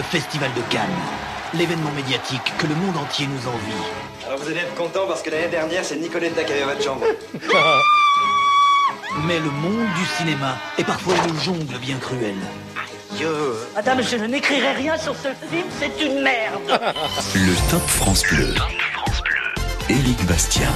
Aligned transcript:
le 0.00 0.04
Festival 0.04 0.50
de 0.54 0.62
Cannes. 0.72 0.88
L'événement 1.52 1.90
médiatique 1.90 2.54
que 2.56 2.66
le 2.66 2.74
monde 2.74 2.96
entier 2.96 3.26
nous 3.26 3.46
envie. 3.46 4.26
Alors 4.26 4.38
vous 4.38 4.48
allez 4.48 4.60
être 4.60 4.74
content 4.74 5.06
parce 5.06 5.20
que 5.20 5.28
l'année 5.28 5.48
dernière, 5.48 5.84
c'est 5.84 5.96
Nicoletta 5.96 6.42
qui 6.42 6.52
avait 6.54 6.64
votre 6.64 6.82
chambre. 6.82 7.04
Mais 9.26 9.38
le 9.38 9.50
monde 9.50 9.86
du 9.98 10.04
cinéma 10.16 10.56
est 10.78 10.84
parfois 10.84 11.12
une 11.28 11.38
jungle 11.38 11.78
bien 11.78 11.98
cruelle. 11.98 12.40
Aïe 12.78 13.26
Madame, 13.74 14.02
je 14.02 14.16
n'écrirai 14.16 14.72
rien 14.72 14.96
sur 14.96 15.14
ce 15.14 15.28
film, 15.50 15.66
c'est 15.78 16.02
une 16.02 16.22
merde. 16.22 16.62
Le 17.34 17.70
Top 17.70 17.86
France 17.86 18.22
Bleu. 18.30 18.54
Éric 19.90 20.24
Bastien. 20.24 20.70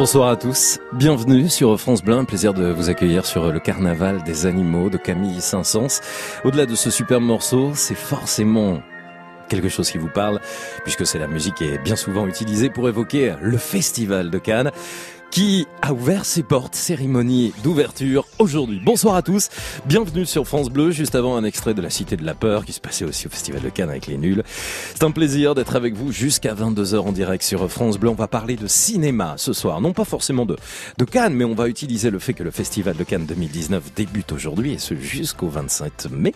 Bonsoir 0.00 0.30
à 0.30 0.36
tous, 0.36 0.78
bienvenue 0.94 1.50
sur 1.50 1.78
France 1.78 2.02
Bleu, 2.02 2.24
plaisir 2.24 2.54
de 2.54 2.70
vous 2.72 2.88
accueillir 2.88 3.26
sur 3.26 3.52
le 3.52 3.60
carnaval 3.60 4.22
des 4.22 4.46
animaux 4.46 4.88
de 4.88 4.96
Camille 4.96 5.42
Saint-Saëns. 5.42 6.00
Au-delà 6.42 6.64
de 6.64 6.74
ce 6.74 6.90
superbe 6.90 7.22
morceau, 7.22 7.72
c'est 7.74 7.94
forcément 7.94 8.80
quelque 9.50 9.68
chose 9.68 9.90
qui 9.90 9.98
vous 9.98 10.08
parle, 10.08 10.40
puisque 10.84 11.04
c'est 11.04 11.18
la 11.18 11.26
musique 11.26 11.56
qui 11.56 11.64
est 11.64 11.76
bien 11.76 11.96
souvent 11.96 12.26
utilisée 12.26 12.70
pour 12.70 12.88
évoquer 12.88 13.34
le 13.42 13.58
festival 13.58 14.30
de 14.30 14.38
Cannes 14.38 14.70
qui 15.30 15.66
a 15.80 15.92
ouvert 15.92 16.24
ses 16.24 16.42
portes, 16.42 16.74
cérémonie 16.74 17.52
d'ouverture 17.62 18.26
aujourd'hui. 18.38 18.80
Bonsoir 18.84 19.14
à 19.14 19.22
tous, 19.22 19.48
bienvenue 19.86 20.26
sur 20.26 20.46
France 20.46 20.70
Bleu, 20.70 20.90
juste 20.90 21.14
avant 21.14 21.36
un 21.36 21.44
extrait 21.44 21.72
de 21.72 21.80
La 21.80 21.90
Cité 21.90 22.16
de 22.16 22.24
la 22.24 22.34
Peur 22.34 22.64
qui 22.64 22.72
se 22.72 22.80
passait 22.80 23.04
aussi 23.04 23.28
au 23.28 23.30
Festival 23.30 23.62
de 23.62 23.68
Cannes 23.68 23.90
avec 23.90 24.08
les 24.08 24.18
nuls. 24.18 24.42
C'est 24.92 25.04
un 25.04 25.12
plaisir 25.12 25.54
d'être 25.54 25.76
avec 25.76 25.94
vous 25.94 26.10
jusqu'à 26.10 26.54
22h 26.54 26.98
en 26.98 27.12
direct 27.12 27.44
sur 27.44 27.70
France 27.70 27.98
Bleu. 27.98 28.10
On 28.10 28.14
va 28.14 28.26
parler 28.26 28.56
de 28.56 28.66
cinéma 28.66 29.34
ce 29.36 29.52
soir, 29.52 29.80
non 29.80 29.92
pas 29.92 30.04
forcément 30.04 30.46
de, 30.46 30.56
de 30.98 31.04
Cannes, 31.04 31.34
mais 31.34 31.44
on 31.44 31.54
va 31.54 31.68
utiliser 31.68 32.10
le 32.10 32.18
fait 32.18 32.34
que 32.34 32.42
le 32.42 32.50
Festival 32.50 32.96
de 32.96 33.04
Cannes 33.04 33.26
2019 33.26 33.94
débute 33.94 34.32
aujourd'hui 34.32 34.72
et 34.72 34.78
ce 34.78 34.96
jusqu'au 34.96 35.48
27 35.48 36.08
mai, 36.10 36.34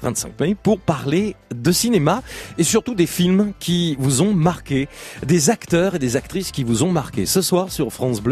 25 0.00 0.40
mai, 0.40 0.56
pour 0.60 0.78
parler 0.80 1.36
de 1.54 1.72
cinéma 1.72 2.22
et 2.56 2.64
surtout 2.64 2.94
des 2.94 3.06
films 3.06 3.52
qui 3.58 3.96
vous 3.98 4.22
ont 4.22 4.32
marqué, 4.32 4.88
des 5.26 5.50
acteurs 5.50 5.96
et 5.96 5.98
des 5.98 6.16
actrices 6.16 6.52
qui 6.52 6.64
vous 6.64 6.82
ont 6.84 6.92
marqué. 6.92 7.26
Ce 7.26 7.42
soir 7.42 7.70
sur 7.70 7.92
France 7.92 8.22
Bleu, 8.22 8.29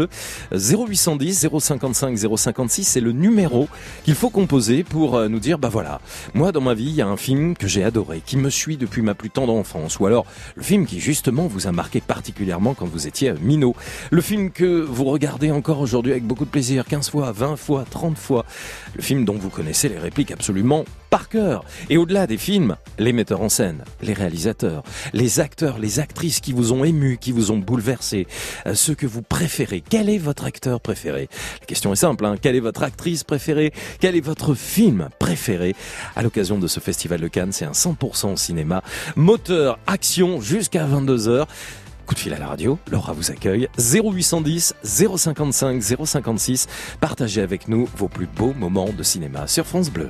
0810 0.51 1.47
055 1.59 2.17
056, 2.37 2.83
c'est 2.83 3.01
le 3.01 3.11
numéro 3.11 3.67
qu'il 4.03 4.15
faut 4.15 4.29
composer 4.29 4.83
pour 4.83 5.15
euh, 5.15 5.27
nous 5.27 5.39
dire, 5.39 5.57
bah 5.59 5.69
voilà, 5.69 5.99
moi 6.33 6.51
dans 6.51 6.61
ma 6.61 6.73
vie, 6.73 6.85
il 6.85 6.95
y 6.95 7.01
a 7.01 7.07
un 7.07 7.17
film 7.17 7.55
que 7.55 7.67
j'ai 7.67 7.83
adoré, 7.83 8.21
qui 8.25 8.37
me 8.37 8.49
suit 8.49 8.77
depuis 8.77 9.01
ma 9.01 9.15
plus 9.15 9.29
tendre 9.29 9.53
enfance, 9.53 9.99
ou 9.99 10.05
alors 10.05 10.25
le 10.55 10.63
film 10.63 10.85
qui 10.85 10.99
justement 10.99 11.47
vous 11.47 11.67
a 11.67 11.71
marqué 11.71 12.01
particulièrement 12.01 12.73
quand 12.73 12.85
vous 12.85 13.07
étiez 13.07 13.33
minot, 13.41 13.75
le 14.11 14.21
film 14.21 14.51
que 14.51 14.81
vous 14.81 15.05
regardez 15.05 15.51
encore 15.51 15.79
aujourd'hui 15.79 16.11
avec 16.11 16.25
beaucoup 16.25 16.45
de 16.45 16.49
plaisir, 16.49 16.85
15 16.85 17.09
fois, 17.09 17.31
20 17.31 17.55
fois, 17.55 17.85
30 17.89 18.17
fois, 18.17 18.45
le 18.95 19.01
film 19.01 19.25
dont 19.25 19.37
vous 19.37 19.49
connaissez 19.49 19.89
les 19.89 19.99
répliques 19.99 20.31
absolument 20.31 20.85
par 21.09 21.29
cœur. 21.29 21.63
Et 21.89 21.97
au-delà 21.97 22.27
des 22.27 22.37
films, 22.37 22.75
les 22.97 23.13
metteurs 23.13 23.41
en 23.41 23.49
scène, 23.49 23.83
les 24.01 24.13
réalisateurs, 24.13 24.83
les 25.13 25.39
acteurs, 25.39 25.79
les 25.79 25.99
actrices 25.99 26.39
qui 26.39 26.53
vous 26.53 26.73
ont 26.73 26.83
ému, 26.83 27.17
qui 27.17 27.31
vous 27.31 27.51
ont 27.51 27.57
bouleversé, 27.57 28.27
euh, 28.65 28.73
ceux 28.75 28.95
que 28.95 29.07
vous 29.07 29.21
préférez. 29.21 29.83
Quel 29.87 30.09
est 30.09 30.17
votre 30.17 30.45
acteur 30.45 30.79
préféré? 30.81 31.29
La 31.61 31.65
question 31.65 31.93
est 31.93 31.97
simple, 31.97 32.25
hein. 32.25 32.35
est 32.41 32.59
votre 32.59 32.83
actrice 32.83 33.23
préférée? 33.23 33.73
Quel 33.99 34.15
est 34.15 34.21
votre 34.21 34.53
film 34.53 35.09
préféré? 35.19 35.75
À 36.15 36.23
l'occasion 36.23 36.59
de 36.59 36.67
ce 36.67 36.79
festival 36.79 37.19
de 37.19 37.27
Cannes, 37.27 37.51
c'est 37.51 37.65
un 37.65 37.71
100% 37.71 38.35
cinéma, 38.37 38.83
moteur, 39.15 39.79
action 39.87 40.41
jusqu'à 40.41 40.85
22h. 40.85 41.45
Coup 42.05 42.15
de 42.15 42.19
fil 42.19 42.33
à 42.33 42.39
la 42.39 42.47
radio, 42.47 42.79
Laura 42.91 43.13
vous 43.13 43.29
accueille. 43.29 43.67
0810 43.77 44.73
055 44.83 45.83
056. 46.05 46.67
Partagez 46.99 47.41
avec 47.41 47.67
nous 47.67 47.87
vos 47.95 48.07
plus 48.07 48.25
beaux 48.25 48.53
moments 48.53 48.89
de 48.89 49.03
cinéma 49.03 49.45
sur 49.45 49.67
France 49.67 49.91
Bleu. 49.91 50.09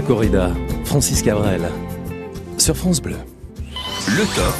La 0.00 0.06
corrida, 0.06 0.50
Francis 0.86 1.20
Cabrel, 1.20 1.60
sur 2.56 2.74
France 2.74 3.02
Bleu. 3.02 3.18
Le 4.08 4.24
top. 4.34 4.54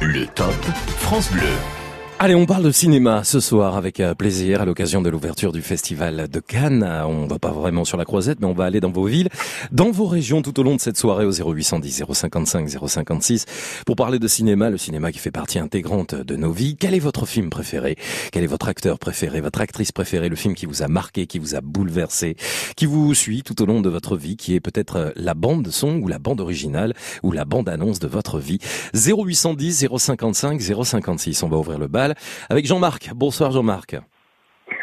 Le 0.00 0.26
top 0.26 0.52
France 0.98 1.30
Bleu. 1.30 1.81
Allez, 2.24 2.36
on 2.36 2.46
parle 2.46 2.62
de 2.62 2.70
cinéma 2.70 3.24
ce 3.24 3.40
soir 3.40 3.76
avec 3.76 3.98
euh, 3.98 4.14
plaisir 4.14 4.60
à 4.60 4.64
l'occasion 4.64 5.02
de 5.02 5.10
l'ouverture 5.10 5.50
du 5.50 5.60
festival 5.60 6.28
de 6.28 6.38
Cannes. 6.38 6.84
Euh, 6.84 7.04
On 7.04 7.26
va 7.26 7.40
pas 7.40 7.50
vraiment 7.50 7.84
sur 7.84 7.96
la 7.96 8.04
croisette, 8.04 8.38
mais 8.38 8.46
on 8.46 8.52
va 8.52 8.62
aller 8.62 8.78
dans 8.78 8.92
vos 8.92 9.06
villes, 9.06 9.28
dans 9.72 9.90
vos 9.90 10.06
régions 10.06 10.40
tout 10.40 10.60
au 10.60 10.62
long 10.62 10.76
de 10.76 10.80
cette 10.80 10.96
soirée 10.96 11.24
au 11.24 11.32
0810 11.32 12.04
055 12.12 12.68
056 12.68 13.44
pour 13.86 13.96
parler 13.96 14.20
de 14.20 14.28
cinéma, 14.28 14.70
le 14.70 14.78
cinéma 14.78 15.10
qui 15.10 15.18
fait 15.18 15.32
partie 15.32 15.58
intégrante 15.58 16.14
de 16.14 16.36
nos 16.36 16.52
vies. 16.52 16.76
Quel 16.76 16.94
est 16.94 17.00
votre 17.00 17.26
film 17.26 17.50
préféré? 17.50 17.96
Quel 18.30 18.44
est 18.44 18.46
votre 18.46 18.68
acteur 18.68 19.00
préféré, 19.00 19.40
votre 19.40 19.60
actrice 19.60 19.90
préférée, 19.90 20.28
le 20.28 20.36
film 20.36 20.54
qui 20.54 20.66
vous 20.66 20.84
a 20.84 20.86
marqué, 20.86 21.26
qui 21.26 21.40
vous 21.40 21.56
a 21.56 21.60
bouleversé, 21.60 22.36
qui 22.76 22.86
vous 22.86 23.14
suit 23.14 23.42
tout 23.42 23.60
au 23.60 23.66
long 23.66 23.80
de 23.80 23.88
votre 23.88 24.16
vie, 24.16 24.36
qui 24.36 24.54
est 24.54 24.60
peut-être 24.60 24.94
euh, 24.94 25.10
la 25.16 25.34
bande 25.34 25.66
son 25.70 25.96
ou 25.96 26.06
la 26.06 26.20
bande 26.20 26.40
originale 26.40 26.94
ou 27.24 27.32
la 27.32 27.44
bande 27.44 27.68
annonce 27.68 27.98
de 27.98 28.06
votre 28.06 28.38
vie? 28.38 28.60
0810 28.94 29.88
055 29.98 30.60
056. 30.84 31.42
On 31.42 31.48
va 31.48 31.56
ouvrir 31.56 31.80
le 31.80 31.88
bal 31.88 32.11
avec 32.50 32.66
Jean-Marc. 32.66 33.10
Bonsoir 33.14 33.50
Jean-Marc. 33.52 33.96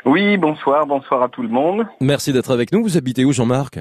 Oui, 0.06 0.38
bonsoir, 0.38 0.86
bonsoir 0.86 1.24
à 1.24 1.30
tout 1.30 1.42
le 1.42 1.50
monde. 1.50 1.86
Merci 2.02 2.32
d'être 2.34 2.52
avec 2.52 2.72
nous. 2.72 2.84
Vous 2.84 2.98
habitez 2.98 3.26
où 3.26 3.32
Jean-Marc? 3.34 3.80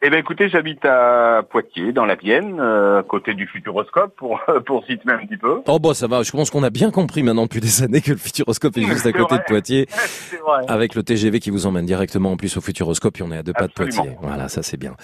Eh 0.00 0.10
bien 0.10 0.20
écoutez, 0.20 0.48
j'habite 0.48 0.84
à 0.84 1.42
Poitiers, 1.50 1.90
dans 1.92 2.04
la 2.04 2.14
Vienne, 2.14 2.60
euh, 2.60 3.00
à 3.00 3.02
côté 3.02 3.34
du 3.34 3.48
Futuroscope, 3.48 4.14
pour, 4.16 4.40
pour 4.66 4.84
situer 4.86 5.10
un 5.12 5.26
petit 5.26 5.36
peu. 5.36 5.60
Oh 5.66 5.80
bah 5.80 5.92
ça 5.92 6.06
va, 6.06 6.22
je 6.22 6.30
pense 6.30 6.50
qu'on 6.50 6.62
a 6.62 6.70
bien 6.70 6.92
compris 6.92 7.24
maintenant 7.24 7.42
depuis 7.42 7.60
des 7.60 7.82
années 7.82 8.00
que 8.00 8.12
le 8.12 8.16
Futuroscope 8.16 8.76
est 8.76 8.82
juste 8.84 9.06
à 9.06 9.12
côté 9.12 9.34
vrai. 9.34 9.38
de 9.38 9.44
Poitiers, 9.48 9.88
vrai. 10.46 10.64
avec 10.68 10.94
le 10.94 11.02
TGV 11.02 11.40
qui 11.40 11.50
vous 11.50 11.66
emmène 11.66 11.84
directement 11.84 12.30
en 12.30 12.36
plus 12.36 12.56
au 12.56 12.60
Futuroscope 12.60 13.18
et 13.18 13.24
on 13.24 13.32
est 13.32 13.38
à 13.38 13.42
deux 13.42 13.52
pas 13.52 13.66
de. 13.66 13.72
Poitiers. 13.72 14.16
Voilà, 14.22 14.48
ça 14.48 14.62
c'est 14.62 14.76
bien. 14.76 14.94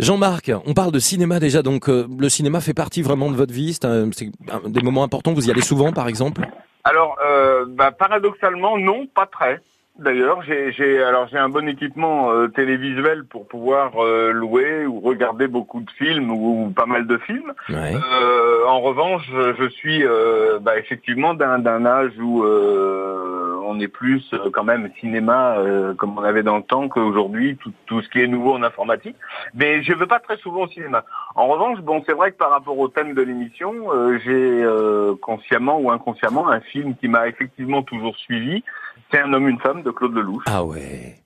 Jean-Marc, 0.00 0.50
on 0.66 0.74
parle 0.74 0.90
de 0.90 0.98
cinéma 0.98 1.38
déjà, 1.38 1.62
donc 1.62 1.88
euh, 1.88 2.08
le 2.18 2.28
cinéma 2.28 2.60
fait 2.60 2.74
partie 2.74 3.02
vraiment 3.02 3.30
de 3.30 3.36
votre 3.36 3.54
vie, 3.54 3.74
c'est 3.74 3.84
un- 3.84 4.10
c'est 4.10 4.32
un- 4.50 4.68
des 4.68 4.82
moments 4.82 5.04
importants, 5.04 5.34
vous 5.34 5.46
y 5.46 5.52
allez 5.52 5.62
souvent 5.62 5.92
par 5.92 6.08
exemple? 6.08 6.42
Alors, 6.84 7.16
euh, 7.24 7.64
bah, 7.68 7.92
paradoxalement, 7.92 8.76
non, 8.76 9.06
pas 9.06 9.26
très. 9.26 9.60
D'ailleurs, 9.98 10.42
j'ai, 10.42 11.02
alors 11.02 11.28
j'ai 11.28 11.36
un 11.36 11.50
bon 11.50 11.68
équipement 11.68 12.30
euh, 12.30 12.48
télévisuel 12.48 13.24
pour 13.24 13.46
pouvoir 13.46 14.02
euh, 14.02 14.32
louer 14.32 14.86
ou 14.86 15.00
regarder 15.00 15.48
beaucoup 15.48 15.80
de 15.80 15.90
films 15.90 16.30
ou, 16.30 16.64
ou 16.64 16.70
pas 16.70 16.86
mal 16.86 17.06
de 17.06 17.18
films. 17.18 17.52
Ouais. 17.68 17.94
Euh, 17.94 18.66
en 18.66 18.80
revanche, 18.80 19.30
je, 19.30 19.68
suis 19.68 20.02
euh, 20.04 20.58
bah, 20.60 20.78
effectivement 20.78 21.34
d'un, 21.34 21.58
d'un 21.58 21.84
âge 21.84 22.12
où 22.18 22.42
euh, 22.42 23.60
on 23.66 23.80
est 23.80 23.88
plus 23.88 24.24
euh, 24.32 24.50
quand 24.50 24.64
même 24.64 24.90
cinéma 25.00 25.56
euh, 25.58 25.94
comme 25.94 26.18
on 26.18 26.22
avait 26.22 26.42
dans 26.42 26.56
le 26.56 26.62
temps 26.62 26.88
qu'aujourd'hui, 26.88 27.56
tout, 27.56 27.72
tout 27.86 28.02
ce 28.02 28.08
qui 28.08 28.20
est 28.20 28.26
nouveau 28.26 28.54
en 28.54 28.62
informatique. 28.62 29.16
Mais 29.54 29.82
je 29.82 29.92
ne 29.92 29.98
vais 29.98 30.06
pas 30.06 30.20
très 30.20 30.36
souvent 30.38 30.62
au 30.62 30.68
cinéma. 30.68 31.04
En 31.34 31.46
revanche, 31.48 31.80
bon, 31.80 32.02
c'est 32.06 32.14
vrai 32.14 32.32
que 32.32 32.36
par 32.36 32.50
rapport 32.50 32.78
au 32.78 32.88
thème 32.88 33.14
de 33.14 33.22
l'émission, 33.22 33.72
euh, 33.92 34.18
j'ai 34.24 34.62
euh, 34.64 35.14
consciemment 35.20 35.78
ou 35.78 35.90
inconsciemment 35.90 36.48
un 36.48 36.60
film 36.60 36.94
qui 36.96 37.08
m'a 37.08 37.28
effectivement 37.28 37.82
toujours 37.82 38.16
suivi. 38.16 38.64
C'est 39.12 39.20
Un 39.20 39.32
homme, 39.34 39.46
une 39.48 39.58
femme 39.60 39.82
de 39.82 39.90
Claude 39.90 40.14
Lelouch. 40.14 40.42
Ah 40.46 40.64
ouais. 40.64 41.18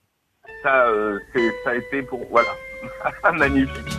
Ça, 0.64 0.86
euh, 0.88 1.18
ça 1.62 1.70
a 1.70 1.74
été 1.76 2.02
pour 2.02 2.20
voilà 2.30 2.48
magnifique. 3.32 3.96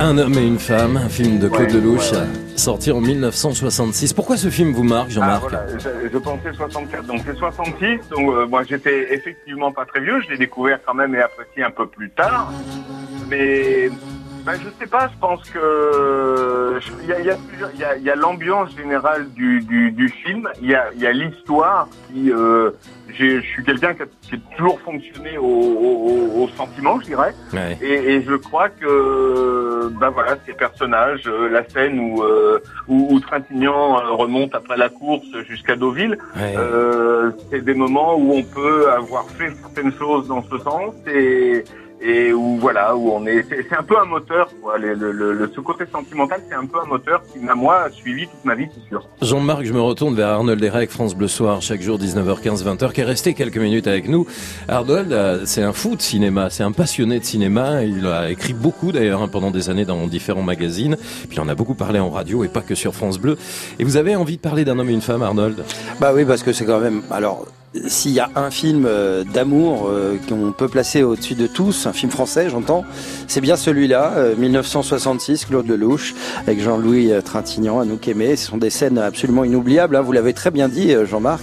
Un 0.00 0.16
homme 0.16 0.34
et 0.34 0.46
une 0.46 0.60
femme, 0.60 0.96
un 0.96 1.08
film 1.08 1.40
de 1.40 1.48
Claude 1.48 1.72
Ouais, 1.72 1.80
Lelouch, 1.80 2.12
ouais, 2.12 2.18
sorti 2.56 2.92
en 2.92 3.00
1966. 3.00 4.12
Pourquoi 4.12 4.36
ce 4.36 4.48
film 4.48 4.72
vous 4.72 4.84
marque, 4.84 5.08
Ah, 5.08 5.12
Jean-Marc 5.12 5.42
voilà, 5.42 5.66
je, 5.76 6.08
je 6.12 6.18
pensais 6.18 6.52
64, 6.52 7.04
donc 7.04 7.22
c'est 7.26 7.36
66. 7.36 8.08
Donc 8.10 8.30
euh, 8.30 8.46
moi 8.46 8.62
j'étais 8.62 9.12
effectivement 9.12 9.72
pas 9.72 9.84
très 9.86 10.00
vieux, 10.00 10.20
je 10.22 10.30
l'ai 10.30 10.38
découvert 10.38 10.78
quand 10.86 10.94
même 10.94 11.14
et 11.16 11.20
apprécié 11.20 11.64
un 11.64 11.72
peu 11.72 11.88
plus 11.88 12.10
tard. 12.10 12.52
Mais 13.28 13.90
ben, 14.44 14.54
je 14.54 14.68
sais 14.78 14.88
pas, 14.90 15.08
je 15.12 15.18
pense 15.20 15.48
que 15.50 16.78
il 17.02 17.08
y 17.08 17.12
a, 17.12 17.20
y 17.20 17.30
a 17.30 17.36
y 17.78 17.84
a- 17.84 17.96
y 17.96 18.10
a 18.10 18.14
l'ambiance 18.16 18.74
générale 18.76 19.28
du, 19.34 19.60
du, 19.60 19.90
du 19.92 20.08
film, 20.08 20.48
il 20.62 20.70
y 20.70 20.74
a, 20.74 20.92
y 20.96 21.06
a 21.06 21.12
l'histoire 21.12 21.88
qui 22.08 22.30
euh, 22.32 22.70
je 23.08 23.40
suis 23.40 23.64
quelqu'un 23.64 23.94
qui 23.94 24.02
a, 24.02 24.06
qui 24.22 24.34
a 24.36 24.38
toujours 24.56 24.80
fonctionné 24.80 25.38
au, 25.38 25.44
au, 25.44 26.42
au 26.42 26.48
sentiment, 26.56 27.00
je 27.00 27.06
dirais. 27.06 27.34
Ouais. 27.52 27.76
Et, 27.82 28.14
et 28.14 28.22
je 28.22 28.34
crois 28.34 28.68
que 28.68 29.90
ben 30.00 30.10
voilà 30.10 30.36
ces 30.46 30.52
personnages, 30.52 31.22
euh, 31.26 31.48
la 31.48 31.68
scène 31.68 31.98
où 31.98 32.22
euh, 32.22 32.58
où, 32.86 33.08
où 33.10 33.20
Trintignant 33.20 33.98
euh, 33.98 34.10
remonte 34.12 34.54
après 34.54 34.76
la 34.76 34.88
course 34.88 35.26
jusqu'à 35.48 35.76
Deauville, 35.76 36.16
Ouais. 36.36 36.54
euh, 36.56 37.30
c'est 37.50 37.64
des 37.64 37.74
moments 37.74 38.14
où 38.16 38.32
on 38.34 38.42
peut 38.42 38.90
avoir 38.90 39.24
fait 39.30 39.50
certaines 39.62 39.92
choses 39.92 40.28
dans 40.28 40.42
ce 40.44 40.58
sens 40.58 40.94
et 41.06 41.64
et 42.00 42.32
où 42.32 42.58
voilà 42.58 42.94
où 42.96 43.10
on 43.10 43.26
est 43.26 43.44
c'est 43.48 43.66
c'est 43.68 43.76
un 43.76 43.82
peu 43.82 43.98
un 43.98 44.04
moteur 44.04 44.48
quoi 44.62 44.78
le, 44.78 44.94
le, 44.94 45.10
le- 45.12 45.50
ce 45.54 45.60
côté 45.60 45.84
sentimental 45.90 46.40
c'est 46.48 46.54
un 46.54 46.64
peu 46.66 46.78
un 46.80 46.84
moteur 46.86 47.22
qui 47.32 47.38
m'a 47.40 47.54
moi 47.54 47.88
suivi 47.90 48.26
toute 48.28 48.44
ma 48.44 48.54
vie 48.54 48.66
c'est 48.74 48.88
sûr 48.88 49.06
Jean-Marc, 49.20 49.64
je 49.64 49.72
me 49.72 49.80
retourne 49.80 50.14
vers 50.14 50.28
Arnold 50.28 50.60
Derek, 50.60 50.90
France 50.90 51.14
Bleu 51.16 51.26
Soir, 51.28 51.60
chaque 51.60 51.82
jour 51.82 51.98
19h15, 51.98 52.62
20h, 52.64 52.92
qui 52.92 53.00
est 53.00 53.04
resté 53.04 53.34
quelques 53.34 53.58
minutes 53.58 53.88
avec 53.88 54.08
nous. 54.08 54.26
Arnold, 54.68 55.12
euh, 55.12 55.42
c'est 55.44 55.62
un 55.62 55.72
fou 55.72 55.96
de 55.96 56.00
cinéma, 56.00 56.50
c'est 56.50 56.62
un 56.62 56.70
passionné 56.72 57.18
de 57.18 57.24
cinéma. 57.24 57.82
Il 57.82 58.06
a 58.06 58.30
écrit 58.30 58.52
beaucoup 58.52 58.92
d'ailleurs 58.92 59.20
hein, 59.22 59.28
pendant 59.28 59.50
des 59.50 59.70
années 59.70 59.84
dans 59.84 60.06
différents 60.06 60.42
magazines. 60.42 60.96
Puis 61.28 61.40
on 61.40 61.48
a 61.48 61.54
beaucoup 61.56 61.74
parlé 61.74 61.98
en 61.98 62.10
radio 62.10 62.44
et 62.44 62.48
pas 62.48 62.60
que 62.60 62.76
sur 62.76 62.94
France 62.94 63.18
Bleu. 63.18 63.36
Et 63.80 63.84
vous 63.84 63.96
avez 63.96 64.14
envie 64.14 64.36
de 64.36 64.40
parler 64.42 64.64
d'un 64.64 64.78
homme 64.78 64.88
et 64.90 64.92
une 64.94 65.00
femme, 65.02 65.22
Arnold? 65.22 65.64
Bah 66.00 66.12
oui, 66.14 66.24
parce 66.24 66.42
que 66.44 66.52
c'est 66.52 66.64
quand 66.64 66.78
même. 66.80 67.02
Alors, 67.10 67.46
s'il 67.86 68.12
y 68.12 68.20
a 68.20 68.30
un 68.34 68.50
film 68.50 68.86
euh, 68.86 69.24
d'amour 69.24 69.88
euh, 69.90 70.16
qu'on 70.28 70.52
peut 70.52 70.68
placer 70.68 71.02
au-dessus 71.02 71.34
de 71.34 71.46
tous, 71.46 71.86
un 71.86 71.92
film 71.92 72.10
français, 72.10 72.48
j'entends, 72.48 72.84
c'est 73.26 73.42
bien 73.42 73.56
celui-là, 73.56 74.12
euh, 74.16 74.34
1966, 74.36 75.44
Claude 75.44 75.68
Lelouch, 75.68 76.14
avec 76.46 76.60
Jean-Louis 76.62 77.12
euh, 77.12 77.20
Trintignant, 77.20 77.80
Anouk 77.80 78.08
Aimé. 78.08 78.36
Ce 78.36 78.46
sont 78.46 78.56
des 78.56 78.70
scènes 78.70 78.98
absolument 78.98 79.44
inoubliables. 79.44 79.96
hein, 79.96 80.00
vous 80.00 80.12
l'avez 80.12 80.32
très 80.32 80.50
bien 80.50 80.68
dit, 80.68 80.94
euh, 80.94 81.04
Jean-Marc. 81.06 81.42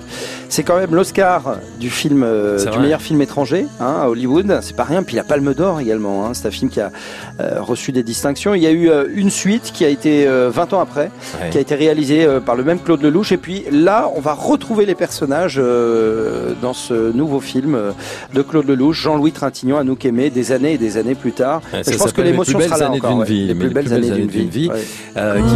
C'est 0.49 0.63
quand 0.63 0.77
même 0.77 0.93
l'Oscar 0.95 1.57
du 1.79 1.89
film, 1.89 2.23
euh, 2.23 2.57
du 2.59 2.65
vrai. 2.69 2.79
meilleur 2.79 3.01
film 3.01 3.21
étranger 3.21 3.65
hein, 3.79 3.95
à 4.03 4.09
Hollywood. 4.09 4.59
C'est 4.61 4.75
pas 4.75 4.83
rien. 4.83 5.03
Puis 5.03 5.15
la 5.15 5.23
Palme 5.23 5.53
d'Or 5.53 5.79
également. 5.79 6.25
Hein. 6.25 6.31
C'est 6.33 6.47
un 6.47 6.51
film 6.51 6.69
qui 6.69 6.79
a 6.79 6.91
euh, 7.39 7.61
reçu 7.61 7.91
des 7.91 8.03
distinctions. 8.03 8.53
Il 8.53 8.61
y 8.63 8.67
a 8.67 8.71
eu 8.71 8.89
euh, 8.89 9.05
une 9.13 9.29
suite 9.31 9.71
qui 9.73 9.83
a 9.85 9.89
été 9.89 10.27
euh, 10.27 10.49
20 10.53 10.73
ans 10.73 10.79
après 10.79 11.11
Ouais. 11.41 11.49
qui 11.49 11.57
a 11.57 11.61
été 11.61 11.75
réalisé 11.75 12.23
euh, 12.25 12.39
par 12.39 12.55
le 12.55 12.63
même 12.63 12.79
Claude 12.79 13.01
Lelouch. 13.01 13.31
Et 13.31 13.37
puis 13.37 13.65
là, 13.71 14.09
on 14.15 14.21
va 14.21 14.33
retrouver 14.33 14.85
les 14.85 14.95
personnages 14.95 15.59
euh, 15.61 16.14
dans 16.61 16.73
ce 16.73 17.11
nouveau 17.11 17.39
film 17.39 17.75
euh, 17.75 17.91
de 18.33 18.41
Claude 18.41 18.67
Lelouch, 18.67 19.01
Jean-Louis 19.01 19.31
Trintignant, 19.31 19.77
Anouk 19.77 20.05
Aimé, 20.05 20.29
des 20.29 20.51
années 20.51 20.73
et 20.73 20.77
des 20.77 20.97
années 20.97 21.15
plus 21.15 21.31
tard. 21.31 21.61
Ouais, 21.73 21.81
je 21.87 21.97
pense 21.97 22.11
que 22.13 22.21
Les 22.21 22.31
l'émotion 22.31 22.57
plus 22.59 22.67
belles 22.67 22.77
sera 22.77 22.79
là 22.79 22.87
années 22.87 22.97
encore. 23.01 23.17
ouais. 23.19 23.25
vie, 23.25 23.45
Les 23.47 23.53
mais 23.53 23.65
plus 23.65 23.73
belles 23.73 23.93
années 23.93 24.09
d'une 24.11 24.27
vie. 24.27 24.47
vie. 24.47 24.69
Ouais. 24.69 24.75
Euh, 25.17 25.35
qui- 25.39 25.55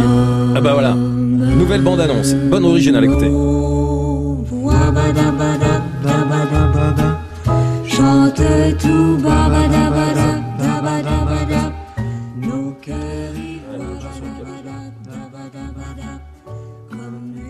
Ah 0.56 0.60
bah 0.60 0.72
voilà, 0.72 0.94
nouvelle 0.94 1.82
bande-annonce, 1.82 2.34
bonne 2.34 2.64
originale, 2.64 3.04
écoutez. 3.04 3.30
Chante 7.86 8.42
tout 8.78 9.18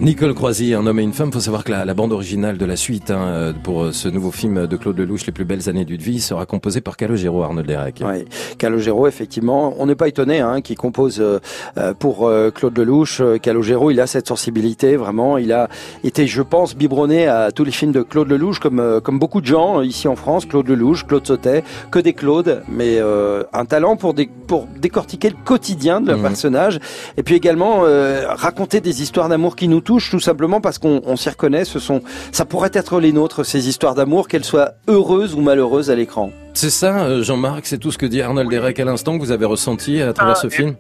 Nicole 0.00 0.32
Croisy, 0.32 0.72
un 0.72 0.86
homme 0.86 0.98
et 0.98 1.02
une 1.02 1.12
femme. 1.12 1.30
Faut 1.30 1.40
savoir 1.40 1.62
que 1.62 1.70
la, 1.72 1.84
la 1.84 1.92
bande 1.92 2.10
originale 2.12 2.56
de 2.56 2.64
la 2.64 2.76
suite 2.76 3.10
hein, 3.10 3.20
euh, 3.20 3.52
pour 3.52 3.82
euh, 3.82 3.92
ce 3.92 4.08
nouveau 4.08 4.30
film 4.30 4.66
de 4.66 4.76
Claude 4.78 4.96
Lelouch, 4.98 5.26
Les 5.26 5.32
plus 5.32 5.44
belles 5.44 5.68
années 5.68 5.84
d'une 5.84 6.00
vie, 6.00 6.20
sera 6.22 6.46
composée 6.46 6.80
par 6.80 6.96
Calogero, 6.96 7.42
Arnold 7.42 7.66
Derek. 7.66 8.02
Oui, 8.02 8.24
Calogero, 8.56 9.06
effectivement, 9.06 9.74
on 9.78 9.84
n'est 9.84 9.94
pas 9.94 10.08
étonné 10.08 10.40
hein, 10.40 10.62
qu'il 10.62 10.78
compose 10.78 11.18
euh, 11.20 11.38
euh, 11.76 11.92
pour 11.92 12.26
euh, 12.26 12.50
Claude 12.50 12.78
Lelouch. 12.78 13.20
Calogero, 13.42 13.90
il 13.90 14.00
a 14.00 14.06
cette 14.06 14.26
sensibilité, 14.26 14.96
vraiment. 14.96 15.36
Il 15.36 15.52
a 15.52 15.68
été, 16.02 16.26
je 16.26 16.40
pense, 16.40 16.74
biberonné 16.74 17.26
à 17.28 17.52
tous 17.52 17.64
les 17.64 17.70
films 17.70 17.92
de 17.92 18.00
Claude 18.00 18.28
Lelouch, 18.30 18.58
comme 18.58 18.80
euh, 18.80 19.00
comme 19.00 19.18
beaucoup 19.18 19.42
de 19.42 19.46
gens 19.46 19.82
ici 19.82 20.08
en 20.08 20.16
France. 20.16 20.46
Claude 20.46 20.66
Lelouch, 20.66 21.06
Claude 21.06 21.26
Sautet, 21.26 21.62
que 21.90 21.98
des 21.98 22.14
Claude, 22.14 22.62
mais 22.70 22.96
euh, 22.98 23.42
un 23.52 23.66
talent 23.66 23.96
pour 23.96 24.14
des, 24.14 24.30
pour 24.46 24.66
décortiquer 24.80 25.28
le 25.28 25.36
quotidien 25.44 26.00
de 26.00 26.06
leur 26.08 26.16
Mhm. 26.16 26.22
personnage, 26.22 26.80
et 27.18 27.22
puis 27.22 27.34
également 27.34 27.82
euh, 27.84 28.24
raconter 28.28 28.80
des 28.80 29.02
histoires 29.02 29.28
d'amour 29.28 29.56
qui 29.56 29.68
nous 29.68 29.80
touchent, 29.82 29.89
tout 29.98 30.20
simplement 30.20 30.60
parce 30.60 30.78
qu'on 30.78 31.00
on 31.04 31.16
s'y 31.16 31.28
reconnaît. 31.28 31.64
Ce 31.64 31.78
sont, 31.78 32.02
ça 32.32 32.44
pourrait 32.44 32.70
être 32.72 33.00
les 33.00 33.12
nôtres, 33.12 33.44
ces 33.44 33.68
histoires 33.68 33.94
d'amour, 33.94 34.28
qu'elles 34.28 34.44
soient 34.44 34.72
heureuses 34.88 35.34
ou 35.34 35.40
malheureuses 35.40 35.90
à 35.90 35.94
l'écran. 35.96 36.30
C'est 36.54 36.70
ça, 36.70 37.00
euh, 37.04 37.22
Jean-Marc, 37.22 37.66
c'est 37.66 37.78
tout 37.78 37.90
ce 37.90 37.98
que 37.98 38.06
dit 38.06 38.22
Arnold 38.22 38.48
Derek 38.50 38.78
à 38.78 38.84
l'instant 38.84 39.16
que 39.18 39.22
vous 39.24 39.32
avez 39.32 39.46
ressenti 39.46 40.00
à 40.00 40.12
travers 40.12 40.34
Ah, 40.36 40.40
ce 40.40 40.46
et- 40.46 40.50
film? 40.50 40.74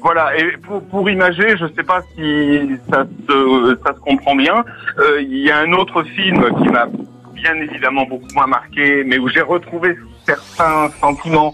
Voilà, 0.00 0.36
et 0.38 0.56
pour, 0.58 0.80
pour 0.82 1.10
imager, 1.10 1.56
je 1.56 1.66
sais 1.76 1.82
pas 1.82 2.02
si 2.14 2.70
ça 2.88 3.04
se, 3.28 3.76
ça 3.84 3.94
se 3.94 3.98
comprend 4.00 4.36
bien, 4.36 4.64
euh, 5.00 5.20
il 5.20 5.38
y 5.38 5.50
a 5.50 5.58
un 5.58 5.72
autre 5.72 6.04
film 6.04 6.44
qui 6.62 6.68
m'a 6.68 6.86
bien 7.34 7.54
évidemment 7.56 8.04
beaucoup 8.06 8.32
moins 8.34 8.46
marqué, 8.46 9.02
mais 9.04 9.18
où 9.18 9.28
j'ai 9.28 9.40
retrouvé 9.40 9.96
certains 10.24 10.88
sentiments 11.00 11.52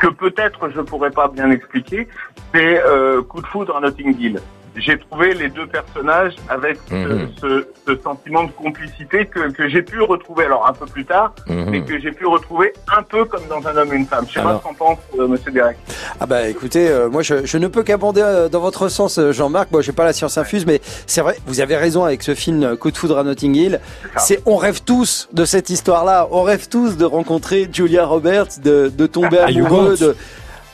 que 0.00 0.08
peut-être 0.08 0.70
je 0.74 0.80
pourrais 0.80 1.12
pas 1.12 1.28
bien 1.28 1.50
expliquer, 1.52 2.08
c'est 2.52 2.82
euh, 2.84 3.22
Coup 3.22 3.40
de 3.42 3.46
foudre 3.46 3.76
à 3.76 3.80
Notting 3.80 4.14
Hill. 4.20 4.40
J'ai 4.80 4.98
trouvé 4.98 5.34
les 5.34 5.48
deux 5.48 5.66
personnages 5.66 6.34
avec 6.48 6.78
ce- 6.88 6.94
Mhm. 6.94 7.28
ce, 7.40 7.66
ce 7.86 7.96
sentiment 8.02 8.44
de 8.44 8.52
complicité 8.52 9.26
que, 9.26 9.50
que 9.50 9.68
j'ai 9.68 9.82
pu 9.82 10.00
retrouver, 10.02 10.44
alors 10.44 10.66
un 10.66 10.72
peu 10.72 10.86
plus 10.86 11.04
tard, 11.04 11.34
Mhm. 11.48 11.70
mais 11.70 11.82
que 11.82 11.98
j'ai 11.98 12.12
pu 12.12 12.26
retrouver 12.26 12.72
un 12.96 13.02
peu 13.02 13.24
comme 13.24 13.42
dans 13.48 13.66
Un 13.68 13.76
homme 13.76 13.92
et 13.92 13.96
une 13.96 14.06
femme. 14.06 14.24
Je 14.28 14.34
sais 14.34 14.40
Alors. 14.40 14.52
pas 14.52 14.58
ce 14.58 14.62
qu'en 14.64 14.74
pense 14.74 14.98
euh, 15.18 15.26
Monsieur 15.26 15.50
Derek. 15.50 15.76
Ah 16.20 16.26
bah 16.26 16.48
écoutez, 16.48 16.88
euh, 16.88 17.08
moi 17.10 17.22
je, 17.22 17.44
je 17.44 17.58
ne 17.58 17.66
peux 17.68 17.82
qu'abonder 17.82 18.22
euh, 18.22 18.48
dans 18.48 18.60
votre 18.60 18.88
sens, 18.88 19.18
euh, 19.18 19.32
Jean-Marc. 19.32 19.70
Moi 19.72 19.82
j'ai 19.82 19.92
pas 19.92 20.04
la 20.04 20.12
science 20.12 20.38
infuse, 20.38 20.64
mais 20.66 20.80
c'est 21.06 21.20
vrai, 21.20 21.36
vous 21.46 21.60
avez 21.60 21.76
raison 21.76 22.04
avec 22.04 22.22
ce 22.22 22.34
film 22.34 22.76
Coup 22.76 22.90
de 22.90 22.96
foudre 22.96 23.18
à 23.18 23.24
Notting 23.24 23.54
Hill. 23.54 23.80
C'est, 24.16 24.40
on 24.46 24.56
rêve 24.56 24.82
tous 24.84 25.28
de 25.32 25.44
cette 25.44 25.70
histoire-là. 25.70 26.28
On 26.30 26.42
rêve 26.42 26.68
tous 26.68 26.96
de 26.96 27.04
rencontrer 27.04 27.68
Julia 27.72 28.06
Roberts, 28.06 28.60
de, 28.62 28.90
de 28.94 29.06
tomber 29.06 29.38
Ah, 29.40 29.46
amoureux 29.48 29.96
de. 29.96 30.16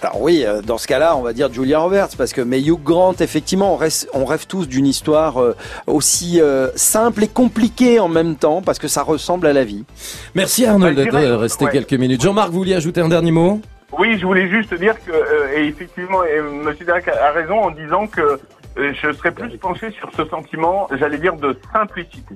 Alors 0.05 0.21
oui, 0.21 0.45
euh, 0.45 0.61
dans 0.61 0.77
ce 0.77 0.87
cas-là, 0.87 1.17
on 1.17 1.23
va 1.23 1.33
dire 1.33 1.51
Julia 1.51 1.79
Roberts, 1.79 2.11
parce 2.19 2.35
que 2.35 2.43
mais 2.43 2.61
Hugh 2.61 2.79
Grant, 2.83 3.15
effectivement, 3.21 3.73
on, 3.73 3.77
reste- 3.77 4.07
on 4.13 4.27
rêve 4.27 4.47
tous 4.47 4.69
d'une 4.69 4.87
histoire 4.87 5.41
euh, 5.41 5.57
aussi 5.87 6.43
euh, 6.43 6.69
simple 6.77 7.25
et 7.25 7.29
compliquée 7.29 7.99
en 8.01 8.09
même 8.09 8.37
temps, 8.37 8.61
parce 8.61 8.79
que 8.79 8.87
ça 8.87 9.03
ressemble 9.03 9.47
à 9.47 9.55
la 9.55 9.65
vie. 9.65 9.85
Merci 10.35 10.67
Arnold 10.67 11.09
Bah, 11.11 11.39
resté 11.39 11.65
ouais. 11.65 11.71
quelques 11.71 11.95
minutes. 11.95 12.21
Jean-Marc, 12.23 12.51
vous 12.51 12.59
vouliez 12.59 12.75
ajouter 12.75 13.01
un 13.01 13.09
dernier 13.09 13.31
mot? 13.31 13.63
Oui, 13.99 14.19
je 14.21 14.27
voulais 14.27 14.47
juste 14.51 14.75
dire 14.75 14.95
que, 15.07 15.11
euh, 15.11 15.57
et 15.57 15.69
effectivement, 15.69 16.23
et 16.23 16.39
Monsieur 16.43 16.85
Derek 16.85 17.09
a 17.09 17.29
a 17.29 17.31
raison 17.33 17.61
en 17.63 17.71
disant 17.71 18.07
que 18.07 18.21
euh, 18.21 18.37
je 18.77 19.13
serais 19.13 19.33
plus 19.33 19.57
penché 19.59 19.91
sur 19.93 20.11
ce 20.17 20.25
sentiment, 20.29 20.89
j'allais 20.99 21.19
dire, 21.19 21.35
de 21.37 21.57
simplicité. 21.73 22.35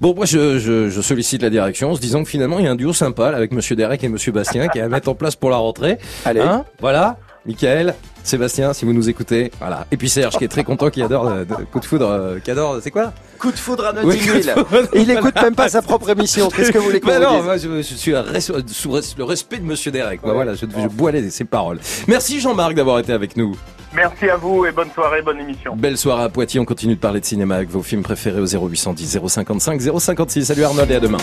Bon, 0.00 0.14
moi, 0.14 0.26
je, 0.26 0.58
je, 0.58 0.90
je 0.90 1.00
sollicite 1.00 1.42
la 1.42 1.50
direction 1.50 1.90
en 1.92 1.94
se 1.94 2.00
disant 2.00 2.22
que 2.24 2.28
finalement, 2.28 2.58
il 2.58 2.64
y 2.64 2.68
a 2.68 2.70
un 2.72 2.76
duo 2.76 2.92
sympa 2.92 3.30
là, 3.30 3.36
avec 3.36 3.52
Monsieur 3.52 3.76
Derek 3.76 4.02
et 4.04 4.08
Monsieur 4.08 4.32
Bastien 4.32 4.68
qui 4.68 4.78
est 4.78 4.82
à 4.82 4.88
mettre 4.88 5.08
en 5.08 5.14
place 5.14 5.36
pour 5.36 5.50
la 5.50 5.56
rentrée. 5.56 5.98
Allez. 6.24 6.40
Hein 6.40 6.64
voilà, 6.80 7.16
Michael, 7.46 7.94
Sébastien, 8.22 8.72
si 8.72 8.84
vous 8.84 8.92
nous 8.92 9.08
écoutez. 9.08 9.50
Voilà. 9.60 9.86
Et 9.92 9.96
puis 9.96 10.08
Serge 10.08 10.36
qui 10.36 10.44
est 10.44 10.48
très 10.48 10.64
content, 10.64 10.90
qui 10.90 11.02
adore 11.02 11.28
euh, 11.28 11.44
de- 11.44 11.54
coup 11.64 11.78
de 11.80 11.84
foudre, 11.84 12.08
euh, 12.10 12.38
qui 12.40 12.50
adore, 12.50 12.78
c'est 12.82 12.90
quoi? 12.90 13.12
Coup 13.38 13.52
de 13.52 13.56
foudre 13.56 13.86
à 13.86 13.92
Oui, 14.02 14.16
Notting 14.16 14.40
Hill. 14.40 14.54
Et 14.94 15.00
il 15.02 15.10
écoute 15.10 15.34
même 15.40 15.54
pas 15.54 15.68
sa 15.68 15.82
propre 15.82 16.10
émission. 16.10 16.48
Qu'est-ce 16.48 16.72
que 16.72 16.78
vous 16.78 16.84
voulez 16.86 17.00
qu'on 17.00 17.08
Bah 17.08 17.18
non, 17.20 17.42
moi, 17.42 17.56
je, 17.56 17.68
je 17.68 17.82
suis 17.82 18.12
res- 18.12 18.66
sous 18.68 18.90
res- 18.90 19.14
le 19.16 19.24
respect 19.24 19.58
de 19.58 19.64
Monsieur 19.64 19.92
Derek. 19.92 20.20
Bah 20.22 20.32
voilà, 20.32 20.54
je, 20.54 20.60
je 20.66 20.88
bois 20.88 21.12
les, 21.12 21.30
ses 21.30 21.44
paroles. 21.44 21.78
Merci 22.08 22.40
Jean-Marc 22.40 22.74
d'avoir 22.74 22.98
été 22.98 23.12
avec 23.12 23.36
nous. 23.36 23.54
Merci 23.94 24.28
à 24.28 24.36
vous 24.36 24.66
et 24.66 24.72
bonne 24.72 24.90
soirée, 24.90 25.22
bonne 25.22 25.38
émission. 25.40 25.76
Belle 25.76 25.96
soirée 25.96 26.24
à 26.24 26.28
Poitiers. 26.28 26.58
On 26.58 26.64
continue 26.64 26.96
de 26.96 27.00
parler 27.00 27.20
de 27.20 27.24
cinéma 27.24 27.56
avec 27.56 27.70
vos 27.70 27.82
films 27.82 28.02
préférés 28.02 28.40
au 28.40 28.46
0810 28.46 29.20
055 29.28 29.80
056. 29.80 30.44
Salut 30.46 30.64
Arnold 30.64 30.90
et 30.90 30.96
à 30.96 31.00
demain. 31.00 31.18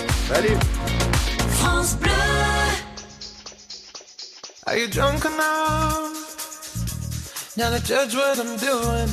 France 1.50 1.98
Bleu. 1.98 2.10
Are 4.68 4.78
you 4.78 4.88
drunk 4.88 5.26
enough 5.26 6.14
now 7.58 7.70
to 7.72 7.80
judge 7.84 8.16
what 8.16 8.38
I'm 8.38 8.56
doing? 8.58 9.10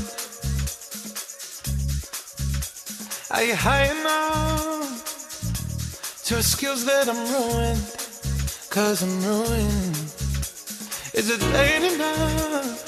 Are 3.30 3.42
you 3.42 3.54
high 3.54 3.90
enough 3.90 5.02
to 6.26 6.36
excuse 6.36 6.84
that 6.84 7.08
I'm 7.08 7.16
ruined? 7.32 7.82
Cause 8.70 9.02
I'm 9.02 9.20
ruined. 9.24 9.96
Is 11.14 11.28
it 11.28 11.42
late 11.52 11.92
enough 11.92 12.88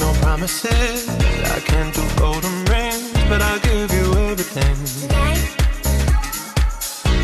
promises. 0.21 1.09
I 1.57 1.59
can't 1.59 1.93
do 1.93 2.03
golden 2.17 2.65
rings, 2.65 3.11
but 3.29 3.41
I'll 3.41 3.59
give 3.59 3.91
you 3.91 4.07
everything. 4.29 4.77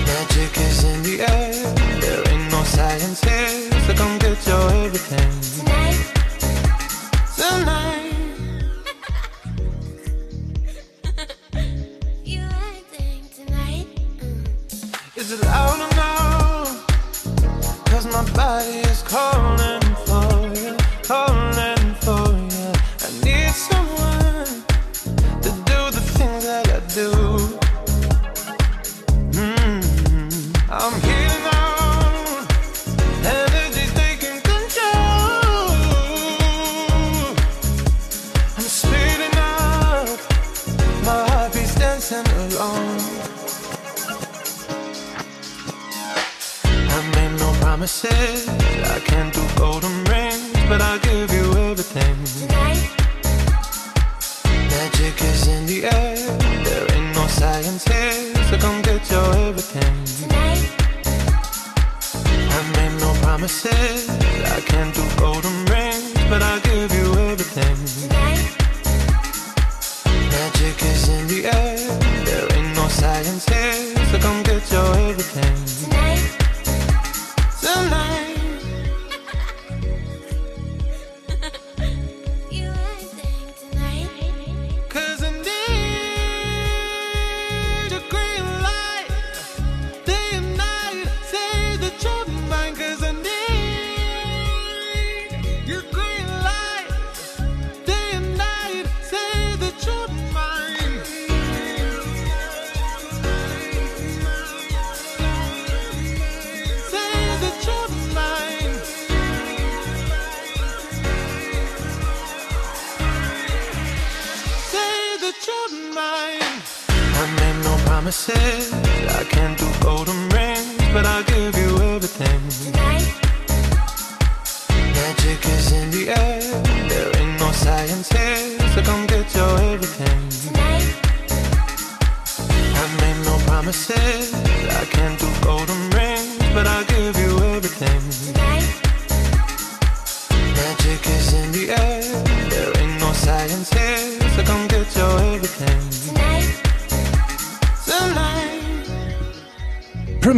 Magic 0.06 0.58
is 0.58 0.84
in 0.84 1.04
the 1.04 1.22
air. 1.22 1.37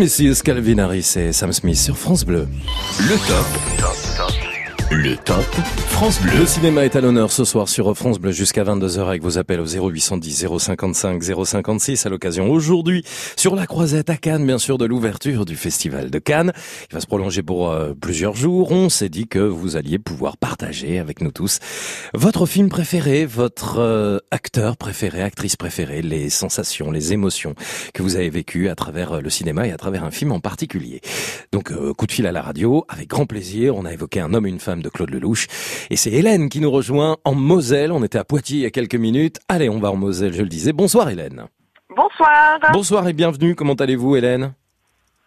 Promises, 0.10 0.41
Calvin 0.41 0.80
Harris 0.80 1.13
et 1.17 1.32
Sam 1.32 1.54
Smith 1.54 1.78
sur 1.78 1.95
France 1.95 2.26
Bleu. 2.26 2.48
Le 3.00 3.15
top. 3.28 3.45
Le 4.91 5.15
top 5.17 5.45
Le 6.01 6.45
cinéma 6.45 6.85
est 6.85 6.95
à 6.95 7.01
l'honneur 7.01 7.29
ce 7.29 7.43
soir 7.43 7.67
sur 7.67 7.93
France 7.95 8.19
Bleu 8.19 8.31
jusqu'à 8.31 8.63
22h 8.63 9.01
avec 9.01 9.21
vos 9.21 9.38
appels 9.38 9.59
au 9.59 9.65
0810 9.65 10.47
055 10.57 11.21
056 11.21 12.05
à 12.05 12.09
l'occasion 12.09 12.49
aujourd'hui 12.49 13.03
sur 13.35 13.53
la 13.53 13.67
croisette 13.67 14.09
à 14.09 14.15
Cannes, 14.15 14.45
bien 14.45 14.59
sûr, 14.59 14.77
de 14.77 14.85
l'ouverture 14.85 15.43
du 15.43 15.57
Festival 15.57 16.09
de 16.09 16.17
Cannes. 16.17 16.53
Il 16.89 16.93
va 16.93 17.01
se 17.01 17.05
prolonger 17.05 17.43
pour 17.43 17.69
euh, 17.69 17.93
plusieurs 17.99 18.33
jours. 18.33 18.71
On 18.71 18.88
s'est 18.88 19.09
dit 19.09 19.27
que 19.27 19.39
vous 19.39 19.75
alliez 19.75 19.99
pouvoir 19.99 20.38
partager 20.38 20.99
avec 20.99 21.19
nous 21.19 21.31
tous 21.31 21.59
votre 22.13 22.45
film 22.45 22.69
préféré, 22.69 23.25
votre 23.25 23.79
euh, 23.79 24.19
acteur 24.31 24.77
préféré, 24.77 25.21
actrice 25.21 25.57
préférée, 25.57 26.01
les 26.01 26.29
sensations, 26.29 26.91
les 26.91 27.12
émotions 27.12 27.55
que 27.93 28.03
vous 28.03 28.15
avez 28.15 28.29
vécues 28.29 28.69
à 28.69 28.75
travers 28.75 29.17
euh, 29.17 29.21
le 29.21 29.29
cinéma 29.29 29.67
et 29.67 29.73
à 29.73 29.77
travers 29.77 30.05
un 30.05 30.12
film 30.12 30.31
en 30.31 30.39
particulier. 30.39 31.01
Donc, 31.51 31.73
coup 31.95 32.07
de 32.07 32.12
fil 32.12 32.25
à 32.25 32.31
la 32.31 32.41
radio, 32.41 32.85
avec 32.88 33.09
grand 33.09 33.25
plaisir. 33.25 33.75
On 33.75 33.83
a 33.83 33.91
évoqué 33.91 34.21
un 34.21 34.33
homme 34.33 34.45
une 34.45 34.59
femme 34.59 34.81
de 34.81 34.88
Claude 34.88 35.09
Lelouch. 35.09 35.47
Et 35.89 35.95
c'est 35.95 36.12
Hélène 36.12 36.49
qui 36.49 36.60
nous 36.62 36.69
rejoint 36.71 37.17
en 37.25 37.34
Moselle. 37.34 37.91
On 37.91 38.04
était 38.04 38.17
à 38.19 38.23
Poitiers 38.23 38.58
il 38.58 38.63
y 38.63 38.65
a 38.65 38.69
quelques 38.69 38.95
minutes. 38.95 39.39
Allez, 39.47 39.69
on 39.69 39.80
va 39.80 39.91
en 39.91 39.95
Moselle, 39.95 40.34
je 40.34 40.41
le 40.41 40.47
disais. 40.47 40.71
Bonsoir 40.73 41.10
Hélène. 41.10 41.45
Bonsoir. 41.95 42.60
Bonsoir 42.71 43.08
et 43.08 43.13
bienvenue. 43.13 43.56
Comment 43.56 43.73
allez-vous 43.73 44.15
Hélène? 44.15 44.54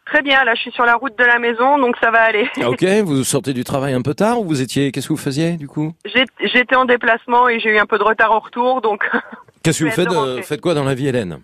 Très 0.07 0.23
bien, 0.23 0.45
là 0.45 0.55
je 0.55 0.61
suis 0.61 0.73
sur 0.73 0.85
la 0.85 0.95
route 0.97 1.17
de 1.19 1.25
la 1.25 1.39
maison, 1.39 1.79
donc 1.79 1.97
ça 2.01 2.11
va 2.11 2.21
aller. 2.23 2.49
Ah, 2.61 2.69
Ok, 2.71 2.85
vous 3.05 3.25
sortez 3.25 3.53
du 3.55 3.65
travail 3.65 3.95
un 3.95 4.03
peu 4.03 4.15
tard 4.15 4.41
ou 4.41 4.45
vous 4.45 4.61
étiez... 4.61 4.93
Qu'est-ce 4.93 5.09
que 5.09 5.13
vous 5.13 5.19
faisiez 5.19 5.53
du 5.57 5.67
coup? 5.69 5.95
J'étais 6.05 6.77
en 6.77 6.85
déplacement 6.85 7.49
et 7.49 7.59
j'ai 7.59 7.71
eu 7.71 7.79
un 7.79 7.87
peu 7.87 7.99
de 7.99 8.03
retard 8.05 8.31
au 8.33 8.39
retour, 8.41 8.81
donc. 8.83 9.09
Qu'est-ce 9.63 9.81
que 9.81 9.85
vous 9.85 9.91
faites 9.91 10.11
euh. 10.13 10.43
Faites 10.43 10.61
quoi 10.61 10.75
dans 10.75 10.85
la 10.85 10.95
vie 10.95 11.09
Hélène? 11.09 11.41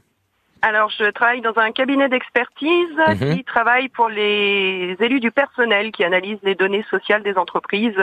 Alors 0.61 0.90
je 0.90 1.09
travaille 1.12 1.40
dans 1.40 1.57
un 1.57 1.70
cabinet 1.70 2.09
d'expertise 2.09 2.68
Mhm. 3.09 3.37
qui 3.37 3.44
travaille 3.44 3.88
pour 3.88 4.09
les 4.09 4.96
élus 5.00 5.20
du 5.20 5.31
personnel, 5.31 5.92
qui 5.92 6.02
analyse 6.04 6.38
les 6.42 6.57
données 6.57 6.85
sociales 6.90 7.22
des 7.22 7.35
entreprises 7.37 7.94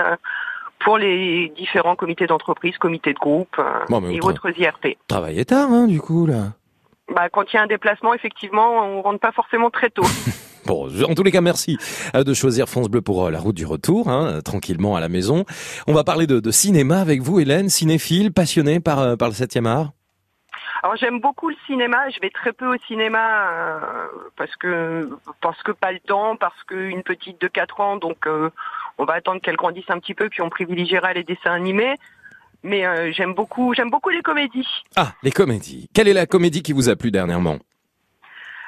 pour 0.79 0.97
les 0.97 1.51
différents 1.57 1.95
comités 1.95 2.27
d'entreprise, 2.27 2.77
comités 2.77 3.13
de 3.13 3.19
groupe 3.19 3.55
euh, 3.59 3.63
Bon, 3.89 4.07
et 4.09 4.19
autres 4.21 4.49
IRP. 4.57 4.97
Travaillez 5.07 5.45
tard 5.45 5.71
hein, 5.71 5.87
du 5.87 5.99
coup 5.99 6.25
là. 6.25 6.53
Bah, 7.13 7.29
quand 7.29 7.43
il 7.51 7.55
y 7.55 7.59
a 7.59 7.61
un 7.61 7.67
déplacement, 7.67 8.13
effectivement, 8.13 8.83
on 8.83 9.01
rentre 9.01 9.19
pas 9.19 9.31
forcément 9.31 9.69
très 9.69 9.89
tôt. 9.89 10.05
Bon, 10.67 10.89
en 11.07 11.13
tous 11.13 11.21
les 11.21 11.29
cas, 11.29 11.41
merci 11.41 11.77
euh, 12.15 12.23
de 12.23 12.33
choisir 12.33 12.67
France 12.67 12.89
Bleu 12.89 12.99
pour 12.99 13.25
euh, 13.25 13.29
la 13.29 13.39
route 13.39 13.53
du 13.55 13.67
retour, 13.67 14.09
hein, 14.09 14.39
tranquillement 14.43 14.95
à 14.95 14.99
la 14.99 15.09
maison. 15.09 15.45
On 15.85 15.93
va 15.93 16.03
parler 16.03 16.25
de, 16.25 16.39
de 16.39 16.49
cinéma 16.49 17.01
avec 17.01 17.21
vous, 17.21 17.39
Hélène, 17.39 17.69
cinéphile, 17.69 18.33
passionnée 18.33 18.79
par, 18.79 19.15
par 19.15 19.27
le 19.27 19.35
7e 19.35 19.67
art? 19.67 19.91
Alors 20.83 20.95
j'aime 20.97 21.19
beaucoup 21.19 21.49
le 21.49 21.55
cinéma, 21.65 22.09
je 22.09 22.19
vais 22.19 22.29
très 22.29 22.53
peu 22.53 22.73
au 22.73 22.77
cinéma 22.87 23.49
euh, 23.51 24.07
parce 24.35 24.55
que 24.55 25.09
parce 25.41 25.61
que 25.63 25.71
pas 25.71 25.91
le 25.91 25.99
temps, 25.99 26.35
parce 26.35 26.61
qu'une 26.63 27.03
petite 27.03 27.39
de 27.41 27.47
4 27.47 27.79
ans, 27.79 27.97
donc 27.97 28.27
euh, 28.27 28.49
on 28.97 29.05
va 29.05 29.13
attendre 29.13 29.41
qu'elle 29.41 29.55
grandisse 29.55 29.89
un 29.89 29.99
petit 29.99 30.13
peu, 30.13 30.29
puis 30.29 30.41
on 30.41 30.49
privilégiera 30.49 31.13
les 31.13 31.23
dessins 31.23 31.53
animés. 31.53 31.95
Mais 32.63 32.85
euh, 32.85 33.11
j'aime 33.13 33.33
beaucoup 33.33 33.73
j'aime 33.73 33.89
beaucoup 33.89 34.09
les 34.09 34.21
comédies. 34.21 34.67
Ah, 34.95 35.13
les 35.23 35.31
comédies. 35.31 35.89
Quelle 35.93 36.07
est 36.07 36.13
la 36.13 36.25
comédie 36.25 36.63
qui 36.63 36.73
vous 36.73 36.89
a 36.89 36.95
plu 36.95 37.11
dernièrement? 37.11 37.57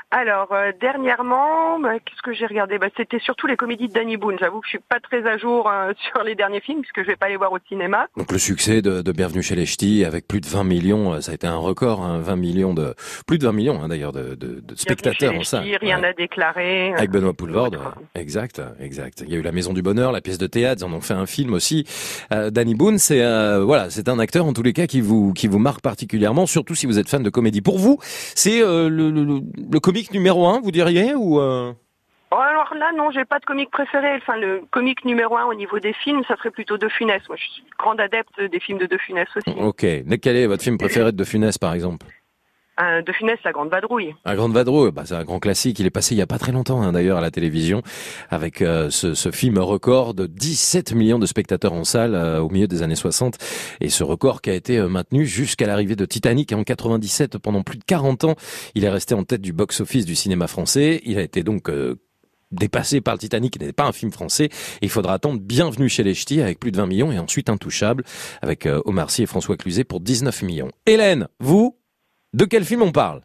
Alors 0.10 0.48
euh, 0.54 0.72
dernièrement, 0.80 1.82
bah, 1.82 1.96
qu'est-ce 2.00 2.22
que 2.24 2.32
j'ai 2.32 2.46
regardé 2.46 2.78
bah, 2.80 2.88
C'était 2.96 3.20
surtout 3.20 3.46
les 3.46 3.58
comédies 3.58 3.90
de 3.90 3.94
Danny 3.94 4.16
Boone. 4.16 4.38
J'avoue 4.40 4.62
que 4.62 4.66
je 4.66 4.70
suis 4.70 4.80
pas 4.80 5.02
très 5.02 5.28
à 5.28 5.38
jour 5.38 5.70
euh, 5.70 5.92
sur 6.14 6.24
les 6.24 6.34
derniers 6.34 6.62
films 6.62 6.80
puisque 6.80 7.02
je 7.02 7.08
vais 7.08 7.18
pas 7.18 7.28
les 7.28 7.36
voir 7.36 7.52
au 7.52 7.58
cinéma. 7.68 8.08
Donc 8.16 8.32
le 8.32 8.38
succès 8.38 8.82
de, 8.82 9.02
de 9.02 9.12
Bienvenue 9.12 9.42
chez 9.44 9.56
les 9.56 9.66
Ch'tis 9.66 10.06
avec 10.06 10.26
plus 10.26 10.40
de 10.40 10.46
20 10.48 10.64
millions, 10.64 11.12
euh, 11.14 11.20
ça 11.20 11.34
a 11.34 11.36
été 11.36 11.46
un 11.46 11.58
record, 11.58 12.02
hein, 12.04 12.20
20 12.22 12.36
millions 12.38 12.74
de 12.74 12.96
plus 13.28 13.38
de 13.38 13.44
20 13.46 13.52
millions 13.52 13.82
hein, 13.84 13.90
d'ailleurs 13.90 14.14
de, 14.14 14.36
de, 14.36 14.62
de 14.62 14.76
spectateurs 14.76 15.36
en 15.36 15.44
salle. 15.44 15.66
Rien 15.82 16.00
Ouais. 16.00 16.08
à 16.08 16.14
déclarer. 16.14 16.94
Avec 16.94 17.12
Benoît 17.12 17.34
Poulvord, 17.34 17.72
exact, 18.16 18.62
exact. 18.80 19.24
Il 19.28 19.34
y 19.34 19.36
a 19.36 19.40
eu 19.40 19.42
la 19.42 19.52
Maison 19.52 19.74
du 19.74 19.82
Bonheur, 19.82 20.14
la 20.14 20.22
pièce 20.22 20.38
de 20.38 20.48
théâtre, 20.48 20.84
ils 20.84 20.90
en 20.90 20.94
ont 20.94 21.02
fait 21.02 21.16
un 21.16 21.26
film 21.26 21.54
aussi. 21.54 21.86
Euh, 22.32 22.50
Danny 22.50 22.76
Boone, 22.76 22.98
c'est 22.98 23.22
euh, 23.24 23.62
voilà, 23.66 23.90
c'est 23.90 24.08
un 24.08 24.20
acteur 24.20 24.46
en 24.46 24.54
tous 24.54 24.64
les 24.64 24.72
cas 24.74 24.88
qui 24.88 25.02
vous 25.02 25.34
qui 25.34 25.48
vous 25.48 25.60
marque 25.60 25.82
particulièrement, 25.82 26.46
surtout 26.46 26.76
si 26.76 26.86
vous 26.86 26.98
êtes 26.98 27.10
fan 27.10 27.24
de 27.24 27.30
comédie. 27.30 27.62
Pour 27.62 27.78
vous, 27.78 27.98
c'est 28.02 28.62
euh, 28.64 28.88
le, 28.88 29.12
le, 29.12 29.26
le- 29.26 29.42
le 29.70 29.80
comique 29.98 30.14
numéro 30.14 30.48
un, 30.48 30.60
vous 30.62 30.72
diriez 30.72 31.16
ou 31.16 31.40
euh... 31.40 31.74
Oh, 32.30 32.36
alors 32.36 32.74
là, 32.76 32.92
non, 32.96 33.10
j'ai 33.10 33.26
pas 33.26 33.40
de 33.40 33.46
comique 33.46 33.72
préféré. 33.72 34.16
Enfin, 34.18 34.38
le 34.38 34.62
comique 34.70 35.06
numéro 35.06 35.38
un 35.38 35.46
au 35.46 35.56
niveau 35.56 35.80
des 35.80 35.94
films, 35.94 36.24
ça 36.28 36.36
serait 36.36 36.52
plutôt 36.52 36.78
De 36.78 36.88
Funès. 36.90 37.22
Moi, 37.30 37.38
je 37.40 37.44
suis 37.46 37.64
grande 37.80 38.00
adepte 38.00 38.40
des 38.40 38.60
films 38.60 38.78
de 38.78 38.86
De 38.86 38.98
Funès 38.98 39.28
aussi. 39.36 39.58
Ok. 39.58 39.86
Quel 40.22 40.36
est 40.36 40.46
votre 40.46 40.62
film 40.62 40.78
préféré 40.78 41.12
de 41.14 41.18
De 41.18 41.24
Funès, 41.24 41.58
par 41.58 41.74
exemple? 41.74 42.06
De 42.78 43.12
Funès, 43.12 43.38
La 43.44 43.52
Grande 43.52 43.70
Vadrouille. 43.70 44.14
Un 44.26 44.36
Grande 44.36 44.54
Vadrouille, 44.54 44.92
bah, 44.92 45.04
c'est 45.06 45.16
un 45.16 45.24
grand 45.24 45.40
classique. 45.40 45.80
Il 45.80 45.86
est 45.86 45.92
passé 45.92 46.16
il 46.16 46.18
y 46.18 46.22
a 46.22 46.28
pas 46.28 46.38
très 46.38 46.52
longtemps, 46.52 46.82
hein, 46.82 46.92
d'ailleurs, 46.92 47.18
à 47.18 47.22
la 47.22 47.32
télévision, 47.32 47.82
avec 48.30 48.62
euh, 48.62 48.90
ce, 48.90 49.14
ce 49.14 49.32
film 49.32 49.58
record 49.60 50.14
de 50.14 50.28
17 50.28 50.94
millions 50.94 51.20
de 51.20 51.26
spectateurs 51.26 51.74
en 51.74 51.84
salle 51.84 52.16
euh, 52.16 52.40
au 52.40 52.50
milieu 52.50 52.68
des 52.68 52.84
années 52.84 52.96
60. 52.96 53.38
Et 53.82 53.90
ce 53.90 54.04
record 54.04 54.42
qui 54.42 54.50
a 54.50 54.54
été 54.54 54.78
euh, 54.78 54.88
maintenu 54.88 55.26
jusqu'à 55.26 55.68
l'arrivée 55.68 55.96
de 55.96 56.06
Titanic 56.06 56.54
en 56.54 56.64
97. 56.64 57.38
Pendant 57.38 57.64
plus 57.64 57.78
de 57.78 57.84
40 57.84 58.24
ans, 58.26 58.36
il 58.76 58.84
est 58.84 58.90
resté 58.90 59.16
en 59.16 59.24
tête 59.24 59.42
du 59.42 59.54
box-office 59.54 60.06
du 60.06 60.16
cinéma 60.16 60.48
français. 60.48 61.02
Il 61.06 61.18
a 61.18 61.22
été 61.22 61.44
donc 61.44 61.70
euh, 61.70 61.96
dépassé 62.52 63.02
par 63.02 63.14
le 63.14 63.20
Titanic, 63.20 63.54
qui 63.54 63.60
n'était 63.60 63.74
pas 63.74 63.86
un 63.86 63.92
film 63.92 64.12
français. 64.12 64.50
Il 64.82 64.90
faudra 64.90 65.14
attendre 65.14 65.40
Bienvenue 65.42 65.90
chez 65.90 66.04
les 66.04 66.14
Ch'tis 66.14 66.42
avec 66.42 66.60
plus 66.60 66.72
de 66.72 66.78
20 66.78 66.86
millions 66.88 67.12
et 67.12 67.20
ensuite 67.20 67.50
Intouchable 67.50 68.04
avec 68.42 68.66
euh, 68.66 68.82
Omar 68.86 69.12
Sy 69.12 69.24
et 69.24 69.26
François 69.26 69.58
Cluzet 69.58 69.84
pour 69.84 70.00
19 70.00 70.44
millions. 70.44 70.72
Hélène, 70.86 71.28
vous, 71.40 71.78
de 72.34 72.46
quel 72.46 72.64
film 72.66 72.82
on 72.82 72.92
parle? 72.92 73.22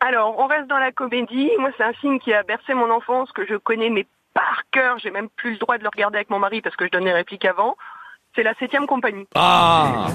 Alors, 0.00 0.38
on 0.38 0.46
reste 0.46 0.66
dans 0.68 0.78
la 0.78 0.92
comédie. 0.92 1.50
Moi, 1.58 1.70
c'est 1.76 1.84
un 1.84 1.92
film 1.94 2.18
qui 2.20 2.32
a 2.32 2.42
bercé 2.42 2.74
mon 2.74 2.90
enfance, 2.90 3.32
que 3.32 3.46
je 3.46 3.54
connais 3.54 3.90
mais 3.90 4.06
par 4.34 4.62
cœur. 4.70 4.98
J'ai 4.98 5.10
même 5.10 5.28
plus 5.30 5.52
le 5.52 5.58
droit 5.58 5.78
de 5.78 5.82
le 5.82 5.88
regarder 5.88 6.16
avec 6.16 6.30
mon 6.30 6.38
mari 6.38 6.60
parce 6.60 6.76
que 6.76 6.84
je 6.84 6.90
donne 6.90 7.04
les 7.04 7.12
répliques 7.12 7.44
avant. 7.44 7.76
C'est 8.34 8.42
la 8.42 8.54
septième 8.54 8.86
compagnie. 8.86 9.26
Ah 9.34 10.08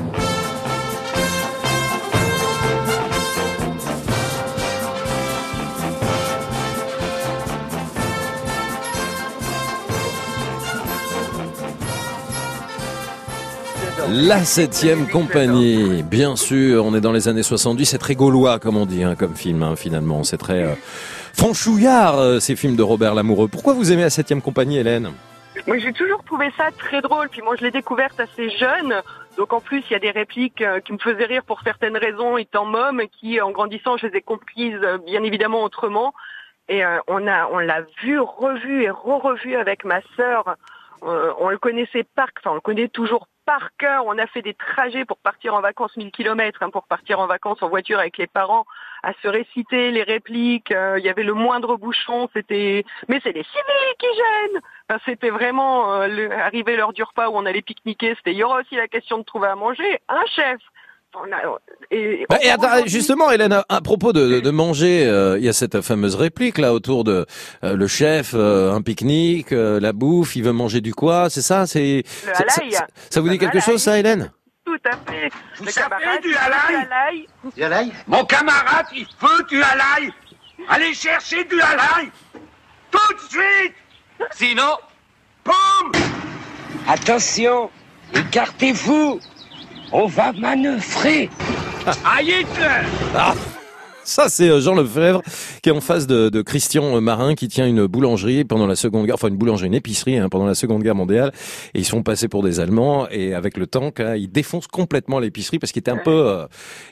La 14.12 14.44
septième 14.44 15.08
compagnie, 15.08 16.04
bien 16.04 16.36
sûr, 16.36 16.86
on 16.86 16.96
est 16.96 17.02
dans 17.02 17.12
les 17.12 17.28
années 17.28 17.44
70, 17.44 17.86
c'est 17.86 17.98
très 17.98 18.16
gaulois 18.16 18.60
comme 18.60 18.78
on 18.78 18.86
dit, 18.86 19.04
hein, 19.04 19.16
comme 19.16 19.36
film 19.36 19.64
hein, 19.64 19.76
finalement, 19.76 20.24
c'est 20.24 20.38
très 20.38 20.64
euh, 20.64 20.76
franchouillard 21.34 22.20
euh, 22.20 22.40
ces 22.40 22.56
films 22.56 22.76
de 22.76 22.84
Robert 22.84 23.16
Lamoureux. 23.16 23.48
Pourquoi 23.48 23.74
vous 23.74 23.92
aimez 23.92 24.02
la 24.02 24.10
septième 24.10 24.42
compagnie, 24.42 24.78
Hélène? 24.78 25.12
Moi, 25.68 25.78
j'ai 25.80 25.94
toujours 25.94 26.24
trouvé 26.24 26.52
ça 26.58 26.70
très 26.78 27.02
drôle. 27.02 27.30
Puis 27.30 27.42
moi, 27.42 27.56
je 27.56 27.64
l'ai 27.64 27.72
découverte 27.72 28.20
assez 28.20 28.50
jeune. 28.50 29.02
Donc 29.38 29.54
en 29.54 29.62
plus, 29.62 29.84
il 29.90 29.94
y 29.94 29.96
a 29.96 30.00
des 30.00 30.12
répliques 30.12 30.62
euh, 30.62 30.80
qui 30.80 30.94
me 30.94 30.98
faisaient 30.98 31.26
rire 31.26 31.44
pour 31.44 31.62
certaines 31.62 31.98
raisons, 31.98 32.38
étant 32.38 32.66
môme, 32.66 33.04
qui 33.20 33.40
en 33.42 33.52
grandissant, 33.52 33.98
je 33.98 34.08
les 34.08 34.18
ai 34.18 34.22
comprises 34.22 34.80
euh, 34.82 34.98
bien 34.98 35.24
évidemment 35.24 35.64
autrement. 35.64 36.14
Et 36.68 36.86
euh, 36.86 37.00
on 37.08 37.28
a, 37.28 37.48
on 37.52 37.60
l'a 37.60 37.82
vu, 38.02 38.20
revu 38.20 38.84
et 38.84 38.90
re-revu 38.90 39.56
avec 39.56 39.86
ma 39.86 40.02
sœur. 40.16 40.56
Euh, 41.04 41.32
on 41.40 41.50
le 41.50 41.58
connaissait 41.58 42.06
par, 42.16 42.28
enfin 42.38 42.52
on 42.52 42.56
le 42.56 42.62
connaît 42.62 42.88
toujours 42.90 43.28
par 43.50 43.76
cœur. 43.80 44.06
On 44.06 44.20
a 44.20 44.28
fait 44.28 44.44
des 44.44 44.54
trajets 44.54 45.06
pour 45.06 45.18
partir 45.18 45.56
en 45.56 45.62
vacances 45.62 45.98
1000 45.98 46.12
kilomètres, 46.12 46.62
hein, 46.62 46.70
pour 46.70 46.84
partir 46.84 47.20
en 47.20 47.26
vacances 47.26 47.64
en 47.64 47.68
voiture 47.68 47.98
avec 47.98 48.20
les 48.20 48.28
parents, 48.28 48.66
à 49.02 49.12
se 49.24 49.28
réciter 49.28 49.90
les 49.90 50.04
répliques. 50.04 50.72
Euh, 50.72 51.00
Il 51.00 51.04
y 51.04 51.10
avait 51.10 51.24
le 51.24 51.34
moindre 51.34 51.76
bouchon, 51.76 52.30
c'était 52.32 52.86
mais 53.08 53.20
c'est 53.24 53.32
les 53.32 53.42
civils 53.42 53.96
qui 53.98 54.06
gênent. 54.06 55.00
C'était 55.04 55.32
vraiment 55.32 55.96
euh, 55.96 56.30
arrivé 56.30 56.76
l'heure 56.76 56.94
du 56.94 57.02
repas 57.02 57.30
où 57.30 57.38
on 57.38 57.48
allait 57.48 57.64
pique-niquer. 57.64 58.14
C'était 58.18 58.34
il 58.34 58.38
y 58.38 58.44
aura 58.44 58.60
aussi 58.60 58.76
la 58.76 58.88
question 58.88 59.18
de 59.18 59.24
trouver 59.24 59.48
à 59.48 59.56
manger 59.56 60.00
un 60.10 60.26
chef. 60.28 60.62
On 61.16 61.24
a- 61.32 61.58
et, 61.92 62.26
Bah, 62.30 62.38
et 62.42 62.50
attends, 62.52 62.86
justement, 62.86 63.32
Hélène, 63.32 63.52
à- 63.54 63.66
à 63.68 63.82
propos 63.82 64.14
de, 64.14 64.50
manger, 64.52 65.06
euh, 65.08 65.40
il 65.40 65.44
y 65.44 65.50
a 65.50 65.54
cette 65.54 65.82
fameuse 65.82 66.14
réplique 66.16 66.60
là 66.60 66.72
autour 66.74 67.04
de 67.04 67.26
euh, 67.64 67.76
le 67.76 67.88
chef, 67.88 68.34
euh, 68.36 68.72
un 68.74 68.82
pique-nique, 68.84 69.52
euh, 69.52 69.80
la 69.80 69.92
bouffe, 69.92 70.36
il 70.36 70.44
veut 70.44 70.52
manger 70.52 70.82
du 70.82 70.94
quoi, 70.94 71.30
c'est 71.32 71.42
ça 71.42 71.66
C'est 71.66 72.04
ça, 72.06 72.34
ça- 72.36 72.44
halaï. 72.60 72.72
ça- 72.72 72.88
ça 73.10 73.22
vous 73.22 73.30
dit 73.30 73.40
quelque 73.40 73.60
chose, 73.60 73.82
ça, 73.82 73.98
Hélène? 73.98 74.32
Tout 74.66 74.78
à 74.86 75.12
fait. 75.12 75.30
Vous 75.58 75.66
Le 75.66 75.72
savez 75.72 75.90
camarade, 75.90 76.22
du 76.22 76.36
halaï 76.36 77.26
Du 77.56 77.64
halaï 77.64 77.92
Mon 78.06 78.24
camarade, 78.26 78.86
il 78.96 79.06
veut 79.20 79.44
du 79.50 79.58
halaï 79.64 80.12
Allez 80.70 80.94
chercher 80.94 81.44
du 81.46 81.60
halaï 81.60 82.12
Tout 82.92 83.14
de 83.16 83.20
suite. 83.32 83.74
Sinon, 84.36 84.78
boum. 85.44 85.92
Attention, 86.88 87.72
écartez-vous. 88.14 89.20
On 89.92 90.06
va 90.08 90.32
manœuvrer. 90.34 91.30
Aïe 92.06 92.46
Ah 93.16 93.34
ça, 94.10 94.28
c'est 94.28 94.50
euh, 94.50 94.60
Jean 94.60 94.74
Lefebvre 94.74 95.22
qui 95.62 95.70
est 95.70 95.72
en 95.72 95.82
face 95.82 96.08
de, 96.08 96.30
de 96.30 96.42
Christian 96.42 96.96
euh, 96.96 97.00
Marin 97.00 97.36
qui 97.36 97.48
tient 97.48 97.68
une 97.68 97.86
boulangerie 97.86 98.44
pendant 98.44 98.66
la 98.66 98.76
Seconde 98.76 99.06
Guerre, 99.06 99.16
enfin 99.16 99.28
une 99.28 99.38
boulangerie, 99.38 99.68
une 99.68 99.76
épicerie 99.76 100.18
hein, 100.18 100.30
pendant 100.30 100.48
la 100.48 100.56
Seconde 100.56 100.82
Guerre 100.82 100.96
mondiale. 100.96 101.32
Et 101.76 101.80
ils 101.80 101.86
sont 101.86 102.02
passés 102.02 102.28
pour 102.28 102.42
des 102.42 102.60
Allemands 102.60 103.08
et 103.12 103.36
avec 103.36 103.56
le 103.56 103.68
temps, 103.68 103.92
hein, 104.00 104.16
ils 104.16 104.32
défoncent 104.32 104.66
complètement 104.66 105.20
l'épicerie 105.20 105.60
parce 105.60 105.72
qu'il 105.72 105.82
était 105.82 105.92
un 105.92 105.98
peu, 105.98 106.28
euh, 106.28 106.48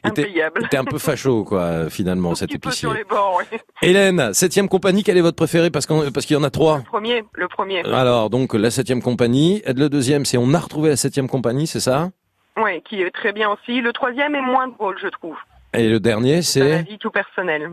il 0.05 0.11
était, 0.11 0.31
était 0.63 0.77
un 0.77 0.85
peu 0.85 0.99
facho 0.99 1.43
quoi, 1.43 1.85
finalement 1.89 2.35
cet 2.35 2.51
Un 2.51 2.59
peu 2.59 2.69
épicier. 2.69 2.87
sur 2.87 2.93
les 2.93 3.03
bords, 3.03 3.39
oui. 3.51 3.57
Hélène, 3.81 4.31
septième 4.33 4.69
compagnie, 4.69 5.03
quel 5.03 5.17
est 5.17 5.21
votre 5.21 5.37
préféré 5.37 5.71
parce 5.71 5.87
qu'on 5.87 6.11
parce 6.11 6.27
qu'il 6.27 6.35
y 6.35 6.39
en 6.39 6.43
a 6.43 6.51
trois. 6.51 6.77
Le 6.77 6.83
premier, 6.83 7.23
le 7.33 7.47
premier. 7.47 7.83
Alors 7.85 8.29
donc 8.29 8.53
la 8.53 8.69
septième 8.69 9.01
compagnie. 9.01 9.63
Le 9.65 9.89
deuxième, 9.89 10.23
c'est 10.23 10.37
on 10.37 10.53
a 10.53 10.59
retrouvé 10.59 10.89
la 10.89 10.97
septième 10.97 11.27
compagnie, 11.27 11.65
c'est 11.65 11.79
ça? 11.79 12.11
Oui, 12.57 12.81
qui 12.83 13.01
est 13.01 13.11
très 13.11 13.33
bien 13.33 13.49
aussi. 13.49 13.81
Le 13.81 13.93
troisième 13.93 14.35
est 14.35 14.41
moins 14.41 14.67
drôle, 14.67 14.97
je 15.01 15.07
trouve. 15.07 15.35
Et 15.73 15.89
le 15.89 15.99
dernier, 15.99 16.31
Dans 16.33 16.37
la 16.37 16.41
c'est 16.41 16.81
vie 16.83 16.97
tout 16.97 17.11
personnel. 17.11 17.69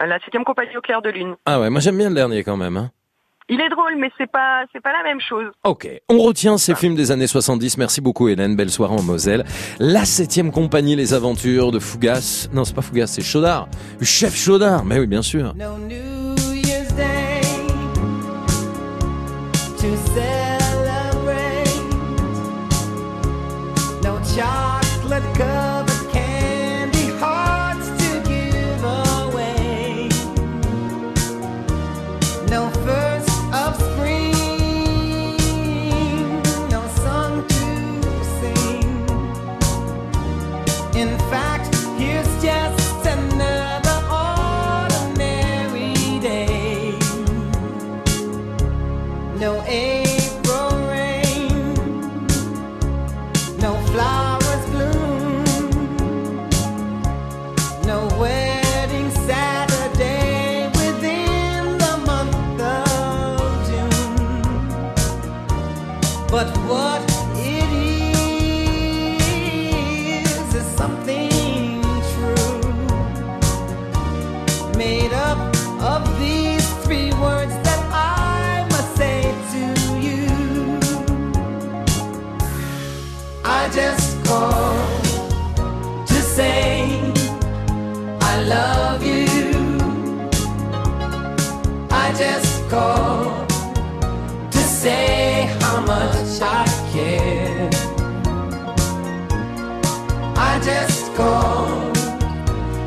La 0.00 0.18
septième 0.20 0.44
compagnie 0.44 0.76
au 0.76 0.80
clair 0.80 1.00
de 1.02 1.10
lune. 1.10 1.36
ah 1.46 1.60
ouais, 1.60 1.70
moi 1.70 1.80
j'aime 1.80 1.96
bien 1.98 2.08
le 2.08 2.14
dernier 2.14 2.42
quand 2.42 2.56
même. 2.56 2.76
Hein. 2.76 2.90
Il 3.48 3.60
est 3.60 3.68
drôle, 3.68 3.96
mais 3.98 4.10
c'est 4.16 4.30
pas, 4.30 4.64
c'est 4.72 4.80
pas 4.80 4.92
la 4.92 5.02
même 5.02 5.20
chose. 5.20 5.46
Ok, 5.64 5.86
on 6.08 6.18
retient 6.18 6.56
ces 6.58 6.74
films 6.74 6.94
des 6.94 7.10
années 7.10 7.26
70. 7.26 7.76
Merci 7.76 8.00
beaucoup 8.00 8.28
Hélène, 8.28 8.56
belle 8.56 8.70
soirée 8.70 8.94
en 8.94 9.02
Moselle. 9.02 9.44
La 9.78 10.04
septième 10.04 10.50
compagnie, 10.50 10.96
les 10.96 11.12
aventures 11.12 11.70
de 11.72 11.78
Fougas. 11.78 12.48
Non, 12.52 12.64
c'est 12.64 12.74
pas 12.74 12.82
Fougas, 12.82 13.08
c'est 13.08 13.20
Chaudard. 13.22 13.68
Le 13.98 14.06
chef 14.06 14.34
Chaudard, 14.34 14.84
mais 14.84 14.98
oui, 14.98 15.06
bien 15.06 15.22
sûr. 15.22 15.54
No 15.54 15.76
New 15.76 16.21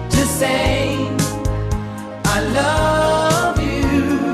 to 0.10 0.26
say 0.26 0.98
I 2.26 2.40
love 2.60 3.60
you, 3.60 4.34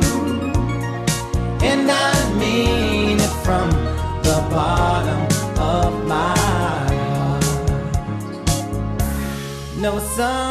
and 1.62 1.92
I 1.92 2.34
mean 2.40 3.20
it 3.20 3.34
from 3.46 3.70
the 4.24 4.38
bottom 4.50 5.22
of 5.60 6.08
my 6.08 6.38
heart. 7.08 7.46
No 9.78 10.00
summer's 10.00 10.51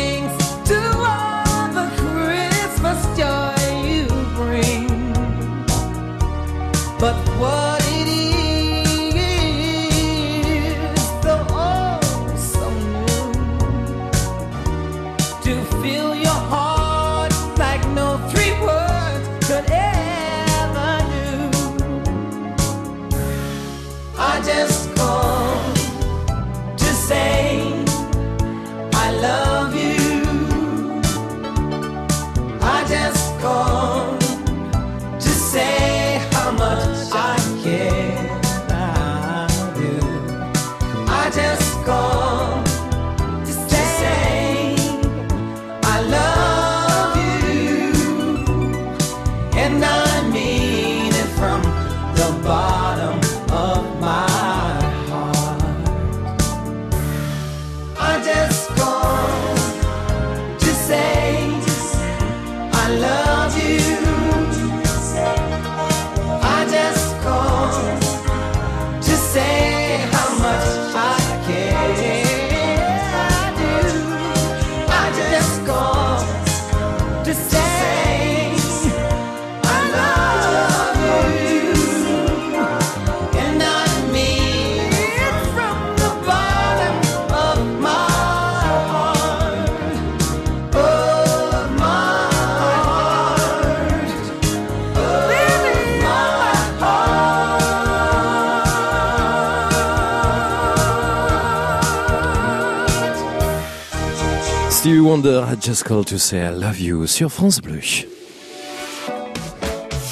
Wonder 105.11 105.43
had 105.45 105.61
just 105.61 105.83
called 105.83 106.07
to 106.07 106.17
say 106.17 106.39
I 106.39 106.51
love 106.51 106.79
you 106.79 107.05
sur 107.05 107.29
France 107.29 107.59
Bleu. 107.59 107.81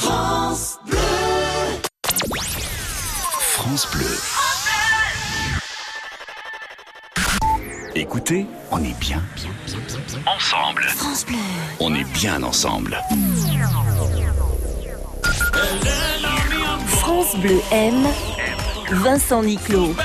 France 0.01 0.77
Bleu. 0.85 0.97
France 3.53 3.87
Bleu. 3.93 4.17
Écoutez, 7.95 8.45
on 8.71 8.83
est 8.83 8.99
bien. 8.99 9.23
Ensemble. 10.27 10.83
France 10.89 11.25
Bleu. 11.25 11.37
On 11.79 11.95
est 11.95 12.13
bien 12.13 12.43
ensemble. 12.43 12.99
France 16.87 17.37
Bleu 17.37 17.61
aime 17.71 18.05
Vincent 18.91 19.43
Niclot. 19.43 19.95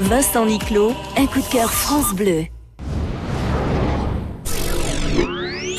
Vincent 0.00 0.44
Niclot, 0.44 0.92
un 1.16 1.24
coup 1.26 1.40
de 1.40 1.46
cœur 1.50 1.70
France 1.70 2.14
Bleu. 2.14 2.44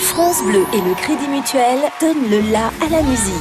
France 0.01 0.43
Bleu 0.43 0.65
et 0.73 0.81
le 0.81 0.95
Crédit 0.95 1.27
Mutuel 1.27 1.77
donnent 2.01 2.29
le 2.31 2.51
la 2.51 2.71
à 2.83 2.89
la 2.89 3.03
musique. 3.03 3.33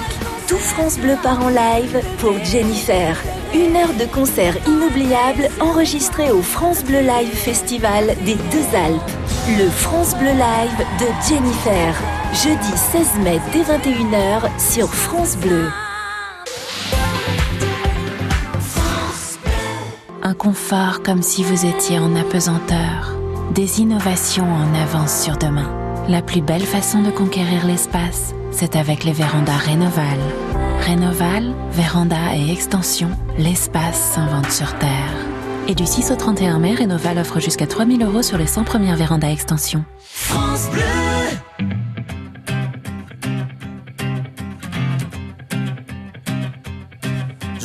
Tout 0.47 0.59
France 0.59 0.99
Bleu 0.99 1.17
part 1.23 1.43
en 1.43 1.49
live 1.49 1.99
pour 2.19 2.35
Jennifer. 2.45 3.17
Une 3.55 3.75
heure 3.77 3.95
de 3.99 4.05
concert 4.05 4.55
inoubliable 4.67 5.49
enregistré 5.61 6.31
au 6.31 6.43
France 6.43 6.85
Bleu 6.85 7.01
Live 7.01 7.35
Festival 7.35 8.15
des 8.27 8.35
Deux 8.35 8.77
Alpes. 8.77 9.11
Le 9.57 9.71
France 9.71 10.15
Bleu 10.17 10.33
Live 10.33 10.87
de 11.01 11.07
Jennifer. 11.27 11.95
Jeudi 12.35 12.77
16 12.93 13.21
mai 13.25 13.41
dès 13.55 13.63
21h 13.63 14.43
sur 14.59 14.93
France 14.93 15.39
Bleu. 15.39 15.71
Un 20.27 20.35
confort 20.35 21.05
comme 21.05 21.23
si 21.23 21.45
vous 21.45 21.67
étiez 21.67 22.01
en 22.01 22.17
apesanteur. 22.17 23.15
Des 23.55 23.81
innovations 23.81 24.53
en 24.53 24.75
avance 24.75 25.23
sur 25.23 25.37
demain. 25.37 25.71
La 26.09 26.21
plus 26.21 26.41
belle 26.41 26.65
façon 26.65 27.01
de 27.01 27.13
conquérir 27.13 27.65
l'espace, 27.65 28.35
c'est 28.51 28.75
avec 28.75 29.05
les 29.05 29.13
vérandas 29.13 29.57
Rénoval. 29.57 30.19
Rénoval, 30.81 31.55
véranda 31.71 32.35
et 32.35 32.51
extension, 32.51 33.11
l'espace 33.39 34.15
s'invente 34.15 34.51
sur 34.51 34.77
Terre. 34.79 35.15
Et 35.69 35.77
du 35.77 35.87
6 35.87 36.11
au 36.11 36.17
31 36.17 36.59
mai, 36.59 36.75
Rénoval 36.75 37.19
offre 37.19 37.39
jusqu'à 37.39 37.69
3000 37.69 38.03
euros 38.03 38.23
sur 38.23 38.37
les 38.37 38.49
100 38.49 38.65
premières 38.65 38.97
vérandas 38.97 39.31
extension. 39.31 39.85
France. 40.01 40.67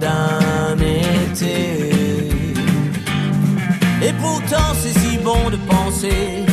d'un 0.00 0.76
été. 0.78 1.90
Et 4.02 4.12
pourtant, 4.20 4.74
c'est 4.80 4.98
si 4.98 5.18
bon 5.18 5.50
de 5.50 5.56
penser 5.56 6.51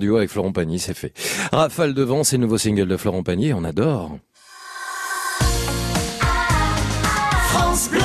duo 0.00 0.16
avec 0.16 0.30
Florent 0.30 0.52
Pagny, 0.52 0.80
c'est 0.80 0.94
fait. 0.94 1.12
Rafale 1.52 1.94
de 1.94 2.02
vent, 2.02 2.24
c'est 2.24 2.36
le 2.36 2.42
nouveau 2.42 2.58
single 2.58 2.88
de 2.88 2.96
Florent 2.96 3.22
Pagny, 3.22 3.52
on 3.52 3.62
adore. 3.62 4.18
France 7.50 7.88
Bleu. 7.90 8.00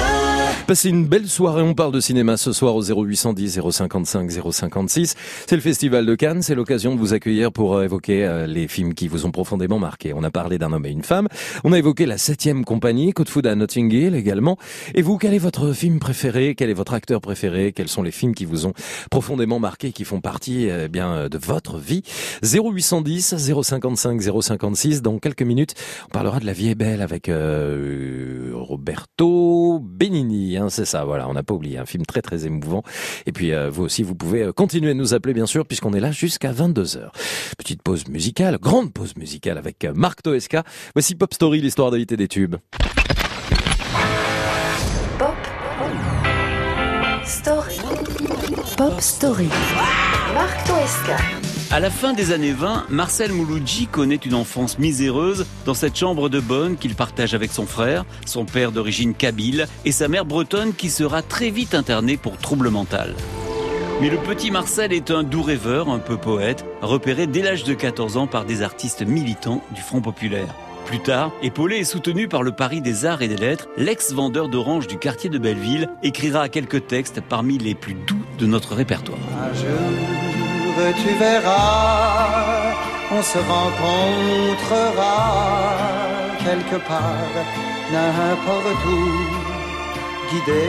Passez 0.68 0.90
une 0.90 1.06
belle 1.06 1.28
soirée, 1.28 1.62
on 1.62 1.76
parle 1.76 1.92
de 1.92 2.00
cinéma 2.00 2.38
ce 2.38 2.52
soir 2.52 2.76
au 2.76 2.82
0810 2.82 3.62
055 3.70 4.32
056. 4.52 5.14
C'est 5.46 5.56
le 5.56 5.62
Festival 5.62 6.08
de 6.08 6.16
Cannes, 6.16 6.42
c'est 6.42 6.56
l'occasion 6.56 6.96
de 6.96 7.00
vous 7.00 7.14
accueillir 7.14 7.52
pour 7.52 7.76
euh, 7.76 7.84
évoquer 7.84 8.26
euh, 8.26 8.48
les 8.48 8.68
films 8.68 8.96
qui 8.96 9.08
vous 9.08 9.28
ont 9.28 9.32
profondément 9.32 9.78
marqué. 9.78 10.12
On 10.16 10.24
a 10.24 10.32
parlé 10.32 10.58
d'un 10.58 10.74
homme 10.74 10.88
et 10.88 10.90
une 10.90 11.04
femme, 11.04 11.28
on 11.65 11.73
a 11.73 11.80
évoqué 11.80 12.06
la 12.06 12.19
septième 12.19 12.63
compagnie, 12.63 13.12
Code 13.12 13.28
Food 13.28 13.47
à 13.47 13.56
Notting 13.56 13.91
Hill 13.91 14.13
également. 14.13 14.58
Et 14.93 15.01
vous, 15.01 15.17
quel 15.17 15.34
est 15.34 15.39
votre 15.39 15.73
film 15.73 15.97
préféré? 15.99 16.54
Quel 16.56 16.69
est 16.69 16.75
votre 16.75 16.93
acteur 16.93 17.21
préféré? 17.21 17.73
Quels 17.73 17.88
sont 17.88 18.04
les 18.04 18.12
films 18.12 18.36
qui 18.36 18.45
vous 18.45 18.67
ont 18.67 18.73
profondément 19.10 19.60
marqué, 19.60 19.91
qui 19.91 20.06
font 20.06 20.21
partie 20.21 20.67
eh 20.67 20.88
bien 20.88 21.28
de 21.28 21.38
votre 21.39 21.80
vie? 21.80 22.04
0810 22.43 23.36
055 23.38 24.21
056. 24.21 25.01
Dans 25.01 25.17
quelques 25.17 25.41
minutes, 25.41 25.73
on 26.06 26.10
parlera 26.10 26.39
de 26.39 26.45
La 26.45 26.54
vie 26.54 26.69
est 26.69 26.75
belle 26.75 27.01
avec 27.01 27.30
euh, 27.30 28.51
Roberto 28.54 29.80
Benigni. 29.82 30.58
Hein, 30.58 30.69
c'est 30.69 30.86
ça, 30.86 31.04
voilà, 31.04 31.28
on 31.28 31.34
n'a 31.34 31.43
pas 31.43 31.56
oublié. 31.56 31.80
Un 31.80 31.86
film 31.86 32.06
très 32.06 32.21
très 32.21 32.45
émouvant. 32.45 32.84
Et 33.25 33.32
puis 33.32 33.54
euh, 33.54 33.69
vous 33.69 33.84
aussi, 33.84 34.04
vous 34.04 34.15
pouvez 34.15 34.43
euh, 34.43 34.51
continuer 34.51 34.89
de 34.89 34.99
nous 34.99 35.13
appeler 35.13 35.34
bien 35.34 35.45
sûr, 35.45 35.65
puisqu'on 35.65 35.93
est 35.93 35.99
là 35.99 36.12
jusqu'à 36.12 36.51
22h. 36.51 37.10
Petite 37.58 37.82
pause 37.82 38.08
musicale, 38.08 38.58
grande 38.60 38.93
pause 38.93 39.15
musicale 39.15 39.58
avec 39.58 39.84
euh, 39.86 39.93
Marc 39.95 40.21
Toesca. 40.21 40.63
Voici 40.93 41.15
Pop 41.15 41.34
Story, 41.34 41.55
l'histoire 41.62 41.91
de 41.91 41.98
l'été 41.98 42.18
des 42.18 42.28
tubes. 42.28 42.56
Story. 47.26 47.78
Pop 48.78 49.02
Story. 49.02 49.48
Marc 50.34 50.68
Toesca. 50.68 51.18
À 51.72 51.80
la 51.80 51.89
fin 51.89 52.13
des 52.13 52.32
années 52.32 52.54
20, 52.54 52.86
Marcel 52.89 53.32
Mouloudji 53.32 53.88
connaît 53.88 54.15
une 54.15 54.36
enfance 54.36 54.80
miséreuse 54.80 55.46
dans 55.65 55.74
cette 55.74 55.96
chambre 55.96 56.30
de 56.30 56.39
bonne 56.39 56.78
qu'il 56.78 56.96
partage 56.96 57.34
avec 57.34 57.52
son 57.52 57.65
frère, 57.65 58.06
son 58.26 58.46
père 58.46 58.72
d'origine 58.72 59.13
kabyle 59.13 59.68
et 59.86 59.91
sa 59.91 60.08
mère 60.08 60.26
bretonne 60.26 60.74
qui 60.74 60.89
sera 60.89 61.22
très 61.22 61.50
vite 61.50 61.74
internée 61.74 62.18
pour 62.18 62.38
trouble 62.38 62.70
mental. 62.70 63.13
Mais 64.02 64.10
le 64.10 64.18
petit 64.18 64.52
Marcel 64.52 64.94
est 64.94 65.10
un 65.10 65.24
doux 65.24 65.41
rêveur, 65.41 65.89
un 65.89 66.00
peu 66.00 66.18
poète, 66.18 66.65
repéré 66.82 67.28
dès 67.28 67.41
l'âge 67.41 67.63
de 67.63 67.74
14 67.74 68.18
ans 68.18 68.28
par 68.28 68.46
des 68.46 68.62
artistes 68.62 69.02
militants 69.02 69.63
du 69.74 69.82
Front 69.82 70.02
Populaire. 70.02 70.54
Plus 70.86 71.00
tard, 71.00 71.32
épaulé 71.41 71.78
et 71.78 71.84
soutenu 71.84 72.28
par 72.28 72.43
le 72.43 72.52
Paris 72.52 72.80
des 72.82 73.06
Arts 73.06 73.24
et 73.24 73.28
des 73.28 73.38
Lettres, 73.38 73.67
l'ex-vendeur 73.76 74.50
d'orange 74.50 74.86
du 74.88 74.98
quartier 74.98 75.30
de 75.32 75.39
Belleville 75.39 75.89
écrira 76.04 76.48
quelques 76.48 76.86
textes 76.88 77.21
parmi 77.21 77.58
les 77.58 77.74
plus 77.74 77.95
doux 77.95 78.21
de 78.38 78.45
notre 78.45 78.76
répertoire. 78.76 79.17
Un 79.41 79.54
jour, 79.54 79.65
tu 80.95 81.13
verras, 81.17 82.76
on 83.12 83.21
se 83.21 83.38
rencontrera 83.39 85.15
quelque 86.43 86.78
part, 86.86 87.34
n'importe 87.91 88.86
où, 88.86 89.10
guidé 90.32 90.67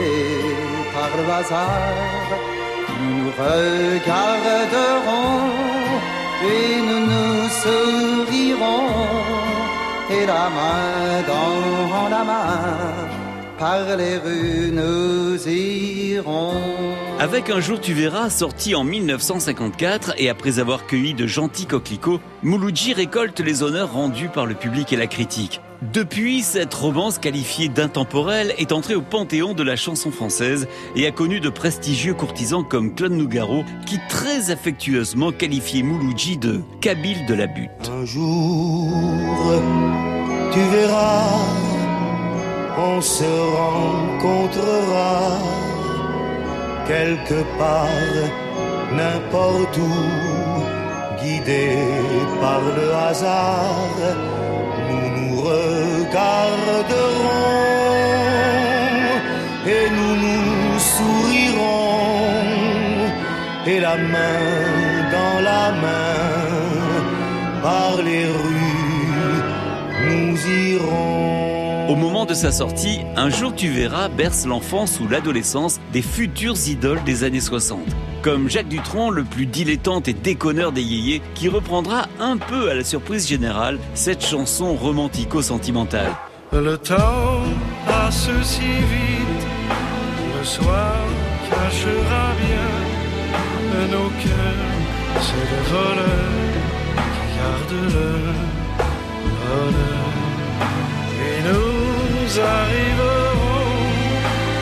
par 0.93 1.11
le 1.15 1.23
hasard. 1.31 2.29
Nous 2.99 3.13
nous 3.23 3.31
regarderons 3.37 4.87
et 6.43 6.81
nous 6.87 7.03
nous 7.05 7.49
sourirons, 7.61 8.95
et 10.09 10.25
la 10.25 10.49
main 10.49 11.21
dans 11.27 12.09
la 12.09 12.23
main, 12.23 13.09
par 13.59 13.97
les 13.97 14.17
rues 14.17 14.71
nous 14.71 15.47
irons. 15.47 17.06
Avec 17.19 17.49
Un 17.49 17.59
jour 17.59 17.81
tu 17.81 17.93
verras, 17.93 18.29
sorti 18.29 18.75
en 18.75 18.83
1954 18.83 20.13
et 20.17 20.29
après 20.29 20.59
avoir 20.59 20.85
cueilli 20.85 21.15
de 21.15 21.25
gentils 21.25 21.65
coquelicots, 21.65 22.19
Mouloudji 22.43 22.93
récolte 22.93 23.39
les 23.39 23.63
honneurs 23.63 23.91
rendus 23.93 24.29
par 24.29 24.45
le 24.45 24.53
public 24.53 24.93
et 24.93 24.97
la 24.97 25.07
critique. 25.07 25.59
Depuis, 25.81 26.43
cette 26.43 26.75
romance 26.75 27.17
qualifiée 27.17 27.69
d'intemporelle 27.69 28.53
est 28.59 28.71
entrée 28.71 28.93
au 28.93 29.01
panthéon 29.01 29.55
de 29.55 29.63
la 29.63 29.75
chanson 29.75 30.11
française 30.11 30.67
et 30.95 31.07
a 31.07 31.11
connu 31.11 31.39
de 31.39 31.49
prestigieux 31.49 32.13
courtisans 32.13 32.63
comme 32.63 32.93
Claude 32.93 33.13
Nougaro 33.13 33.63
qui 33.87 33.97
très 34.09 34.51
affectueusement 34.51 35.31
qualifiait 35.31 35.81
Mouloudji 35.81 36.37
de 36.37 36.61
Kabyle 36.81 37.25
de 37.25 37.33
la 37.33 37.47
butte. 37.47 37.89
Un 37.89 38.05
jour, 38.05 38.93
tu 40.53 40.59
verras, 40.59 41.39
on 42.77 43.01
se 43.01 43.23
rencontrera 43.55 45.39
quelque 46.87 47.43
part, 47.59 48.15
n'importe 48.99 49.77
où, 49.77 49.95
guidé 51.21 51.67
par 52.41 52.61
le 52.77 52.87
hasard. 53.07 53.99
Nous 54.87 55.07
nous 55.17 55.35
regarderons 55.41 56.47
et 59.75 59.85
nous 59.97 60.15
nous 60.25 60.79
sourirons 60.79 61.97
et 63.65 63.79
la 63.81 63.97
main 63.97 64.45
dans 65.15 65.39
la 65.51 65.65
main 65.83 66.17
par 67.61 68.01
les 68.01 68.25
rues 68.25 68.77
nous 70.09 70.37
irons. 70.47 71.36
Au 71.97 71.99
moment 71.99 72.25
de 72.25 72.35
sa 72.35 72.51
sortie, 72.51 72.99
Un 73.15 73.31
jour 73.31 73.55
tu 73.55 73.69
verras 73.69 74.07
berce 74.07 74.45
l'enfance 74.45 74.99
ou 74.99 75.07
l'adolescence 75.07 75.79
des 75.93 76.03
futures 76.03 76.67
idoles 76.67 77.03
des 77.05 77.23
années 77.23 77.39
60. 77.39 77.79
comme 78.21 78.51
Jacques 78.51 78.67
Dutronc, 78.67 79.09
le 79.09 79.23
plus 79.23 79.47
dilettante 79.47 80.07
et 80.07 80.13
déconneur 80.13 80.71
des 80.71 80.83
yéyés, 80.83 81.23
qui 81.33 81.49
reprendra 81.49 82.07
un 82.19 82.37
peu 82.37 82.69
à 82.69 82.75
la 82.75 82.83
surprise 82.83 83.27
générale 83.27 83.79
cette 83.95 84.23
chanson 84.23 84.75
romantico-sentimentale. 84.75 86.11
Le 86.51 86.77
temps 86.77 87.41
passe 87.87 88.29
si 88.43 88.61
vite, 88.61 89.47
le 90.37 90.45
soir 90.45 90.97
cachera 91.49 92.33
bien 92.45 93.87
nos 93.91 94.09
cœurs, 94.21 94.77
c'est 95.19 95.47
le 95.51 95.61
voleur 95.71 96.37
qui 97.69 97.95
le. 97.95 98.37
Et 101.19 101.41
nous 101.43 101.76
arriverons 102.35 103.87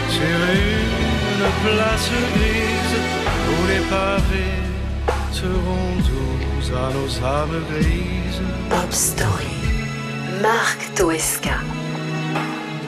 sur 0.09 0.39
une 0.63 1.47
place 1.63 2.09
grise 2.35 2.97
où 3.49 3.67
les 3.67 3.83
pavés 3.89 4.61
seront 5.31 5.95
doux 6.07 6.25
à 6.75 6.89
nos 6.93 7.25
âmes 7.25 7.63
grises. 7.71 8.41
Pop 8.69 8.91
Story. 8.91 9.55
Marc 10.41 10.93
Toesca. 10.95 11.57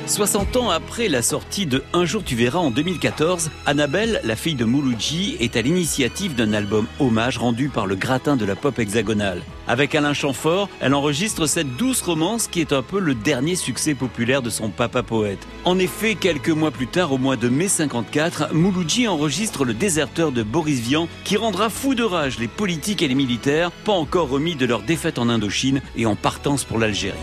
60 0.08 0.56
ans 0.56 0.70
après 0.70 1.10
la 1.10 1.22
sortie 1.22 1.66
de 1.66 1.84
Un 1.92 2.06
jour 2.06 2.24
tu 2.24 2.36
verras 2.36 2.60
en 2.60 2.72
2014, 2.72 3.52
Annabelle, 3.66 4.22
la 4.24 4.38
fille 4.38 4.56
de 4.56 4.64
Mouloudji, 4.64 5.36
est 5.42 5.58
à 5.58 5.62
l'initiative 5.62 6.34
d'un 6.34 6.54
album 6.54 6.88
hommage 7.00 7.38
rendu 7.38 7.68
par 7.68 7.88
le 7.88 7.96
gratin 7.96 8.38
de 8.38 8.46
la 8.46 8.56
pop 8.56 8.80
hexagonale. 8.80 9.42
Avec 9.68 9.96
Alain 9.96 10.14
Chamfort, 10.14 10.70
elle 10.80 10.94
enregistre 10.94 11.46
cette 11.46 11.76
douce 11.76 12.02
romance 12.02 12.48
qui 12.48 12.62
est 12.62 12.72
un 12.72 12.84
peu 12.84 13.00
le 13.00 13.16
dernier 13.16 13.56
succès 13.56 13.96
populaire 13.96 14.42
de 14.42 14.50
son 14.50 14.70
papa 14.70 15.04
poète. 15.04 15.46
En 15.66 15.78
effet, 15.78 16.16
quelques 16.16 16.50
mois 16.50 16.72
plus 16.72 16.88
tard, 16.88 17.12
au 17.12 17.18
mois 17.18 17.36
de 17.36 17.50
mai 17.50 17.68
54, 17.68 18.54
Mouloudji 18.54 19.10
enregistre 19.10 19.66
Le 19.66 19.74
déserteur 19.74 20.32
de 20.32 20.42
Boris 20.42 20.80
Vian 20.80 21.10
qui 21.26 21.36
rendra 21.36 21.70
fou 21.70 21.96
de 21.96 22.04
rage 22.04 22.40
les 22.40 22.48
politiques 22.48 23.02
et 23.02 23.10
les 23.10 23.16
militaires, 23.16 23.72
pas 23.72 23.92
encore 23.92 24.30
remis 24.30 24.56
de 24.56 24.66
leur 24.66 24.84
défaite 24.84 25.20
en 25.20 25.28
Indochine 25.28 25.82
et 25.98 26.06
en 26.06 26.16
partance 26.16 26.64
pour 26.64 26.80
l'Algérie. 26.80 27.18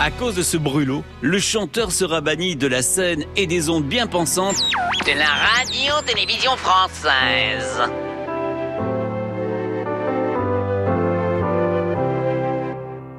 À 0.00 0.12
cause 0.12 0.36
de 0.36 0.42
ce 0.42 0.56
brûlot, 0.56 1.02
le 1.22 1.40
chanteur 1.40 1.90
sera 1.90 2.20
banni 2.20 2.54
de 2.54 2.68
la 2.68 2.82
scène 2.82 3.24
et 3.34 3.48
des 3.48 3.68
ondes 3.68 3.82
bien 3.84 4.06
pensantes 4.06 4.62
de 5.04 5.12
la 5.18 5.26
radio-télévision 5.26 6.56
française. 6.56 7.82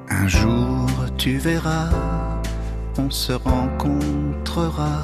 Un 0.09 0.27
jour 0.29 0.87
tu 1.17 1.37
verras, 1.37 1.89
on 2.97 3.09
se 3.09 3.33
rencontrera 3.33 5.03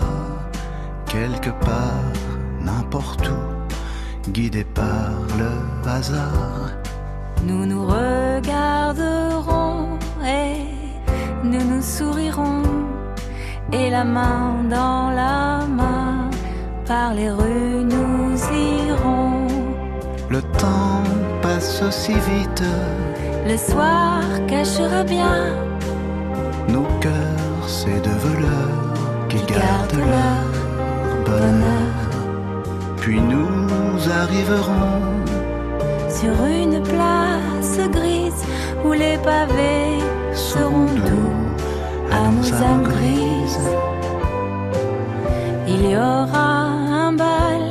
quelque 1.12 1.50
part, 1.60 2.14
n'importe 2.62 3.28
où, 3.28 4.32
guidé 4.32 4.64
par 4.64 5.12
le 5.38 5.52
hasard. 5.90 6.72
Nous 7.44 7.66
nous 7.66 7.86
regarderons 7.86 9.20
et 10.24 10.55
nous 11.52 11.64
nous 11.76 11.82
sourirons 11.82 12.64
et 13.72 13.90
la 13.90 14.04
main 14.04 14.64
dans 14.70 15.10
la 15.12 15.66
main 15.68 16.30
par 16.86 17.14
les 17.14 17.30
rues 17.30 17.84
nous 17.84 18.36
irons. 18.88 19.48
Le 20.30 20.42
temps 20.42 21.04
passe 21.42 21.84
si 21.92 22.14
vite, 22.14 22.64
Le 23.48 23.58
soir 23.58 24.22
cachera 24.48 25.04
bien 25.04 25.56
nos 26.68 26.88
cœurs, 27.00 27.68
c'est 27.68 28.02
de 28.08 28.14
voleurs 28.26 28.94
qui 29.30 29.38
gardent 29.54 30.04
leur 30.16 30.46
bonheur. 31.26 31.96
Puis 32.98 33.20
nous 33.20 34.12
arriverons 34.22 35.02
sur 36.10 36.36
une 36.46 36.82
place 36.82 37.78
grise 37.92 38.44
où 38.84 38.94
les 38.94 39.18
pavés 39.18 40.00
seront 40.36 40.86
doux 41.10 41.36
à 42.12 42.30
nos 42.30 42.54
âmes 42.54 42.84
grises. 42.84 43.70
Il 45.68 45.90
y 45.92 45.96
aura 45.96 46.50
un 47.06 47.14
bal 47.14 47.64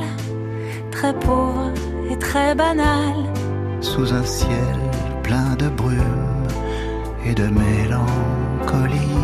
très 0.90 1.12
pauvre 1.14 1.72
et 2.10 2.16
très 2.16 2.54
banal. 2.54 3.14
sous 3.80 4.12
un 4.12 4.24
ciel 4.24 4.76
plein 5.22 5.54
de 5.58 5.68
brume 5.68 6.48
et 7.26 7.34
de 7.34 7.44
mélancolie. 7.44 9.20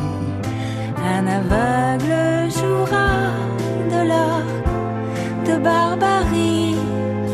Un 1.16 1.26
aveugle 1.26 2.50
jouera 2.58 3.12
de 3.92 4.00
l'or 4.10 4.46
de 5.48 5.54
barbarie. 5.62 6.76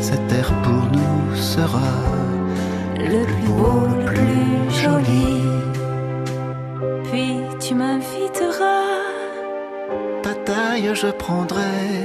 Cette 0.01 0.25
terre 0.27 0.53
pour 0.63 0.83
nous 0.97 1.35
sera 1.35 1.93
le 2.97 3.23
plus 3.25 3.51
beau, 3.59 3.87
le 3.99 4.05
plus 4.05 4.81
joli. 4.81 5.36
Je 10.93 11.07
prendrai. 11.07 12.03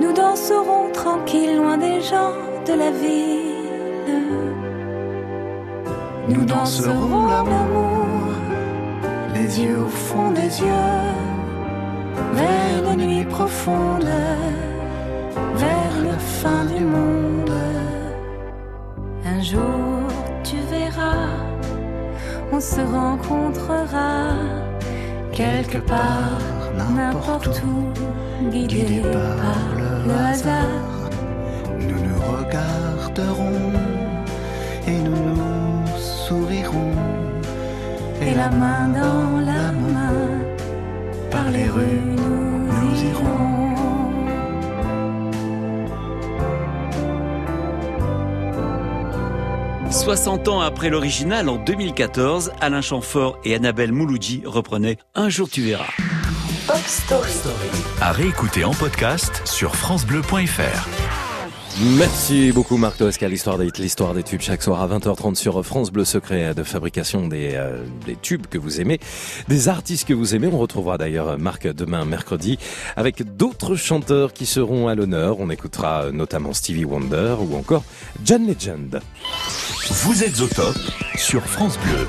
nous 0.00 0.12
danserons 0.12 0.90
tranquille 0.92 1.56
loin 1.56 1.78
des 1.78 2.00
gens 2.00 2.34
de 2.66 2.72
la 2.72 2.90
ville. 2.90 4.22
Nous 6.28 6.44
danserons 6.44 7.26
l'amour, 7.26 8.26
les 9.34 9.60
yeux 9.60 9.78
au 9.78 9.88
fond 9.88 10.30
des 10.32 10.52
yeux, 10.60 10.98
vers 12.32 12.92
une 12.92 13.06
nuit 13.06 13.24
profonde, 13.24 14.12
vers 15.54 15.96
la 16.04 16.18
fin 16.18 16.64
du 16.64 16.84
monde. 16.84 17.58
Un 19.24 19.40
jour 19.42 20.08
tu 20.42 20.56
verras, 20.70 21.36
on 22.52 22.60
se 22.60 22.80
rencontrera 22.80 24.34
quelque 25.32 25.78
part, 25.78 26.51
n'importe 26.78 27.62
où, 27.64 28.50
guidé 28.50 29.02
par 29.02 29.76
le 29.76 30.14
hasard. 30.14 31.10
Nous 31.78 32.00
nous 32.08 32.20
regarderons 32.36 33.72
et 34.86 34.98
nous 34.98 35.34
nous 35.36 35.98
sourirons. 35.98 36.92
Et 38.20 38.34
la 38.34 38.50
main 38.50 38.88
dans 38.88 39.40
la 39.40 39.72
main, 39.72 40.14
par 41.30 41.50
les 41.50 41.68
rues 41.68 42.16
nous 42.16 43.02
irons. 43.10 43.42
60 49.90 50.48
ans 50.48 50.60
après 50.60 50.88
l'original, 50.88 51.48
en 51.48 51.56
2014, 51.56 52.52
Alain 52.60 52.80
Chamfort 52.80 53.38
et 53.44 53.54
Annabelle 53.54 53.92
Mouloudji 53.92 54.42
reprenaient 54.46 54.96
Un 55.14 55.28
jour 55.28 55.50
tu 55.50 55.60
verras. 55.60 56.11
Pop 56.66 56.76
Story. 56.86 57.32
À 58.00 58.12
réécouter 58.12 58.64
en 58.64 58.72
podcast 58.72 59.42
sur 59.46 59.74
FranceBleu.fr. 59.74 60.88
Merci 61.96 62.52
beaucoup 62.52 62.76
Marc 62.76 62.98
Toesca, 62.98 63.28
l'histoire 63.28 63.58
des 63.58 63.70
l'histoire 63.78 64.14
des 64.14 64.22
tubes 64.22 64.42
chaque 64.42 64.62
soir 64.62 64.80
à 64.80 64.86
20h30 64.86 65.34
sur 65.34 65.64
France 65.64 65.90
Bleu 65.90 66.04
Secret 66.04 66.54
de 66.54 66.62
fabrication 66.62 67.26
des, 67.26 67.52
euh, 67.54 67.84
des 68.06 68.14
tubes 68.16 68.46
que 68.46 68.58
vous 68.58 68.80
aimez, 68.80 69.00
des 69.48 69.68
artistes 69.68 70.06
que 70.06 70.14
vous 70.14 70.34
aimez. 70.34 70.48
On 70.52 70.58
retrouvera 70.58 70.98
d'ailleurs 70.98 71.38
Marc 71.38 71.66
demain 71.66 72.04
mercredi 72.04 72.58
avec 72.96 73.36
d'autres 73.36 73.74
chanteurs 73.74 74.32
qui 74.32 74.46
seront 74.46 74.88
à 74.88 74.94
l'honneur. 74.94 75.40
On 75.40 75.50
écoutera 75.50 76.12
notamment 76.12 76.52
Stevie 76.52 76.84
Wonder 76.84 77.36
ou 77.40 77.56
encore 77.56 77.84
John 78.24 78.46
Legend. 78.46 79.00
Vous 79.90 80.22
êtes 80.22 80.40
au 80.40 80.46
top 80.46 80.76
sur 81.16 81.42
France 81.44 81.78
Bleu. 81.78 82.06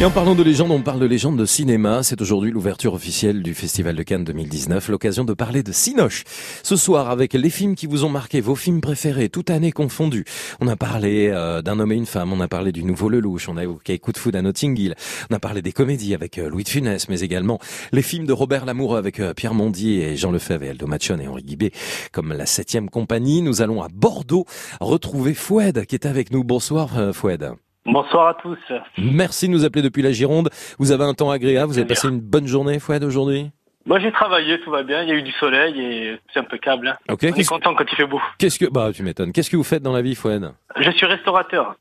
Et 0.00 0.04
en 0.04 0.12
parlant 0.12 0.36
de 0.36 0.44
légende, 0.44 0.70
on 0.70 0.80
parle 0.80 1.00
de 1.00 1.06
légende 1.06 1.36
de 1.36 1.44
cinéma. 1.44 2.04
C'est 2.04 2.22
aujourd'hui 2.22 2.52
l'ouverture 2.52 2.94
officielle 2.94 3.42
du 3.42 3.52
Festival 3.52 3.96
de 3.96 4.04
Cannes 4.04 4.22
2019, 4.22 4.90
l'occasion 4.90 5.24
de 5.24 5.34
parler 5.34 5.64
de 5.64 5.72
Cinoche. 5.72 6.22
Ce 6.62 6.76
soir, 6.76 7.10
avec 7.10 7.32
les 7.32 7.50
films 7.50 7.74
qui 7.74 7.88
vous 7.88 8.04
ont 8.04 8.08
marqué, 8.08 8.40
vos 8.40 8.54
films 8.54 8.80
préférés, 8.80 9.28
toute 9.28 9.50
année 9.50 9.72
confondue. 9.72 10.24
On 10.60 10.68
a 10.68 10.76
parlé 10.76 11.30
euh, 11.32 11.62
d'un 11.62 11.80
homme 11.80 11.90
et 11.90 11.96
une 11.96 12.06
femme, 12.06 12.32
on 12.32 12.38
a 12.38 12.46
parlé 12.46 12.70
du 12.70 12.84
nouveau 12.84 13.08
Lelouch, 13.08 13.48
on 13.48 13.56
a 13.56 13.64
évoqué 13.64 13.98
Coup 13.98 14.12
de 14.12 14.18
foudre 14.18 14.38
à 14.38 14.42
Notting 14.42 14.78
Hill, 14.78 14.94
on 15.32 15.34
a 15.34 15.40
parlé 15.40 15.62
des 15.62 15.72
comédies 15.72 16.14
avec 16.14 16.38
euh, 16.38 16.48
Louis 16.48 16.62
de 16.62 16.68
Funès, 16.68 17.08
mais 17.08 17.18
également 17.22 17.58
les 17.90 18.02
films 18.02 18.24
de 18.24 18.32
Robert 18.32 18.66
Lamoureux 18.66 18.98
avec 18.98 19.18
euh, 19.18 19.34
Pierre 19.34 19.54
Mondier 19.54 20.12
et 20.12 20.16
Jean 20.16 20.30
Lefebvre 20.30 20.62
et 20.62 20.68
Aldo 20.68 20.86
Machon 20.86 21.18
et 21.18 21.26
Henri 21.26 21.42
Guibé, 21.42 21.72
comme 22.12 22.32
la 22.32 22.46
septième 22.46 22.88
compagnie. 22.88 23.42
Nous 23.42 23.62
allons 23.62 23.82
à 23.82 23.88
Bordeaux 23.92 24.46
retrouver 24.80 25.34
Foued 25.34 25.86
qui 25.86 25.96
est 25.96 26.06
avec 26.06 26.30
nous. 26.30 26.44
Bonsoir 26.44 27.12
Foued. 27.12 27.56
Bonsoir 27.90 28.28
à 28.28 28.34
tous. 28.34 28.58
Merci 28.98 29.48
de 29.48 29.52
nous 29.52 29.64
appeler 29.64 29.82
depuis 29.82 30.02
la 30.02 30.12
Gironde. 30.12 30.50
Vous 30.78 30.92
avez 30.92 31.04
un 31.04 31.14
temps 31.14 31.30
agréable, 31.30 31.72
vous 31.72 31.78
avez 31.78 31.86
passé 31.86 32.08
une 32.08 32.20
bonne 32.20 32.46
journée, 32.46 32.78
Fouad, 32.78 33.02
aujourd'hui? 33.02 33.50
Moi 33.86 33.98
j'ai 34.00 34.12
travaillé, 34.12 34.60
tout 34.60 34.70
va 34.70 34.82
bien, 34.82 35.02
il 35.02 35.08
y 35.08 35.12
a 35.12 35.14
eu 35.14 35.22
du 35.22 35.32
soleil 35.32 35.80
et 35.80 36.20
c'est 36.34 36.40
impeccable. 36.40 36.88
hein. 36.88 36.96
Ok, 37.12 37.20
On 37.24 37.34
est 37.34 37.48
content 37.48 37.74
quand 37.74 37.84
il 37.90 37.96
fait 37.96 38.06
beau. 38.06 38.20
Qu'est-ce 38.38 38.58
que... 38.58 38.66
Bah, 38.66 38.90
tu 38.94 39.02
m'étonnes. 39.02 39.32
Qu'est-ce 39.32 39.48
que 39.48 39.56
vous 39.56 39.64
faites 39.64 39.82
dans 39.82 39.94
la 39.94 40.02
vie, 40.02 40.14
Fouad? 40.14 40.52
Je 40.78 40.90
suis 40.90 41.06
restaurateur. 41.06 41.76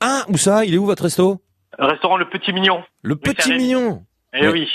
Ah, 0.00 0.24
où 0.28 0.36
ça? 0.36 0.64
Il 0.64 0.74
est 0.74 0.78
où 0.78 0.86
votre 0.86 1.02
resto? 1.02 1.40
Restaurant 1.78 2.16
Le 2.16 2.28
Petit 2.28 2.52
Mignon. 2.52 2.84
Le 3.02 3.16
Petit. 3.16 3.52
Mignon 3.52 4.04
Eh 4.32 4.46
oui. 4.48 4.68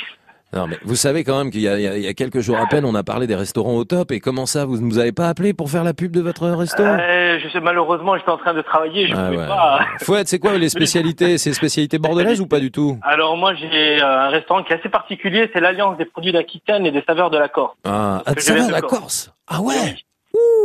Non, 0.54 0.68
mais 0.68 0.78
vous 0.84 0.95
savez 0.95 1.24
quand 1.24 1.38
même 1.38 1.49
qu'il 1.51 1.62
y, 1.62 1.64
y 1.64 1.68
a- 1.68 1.78
il 1.97 2.04
y 2.04 2.08
a 2.08 2.14
quelques 2.14 2.39
jours 2.39 2.58
à 2.60 2.68
peine, 2.68 2.86
on 2.86 2.93
a 2.95 3.04
parlé 3.04 3.26
des 3.28 3.36
restaurants 3.36 3.76
au 3.76 3.86
top. 3.86 4.12
Et 4.12 4.20
comment 4.20 4.45
ça, 4.45 4.66
vous 4.66 4.78
ne 4.78 4.82
nous 4.82 4.99
avez 4.99 5.12
pas 5.12 5.28
appelé 5.28 5.54
pour 5.54 5.70
faire 5.70 5.84
la 5.84 5.93
pub 5.93 6.12
de 6.12 6.22
votre 6.22 6.47
restaurant? 6.49 6.97
Euh, 6.99 7.39
je 7.43 7.49
sais, 7.49 7.60
malheureusement, 7.60 8.16
j'étais 8.18 8.30
en 8.30 8.38
train 8.38 8.54
de 8.54 8.62
travailler, 8.62 9.08
je 9.08 9.14
Ah 9.16 9.26
pouvais 9.26 9.38
ouais. 9.38 9.47
pas. 9.47 9.80
Fouette, 10.04 10.28
c'est 10.28 10.39
quoi 10.39 10.58
les 10.58 10.70
spécialités 10.70 11.38
C'est 11.39 11.54
spécialités 11.54 11.97
bordelaises 11.97 12.39
ou 12.41 12.47
pas 12.47 12.60
du 12.60 12.72
tout? 12.72 12.97
Alors 13.01 13.36
moi, 13.38 13.54
j'ai 13.56 14.01
euh, 14.01 14.06
un 14.28 14.30
restaurant 14.30 14.64
qui 14.64 14.74
est 14.74 14.80
assez 14.80 14.89
particulier, 14.89 15.49
c'est 15.54 15.60
l'alliance 15.62 15.97
des 15.97 16.06
produits 16.06 16.32
d'Aquitaine 16.32 16.86
et 16.86 16.91
des 16.91 17.04
saveurs 17.08 17.30
de 17.32 17.38
la 17.38 17.47
Corse. 17.49 17.76
Ah, 17.84 18.22
viens 18.38 18.56
va, 18.58 18.68
de 18.68 18.72
la 18.72 18.82
Corse. 18.82 18.99
Corse? 18.99 19.34
Ah 19.47 19.62
ouais? 19.62 19.95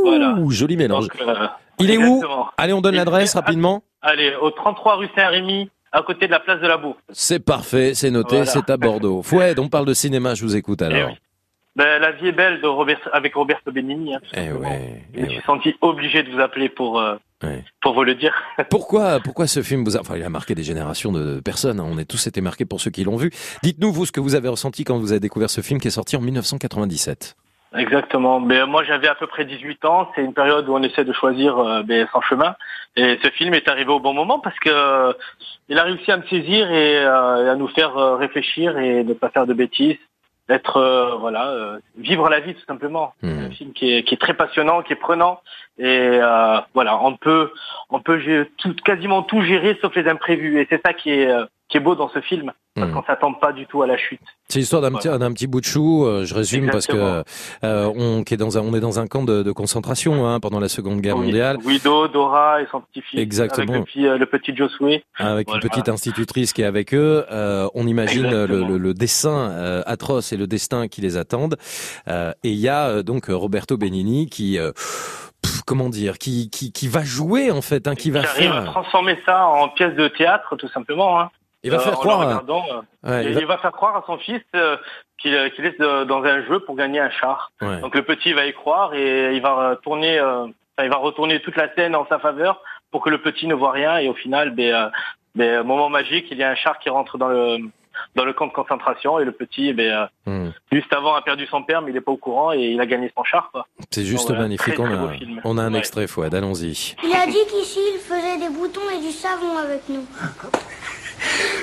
Voilà. 0.04 0.34
Ouh, 0.38 0.50
joli 0.50 0.76
mélange. 0.76 1.08
Donc, 1.08 1.20
euh, 1.28 1.46
Il 1.80 1.90
est 1.90 1.98
où? 1.98 2.22
Allez, 2.56 2.72
on 2.72 2.80
donne 2.80 2.94
l'adresse 2.94 3.34
rapidement. 3.34 3.82
Allez, 4.02 4.32
au 4.40 4.50
33 4.50 4.96
rue 4.96 5.08
Saint-Rémy, 5.16 5.70
à 5.92 6.02
côté 6.02 6.26
de 6.26 6.32
la 6.32 6.40
place 6.40 6.60
de 6.60 6.66
la 6.66 6.76
Bourse. 6.76 6.98
C'est 7.10 7.38
parfait, 7.44 7.94
c'est 7.94 8.10
noté, 8.10 8.36
Voilà. 8.36 8.46
c'est 8.50 8.70
à 8.70 8.76
Bordeaux. 8.76 9.22
Fouette, 9.24 9.58
on 9.58 9.68
parle 9.68 9.86
de 9.86 9.94
cinéma, 9.94 10.34
je 10.34 10.42
vous 10.42 10.56
écoute 10.56 10.82
alors. 10.82 11.10
Ben, 11.76 12.00
la 12.00 12.10
vie 12.10 12.26
est 12.28 12.32
belle 12.32 12.60
de 12.60 12.66
Robert, 12.66 12.98
avec 13.12 13.34
Roberto 13.36 13.70
Benigni. 13.70 14.12
Hein, 14.14 14.20
Eh 14.34 14.50
ouais. 14.50 15.04
Je 15.14 15.20
me 15.20 15.28
suis 15.28 15.42
senti 15.46 15.74
obligé 15.80 16.24
de 16.24 16.30
vous 16.32 16.40
appeler 16.40 16.68
pour, 16.68 16.98
euh, 17.00 17.14
Ouais. 17.44 17.64
pour 17.80 17.94
vous 17.94 18.02
le 18.02 18.16
dire. 18.16 18.34
Pourquoi, 18.70 19.20
pourquoi 19.20 19.46
ce 19.46 19.62
film 19.62 19.84
vous 19.84 19.96
a, 19.96 20.00
enfin, 20.00 20.16
il 20.16 20.24
a 20.24 20.28
marqué 20.28 20.56
des 20.56 20.64
générations 20.64 21.12
de 21.12 21.38
personnes. 21.38 21.78
hein. 21.78 21.86
On 21.88 21.96
est 21.96 22.04
tous 22.04 22.26
été 22.26 22.40
marqués 22.40 22.64
pour 22.64 22.80
ceux 22.80 22.90
qui 22.90 23.04
l'ont 23.04 23.14
vu. 23.16 23.30
Dites-nous 23.62 23.92
vous 23.92 24.06
ce 24.06 24.10
que 24.12 24.18
vous 24.18 24.34
avez 24.34 24.48
ressenti 24.48 24.82
quand 24.82 24.98
vous 24.98 25.12
avez 25.12 25.20
découvert 25.20 25.48
ce 25.50 25.60
film 25.60 25.78
qui 25.80 25.86
est 25.86 25.92
sorti 25.92 26.16
en 26.16 26.20
1997. 26.20 27.36
Exactement. 27.76 28.40
Mais 28.40 28.64
moi, 28.66 28.82
j'avais 28.84 29.08
à 29.08 29.14
peu 29.14 29.26
près 29.26 29.44
18 29.44 29.84
ans. 29.84 30.10
C'est 30.14 30.22
une 30.22 30.32
période 30.32 30.68
où 30.68 30.74
on 30.74 30.82
essaie 30.82 31.04
de 31.04 31.12
choisir 31.12 31.58
euh, 31.58 31.82
son 32.12 32.20
chemin. 32.22 32.56
Et 32.96 33.18
ce 33.22 33.30
film 33.30 33.54
est 33.54 33.68
arrivé 33.68 33.90
au 33.90 34.00
bon 34.00 34.14
moment 34.14 34.38
parce 34.38 34.58
que 34.58 34.70
euh, 34.70 35.12
il 35.68 35.78
a 35.78 35.82
réussi 35.82 36.10
à 36.10 36.16
me 36.16 36.22
saisir 36.24 36.70
et, 36.70 36.98
euh, 37.04 37.46
et 37.46 37.48
à 37.50 37.56
nous 37.56 37.68
faire 37.68 37.94
réfléchir 38.16 38.78
et 38.78 39.04
ne 39.04 39.12
pas 39.12 39.28
faire 39.28 39.46
de 39.46 39.54
bêtises. 39.54 39.96
Être 40.48 41.18
voilà, 41.20 41.78
vivre 41.98 42.30
la 42.30 42.40
vie 42.40 42.54
tout 42.54 42.64
simplement. 42.66 43.12
C'est 43.20 43.28
un 43.28 43.50
film 43.50 43.74
qui 43.74 43.92
est, 43.92 44.02
qui 44.02 44.14
est 44.14 44.18
très 44.18 44.32
passionnant, 44.32 44.80
qui 44.80 44.94
est 44.94 44.96
prenant 44.96 45.42
et 45.78 46.18
euh, 46.22 46.58
voilà, 46.74 47.02
on 47.02 47.16
peut 47.16 47.50
on 47.90 48.00
peut 48.00 48.18
tout, 48.58 48.74
quasiment 48.84 49.22
tout 49.22 49.42
gérer 49.42 49.78
sauf 49.80 49.94
les 49.96 50.08
imprévus 50.08 50.60
et 50.60 50.66
c'est 50.70 50.80
ça 50.84 50.92
qui 50.92 51.10
est 51.10 51.28
euh, 51.30 51.44
qui 51.68 51.76
est 51.76 51.80
beau 51.80 51.94
dans 51.94 52.08
ce 52.08 52.20
film 52.20 52.52
parce 52.74 52.92
qu'on 52.92 53.02
s'attend 53.02 53.32
pas 53.34 53.52
du 53.52 53.66
tout 53.66 53.82
à 53.82 53.88
la 53.88 53.96
chute. 53.96 54.20
C'est 54.48 54.60
l'histoire 54.60 54.80
d'un 54.80 54.92
petit, 54.92 55.08
d'un 55.08 55.32
petit 55.32 55.48
bout 55.48 55.60
de 55.60 55.66
chou. 55.66 56.06
euh, 56.06 56.24
je 56.24 56.32
résume 56.32 56.70
parce 56.70 56.86
que 56.86 57.24
euh, 57.64 57.92
on, 57.96 58.22
qui 58.22 58.34
est 58.34 58.36
dans 58.36 58.56
un, 58.56 58.60
on 58.62 58.72
est 58.72 58.78
dans 58.80 59.00
un 59.00 59.08
camp 59.08 59.24
de, 59.24 59.42
de 59.42 59.50
concentration 59.52 60.26
hein, 60.28 60.38
pendant 60.38 60.60
la 60.60 60.68
Seconde 60.68 61.00
Guerre 61.00 61.16
mondiale. 61.16 61.58
Guido, 61.58 62.06
Dora 62.06 62.62
et 62.62 62.66
son 62.70 62.80
petit-fils. 62.80 63.18
Exactement. 63.20 63.72
Avec 63.74 63.80
le 63.80 63.84
petit, 63.84 64.06
euh, 64.06 64.16
le 64.16 64.26
petit 64.26 64.56
Josué. 64.56 65.02
Avec 65.18 65.48
Voilà. 65.48 65.60
une 65.62 65.68
petite 65.68 65.88
institutrice 65.88 66.52
qui 66.52 66.62
est 66.62 66.66
avec 66.66 66.94
eux, 66.94 67.26
euh, 67.32 67.68
on 67.74 67.86
imagine 67.88 68.30
le, 68.30 68.46
le, 68.46 68.78
le 68.78 68.94
dessin 68.94 69.50
euh, 69.50 69.82
atroce 69.84 70.32
et 70.32 70.36
le 70.36 70.46
destin 70.46 70.86
qui 70.86 71.00
les 71.00 71.16
attendent. 71.16 71.56
Euh, 72.06 72.30
et 72.44 72.50
il 72.50 72.58
y 72.58 72.68
a 72.68 73.02
donc 73.02 73.26
Roberto 73.28 73.76
Benigni 73.76 74.26
qui, 74.30 74.56
euh, 74.58 74.70
comment 75.68 75.90
dire, 75.90 76.16
qui, 76.18 76.48
qui, 76.50 76.72
qui 76.72 76.88
va 76.88 77.02
jouer 77.04 77.50
en 77.50 77.60
fait, 77.62 77.86
hein, 77.86 77.94
qui 77.94 78.10
va 78.10 78.20
à 78.20 78.62
transformer 78.62 79.18
ça 79.26 79.46
en 79.46 79.68
pièce 79.68 79.94
de 79.94 80.08
théâtre, 80.08 80.56
tout 80.56 80.68
simplement. 80.68 81.20
Hein. 81.20 81.30
Il 81.62 81.70
va 81.70 81.76
Euh, 81.76 81.80
faire 81.80 81.92
croire 81.94 82.20
regardant, 82.20 82.64
euh, 83.04 83.08
Ouais, 83.10 83.24
il, 83.26 83.34
va- 83.34 83.40
il 83.40 83.46
va 83.46 83.58
faire 83.58 83.72
croire 83.72 83.96
à 83.96 84.02
son 84.06 84.16
fils 84.18 84.40
euh, 84.56 84.76
qu'il 85.20 85.34
euh, 85.34 85.48
qu'il 85.50 85.66
est 85.66 85.78
dans 85.80 86.22
un 86.24 86.42
jeu 86.46 86.60
pour 86.60 86.74
gagner 86.76 87.00
un 87.00 87.10
char. 87.10 87.50
Ouais. 87.60 87.80
Donc 87.80 87.94
le 87.94 88.02
petit 88.02 88.32
va 88.32 88.46
y 88.46 88.52
croire 88.54 88.94
et 88.94 89.34
il 89.34 89.42
va 89.42 89.76
tourner, 89.82 90.18
euh, 90.18 90.46
il 90.82 90.88
va 90.88 90.96
retourner 90.96 91.40
toute 91.40 91.56
la 91.56 91.72
scène 91.74 91.94
en 91.94 92.06
sa 92.08 92.18
faveur 92.18 92.62
pour 92.90 93.02
que 93.02 93.10
le 93.10 93.20
petit 93.20 93.46
ne 93.46 93.54
voit 93.54 93.72
rien 93.72 93.98
et 93.98 94.08
au 94.08 94.14
final, 94.14 94.50
ben, 94.54 94.90
ben, 95.34 95.62
moment 95.64 95.88
magique, 95.90 96.26
il 96.30 96.38
y 96.38 96.42
a 96.44 96.50
un 96.50 96.54
char 96.54 96.78
qui 96.78 96.88
rentre 96.90 97.18
dans 97.18 97.28
le 97.28 97.58
dans 98.16 98.24
le 98.24 98.32
camp 98.32 98.46
de 98.46 98.52
concentration 98.52 99.18
et 99.18 99.24
le 99.24 99.32
petit, 99.32 99.72
ben, 99.72 99.86
euh, 99.92 100.06
Hmm. 100.26 100.50
juste 100.72 100.92
avant 100.92 101.14
a 101.14 101.22
perdu 101.22 101.46
son 101.46 101.62
père 101.62 101.80
mais 101.80 101.90
il 101.90 101.94
n'est 101.94 102.00
pas 102.02 102.12
au 102.12 102.16
courant 102.18 102.52
et 102.52 102.58
il 102.58 102.80
a 102.80 102.86
gagné 102.86 103.10
son 103.16 103.24
char. 103.24 103.48
Quoi. 103.52 103.66
C'est 103.90 104.04
juste 104.04 104.22
Donc, 104.28 104.36
voilà, 104.36 104.42
magnifique. 104.42 104.74
très, 104.74 104.82
on, 104.82 104.86
très 104.86 104.94
a, 104.94 104.96
beau 104.98 105.10
on 105.44 105.58
a 105.58 105.62
un 105.62 105.72
Ouais. 105.72 105.78
extrait, 105.78 106.06
Fouad, 106.06 106.34
allons-y. 106.34 106.94
Il 107.02 107.14
a 107.14 107.26
dit 107.26 107.38
qu'ici, 107.50 107.80
il 107.94 107.98
faisait 108.00 108.36
des 108.38 108.48
boutons 108.50 108.80
et 108.94 109.00
du 109.00 109.10
savon 109.12 109.56
avec 109.56 109.88
nous. 109.88 110.04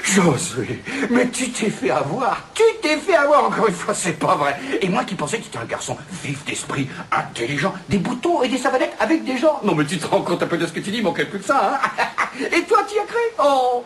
Josué, 0.04 0.82
mais 1.10 1.30
tu 1.30 1.50
t'es 1.50 1.70
fait 1.70 1.90
avoir. 1.90 2.42
Tu 2.54 2.64
t'es 2.82 2.98
fait 2.98 3.16
avoir 3.16 3.46
encore 3.46 3.68
une 3.68 3.74
fois, 3.74 3.94
c'est 3.94 4.20
pas 4.20 4.36
vrai. 4.36 4.56
Et 4.82 4.90
moi 4.90 5.04
qui 5.04 5.16
pensais 5.16 5.38
que 5.38 5.44
tu 5.44 5.50
étais 5.50 5.58
un 5.58 5.66
garçon 5.66 5.98
vif 6.24 6.44
d'esprit, 6.46 6.88
intelligent, 7.12 7.74
des 7.90 7.98
boutons 7.98 8.44
et 8.44 8.50
des 8.50 8.58
savonnettes 8.58 8.96
avec 9.00 9.24
des 9.24 9.38
gens. 9.38 9.60
Non 9.64 9.74
mais 9.76 9.86
tu 9.86 9.98
te 9.98 10.06
rends 10.08 10.22
compte 10.22 10.44
un 10.44 10.48
peu 10.48 10.58
de 10.58 10.66
ce 10.66 10.74
que 10.74 10.80
tu 10.80 10.92
dis, 10.92 11.02
manquait 11.02 11.26
plus 11.26 11.40
que 11.40 11.46
ça, 11.46 11.80
hein 11.82 12.06
Et 12.56 12.64
toi, 12.64 12.80
tu 12.88 12.96
y 12.96 13.00
as 13.00 13.06
cru? 13.06 13.18
Oh 13.40 13.84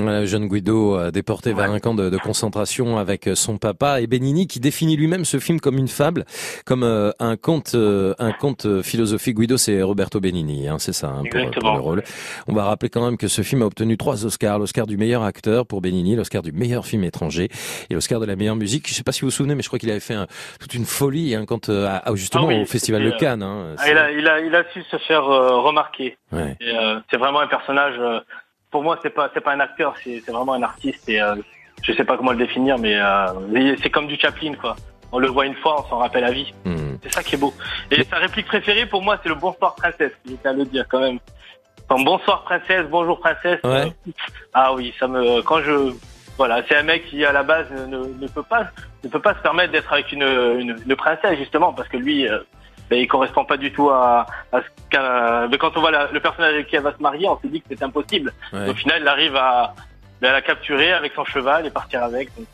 Le 0.00 0.26
jeune 0.26 0.48
Guido 0.48 0.96
euh, 0.98 1.10
déporté 1.12 1.52
vers 1.52 1.70
un 1.70 1.78
camp 1.78 1.94
de, 1.94 2.10
de 2.10 2.18
concentration 2.18 2.98
avec 2.98 3.28
euh, 3.28 3.34
son 3.36 3.58
papa 3.58 4.00
et 4.00 4.06
Benigni 4.08 4.46
qui 4.48 4.58
définit 4.58 4.96
lui-même 4.96 5.24
ce 5.24 5.38
film 5.38 5.60
comme 5.60 5.78
une 5.78 5.86
fable, 5.88 6.24
comme 6.66 6.82
euh, 6.82 7.12
un 7.20 7.36
conte, 7.36 7.74
euh, 7.76 8.14
un 8.18 8.32
conte 8.32 8.66
euh, 8.66 8.82
philosophique. 8.82 9.36
Guido, 9.36 9.56
c'est 9.56 9.80
Roberto 9.82 10.18
Benigni, 10.20 10.66
hein, 10.66 10.78
c'est 10.80 10.92
ça 10.92 11.08
hein, 11.08 11.22
pour, 11.30 11.74
le 11.74 11.80
rôle. 11.80 12.02
On 12.48 12.54
va 12.54 12.64
rappeler 12.64 12.88
quand 12.90 13.04
même 13.04 13.16
que 13.16 13.28
ce 13.28 13.42
film 13.42 13.62
a 13.62 13.66
obtenu 13.66 13.96
trois 13.96 14.24
Oscars 14.26 14.58
l'Oscar 14.58 14.86
du 14.86 14.96
meilleur 14.96 15.22
acteur 15.22 15.64
pour 15.66 15.80
Benigni, 15.80 16.16
l'Oscar 16.16 16.42
du 16.42 16.50
meilleur 16.52 16.84
film 16.86 17.04
étranger 17.04 17.48
et 17.88 17.94
l'Oscar 17.94 18.18
de 18.18 18.26
la 18.26 18.34
meilleure 18.34 18.56
musique. 18.56 18.88
Je 18.88 18.94
sais 18.94 19.04
pas 19.04 19.12
si 19.12 19.20
vous 19.20 19.28
vous 19.28 19.30
souvenez, 19.30 19.54
mais 19.54 19.62
je 19.62 19.68
crois 19.68 19.78
qu'il 19.78 19.90
avait 19.90 20.00
fait 20.00 20.14
un- 20.14 20.26
toute 20.58 20.74
une 20.74 20.84
folie 20.86 21.34
hein, 21.36 21.44
quand 21.46 21.68
euh, 21.68 21.86
à- 21.86 22.14
justement 22.16 22.44
Ah 22.46 22.54
oui, 22.54 22.62
au 22.62 22.66
Festival 22.66 23.02
de 23.04 23.10
euh, 23.10 23.16
Cannes. 23.18 23.42
Hein, 23.44 23.76
Ah, 23.78 23.90
il, 23.90 23.96
a, 23.98 24.10
il, 24.10 24.26
a, 24.26 24.40
il 24.40 24.54
a 24.56 24.64
su 24.72 24.82
se 24.90 24.96
faire 24.98 25.24
euh, 25.28 25.60
remarquer. 25.60 26.16
Ouais. 26.32 26.56
Euh, 26.62 26.98
c'est 27.10 27.16
vraiment 27.16 27.40
un 27.40 27.46
personnage. 27.46 27.94
Pour 28.74 28.82
moi, 28.82 28.98
c'est 29.04 29.10
pas 29.10 29.30
c'est 29.32 29.40
pas 29.40 29.52
un 29.52 29.60
acteur, 29.60 29.94
c'est 30.02 30.20
c'est 30.26 30.32
vraiment 30.32 30.54
un 30.54 30.62
artiste. 30.64 31.08
Et 31.08 31.22
euh, 31.22 31.36
je 31.80 31.92
sais 31.92 32.02
pas 32.02 32.16
comment 32.16 32.32
le 32.32 32.38
définir, 32.38 32.76
mais 32.76 32.96
euh, 32.98 33.76
c'est 33.80 33.88
comme 33.88 34.08
du 34.08 34.16
Chaplin, 34.16 34.54
quoi. 34.60 34.74
On 35.12 35.20
le 35.20 35.28
voit 35.28 35.46
une 35.46 35.54
fois, 35.54 35.80
on 35.80 35.88
s'en 35.88 35.98
rappelle 35.98 36.24
à 36.24 36.32
vie. 36.32 36.52
Hmm. 36.64 36.96
C'est 37.00 37.12
ça 37.12 37.22
qui 37.22 37.36
est 37.36 37.38
beau. 37.38 37.54
Et 37.92 38.02
sa 38.02 38.16
réplique 38.16 38.46
préférée 38.46 38.86
pour 38.86 39.00
moi, 39.00 39.16
c'est 39.22 39.28
le 39.28 39.36
bonsoir 39.36 39.76
princesse. 39.76 40.10
Tiens 40.26 40.50
à 40.50 40.52
le 40.54 40.64
dire 40.64 40.86
quand 40.88 40.98
même. 40.98 41.20
Enfin, 41.88 42.02
bonsoir 42.02 42.42
princesse, 42.42 42.84
bonjour 42.90 43.20
princesse. 43.20 43.60
Ouais. 43.62 43.94
Euh, 44.08 44.10
ah 44.54 44.74
oui, 44.74 44.92
ça 44.98 45.06
me 45.06 45.40
quand 45.42 45.62
je 45.62 45.94
voilà, 46.36 46.60
c'est 46.66 46.74
un 46.74 46.82
mec 46.82 47.06
qui 47.06 47.24
à 47.24 47.30
la 47.30 47.44
base 47.44 47.70
ne, 47.70 47.96
ne 47.96 48.26
peut 48.26 48.42
pas 48.42 48.66
ne 49.04 49.08
peut 49.08 49.20
pas 49.20 49.34
se 49.34 49.40
permettre 49.40 49.70
d'être 49.70 49.92
avec 49.92 50.10
une, 50.10 50.24
une, 50.24 50.76
une 50.84 50.96
princesse 50.96 51.38
justement 51.38 51.72
parce 51.72 51.88
que 51.88 51.96
lui 51.96 52.28
euh, 52.28 52.40
ben, 52.90 52.98
il 52.98 53.06
correspond 53.08 53.44
pas 53.44 53.56
du 53.56 53.72
tout 53.72 53.90
à, 53.90 54.26
à 54.52 54.60
ce 54.60 54.66
qu'un 54.90 55.48
mais 55.48 55.58
quand 55.58 55.76
on 55.76 55.80
voit 55.80 55.90
la- 55.90 56.10
le 56.12 56.20
personnage 56.20 56.54
avec 56.54 56.66
qui 56.68 56.76
elle 56.76 56.82
va 56.82 56.92
se 56.96 57.02
marier, 57.02 57.28
on 57.28 57.38
se 57.40 57.46
dit 57.46 57.60
que 57.60 57.66
c'est 57.70 57.82
impossible. 57.82 58.32
Ouais. 58.52 58.68
Au 58.68 58.74
final, 58.74 59.02
il 59.02 59.08
arrive 59.08 59.36
à 59.36 59.74
ben, 60.20 60.30
à 60.30 60.32
la 60.32 60.42
capturer 60.42 60.92
avec 60.92 61.12
son 61.14 61.24
cheval 61.24 61.66
et 61.66 61.70
partir 61.70 62.02
avec. 62.02 62.34
Donc, 62.36 62.46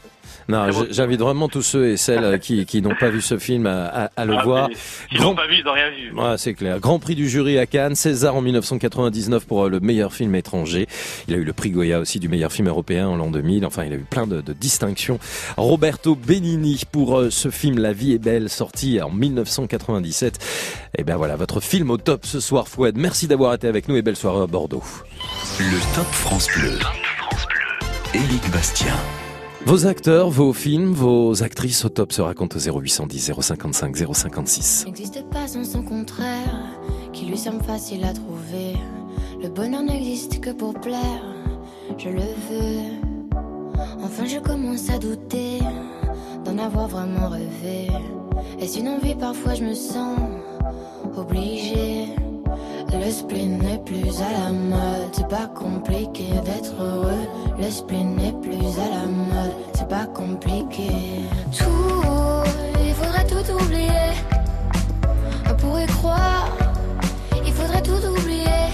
Non, 0.51 0.67
j'invite 0.91 1.21
vraiment 1.21 1.49
tous 1.49 1.63
ceux 1.63 1.89
et 1.91 1.97
celles 1.97 2.25
euh, 2.25 2.39
qui, 2.39 2.67
qui 2.67 2.83
n'ont 2.83 2.95
pas 2.95 3.09
vu 3.11 3.21
ce 3.21 3.39
film 3.39 3.67
à, 3.67 3.87
à- 3.87 4.11
à 4.17 4.25
le 4.25 4.37
ah, 4.39 4.43
voir. 4.43 4.69
mais 4.69 4.75
S'ils 5.11 5.21
l'ont 5.23 5.35
pas 5.35 5.47
vu, 5.47 5.57
ils 5.59 5.65
n'ont 5.65 5.73
rien 5.73 5.91
vu. 5.91 6.13
Ouais, 6.13 6.37
c'est 6.39 6.55
clair. 6.55 6.81
Grand 6.81 6.99
prix 6.99 7.15
du 7.15 7.29
jury 7.29 7.59
à 7.59 7.67
Cannes, 7.67 7.95
César 7.95 8.35
en 8.35 8.43
1999 8.43 9.47
pour 9.47 9.65
euh, 9.65 9.69
le 9.69 9.81
meilleur 9.81 10.13
film 10.13 10.35
étranger. 10.35 10.87
Il 11.29 11.35
a 11.35 11.37
eu 11.37 11.45
le 11.45 11.53
prix 11.53 11.71
Goya 11.71 12.01
aussi 12.01 12.19
du 12.21 12.29
meilleur 12.29 12.53
film 12.53 12.69
européen 12.69 13.09
en 13.09 13.17
l'an 13.17 13.31
2000. 13.31 13.65
Enfin, 13.67 13.85
il 13.85 13.93
a 13.93 13.97
eu 13.97 14.05
plein 14.09 14.27
de, 14.27 14.41
de 14.41 14.53
distinctions. 14.53 15.19
Roberto 15.57 16.15
Benigni 16.15 16.83
pour 16.91 17.19
euh, 17.19 17.31
ce 17.31 17.51
film 17.51 17.79
La 17.79 17.93
vie 17.93 18.13
est 18.13 18.19
belle, 18.19 18.49
sorti 18.49 19.01
en 19.01 19.11
1997. 19.11 20.39
Et 20.99 21.05
ben 21.05 21.17
voilà, 21.17 21.37
votre 21.37 21.61
film 21.61 21.91
au 21.91 21.97
top 21.97 22.27
ce 22.27 22.41
soir, 22.41 22.69
Fouad. 22.69 22.97
Merci 22.97 23.27
d'avoir 23.29 23.55
été 23.55 23.69
avec 23.69 23.89
nous 23.89 23.97
et 23.97 24.03
belle 24.03 24.17
soirée 24.17 24.43
à 24.43 24.47
Bordeaux. 24.47 24.83
Le 25.59 25.95
Top 25.95 26.07
France 26.07 26.49
Bleu. 26.57 26.79
Éric 28.15 28.51
Bastien. 28.51 28.95
Vos 29.67 29.87
acteurs, 29.87 30.31
vos 30.31 30.53
films, 30.53 30.93
vos 30.93 31.43
actrices 31.43 31.85
au 31.85 31.91
top 31.91 32.13
se 32.13 32.23
racontent 32.23 32.57
au 32.57 32.81
0810 32.81 33.33
055 33.41 33.97
056. 34.15 34.85
N'existe 34.87 35.23
pas 35.31 35.47
sans 35.47 35.65
son 35.65 35.83
contraire, 35.83 36.57
qui 37.13 37.27
lui 37.27 37.37
semble 37.37 37.63
facile 37.63 38.05
à 38.05 38.13
trouver. 38.13 38.75
Le 39.43 39.49
bonheur 39.49 39.83
n'existe 39.83 40.41
que 40.41 40.51
pour 40.51 40.75
plaire, 40.75 41.25
je 41.99 42.09
le 42.09 42.21
veux. 42.21 43.37
Enfin, 44.03 44.25
je 44.25 44.39
commence 44.39 44.89
à 44.89 44.99
douter 44.99 45.61
d'en 46.45 46.59
avoir 46.59 46.89
vraiment 46.89 47.29
rêvé. 47.29 47.89
Est-ce 48.59 48.79
une 48.79 48.89
envie 48.89 49.15
Parfois, 49.15 49.55
je 49.55 49.65
me 49.65 49.75
sens 49.75 50.19
obligée. 51.17 52.07
Le 52.93 53.11
spleen 53.11 53.59
n'est 53.59 53.79
plus 53.79 54.21
à 54.21 54.31
la 54.47 54.53
mode, 54.53 55.11
c'est 55.13 55.29
pas 55.29 55.47
compliqué 55.47 56.25
d'être 56.45 56.75
heureux. 56.81 57.27
Le 57.59 57.71
spleen 57.71 58.17
n'est 58.17 58.33
plus 58.33 58.79
à 58.79 58.89
la 58.89 59.07
mode, 59.07 59.53
c'est 59.75 59.89
pas 59.89 60.07
compliqué. 60.07 60.91
Tout, 61.57 62.45
il 62.85 62.93
faudrait 62.95 63.27
tout 63.27 63.53
oublier. 63.53 64.13
Pour 65.59 65.79
y 65.79 65.87
croire, 65.87 66.49
il 67.47 67.53
faudrait 67.53 67.83
tout 67.83 68.03
oublier. 68.07 68.69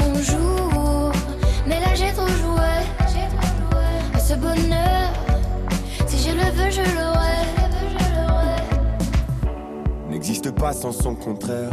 On 0.00 0.14
joue, 0.14 1.12
mais 1.66 1.80
là 1.80 1.94
j'ai 1.94 2.12
trop 2.12 2.26
joué. 2.26 2.74
Ce 4.18 4.34
bonheur, 4.34 5.12
si 6.06 6.18
je 6.28 6.34
le 6.34 6.50
veux, 6.52 6.70
je 6.70 6.82
l'aurai. 6.94 7.44
N'existe 10.10 10.50
pas 10.52 10.72
sans 10.72 10.92
son 10.92 11.14
contraire, 11.14 11.72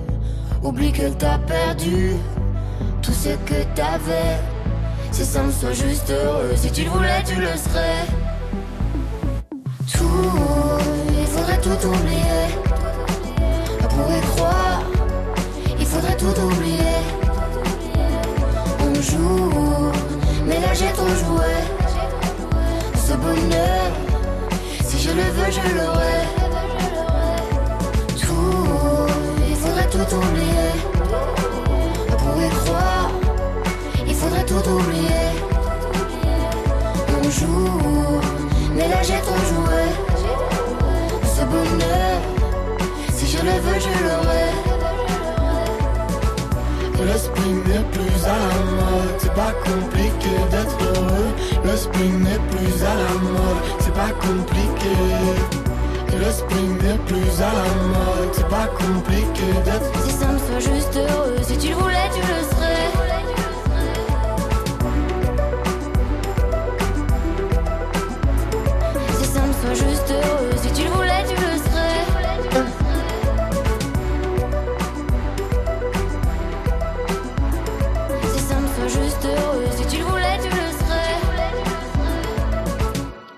oublie 0.63 0.91
qu'elle 0.91 1.15
t'a 1.17 1.37
perdu 1.39 2.13
tout 3.01 3.13
ce 3.13 3.29
que 3.29 3.63
t'avais. 3.75 4.37
C'est 5.11 5.25
simple, 5.25 5.51
sois 5.51 5.73
juste 5.73 6.09
heureux. 6.09 6.51
Si 6.55 6.71
tu 6.71 6.83
le 6.83 6.89
voulais, 6.89 7.23
tu 7.25 7.35
le 7.35 7.47
serais. 7.47 8.05
Tout, 9.91 10.31
il 11.19 11.25
faudrait 11.25 11.59
tout 11.59 11.87
oublier. 11.87 12.43
Pour 13.89 14.09
y 14.15 14.21
croire, 14.35 14.81
il 15.79 15.85
faudrait 15.85 16.17
tout 16.17 16.39
oublier. 16.39 16.97
On 18.79 19.01
joue, 19.01 19.91
mais 20.45 20.59
là 20.59 20.73
j'ai 20.73 20.91
trop 20.93 21.07
joué. 21.07 21.53
Ce 22.95 23.13
bonheur, 23.13 23.91
si 24.85 24.99
je 24.99 25.09
le 25.09 25.23
veux, 25.23 25.51
je 25.51 25.75
l'aurai. 25.75 26.40
Tout 30.05 30.15
oublier. 30.15 30.71
Y 32.37 32.49
croire, 32.49 33.11
il 34.07 34.15
faudrait 34.15 34.45
tout 34.45 34.69
oublier. 34.69 35.27
On 37.17 37.29
joue, 37.29 38.19
mais 38.75 38.87
là 38.87 39.01
j'ai 39.03 39.19
trop 39.21 39.41
joué. 39.51 39.83
Ce 41.35 41.43
bonheur, 41.45 42.17
si 43.13 43.27
je 43.27 43.37
le 43.37 43.51
veux, 43.51 43.79
je 43.79 43.93
l'aurai. 44.05 44.49
Le 47.03 47.17
spin 47.17 47.53
n'est 47.67 47.85
plus 47.91 48.25
à 48.25 48.37
la 48.45 48.55
mode, 48.71 49.15
c'est 49.19 49.33
pas 49.33 49.53
compliqué 49.65 50.33
d'être 50.51 50.77
heureux. 50.95 51.31
Le 51.63 51.75
spin 51.75 52.13
n'est 52.25 52.43
plus 52.51 52.83
à 52.83 52.95
la 52.95 53.13
mode, 53.21 53.61
c'est 53.79 53.93
pas 53.93 54.13
compliqué. 54.19 55.60
Le 56.19 56.31
spin 56.31 56.67
n'est 56.83 56.97
plus 57.05 57.41
à 57.41 57.51
la 57.53 57.67
mode, 57.87 58.33
c'est 58.33 58.47
pas 58.47 58.67
compliqué 58.67 59.47
d'être 59.65 60.05
Si 60.05 60.11
simple, 60.11 60.39
sois 60.39 60.59
juste 60.59 60.95
heureux, 60.97 61.37
si 61.41 61.57
tu 61.57 61.69
le 61.69 61.75
voulais, 61.75 62.09
tu 62.13 62.21
le 62.21 62.55
serais. 62.55 62.70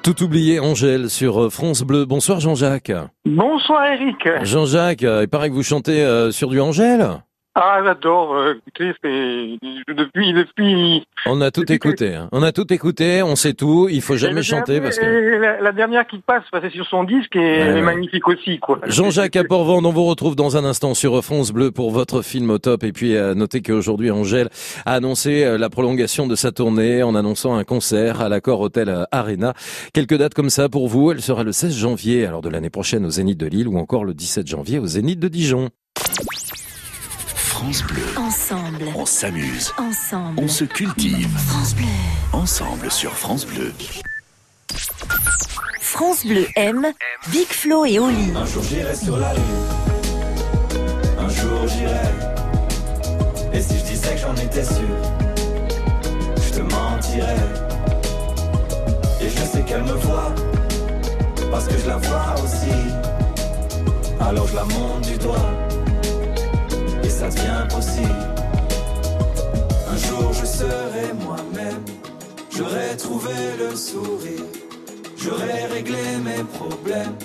Tout 0.03 0.21
oublié, 0.21 0.59
Angèle, 0.59 1.09
sur 1.09 1.43
euh, 1.43 1.49
France 1.49 1.83
Bleu. 1.83 2.03
Bonsoir 2.03 2.41
Jean-Jacques. 2.41 2.91
Bonsoir 3.25 3.85
Eric. 3.85 4.43
Jean-Jacques, 4.43 5.03
euh, 5.03 5.21
il 5.21 5.29
paraît 5.29 5.47
que 5.47 5.53
vous 5.53 5.63
chantez 5.63 6.03
euh, 6.03 6.29
sur 6.29 6.49
du 6.49 6.59
Angèle 6.59 7.23
Ah 7.55 7.81
j'adore, 7.83 8.33
euh, 8.35 8.55
écoutez, 8.65 8.93
c'est 9.03 9.93
depuis 9.93 10.33
depuis. 10.33 11.05
On 11.27 11.39
a 11.39 11.51
tout 11.51 11.71
écouté. 11.71 12.15
hein. 12.15 12.27
On 12.31 12.41
a 12.41 12.51
tout 12.51 12.73
écouté, 12.73 13.21
on 13.21 13.35
sait 13.35 13.53
tout. 13.53 13.87
Il 13.91 14.01
faut 14.01 14.17
jamais 14.17 14.41
chanter 14.41 14.81
parce 14.81 14.97
que... 14.97 15.05
la, 15.05 15.61
la 15.61 15.71
dernière 15.71 16.07
qui 16.07 16.17
passe, 16.17 16.43
bah, 16.51 16.59
c'est 16.63 16.71
sur 16.71 16.87
son 16.87 17.03
disque 17.03 17.35
et 17.35 17.39
Ouais, 17.39 17.59
elle 17.59 17.77
est 17.77 17.81
magnifique 17.83 18.27
aussi 18.27 18.57
quoi. 18.57 18.79
Jean-Jacques 18.87 19.35
Aporvand, 19.35 19.85
on 19.85 19.91
vous 19.91 20.05
retrouve 20.05 20.35
dans 20.35 20.57
un 20.57 20.65
instant 20.65 20.95
sur 20.95 21.23
France 21.23 21.51
Bleu 21.51 21.69
pour 21.69 21.91
votre 21.91 22.23
film 22.23 22.49
au 22.49 22.57
top. 22.57 22.83
Et 22.83 22.91
puis, 22.91 23.13
notez 23.35 23.61
qu'aujourd'hui, 23.61 24.09
Angèle 24.09 24.49
a 24.87 24.95
annoncé 24.95 25.43
euh, 25.43 25.59
la 25.59 25.69
prolongation 25.69 26.25
de 26.25 26.35
sa 26.35 26.51
tournée 26.51 27.03
en 27.03 27.13
annonçant 27.13 27.53
un 27.55 27.63
concert 27.63 28.19
à 28.21 28.29
l'Accord 28.29 28.61
Hotel 28.61 28.89
euh, 28.89 29.03
Arena. 29.11 29.53
Quelques 29.93 30.17
dates 30.17 30.33
comme 30.33 30.49
ça 30.49 30.69
pour 30.69 30.87
vous. 30.87 31.11
Elle 31.11 31.21
sera 31.21 31.43
le 31.43 31.51
16 31.51 31.77
janvier, 31.77 32.25
alors 32.25 32.41
de 32.41 32.49
l'année 32.49 32.71
prochaine 32.71 33.05
au 33.05 33.11
Zénith 33.11 33.39
de 33.39 33.45
Lille 33.45 33.67
ou 33.67 33.77
encore 33.77 34.05
le 34.05 34.15
17 34.15 34.47
janvier 34.47 34.79
au 34.79 34.87
Zénith 34.87 35.19
de 35.19 35.27
Dijon. 35.27 35.69
France 37.63 37.83
Bleu. 37.83 38.03
Ensemble. 38.17 38.85
On 38.93 39.05
s'amuse. 39.05 39.71
Ensemble. 39.77 40.37
On 40.37 40.49
se 40.49 40.65
cultive. 40.65 41.29
France 41.47 41.73
Bleu. 41.73 41.85
Ensemble 42.33 42.91
sur 42.91 43.13
France 43.13 43.45
Bleu. 43.45 43.71
France 45.79 46.25
Bleu 46.25 46.45
aime 46.57 46.91
Big 47.31 47.47
Flo 47.47 47.85
et 47.85 47.99
Oli. 47.99 48.33
Un 48.35 48.45
jour 48.45 48.63
j'irai 48.63 48.93
sur 48.93 49.15
la 49.15 49.33
lune. 49.33 49.43
Un 51.17 51.29
jour 51.29 51.65
j'irai. 51.69 52.11
Et 53.53 53.61
si 53.61 53.79
je 53.79 53.83
disais 53.85 54.13
que 54.13 54.19
j'en 54.19 54.35
étais 54.35 54.65
sûr, 54.65 54.97
je 56.35 56.53
te 56.57 56.61
mentirais. 56.63 57.37
Et 59.21 59.29
je 59.29 59.37
sais 59.37 59.61
qu'elle 59.61 59.83
me 59.83 59.93
voit, 59.93 60.35
parce 61.49 61.67
que 61.67 61.77
je 61.77 61.87
la 61.87 61.95
vois 61.95 62.35
aussi. 62.43 62.75
Alors 64.19 64.47
je 64.47 64.55
la 64.55 64.65
monte 64.65 65.07
du 65.07 65.17
doigt, 65.17 65.49
ça 67.13 67.29
devient 67.29 67.67
possible. 67.69 68.25
Un 69.91 69.97
jour 69.97 70.33
je 70.33 70.45
serai 70.45 71.13
moi-même, 71.23 71.83
j'aurai 72.49 72.97
trouvé 72.97 73.33
le 73.59 73.75
sourire, 73.75 74.45
j'aurai 75.17 75.65
réglé 75.71 76.17
mes 76.23 76.43
problèmes. 76.43 77.15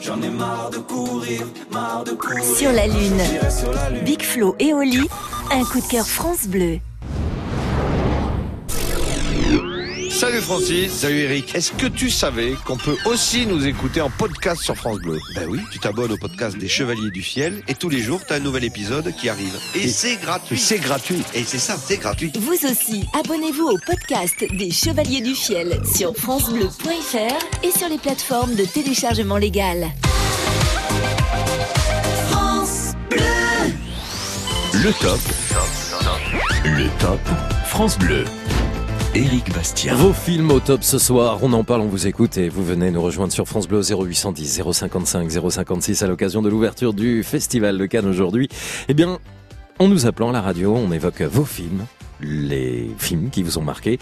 J'en 0.00 0.22
ai 0.22 0.30
marre 0.30 0.70
de 0.70 0.78
courir, 0.78 1.42
marre 1.72 2.04
de 2.04 2.12
courir. 2.12 2.44
Sur 2.56 2.72
la 2.72 2.86
Lune. 2.86 3.20
J'irai 3.30 3.50
sur 3.50 3.72
la 3.72 3.90
lune. 3.90 4.04
Big 4.04 4.22
Flo 4.22 4.54
et 4.58 4.72
Oli. 4.72 5.08
Un 5.50 5.64
coup 5.64 5.80
de 5.80 5.86
cœur 5.86 6.06
France 6.06 6.46
Bleu. 6.46 6.78
Salut 10.38 10.46
Francis, 10.46 10.92
salut 10.92 11.18
Eric. 11.18 11.52
Est-ce 11.56 11.72
que 11.72 11.88
tu 11.88 12.10
savais 12.10 12.54
qu'on 12.64 12.76
peut 12.76 12.96
aussi 13.06 13.44
nous 13.44 13.66
écouter 13.66 14.00
en 14.00 14.08
podcast 14.08 14.62
sur 14.62 14.76
France 14.76 14.98
Bleu? 14.98 15.18
Ben 15.34 15.48
oui, 15.48 15.58
tu 15.72 15.80
t'abonnes 15.80 16.12
au 16.12 16.16
podcast 16.16 16.56
des 16.56 16.68
Chevaliers 16.68 17.10
du 17.10 17.22
Fiel 17.22 17.60
et 17.66 17.74
tous 17.74 17.88
les 17.88 17.98
jours, 17.98 18.20
tu 18.24 18.32
as 18.32 18.36
un 18.36 18.38
nouvel 18.38 18.62
épisode 18.62 19.12
qui 19.16 19.28
arrive. 19.28 19.58
Et, 19.74 19.88
c'est 19.88 20.14
gratuit. 20.14 20.56
C'est 20.56 20.78
gratuit. 20.78 21.24
Et 21.34 21.42
c'est 21.42 21.58
ça, 21.58 21.76
c'est 21.76 21.96
gratuit. 21.96 22.30
Vous 22.38 22.52
aussi, 22.52 23.04
abonnez-vous 23.18 23.66
au 23.66 23.78
podcast 23.84 24.46
des 24.52 24.70
Chevaliers 24.70 25.22
du 25.22 25.34
Fiel 25.34 25.80
sur 25.84 26.14
francebleu.fr 26.16 27.64
et 27.64 27.76
sur 27.76 27.88
les 27.88 27.98
plateformes 27.98 28.54
de 28.54 28.64
téléchargement 28.64 29.38
légal. 29.38 29.88
France 32.30 32.92
Bleu. 33.10 33.24
Le 34.84 34.92
top. 35.00 35.18
Le 36.64 36.88
top. 37.00 37.20
France 37.66 37.98
Bleu. 37.98 38.24
Éric 39.14 39.52
Bastien. 39.54 39.94
Vos 39.94 40.12
films 40.12 40.50
au 40.50 40.60
top 40.60 40.84
ce 40.84 40.98
soir, 40.98 41.38
on 41.42 41.52
en 41.54 41.64
parle, 41.64 41.80
on 41.80 41.86
vous 41.86 42.06
écoute 42.06 42.36
et 42.36 42.48
vous 42.48 42.62
venez 42.62 42.90
nous 42.90 43.00
rejoindre 43.00 43.32
sur 43.32 43.48
France 43.48 43.66
Bleu 43.66 43.80
0810 43.80 44.62
055 44.72 45.30
056 45.30 46.02
à 46.02 46.06
l'occasion 46.06 46.42
de 46.42 46.48
l'ouverture 46.48 46.92
du 46.92 47.22
Festival 47.22 47.78
de 47.78 47.86
Cannes 47.86 48.06
aujourd'hui. 48.06 48.48
Eh 48.88 48.94
bien, 48.94 49.18
en 49.78 49.88
nous 49.88 50.06
appelant 50.06 50.28
à 50.28 50.32
la 50.32 50.42
radio, 50.42 50.74
on 50.76 50.92
évoque 50.92 51.22
vos 51.22 51.46
films 51.46 51.86
les 52.20 52.90
films 52.98 53.30
qui 53.30 53.42
vous 53.42 53.58
ont 53.58 53.62
marqué, 53.62 53.98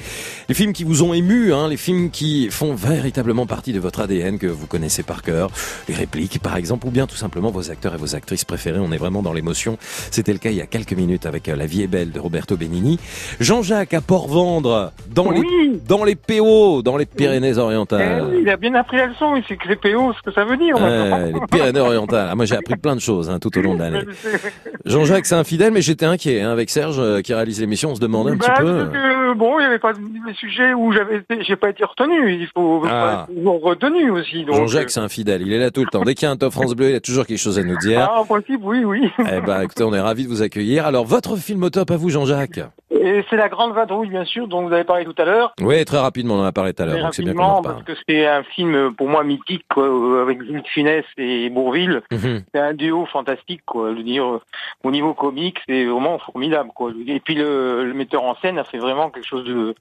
les 0.49 0.55
films 0.55 0.73
qui 0.73 0.85
vous 0.85 1.03
ont 1.03 1.15
ému, 1.15 1.53
hein, 1.53 1.69
les 1.69 1.77
films 1.77 2.11
qui 2.11 2.49
font 2.51 2.75
véritablement 2.75 3.47
partie 3.47 3.73
de 3.73 3.81
votre 3.81 4.01
ADN 4.01 4.39
que 4.39 4.47
vous 4.47 4.67
connaissez 4.67 5.03
par 5.03 5.23
cœur, 5.23 5.51
les 5.89 5.95
répliques 5.95 6.41
par 6.41 6.57
exemple, 6.57 6.87
ou 6.87 6.91
bien 6.91 7.07
tout 7.07 7.17
simplement 7.17 7.51
vos 7.51 7.71
acteurs 7.71 7.95
et 7.95 7.99
vos 7.99 8.15
actrices 8.15 8.45
préférés. 8.45 8.79
On 8.79 8.93
est 8.93 8.97
vraiment 8.97 9.23
dans 9.23 9.33
l'émotion. 9.33 9.79
C'était 10.11 10.33
le 10.33 10.39
cas 10.39 10.51
il 10.51 10.57
y 10.57 10.63
a 10.63 10.67
quelques 10.67 10.93
minutes 10.93 11.27
avec 11.27 11.49
euh, 11.49 11.57
La 11.57 11.67
vie 11.67 11.83
est 11.83 11.87
belle 11.87 12.11
de 12.11 12.21
Roberto 12.21 12.57
Benigni. 12.57 12.99
Jean-Jacques 13.41 13.95
à 13.95 14.01
Port-Vendre, 14.01 14.93
dans 15.15 15.31
les 15.31 15.43
dans 15.87 16.05
les 16.05 16.17
PO, 16.17 16.83
dans 16.83 16.97
les 16.97 17.07
Pyrénées-Orientales. 17.07 18.25
Eh 18.33 18.41
il 18.41 18.49
a 18.49 18.57
bien 18.57 18.75
appris 18.75 18.97
la 18.97 19.07
leçon, 19.07 19.37
il 19.37 19.45
sait 19.45 19.57
que 19.57 19.69
les 19.69 19.77
PO, 19.77 20.13
ce 20.13 20.23
que 20.23 20.33
ça 20.33 20.45
veut 20.45 20.57
dire. 20.57 20.77
Ouais, 20.77 21.33
les 21.33 21.41
Pyrénées-Orientales. 21.51 22.29
Ah, 22.31 22.35
moi, 22.35 22.45
j'ai 22.45 22.57
appris 22.57 22.77
plein 22.77 22.95
de 22.95 23.01
choses 23.01 23.31
hein, 23.31 23.39
tout 23.39 23.57
au 23.59 23.63
long 23.63 23.75
de 23.75 23.81
l'année. 23.81 24.05
Jean-Jacques, 24.85 25.27
c'est 25.27 25.35
infidèle, 25.35 25.73
mais 25.73 25.83
j'étais 25.83 26.07
inquiet 26.07 26.43
hein, 26.43 26.51
avec 26.51 26.71
Serge 26.71 26.97
euh, 26.99 27.21
qui 27.21 27.35
réalise 27.35 27.61
l'émission. 27.61 27.91
On 27.91 27.95
se 27.95 28.01
un 28.15 28.25
Bah, 28.25 28.31
petit 28.39 28.63
peu. 28.63 28.77
parce 28.79 28.91
que, 28.91 29.35
bon, 29.35 29.59
il 29.59 29.63
n'y 29.63 29.67
avait 29.67 29.79
pas 29.79 29.93
des 29.93 30.35
sujets 30.35 30.73
où 30.75 30.93
j'avais 30.93 31.23
j'ai 31.41 31.57
pas 31.57 31.71
été 31.71 31.85
retenu. 31.85 32.33
Il 32.41 32.49
faut 32.55 32.83
Ah. 32.89 33.27
toujours 33.29 33.63
retenu 33.63 34.11
aussi. 34.11 34.45
Donc, 34.45 34.57
Jean-Jacques, 34.57 34.91
c'est 34.91 35.01
infidèle. 35.01 35.43
Il 35.43 35.53
est 35.53 35.59
là 35.59 35.71
tout 35.71 35.81
le 35.83 35.89
temps. 35.91 36.03
Dès 36.03 36.15
qu'il 36.15 36.27
y 36.27 36.29
a 36.29 36.33
un 36.33 36.37
top 36.37 36.53
France 36.53 36.75
Bleu, 36.75 36.91
il 36.91 36.95
a 36.95 37.01
toujours 37.01 37.27
quelque 37.27 37.39
chose 37.39 37.59
à 37.59 37.63
nous 37.63 37.77
dire. 37.79 38.09
Ah, 38.11 38.21
en 38.21 38.25
principe, 38.25 38.61
oui, 38.63 38.85
oui. 38.85 39.11
Eh 39.21 39.41
ben, 39.41 39.63
écoutez, 39.63 39.85
on 39.85 39.93
est 39.95 40.01
ravis 40.01 40.25
de 40.25 40.29
vous 40.29 40.43
accueillir. 40.43 40.87
Alors, 40.87 41.05
votre 41.05 41.37
film 41.37 41.63
au 41.63 41.71
top 41.71 41.91
à 41.91 41.97
vous, 41.97 42.09
Jean-Jacques? 42.11 42.61
Et 43.01 43.25
c'est 43.29 43.37
la 43.37 43.49
Grande 43.49 43.75
Vadrouille, 43.75 44.09
bien 44.09 44.25
sûr, 44.25 44.49
dont 44.49 44.67
vous 44.67 44.73
avez 44.73 44.85
parlé 44.85 45.05
tout 45.05 45.15
à 45.19 45.25
l'heure. 45.25 45.53
Oui, 45.61 45.85
très 45.85 45.99
rapidement, 45.99 46.35
on 46.35 46.41
en 46.41 46.45
a 46.45 46.53
parlé 46.53 46.73
tout 46.73 46.83
à 46.83 46.87
l'heure, 46.87 47.11
Très 47.11 47.23
bien 47.23 47.35
parce 47.35 47.83
que 47.85 47.93
c'est 48.09 48.27
un 48.27 48.43
film 48.43 48.95
pour 48.95 49.09
moi 49.09 49.25
mythique, 49.25 49.65
quoi, 49.73 50.23
avec 50.23 50.39
de 50.39 50.63
Funès 50.67 51.05
et 51.17 51.49
Bourville. 51.51 52.03
Mhm. 52.11 52.43
C'est 52.53 52.61
un 52.61 52.75
duo 52.75 53.07
fantastique, 53.07 53.63
quoi. 53.65 53.93
Je 53.93 53.97
veux 53.97 54.03
dire, 54.03 54.41
au 54.85 54.91
niveau 54.91 55.15
comique, 55.15 55.59
c'est 55.69 55.85
vraiment 55.85 56.19
formidable, 56.19 56.71
quoi. 56.75 56.93
Et 57.07 57.21
puis 57.21 57.35
le, 57.35 57.85
le 57.85 57.95
metteur 57.95 58.23
en 58.25 58.37
scène 58.37 58.59
a 58.59 58.65
fait 58.65 58.79
vraiment 58.79 59.11
quelque 59.11 59.27
chose 59.27 59.45
de 59.45 59.75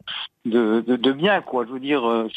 de, 0.45 0.81
de, 0.81 0.95
de 0.95 1.11
bien, 1.11 1.41
quoi. 1.41 1.65
Je 1.67 1.73
veux 1.73 1.79
dire, 1.79 2.07
euh, 2.07 2.27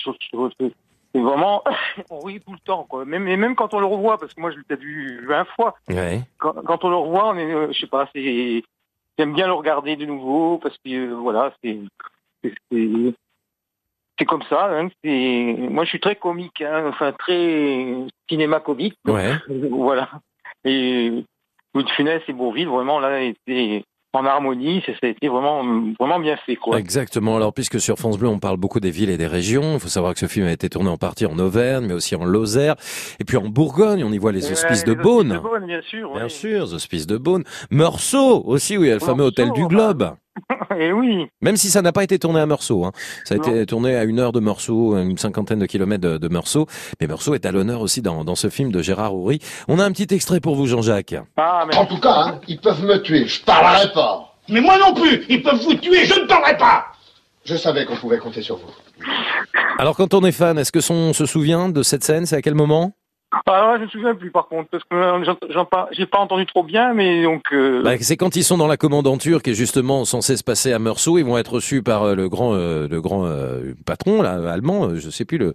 c'est 1.14 1.20
vraiment, 1.20 1.62
on 2.10 2.20
rit 2.20 2.40
tout 2.40 2.52
le 2.52 2.58
temps, 2.58 2.84
quoi. 2.88 3.04
Même 3.04 3.28
et 3.28 3.36
même 3.36 3.54
quand 3.54 3.74
on 3.74 3.80
le 3.80 3.86
revoit, 3.86 4.18
parce 4.18 4.34
que 4.34 4.40
moi 4.40 4.50
je 4.50 4.56
l'ai 4.56 4.62
peut-être 4.64 4.82
vu 4.82 5.26
20 5.26 5.44
fois. 5.56 5.74
Ouais. 5.88 6.22
Quand, 6.38 6.54
quand 6.64 6.84
on 6.84 6.90
le 6.90 6.96
revoit, 6.96 7.28
on 7.28 7.36
est, 7.36 7.52
euh, 7.52 7.68
je 7.72 7.80
sais 7.80 7.86
pas, 7.86 8.08
c'est, 8.14 8.62
j'aime 9.18 9.34
bien 9.34 9.46
le 9.46 9.52
regarder 9.52 9.96
de 9.96 10.06
nouveau 10.06 10.58
parce 10.58 10.76
que 10.78 10.90
euh, 10.90 11.14
voilà, 11.14 11.52
c'est, 11.62 11.78
c'est, 12.42 12.54
c'est- 12.70 13.14
c'est 14.18 14.24
comme 14.24 14.42
ça. 14.44 14.66
Hein, 14.76 14.88
c'est, 15.04 15.54
moi, 15.58 15.84
je 15.84 15.90
suis 15.90 16.00
très 16.00 16.16
comique, 16.16 16.60
hein, 16.60 16.86
enfin 16.88 17.12
très 17.12 17.94
cinéma 18.28 18.58
comique. 18.60 18.96
Ouais. 19.06 19.32
voilà. 19.70 20.08
Et 20.64 21.24
Louis 21.74 21.84
de 21.84 21.90
Funès 21.90 22.22
et 22.26 22.32
Bourville, 22.32 22.68
vraiment 22.68 22.98
là, 22.98 23.20
étaient 23.22 23.84
en 24.12 24.24
harmonie. 24.24 24.82
Ça, 24.86 24.92
ça 24.92 25.06
a 25.06 25.08
été 25.08 25.28
vraiment, 25.28 25.62
vraiment 25.98 26.18
bien 26.18 26.36
fait, 26.46 26.56
quoi. 26.56 26.78
Exactement. 26.78 27.36
Alors, 27.36 27.52
puisque 27.52 27.80
sur 27.80 27.96
France 27.98 28.18
Bleu, 28.18 28.28
on 28.28 28.38
parle 28.38 28.56
beaucoup 28.56 28.80
des 28.80 28.90
villes 28.90 29.10
et 29.10 29.18
des 29.18 29.26
régions, 29.26 29.74
il 29.74 29.80
faut 29.80 29.88
savoir 29.88 30.14
que 30.14 30.20
ce 30.20 30.26
film 30.26 30.46
a 30.46 30.52
été 30.52 30.68
tourné 30.68 30.90
en 30.90 30.96
partie 30.96 31.26
en 31.26 31.38
Auvergne, 31.38 31.86
mais 31.86 31.94
aussi 31.94 32.14
en 32.16 32.24
Lozère, 32.24 32.76
et 33.20 33.24
puis 33.24 33.36
en 33.36 33.48
Bourgogne, 33.48 34.04
on 34.04 34.12
y 34.12 34.18
voit 34.18 34.32
les 34.32 34.50
hospices 34.50 34.84
de 34.84 34.92
les 34.92 35.02
Beaune. 35.02 35.32
hospices 35.32 35.42
de 35.42 35.48
Beaune, 35.48 35.66
bien 35.66 35.82
sûr. 35.82 36.12
Bien 36.14 36.28
sûr, 36.28 36.66
les 36.66 36.74
hospices 36.74 37.06
de 37.06 37.18
Beaune. 37.18 37.44
Meursault 37.70 38.42
aussi, 38.46 38.76
où 38.76 38.84
il 38.84 38.88
y 38.88 38.90
a 38.90 38.94
le 38.94 39.00
fameux 39.00 39.24
hôtel 39.24 39.52
du 39.52 39.66
Globe. 39.66 40.12
Et 40.78 40.92
oui. 40.92 41.26
Même 41.40 41.56
si 41.56 41.70
ça 41.70 41.82
n'a 41.82 41.92
pas 41.92 42.04
été 42.04 42.18
tourné 42.18 42.40
à 42.40 42.46
Meursault. 42.46 42.84
Hein. 42.84 42.92
Ça 43.24 43.34
a 43.34 43.38
été 43.38 43.66
tourné 43.66 43.96
à 43.96 44.04
une 44.04 44.18
heure 44.18 44.32
de 44.32 44.40
Meursault, 44.40 44.96
une 44.96 45.18
cinquantaine 45.18 45.58
de 45.58 45.66
kilomètres 45.66 46.02
de, 46.06 46.18
de 46.18 46.28
Meursault. 46.28 46.66
Mais 47.00 47.06
Meursault 47.06 47.34
est 47.34 47.46
à 47.46 47.52
l'honneur 47.52 47.80
aussi 47.80 48.02
dans, 48.02 48.24
dans 48.24 48.34
ce 48.34 48.48
film 48.48 48.70
de 48.72 48.82
Gérard 48.82 49.14
Houry. 49.14 49.40
On 49.68 49.78
a 49.78 49.84
un 49.84 49.92
petit 49.92 50.12
extrait 50.14 50.40
pour 50.40 50.54
vous, 50.54 50.66
Jean-Jacques. 50.66 51.14
En 51.36 51.86
tout 51.86 52.00
cas, 52.00 52.14
hein, 52.14 52.40
ils 52.48 52.60
peuvent 52.60 52.84
me 52.84 53.02
tuer, 53.02 53.26
je 53.26 53.42
parlerai 53.44 53.92
pas. 53.92 54.34
Mais 54.48 54.60
moi 54.60 54.78
non 54.78 54.94
plus, 54.94 55.24
ils 55.28 55.42
peuvent 55.42 55.60
vous 55.62 55.74
tuer, 55.74 56.04
je 56.06 56.20
ne 56.20 56.26
parlerai 56.26 56.56
pas. 56.56 56.86
Je 57.44 57.56
savais 57.56 57.84
qu'on 57.86 57.96
pouvait 57.96 58.18
compter 58.18 58.42
sur 58.42 58.56
vous. 58.56 58.70
Alors, 59.78 59.96
quand 59.96 60.12
on 60.12 60.22
est 60.24 60.32
fan, 60.32 60.58
est-ce 60.58 60.72
que 60.72 60.80
son 60.80 61.12
se 61.12 61.24
souvient 61.24 61.68
de 61.68 61.82
cette 61.82 62.04
scène? 62.04 62.26
C'est 62.26 62.36
à 62.36 62.42
quel 62.42 62.54
moment? 62.54 62.92
Ah, 63.46 63.74
je 63.78 63.84
me 63.84 63.88
souviens 63.88 64.14
plus 64.14 64.30
par 64.30 64.48
contre, 64.48 64.70
parce 64.70 64.82
que 64.84 64.94
euh, 64.94 65.34
j'en 65.50 65.64
pas- 65.66 65.88
j'ai 65.92 66.06
pas 66.06 66.18
entendu 66.18 66.46
trop 66.46 66.62
bien, 66.62 66.94
mais 66.94 67.22
donc. 67.24 67.42
euh, 67.52 67.82
Bah, 67.82 67.92
c'est 68.00 68.16
quand 68.16 68.36
ils 68.36 68.42
sont 68.44 68.56
dans 68.56 68.66
la 68.66 68.78
commandanture 68.78 69.42
qui 69.42 69.50
est 69.50 69.54
justement 69.54 70.06
censée 70.06 70.36
se 70.38 70.42
passer 70.44 70.72
à 70.72 70.78
Meursault. 70.78 71.18
Ils 71.18 71.24
vont 71.26 71.36
être 71.36 71.52
reçus 71.52 71.82
par 71.82 72.04
euh, 72.04 72.14
le 72.14 72.30
grand, 72.30 72.54
euh, 72.54 72.88
le 72.88 73.00
grand 73.02 73.26
euh, 73.26 73.74
patron 73.84 74.22
là, 74.22 74.38
allemand, 74.50 74.94
je 74.94 75.10
sais 75.10 75.26
plus 75.26 75.36
le, 75.36 75.52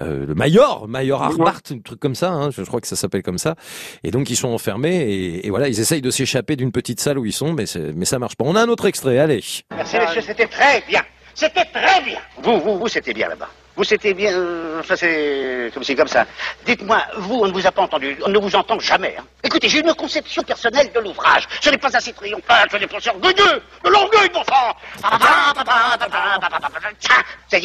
euh, 0.00 0.24
le 0.24 0.34
Mayor, 0.36 0.86
Mayor 0.86 1.20
Harbart, 1.22 1.60
un 1.72 1.78
truc 1.80 1.98
comme 1.98 2.14
ça. 2.14 2.30
Hein, 2.30 2.50
je 2.52 2.62
crois 2.62 2.80
que 2.80 2.86
ça 2.86 2.94
s'appelle 2.96 3.24
comme 3.24 3.38
ça. 3.38 3.56
Et 4.04 4.12
donc 4.12 4.30
ils 4.30 4.36
sont 4.36 4.48
enfermés 4.48 4.96
et, 4.96 5.46
et 5.46 5.50
voilà, 5.50 5.66
ils 5.66 5.80
essayent 5.80 6.02
de 6.02 6.10
s'échapper 6.12 6.54
d'une 6.54 6.70
petite 6.70 7.00
salle 7.00 7.18
où 7.18 7.24
ils 7.24 7.32
sont, 7.32 7.52
mais 7.52 7.64
mais 7.96 8.04
ça 8.04 8.20
marche 8.20 8.36
pas. 8.36 8.44
On 8.46 8.54
a 8.54 8.62
un 8.62 8.68
autre 8.68 8.86
extrait. 8.86 9.18
Allez. 9.18 9.42
Merci 9.74 9.96
messieurs, 9.98 10.20
c'était 10.22 10.46
très 10.46 10.80
bien. 10.88 11.02
C'était 11.34 11.64
très 11.64 12.02
bien. 12.04 12.18
Vous, 12.42 12.60
vous, 12.60 12.78
vous, 12.78 12.88
c'était 12.88 13.12
bien 13.12 13.28
là-bas. 13.28 13.48
Vous, 13.76 13.84
c'était 13.84 14.14
bien. 14.14 14.32
euh, 14.32 14.82
ça, 14.82 14.96
c'est 14.96 15.70
comme 15.74 15.84
comme 15.94 16.08
ça. 16.08 16.24
Dites-moi, 16.64 17.02
vous, 17.18 17.40
on 17.42 17.46
ne 17.46 17.52
vous 17.52 17.66
a 17.66 17.70
pas 17.72 17.82
entendu. 17.82 18.16
On 18.24 18.28
ne 18.30 18.38
vous 18.38 18.56
entend 18.56 18.78
jamais. 18.80 19.14
hein. 19.18 19.24
Écoutez, 19.44 19.68
j'ai 19.68 19.80
une 19.80 19.92
conception 19.94 20.42
personnelle 20.42 20.90
de 20.94 21.00
l'ouvrage. 21.00 21.46
Ce 21.60 21.68
n'est 21.68 21.76
pas 21.78 21.94
assez 21.94 22.12
triomphal, 22.14 22.68
ce 22.72 22.76
n'est 22.78 22.86
pas 22.86 22.96
orgueilleux. 23.06 23.62
De 23.84 23.90
l'orgueil, 23.90 24.30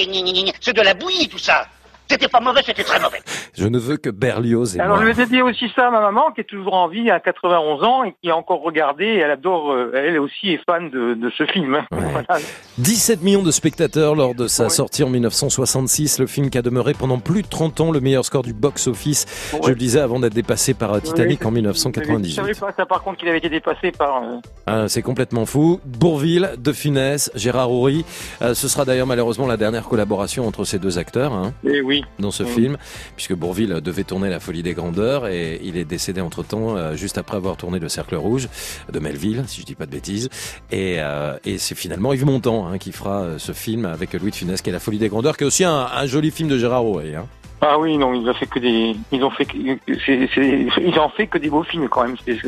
gna, 0.05 0.21
gna. 0.43 0.51
c'est 0.59 0.73
de 0.73 0.81
la 0.81 0.93
bouillie, 0.93 1.29
tout 1.29 1.37
ça. 1.37 1.65
C'était 2.11 2.27
pas 2.27 2.39
mauvais, 2.41 2.61
c'était 2.65 2.83
très 2.83 2.99
mauvais. 2.99 3.19
Je 3.57 3.67
ne 3.67 3.77
veux 3.79 3.97
que 3.97 4.09
Berlioz 4.09 4.75
et 4.75 4.79
Alors 4.79 4.97
moi. 4.97 5.05
je 5.05 5.11
vais 5.11 5.23
dédier 5.25 5.41
aussi 5.41 5.71
ça 5.75 5.87
à 5.87 5.91
ma 5.91 6.01
maman 6.01 6.31
qui 6.35 6.41
est 6.41 6.45
toujours 6.45 6.73
en 6.73 6.87
vie 6.87 7.09
à 7.09 7.19
91 7.19 7.83
ans 7.83 8.03
et 8.03 8.13
qui 8.21 8.29
a 8.29 8.35
encore 8.35 8.61
regardé. 8.61 9.05
et 9.05 9.17
Elle 9.19 9.31
adore, 9.31 9.71
euh, 9.71 9.91
elle 9.95 10.19
aussi 10.19 10.51
est 10.51 10.61
fan 10.65 10.89
de, 10.89 11.13
de 11.13 11.31
ce 11.37 11.45
film. 11.45 11.75
hein. 11.75 11.85
Voilà. 12.11 12.41
17 12.77 13.21
millions 13.21 13.43
de 13.43 13.51
spectateurs 13.51 14.15
lors 14.15 14.35
de 14.35 14.47
sa 14.47 14.67
sortie 14.69 15.03
en 15.03 15.09
1966, 15.09 16.19
le 16.19 16.27
film 16.27 16.49
qui 16.49 16.57
a 16.57 16.61
demeuré 16.61 16.93
pendant 16.93 17.19
plus 17.19 17.41
de 17.43 17.47
30 17.47 17.79
ans 17.81 17.91
le 17.91 17.99
meilleur 18.01 18.25
score 18.25 18.43
du 18.43 18.53
box-office. 18.53 19.51
Je 19.63 19.69
le 19.69 19.75
disais 19.75 19.99
avant 20.01 20.19
d'être 20.19 20.33
dépassé 20.33 20.73
par 20.73 21.01
Titanic 21.01 21.41
Oui, 21.41 21.47
en 21.47 21.49
Je 21.49 21.55
1998. 21.55 22.33
savais 22.35 22.53
pas 22.53 22.73
ça 22.75 22.85
par 22.85 23.01
contre 23.03 23.19
qu'il 23.19 23.29
avait 23.29 23.37
été 23.37 23.49
dépassé 23.49 23.91
par. 23.91 24.23
euh, 24.23 24.37
Ah, 24.67 24.85
c'est 24.89 25.01
complètement 25.01 25.45
fou. 25.45 25.79
Bourville, 25.85 26.51
De 26.57 26.73
Funès, 26.73 27.31
Gérard 27.35 27.71
Houry. 27.71 28.03
Euh, 28.41 28.53
ce 28.53 28.67
sera 28.67 28.83
d'ailleurs 28.85 29.07
malheureusement 29.07 29.47
la 29.47 29.57
dernière 29.57 29.83
collaboration 29.87 30.47
entre 30.47 30.63
ces 30.65 30.79
deux 30.79 30.97
acteurs 30.97 31.31
hein, 31.33 31.53
Eh 31.65 31.81
oui. 31.81 32.00
Dans 32.19 32.31
ce 32.31 32.43
film, 32.43 32.77
puisque 33.15 33.33
Bourville 33.33 33.79
devait 33.83 34.03
tourner 34.03 34.29
La 34.29 34.39
Folie 34.39 34.63
des 34.63 34.73
Grandeurs 34.73 35.27
et 35.27 35.59
il 35.63 35.77
est 35.77 35.85
décédé 35.85 36.21
entre-temps, 36.21 36.75
euh, 36.77 36.95
juste 36.95 37.17
après 37.17 37.37
avoir 37.37 37.57
tourné 37.57 37.79
Le 37.79 37.89
Cercle 37.89 38.15
Rouge 38.15 38.47
de 38.91 38.99
Melville, 38.99 39.43
si 39.47 39.61
je 39.61 39.65
dis 39.65 39.75
pas 39.75 39.85
de 39.85 39.91
bêtises. 39.91 40.29
Et, 40.71 40.95
euh, 40.99 41.37
et 41.45 41.57
c'est 41.57 41.75
finalement 41.75 42.13
Yves 42.13 42.25
Montand 42.25 42.67
hein, 42.67 42.77
qui 42.77 42.91
fera 42.91 43.21
euh, 43.21 43.37
ce 43.37 43.51
film 43.51 43.85
avec 43.85 44.13
Louis 44.13 44.31
de 44.31 44.35
Funès, 44.35 44.61
qui 44.61 44.69
est 44.69 44.73
La 44.73 44.79
Folie 44.79 44.97
des 44.99 45.09
Grandeurs, 45.09 45.37
qui 45.37 45.43
est 45.43 45.47
aussi 45.47 45.63
un, 45.63 45.87
un 45.93 46.05
joli 46.05 46.31
film 46.31 46.49
de 46.49 46.57
Gérard 46.57 46.85
Houry. 46.85 47.15
Hein. 47.15 47.25
Ah 47.63 47.77
oui, 47.77 47.95
non, 47.95 48.13
il 48.15 48.27
a 48.27 48.33
fait 48.33 48.47
que 48.47 48.57
des, 48.57 48.95
ils 49.11 49.23
ont 49.23 49.29
fait, 49.29 49.45
que- 49.45 49.55
c'est, 50.03 50.27
c'est, 50.33 50.67
ils 50.83 50.97
ont 50.97 51.09
fait 51.09 51.27
que 51.27 51.37
des 51.37 51.49
beaux 51.49 51.61
films 51.63 51.87
quand 51.89 52.03
même. 52.03 52.15
C'est- 52.25 52.39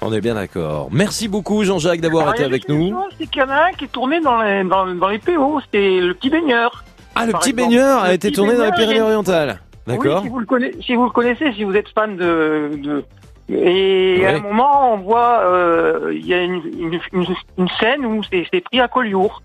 On 0.00 0.10
est 0.14 0.20
bien 0.22 0.32
d'accord. 0.34 0.88
Merci 0.90 1.28
beaucoup 1.28 1.62
Jean-Jacques 1.62 2.00
d'avoir 2.00 2.22
Alors, 2.22 2.34
été 2.36 2.44
avec 2.44 2.66
nous. 2.66 2.96
C'est 3.18 3.26
qu'il 3.26 3.42
y 3.42 3.44
en 3.44 3.50
a 3.50 3.66
un 3.66 3.72
qui 3.72 3.84
est 3.84 3.88
tourné 3.92 4.18
dans 4.20 4.40
les, 4.40 4.64
dans, 4.64 4.86
dans 4.94 5.08
les 5.08 5.18
PO, 5.18 5.60
c'est 5.70 6.00
le 6.00 6.14
petit 6.14 6.30
baigneur. 6.30 6.84
Ah, 7.14 7.26
le 7.26 7.32
petit 7.32 7.50
exemple. 7.50 7.70
baigneur 7.70 8.02
a 8.02 8.08
Le 8.08 8.14
été 8.14 8.32
tourné 8.32 8.56
dans 8.56 8.64
les 8.64 8.72
Pyrénées-Orientales. 8.72 9.60
D'accord 9.86 10.18
Oui, 10.18 10.22
si 10.24 10.28
vous 10.28 10.38
le 10.38 10.46
connaissez, 10.46 10.78
si 10.82 10.94
vous 10.94 11.04
le 11.04 11.10
connaissez, 11.10 11.52
si 11.52 11.64
vous 11.64 11.74
êtes 11.74 11.88
fan 11.88 12.16
de, 12.16 12.70
de 12.82 13.04
et 13.52 14.24
à 14.26 14.36
un 14.36 14.40
moment, 14.40 14.94
on 14.94 14.98
voit, 14.98 15.40
euh, 15.42 16.12
il 16.14 16.24
y 16.24 16.34
a 16.34 16.42
une, 16.42 16.62
une, 16.78 17.00
une, 17.12 17.26
une 17.58 17.68
scène 17.80 18.06
où 18.06 18.22
c'est 18.22 18.60
pris 18.60 18.80
à 18.80 18.86
Collioure. 18.86 19.42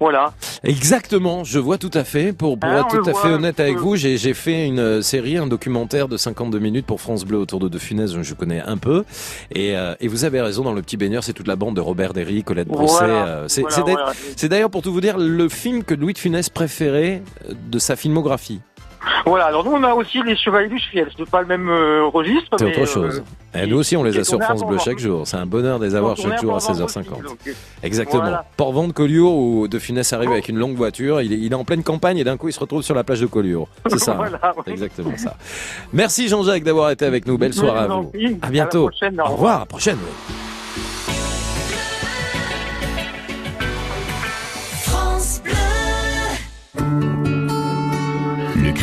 Voilà. 0.00 0.34
Exactement, 0.64 1.44
je 1.44 1.58
vois 1.58 1.78
tout 1.78 1.90
à 1.94 2.04
fait. 2.04 2.32
Pour, 2.32 2.58
pour 2.58 2.68
Ah, 2.70 2.80
être 2.80 3.02
tout 3.02 3.08
à 3.08 3.14
fait 3.14 3.28
honnête 3.28 3.60
avec 3.60 3.76
vous, 3.78 3.96
j'ai 3.96 4.34
fait 4.34 4.66
une 4.66 4.78
euh, 4.78 5.02
série, 5.02 5.36
un 5.36 5.46
documentaire 5.46 6.08
de 6.08 6.16
52 6.16 6.58
minutes 6.58 6.86
pour 6.86 7.00
France 7.00 7.24
Bleu 7.24 7.38
autour 7.38 7.60
de 7.60 7.68
De 7.68 7.78
Funès, 7.78 8.12
dont 8.12 8.22
je 8.22 8.34
connais 8.34 8.60
un 8.60 8.76
peu. 8.76 9.04
Et, 9.54 9.76
euh, 9.76 9.94
et 10.00 10.08
vous 10.08 10.24
avez 10.24 10.40
raison, 10.40 10.62
dans 10.64 10.72
Le 10.72 10.82
Petit 10.82 10.96
Baigneur, 10.96 11.22
c'est 11.24 11.32
toute 11.32 11.48
la 11.48 11.56
bande 11.56 11.76
de 11.76 11.80
Robert 11.80 12.12
Derry, 12.12 12.42
Colette 12.42 12.68
Brousset. 12.68 12.98
Voilà, 12.98 13.26
euh, 13.26 13.44
c'est 13.48 13.62
voilà, 13.62 13.76
d'ailleurs- 13.82 14.12
voilà. 14.48 14.68
pour 14.68 14.82
tout 14.82 14.92
vous 14.92 15.00
dire 15.00 15.16
le 15.18 15.48
film 15.48 15.84
que 15.84 15.94
Louis 15.94 16.12
de 16.12 16.18
Funès 16.18 16.48
préférait 16.50 17.22
de 17.70 17.78
sa 17.78 17.96
filmographie. 17.96 18.60
Voilà. 19.26 19.46
Alors 19.46 19.64
nous, 19.64 19.72
on 19.72 19.82
a 19.82 19.94
aussi 19.94 20.22
les 20.22 20.36
Chevaliers 20.36 20.68
du 20.68 20.78
Fiel. 20.78 21.08
C'est 21.16 21.28
pas 21.28 21.40
le 21.40 21.46
même 21.46 21.68
euh, 21.68 22.04
registre. 22.06 22.56
C'est 22.58 22.66
autre 22.66 22.80
euh, 22.80 22.86
chose. 22.86 23.22
Et 23.54 23.66
nous 23.66 23.78
aussi, 23.78 23.96
on 23.96 24.02
les 24.02 24.18
a 24.18 24.24
sur 24.24 24.42
France 24.42 24.64
Bleu 24.66 24.78
chaque 24.78 24.98
jour. 24.98 25.26
C'est 25.26 25.36
un 25.36 25.46
bonheur 25.46 25.78
de 25.78 25.86
les 25.86 25.94
avoir 25.94 26.16
chaque 26.16 26.40
jour 26.40 26.54
à 26.56 26.58
Port-Vendre 26.58 26.86
16h50. 26.88 26.98
aussi, 27.00 27.08
donc, 27.22 27.38
euh, 27.46 27.52
Exactement. 27.82 28.22
voilà. 28.22 28.44
Port-Vendre, 28.56 28.92
Collioure, 28.94 29.34
où 29.36 29.68
De 29.68 29.78
Funès 29.78 30.12
arrive 30.12 30.30
avec 30.32 30.48
une 30.48 30.58
longue 30.58 30.74
voiture. 30.76 31.20
Il 31.20 31.32
est, 31.32 31.38
il 31.38 31.52
est 31.52 31.56
en 31.56 31.64
pleine 31.64 31.82
campagne 31.84 32.18
et 32.18 32.24
d'un 32.24 32.36
coup, 32.36 32.48
il 32.48 32.52
se 32.52 32.60
retrouve 32.60 32.82
sur 32.82 32.94
la 32.94 33.04
plage 33.04 33.20
de 33.20 33.26
Collioure. 33.26 33.68
C'est 33.88 33.98
ça. 33.98 34.18
hein. 34.20 34.52
Oui. 34.66 34.72
Exactement 34.72 35.16
ça. 35.16 35.36
Merci 35.92 36.28
Jean-Jacques 36.28 36.64
d'avoir 36.64 36.90
été 36.90 37.04
avec 37.04 37.26
nous. 37.26 37.38
Belle 37.38 37.54
soirée 37.54 37.80
à 37.80 37.86
vous. 37.86 38.10
À 38.42 38.48
bientôt. 38.50 38.88
À 38.88 38.90
la 38.90 38.90
prochaine, 38.90 39.20
au 39.20 39.24
revoir. 39.24 39.32
revoir. 39.36 39.56
À 39.56 39.58
la 39.60 39.66
prochaine. 39.66 39.98
oui. 40.02 41.13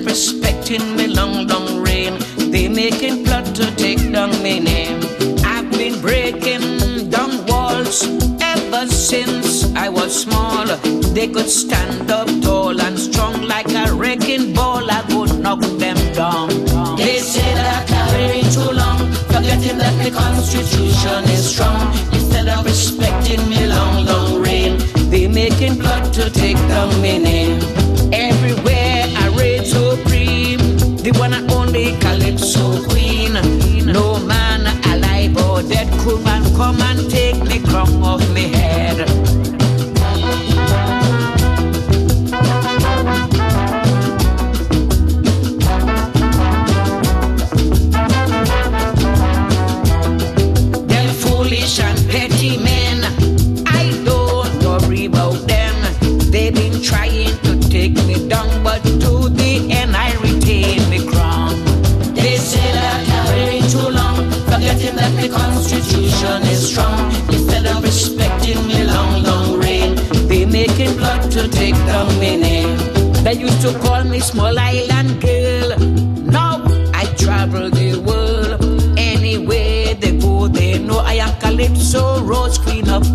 Respecting 0.00 0.96
me 0.96 1.06
long, 1.06 1.46
long 1.46 1.82
reign. 1.82 2.18
They 2.50 2.68
making 2.68 3.24
plot 3.24 3.44
to 3.56 3.74
take 3.76 4.00
down 4.10 4.30
my 4.42 4.58
name. 4.58 5.00
I've 5.44 5.70
been 5.72 6.00
breaking 6.00 7.10
down 7.10 7.44
walls 7.46 8.06
ever 8.40 8.86
since 8.86 9.74
I 9.76 9.88
was 9.88 10.22
small. 10.22 10.66
They 11.14 11.28
could 11.28 11.50
stand 11.50 12.10
up 12.10 12.28
tall 12.40 12.80
and 12.80 12.98
strong 12.98 13.42
like 13.42 13.70
a 13.72 13.92
wrecking 13.92 14.54
ball. 14.54 14.90
I 14.90 15.02
would 15.14 15.38
knock 15.40 15.60
them 15.60 15.98
down. 16.14 16.48
They 16.96 17.18
say 17.18 17.54
that 17.54 17.90
I 17.90 18.02
waiting 18.14 18.50
too 18.50 18.70
long, 18.72 18.98
forgetting 19.28 19.78
that 19.78 19.96
the 20.02 20.10
Constitution 20.10 21.24
is 21.36 21.44
strong. 21.52 21.80
Instead 22.12 22.48
of 22.48 22.64
respecting 22.64 23.46
me 23.48 23.66
long, 23.66 24.06
long 24.06 24.40
reign, 24.40 24.78
they 25.10 25.28
making 25.28 25.78
plot 25.78 26.12
to 26.14 26.30
take 26.30 26.56
down 26.68 26.88
my 27.02 27.18
name. 27.18 27.60
Everywhere 28.12 28.71
come 36.62 36.80
and 36.82 37.10
take 37.10 37.42
the 37.50 37.58
crown 37.68 38.02
off 38.04 38.22
me 38.32 38.52
head. 38.52 38.91
Blood 70.96 71.30
to 71.32 71.48
take 71.48 71.74
down 71.74 72.08
name. 72.18 72.76
They 73.24 73.34
used 73.34 73.60
to 73.62 73.78
call 73.80 74.04
me 74.04 74.20
small 74.20 74.58
island 74.58 75.20
girl. 75.20 75.78
Now 76.38 76.62
I 76.94 77.04
travel 77.18 77.70
the 77.70 77.98
world. 78.06 78.98
Anywhere 78.98 79.94
they 79.94 80.18
go, 80.18 80.48
they 80.48 80.78
know 80.78 80.98
I 80.98 81.14
am 81.14 81.32
Calypso, 81.40 82.22
Rose 82.22 82.58
Queen 82.58 82.88
of 82.88 83.11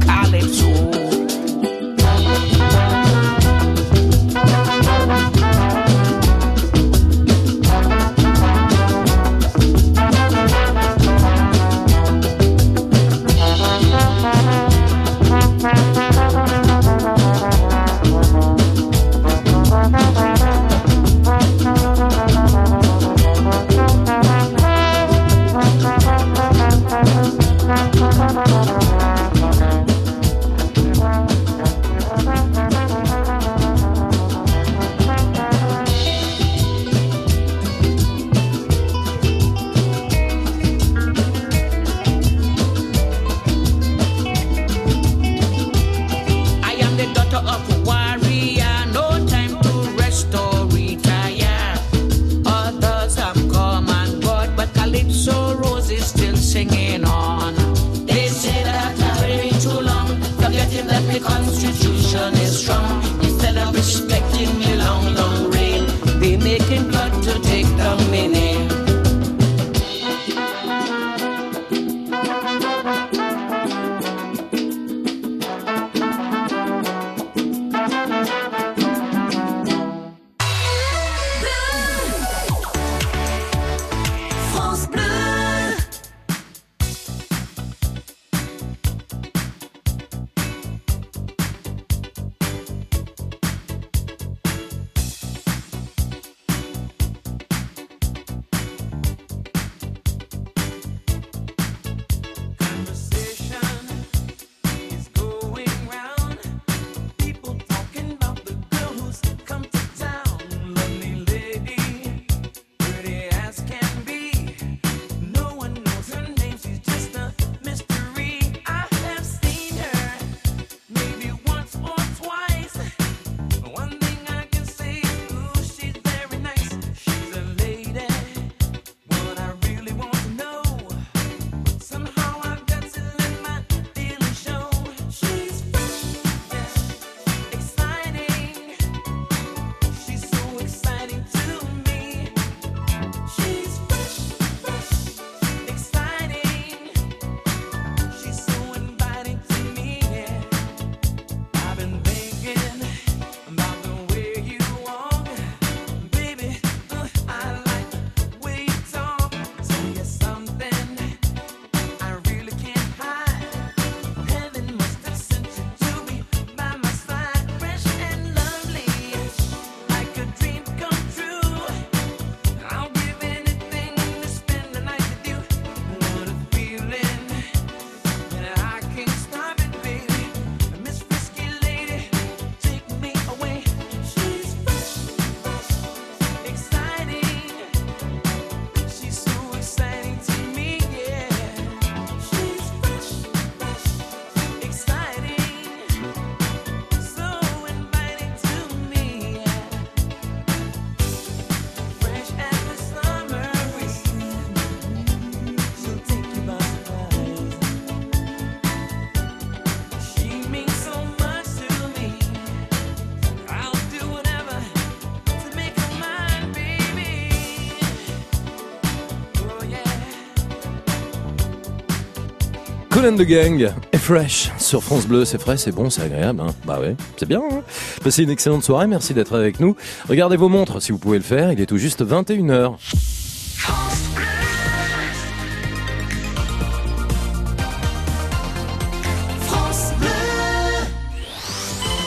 and 223.07 223.15
the 223.15 223.25
Gang 223.25 223.71
est 223.91 223.97
fresh 223.97 224.51
sur 224.57 224.83
France 224.83 225.07
Bleu. 225.07 225.23
C'est 225.23 225.39
frais, 225.39 225.55
c'est 225.57 225.71
bon, 225.71 225.89
c'est 225.89 226.01
agréable. 226.01 226.41
Hein 226.41 226.53
bah 226.65 226.79
ouais, 226.79 226.95
c'est 227.15 227.27
bien. 227.27 227.41
Hein 227.51 227.61
Passez 228.03 228.23
une 228.23 228.29
excellente 228.29 228.63
soirée. 228.63 228.87
Merci 228.87 229.13
d'être 229.13 229.37
avec 229.37 229.59
nous. 229.59 229.75
Regardez 230.09 230.35
vos 230.35 230.49
montres 230.49 230.81
si 230.81 230.91
vous 230.91 230.97
pouvez 230.97 231.17
le 231.17 231.23
faire. 231.23 231.51
Il 231.51 231.61
est 231.61 231.65
tout 231.65 231.77
juste 231.77 232.03
21h. 232.03 232.75
France 232.79 234.03
Bleu. 234.13 234.25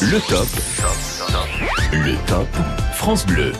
Le 0.03 0.21
top. 0.29 0.49
Le 1.93 2.27
top 2.27 2.49
France 2.95 3.25
Bleu. 3.27 3.53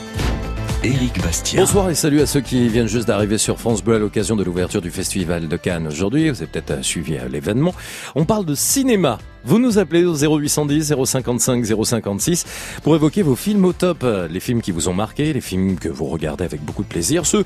Éric 0.83 1.21
Bastien. 1.21 1.61
Bonsoir 1.61 1.91
et 1.91 1.95
salut 1.95 2.21
à 2.21 2.25
ceux 2.25 2.41
qui 2.41 2.67
viennent 2.67 2.87
juste 2.87 3.07
d'arriver 3.07 3.37
sur 3.37 3.59
France 3.59 3.83
Bleu 3.83 3.97
à 3.97 3.99
l'occasion 3.99 4.35
de 4.35 4.43
l'ouverture 4.43 4.81
du 4.81 4.89
Festival 4.89 5.47
de 5.47 5.55
Cannes 5.55 5.85
aujourd'hui. 5.85 6.31
Vous 6.31 6.41
avez 6.41 6.47
peut-être 6.47 6.71
euh, 6.71 6.81
suivi 6.81 7.17
euh, 7.17 7.29
l'événement. 7.29 7.75
On 8.15 8.25
parle 8.25 8.45
de 8.45 8.55
cinéma. 8.55 9.19
Vous 9.43 9.59
nous 9.59 9.77
appelez 9.77 10.05
au 10.05 10.15
0810 10.15 10.95
055 11.05 11.65
056 11.85 12.45
pour 12.81 12.95
évoquer 12.95 13.21
vos 13.21 13.35
films 13.35 13.63
au 13.65 13.73
top. 13.73 13.99
Euh, 14.03 14.27
Les 14.27 14.39
films 14.39 14.63
qui 14.63 14.71
vous 14.71 14.89
ont 14.89 14.93
marqué, 14.93 15.33
les 15.33 15.41
films 15.41 15.77
que 15.77 15.87
vous 15.87 16.07
regardez 16.07 16.45
avec 16.45 16.65
beaucoup 16.65 16.81
de 16.81 16.89
plaisir, 16.89 17.27
ceux 17.27 17.45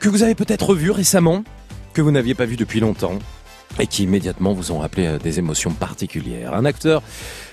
que 0.00 0.08
vous 0.08 0.24
avez 0.24 0.34
peut-être 0.34 0.74
vus 0.74 0.90
récemment, 0.90 1.44
que 1.94 2.02
vous 2.02 2.10
n'aviez 2.10 2.34
pas 2.34 2.46
vus 2.46 2.56
depuis 2.56 2.80
longtemps 2.80 3.20
et 3.78 3.86
qui 3.86 4.02
immédiatement 4.02 4.54
vous 4.54 4.72
ont 4.72 4.80
rappelé 4.80 5.18
des 5.22 5.38
émotions 5.38 5.70
particulières. 5.70 6.52
Un 6.52 6.64
acteur 6.64 7.02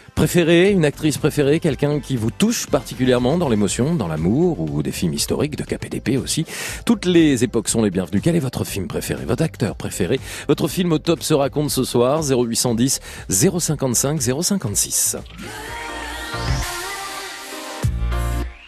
préféré, 0.10 0.72
une 0.72 0.86
actrice 0.86 1.18
préférée, 1.18 1.60
quelqu'un 1.60 2.00
qui 2.00 2.16
vous 2.16 2.32
touche 2.32 2.68
particulièrement 2.68 3.38
dans 3.38 3.50
l'émotion, 3.50 3.96
dans 3.96 4.08
l'amour 4.08 4.60
ou 4.60 4.84
des 4.84 4.92
films 4.92 5.14
historiques 5.14 5.56
de 5.56 5.64
KPDP 5.64 6.18
aussi. 6.18 6.46
Toutes 6.86 7.06
les 7.06 7.44
époques 7.44 7.70
sont 7.70 7.84
les 7.84 7.92
bienvenues. 7.92 8.22
Quel 8.22 8.36
est 8.36 8.40
votre 8.40 8.64
film 8.64 8.88
préféré, 8.88 9.26
votre 9.26 9.44
acteur 9.44 9.76
préféré? 9.76 10.20
Votre 10.48 10.68
film 10.68 10.92
au 10.92 11.00
top 11.00 11.24
se 11.24 11.34
raconte 11.34 11.70
ce 11.70 11.84
soir 11.84 12.22
0810 12.24 13.00
055 13.30 14.22
056. 14.22 15.18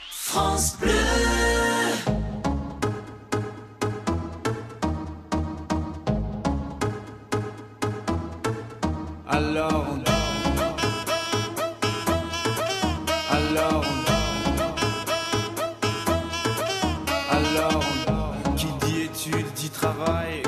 France 0.08 0.78
Bleu. 0.80 1.11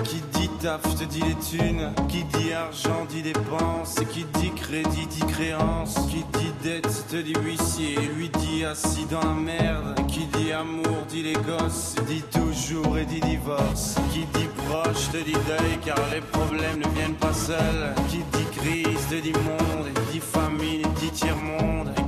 Qui 0.04 0.22
dit 0.40 0.50
taf 0.62 0.82
te 0.82 1.04
dit 1.06 1.22
les 1.22 1.36
thunes. 1.36 1.92
Qui 2.08 2.24
dit 2.24 2.54
argent 2.54 3.06
dit 3.10 3.22
dépenses. 3.22 3.96
Qui 4.12 4.26
dit 4.40 4.52
crédit 4.56 5.08
dit 5.08 5.26
créance. 5.28 5.96
Qui 6.10 6.24
dit 6.40 6.54
dette 6.64 7.08
te 7.10 7.18
dit 7.18 7.34
huissier. 7.44 7.98
Lui 8.16 8.30
dit 8.30 8.66
assis 8.66 9.06
dans 9.10 9.22
la 9.22 9.34
merde. 9.34 10.08
Qui 10.08 10.26
dit 10.38 10.52
amour 10.52 11.06
dit 11.10 11.24
les 11.24 11.34
gosses. 11.34 11.96
Dit 12.08 12.24
toujours 12.32 12.98
et 12.98 13.06
dit 13.06 13.22
divorce. 13.22 13.96
Qui 14.12 14.26
dit 14.34 14.50
proche 14.68 15.10
te 15.12 15.18
dit 15.18 15.34
deuil. 15.34 15.78
Car 15.86 16.00
les 16.12 16.22
problèmes 16.22 16.80
ne 16.80 16.90
viennent 16.96 17.16
pas 17.16 17.34
seuls. 17.34 17.94
Qui 18.10 18.18
dit 18.18 18.46
crise 18.58 19.08
te 19.10 19.16
dit 19.16 19.34
monde. 19.34 19.90
Dit 20.12 20.20
famine 20.20 20.82
dit 21.00 21.12
tiers-monde. 21.12 21.90
Et 21.98 22.03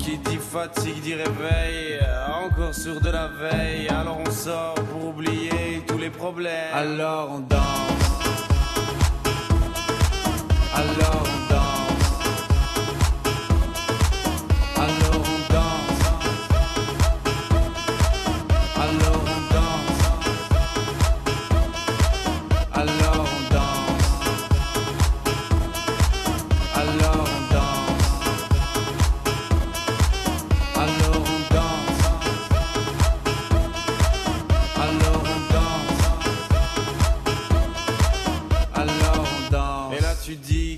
fatigue 0.56 1.02
dit 1.02 1.16
réveil 1.16 2.00
Encore 2.46 2.74
sur 2.74 3.02
de 3.02 3.10
la 3.10 3.28
veille. 3.28 3.90
Alors 3.90 4.20
on 4.26 4.32
sort 4.32 4.76
pour 4.90 5.10
oublier 5.10 5.84
tous 5.86 5.98
les 5.98 6.10
problèmes. 6.10 6.74
Alors 6.74 7.30
on 7.32 7.40
danse. 7.40 8.06
Alors 10.74 11.24
on 11.24 11.54
danse 11.54 11.75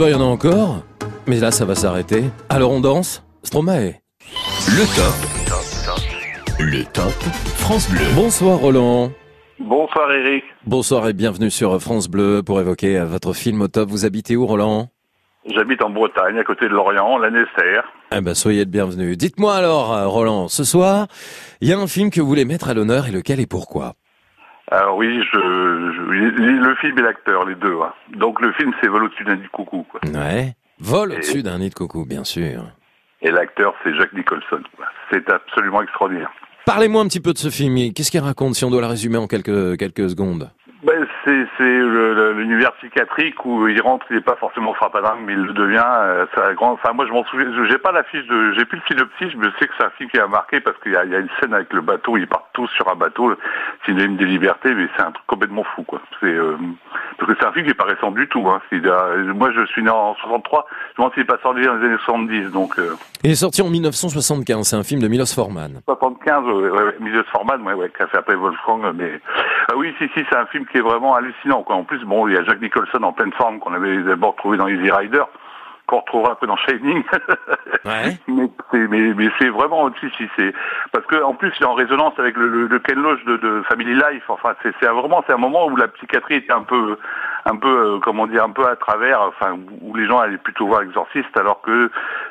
bah 0.00 0.08
il 0.08 0.12
y 0.12 0.14
en 0.14 0.22
a 0.22 0.24
encore, 0.24 0.82
mais 1.26 1.40
là 1.40 1.50
ça 1.50 1.66
va 1.66 1.74
s'arrêter. 1.74 2.24
Alors 2.48 2.72
on 2.72 2.80
danse 2.80 3.22
Stromae. 3.42 4.00
Le 4.66 4.86
top. 4.96 5.14
Le 6.58 6.84
top 6.84 7.12
France 7.58 7.90
Bleu. 7.90 8.06
Bonsoir 8.14 8.56
Roland. 8.56 9.12
Bonsoir 9.58 10.10
Eric. 10.10 10.42
Bonsoir 10.64 11.06
et 11.06 11.12
bienvenue 11.12 11.50
sur 11.50 11.78
France 11.82 12.08
Bleu 12.08 12.42
pour 12.42 12.58
évoquer 12.60 12.98
euh, 12.98 13.04
votre 13.04 13.34
film 13.34 13.60
au 13.60 13.68
top. 13.68 13.90
Vous 13.90 14.06
habitez 14.06 14.36
où 14.36 14.46
Roland? 14.46 14.88
J'habite 15.54 15.82
en 15.82 15.90
Bretagne, 15.90 16.38
à 16.38 16.44
côté 16.44 16.66
de 16.66 16.72
Lorient, 16.72 17.18
la 17.18 17.30
Nessère. 17.30 17.84
Eh 18.16 18.22
ben 18.22 18.32
soyez 18.32 18.60
le 18.60 18.70
bienvenu. 18.70 19.18
Dites-moi 19.18 19.54
alors 19.54 19.92
euh, 19.92 20.06
Roland, 20.06 20.48
ce 20.48 20.64
soir, 20.64 21.08
il 21.60 21.68
y 21.68 21.74
a 21.74 21.78
un 21.78 21.86
film 21.86 22.08
que 22.08 22.22
vous 22.22 22.26
voulez 22.26 22.46
mettre 22.46 22.70
à 22.70 22.74
l'honneur 22.74 23.06
et 23.06 23.10
lequel 23.10 23.38
et 23.38 23.46
pourquoi? 23.46 23.96
Alors 24.70 24.96
oui, 24.96 25.20
je, 25.32 25.38
je- 25.38 26.60
le 26.60 26.74
film 26.76 26.98
et 26.98 27.02
l'acteur, 27.02 27.44
les 27.44 27.54
deux. 27.56 27.76
hein. 27.82 27.92
Donc 28.16 28.40
le 28.40 28.52
film, 28.52 28.72
c'est 28.80 28.88
Vol 28.88 29.04
au-dessus 29.04 29.24
d'un 29.24 29.36
nid 29.36 29.42
de 29.42 29.48
coucou. 29.48 29.84
Quoi. 29.90 30.00
Ouais. 30.12 30.54
Vol 30.78 31.12
au-dessus 31.12 31.42
d'un 31.42 31.58
nid 31.58 31.70
de 31.70 31.74
coucou, 31.74 32.04
bien 32.06 32.24
sûr. 32.24 32.62
Et 33.22 33.30
l'acteur, 33.30 33.74
c'est 33.84 33.94
Jack 33.96 34.12
Nicholson. 34.12 34.62
C'est 35.10 35.28
absolument 35.30 35.82
extraordinaire. 35.82 36.30
Parlez-moi 36.66 37.02
un 37.02 37.06
petit 37.06 37.20
peu 37.20 37.32
de 37.32 37.38
ce 37.38 37.50
film. 37.50 37.92
Qu'est-ce 37.92 38.10
qu'il 38.10 38.20
raconte 38.20 38.54
si 38.54 38.64
on 38.64 38.70
doit 38.70 38.80
le 38.80 38.86
résumer 38.86 39.16
en 39.18 39.26
quelques, 39.26 39.76
quelques 39.78 40.08
secondes? 40.10 40.50
Ben, 40.82 41.06
c'est 41.24 41.62
l'univers 41.62 42.72
psychiatrique 42.74 43.44
où 43.44 43.68
il 43.68 43.82
rentre, 43.82 44.06
il 44.08 44.16
n'est 44.16 44.22
pas 44.22 44.36
forcément 44.36 44.72
frappadingue, 44.72 45.20
mais 45.26 45.34
il 45.34 45.42
le 45.42 45.52
devient. 45.52 45.82
euh, 45.84 46.26
un 46.36 46.54
grand. 46.54 46.72
Enfin, 46.72 46.92
moi, 46.94 47.06
je 47.06 47.12
m'en 47.12 47.22
souviens. 47.24 47.48
J'ai 47.68 47.76
pas 47.76 47.92
la 47.92 48.02
fiche 48.04 48.26
de, 48.26 48.52
j'ai 48.52 48.64
plus 48.64 48.78
le 48.78 48.96
synopsis, 48.96 49.36
mais 49.36 49.48
je 49.50 49.58
sais 49.58 49.68
que 49.68 49.74
c'est 49.78 49.84
un 49.84 49.90
film 49.90 50.08
qui 50.08 50.18
a 50.18 50.26
marqué 50.26 50.60
parce 50.60 50.78
qu'il 50.78 50.92
y 50.92 50.94
y 50.94 51.14
a 51.14 51.18
une 51.18 51.28
scène 51.38 51.52
avec 51.52 51.70
le 51.74 51.82
bateau. 51.82 52.16
Ils 52.16 52.26
partent 52.26 52.48
tous 52.54 52.68
sur 52.68 52.88
un 52.88 52.94
bateau. 52.94 53.34
Une 53.88 54.16
des 54.16 54.24
libertés, 54.24 54.74
mais 54.74 54.88
c'est 54.96 55.02
un 55.02 55.10
truc 55.10 55.26
complètement 55.26 55.64
fou, 55.64 55.82
quoi. 55.82 56.00
C'est 56.20 56.26
euh, 56.26 56.56
parce 57.18 57.30
que 57.30 57.38
c'est 57.38 57.46
un 57.46 57.52
film 57.52 57.66
qui 57.66 57.72
est 57.72 57.74
pas 57.74 57.84
récent 57.84 58.10
du 58.10 58.26
tout. 58.28 58.48
Hein. 58.48 58.62
Euh, 58.72 59.34
moi, 59.34 59.50
je 59.52 59.66
suis 59.66 59.82
né 59.82 59.90
en 59.90 60.14
63. 60.14 60.66
Je 60.70 60.74
me 60.92 60.96
demande 60.96 61.12
s'il 61.12 61.22
est 61.22 61.26
pas 61.26 61.38
sorti 61.42 61.60
dans 61.62 61.74
les 61.74 61.86
années 61.86 61.98
70, 61.98 62.52
donc. 62.52 62.78
Il 63.22 63.30
est 63.30 63.34
sorti 63.34 63.60
en 63.60 63.68
1975. 63.68 64.66
C'est 64.66 64.76
un 64.76 64.82
film 64.82 65.02
de 65.02 65.08
Milos 65.08 65.34
Forman. 65.34 65.82
75, 65.86 66.44
ouais, 66.46 66.52
ouais, 66.52 66.70
ouais, 66.70 67.12
de 67.12 67.22
Forman, 67.24 67.60
ouais, 67.62 67.74
ouais, 67.74 67.90
qui 67.94 68.02
a 68.02 68.06
fait 68.06 68.16
après 68.16 68.34
Wolfgang, 68.34 68.92
mais 68.94 69.20
ah 69.68 69.76
oui, 69.76 69.94
si, 69.98 70.08
si, 70.14 70.24
c'est 70.30 70.36
un 70.36 70.46
film 70.46 70.64
qui 70.66 70.78
est 70.78 70.82
vraiment 70.82 71.14
hallucinant, 71.14 71.62
quoi. 71.62 71.76
En 71.76 71.84
plus, 71.84 72.02
bon, 72.04 72.26
il 72.28 72.34
y 72.34 72.36
a 72.38 72.44
Jack 72.44 72.62
Nicholson 72.62 73.02
en 73.02 73.12
pleine 73.12 73.32
forme 73.32 73.58
qu'on 73.58 73.74
avait 73.74 74.02
d'abord 74.02 74.36
trouvé 74.36 74.56
dans 74.56 74.68
Easy 74.68 74.90
Rider, 74.90 75.22
qu'on 75.86 75.98
retrouvera 75.98 76.38
peu 76.38 76.46
dans 76.46 76.56
Shining. 76.56 77.02
mais 77.84 78.18
c'est, 78.72 78.88
mais, 78.88 79.12
mais 79.12 79.28
c'est 79.38 79.50
vraiment, 79.50 79.90
si, 80.00 80.08
si, 80.16 80.26
c'est, 80.38 80.54
parce 80.90 81.04
que, 81.04 81.22
en 81.22 81.34
plus, 81.34 81.52
il 81.60 81.62
est 81.62 81.66
en 81.66 81.74
résonance 81.74 82.14
avec 82.18 82.36
le, 82.38 82.48
le, 82.48 82.66
le 82.68 82.78
Ken 82.78 82.98
Loach 82.98 83.22
de, 83.26 83.36
de 83.36 83.62
Family 83.68 83.94
Life. 83.94 84.24
Enfin, 84.28 84.54
c'est, 84.62 84.72
vraiment, 84.86 85.22
c'est 85.26 85.34
un 85.34 85.38
moment 85.38 85.66
où 85.66 85.76
la 85.76 85.88
psychiatrie 85.88 86.36
était 86.36 86.52
un 86.52 86.62
peu, 86.62 86.96
un 87.46 87.56
peu, 87.56 87.68
euh, 87.68 87.98
comment 88.02 88.26
dire, 88.26 88.44
un 88.44 88.50
peu 88.50 88.66
à 88.66 88.76
travers, 88.76 89.20
enfin, 89.22 89.56
où 89.80 89.94
les 89.96 90.06
gens 90.06 90.18
allaient 90.18 90.36
plutôt 90.38 90.66
voir 90.66 90.80
l'exorciste, 90.82 91.36
alors 91.36 91.60
que 91.62 91.90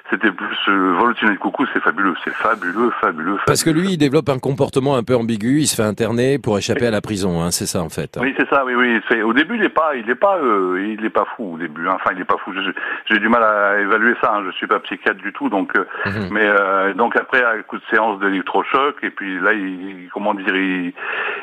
c'était 0.10 0.32
plus, 0.32 0.58
euh, 0.68 0.94
Volontiers 1.00 1.30
de 1.30 1.36
coucou, 1.36 1.66
c'est 1.74 1.82
fabuleux, 1.82 2.14
c'est 2.24 2.34
fabuleux, 2.34 2.92
fabuleux, 3.02 3.38
Parce 3.46 3.64
que 3.64 3.70
lui, 3.70 3.90
il 3.94 3.98
développe 3.98 4.30
un 4.30 4.40
comportement 4.40 4.96
un 4.96 5.04
peu 5.04 5.16
ambigu. 5.16 5.60
Il 5.60 5.68
se 5.68 5.76
fait 5.76 5.84
interner 5.88 6.40
pour 6.40 6.58
échapper 6.58 6.88
à 6.88 6.92
la 6.92 7.02
prison. 7.02 7.42
Hein, 7.42 7.52
c'est 7.52 7.66
ça 7.68 7.82
en 7.82 7.90
fait. 7.90 8.18
Oui, 8.20 8.34
c'est 8.38 8.50
ça. 8.50 8.64
Oui, 8.66 8.74
oui. 8.76 9.00
C'est 9.10 9.22
au 9.22 9.34
début, 9.34 9.56
il 9.58 9.64
est 9.64 9.70
pas, 9.70 9.96
il 9.96 10.10
est 10.10 10.16
pas, 10.16 10.38
euh, 10.38 10.96
il 10.98 11.04
est 11.06 11.10
pas 11.10 11.26
fou 11.36 11.54
au 11.54 11.58
début. 11.58 11.88
hein. 11.88 11.94
Enfin, 11.96 12.12
il 12.16 12.22
est 12.22 12.26
pas 12.26 12.38
fou. 12.44 12.52
Je- 12.54 12.72
J'ai 13.06 13.20
du 13.20 13.30
mal 13.30 13.44
à 13.44 13.80
évaluer 13.80 14.16
ça. 14.22 14.34
Hein. 14.36 14.44
Je 14.46 14.52
suis 14.52 14.68
pas 14.68 14.80
psychiatre 14.80 15.20
du 15.22 15.32
tout, 15.34 15.50
donc. 15.50 15.72
euh, 15.78 15.86
Mais 16.32 16.46
euh, 16.48 16.94
donc 16.94 17.16
après, 17.16 17.44
à 17.44 17.58
coup 17.64 17.78
de 17.78 17.84
séance 17.92 18.20
d'électrochoc, 18.20 18.96
et 19.04 19.10
puis 19.12 19.40
là, 19.40 19.54
il, 19.54 20.10
comment 20.14 20.34
dire, 20.34 20.56
il, 20.56 20.94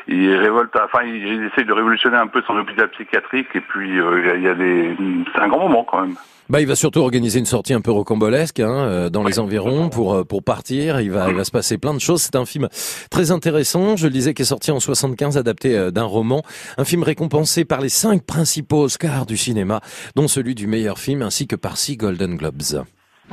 il 0.07 0.35
révolte. 0.35 0.75
Enfin, 0.83 1.03
il, 1.05 1.15
il 1.25 1.43
essaye 1.45 1.65
de 1.65 1.73
révolutionner 1.73 2.17
un 2.17 2.27
peu 2.27 2.41
son 2.45 2.57
hôpital 2.57 2.89
psychiatrique, 2.89 3.47
et 3.57 3.61
puis 3.61 3.99
euh, 3.99 4.19
il 4.21 4.27
y 4.27 4.29
a- 4.31 4.35
il 4.35 4.43
y 4.43 4.47
a 4.47 4.55
des, 4.55 4.95
c'est 5.35 5.41
un 5.41 5.47
grand 5.49 5.67
moment 5.67 5.85
quand 5.89 6.01
même. 6.01 6.15
Bah, 6.49 6.61
il 6.61 6.67
va 6.67 6.75
surtout 6.75 7.01
organiser 7.01 7.39
une 7.39 7.45
sortie 7.45 7.73
un 7.73 7.81
peu 7.81 7.91
rocambolesque 7.91 8.61
hein, 8.61 8.71
euh, 8.71 9.09
dans 9.09 9.25
les 9.25 9.37
environs 9.37 9.89
pour 9.89 10.13
euh, 10.13 10.23
pour 10.23 10.43
partir. 10.43 11.01
Il 11.01 11.11
va 11.11 11.27
il 11.29 11.35
va 11.35 11.43
se 11.43 11.51
passer 11.51 11.77
plein 11.77 11.93
de 11.93 11.99
choses. 11.99 12.21
C'est 12.21 12.37
un 12.37 12.45
film 12.45 12.69
très 13.11 13.31
intéressant. 13.31 13.97
Je 13.97 14.05
le 14.07 14.13
disais, 14.13 14.33
qui 14.33 14.43
est 14.43 14.45
sorti 14.45 14.71
en 14.71 14.79
75, 14.79 15.37
adapté 15.37 15.91
d'un 15.91 16.05
roman. 16.05 16.43
Un 16.77 16.85
film 16.85 17.03
récompensé 17.03 17.65
par 17.65 17.81
les 17.81 17.89
cinq 17.89 18.23
principaux 18.23 18.83
Oscars 18.83 19.25
du 19.25 19.35
cinéma, 19.35 19.81
dont 20.15 20.29
celui 20.29 20.55
du 20.55 20.67
meilleur 20.67 20.99
film, 20.99 21.21
ainsi 21.21 21.47
que 21.47 21.57
par 21.57 21.75
six 21.75 21.97
Golden 21.97 22.37
Globes. 22.37 22.85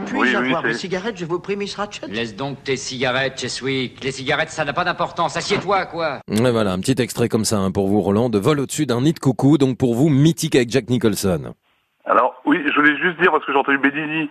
Puis-je 0.07 0.37
avoir 0.37 0.63
des 0.63 0.75
cigarettes 0.75 1.17
Je 1.17 1.25
vous 1.25 1.39
prie, 1.39 1.57
Miss 1.57 1.75
Ratchet? 1.77 2.07
Laisse 2.09 2.35
donc 2.35 2.63
tes 2.65 2.77
cigarettes, 2.77 3.39
Cheswick. 3.39 4.03
Les 4.03 4.13
cigarettes, 4.13 4.51
ça 4.51 4.65
n'a 4.65 4.73
pas 4.73 4.85
d'importance. 4.85 5.37
Assieds-toi, 5.37 5.87
quoi. 5.87 6.21
Et 6.29 6.51
voilà, 6.51 6.73
un 6.73 6.81
petit 6.81 7.01
extrait 7.01 7.29
comme 7.29 7.45
ça 7.45 7.59
hein, 7.59 7.71
pour 7.71 7.89
vous, 7.89 8.01
Roland, 8.01 8.29
de 8.29 8.39
vol 8.39 8.61
au-dessus 8.61 8.87
d'un 8.87 9.01
nid 9.01 9.13
de 9.13 9.19
coucou. 9.19 9.59
Donc 9.59 9.79
pour 9.79 9.95
vous, 9.95 10.09
mythique 10.09 10.57
avec 10.57 10.71
Jack 10.71 10.91
Nicholson. 10.91 11.55
Alors 12.07 12.43
oui, 12.45 12.63
je 12.67 12.75
voulais 12.75 12.97
juste 12.99 13.19
dire 13.19 13.33
parce 13.33 13.45
que 13.47 13.53
j'ai 13.53 13.59
entendu 13.59 13.79
Bedini 13.79 14.29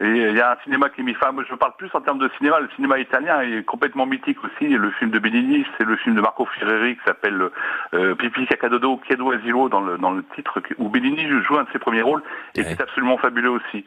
et 0.00 0.04
il 0.04 0.36
y 0.36 0.40
a 0.40 0.52
un 0.52 0.56
cinéma 0.62 0.90
qui 0.90 1.00
est 1.00 1.04
mis. 1.04 1.16
Enfin, 1.18 1.32
moi, 1.32 1.42
je 1.48 1.54
parle 1.54 1.72
plus 1.78 1.88
en 1.94 2.02
termes 2.02 2.18
de 2.18 2.30
cinéma. 2.36 2.60
Le 2.60 2.68
cinéma 2.76 2.98
italien 2.98 3.40
est 3.40 3.64
complètement 3.64 4.04
mythique 4.04 4.36
aussi. 4.44 4.68
Le 4.68 4.90
film 4.90 5.10
de 5.10 5.18
Bedini, 5.18 5.64
c'est 5.78 5.86
le 5.86 5.96
film 5.96 6.16
de 6.16 6.20
Marco 6.20 6.44
Ferreri 6.44 6.96
qui 6.96 7.02
s'appelle 7.06 7.48
euh, 7.94 8.14
Pipi 8.14 8.46
Cacadodo 8.46 9.00
Chiedo 9.06 9.30
Asilo 9.32 9.70
dans 9.70 9.80
le 9.80 9.96
dans 9.96 10.10
le 10.10 10.22
titre 10.34 10.60
où 10.76 10.90
Bedini 10.90 11.26
joue 11.48 11.56
un 11.56 11.62
de 11.62 11.68
ses 11.72 11.78
premiers 11.78 12.02
rôles 12.02 12.22
et 12.56 12.64
c'est 12.64 12.82
absolument 12.82 13.16
fabuleux 13.16 13.50
aussi. 13.50 13.86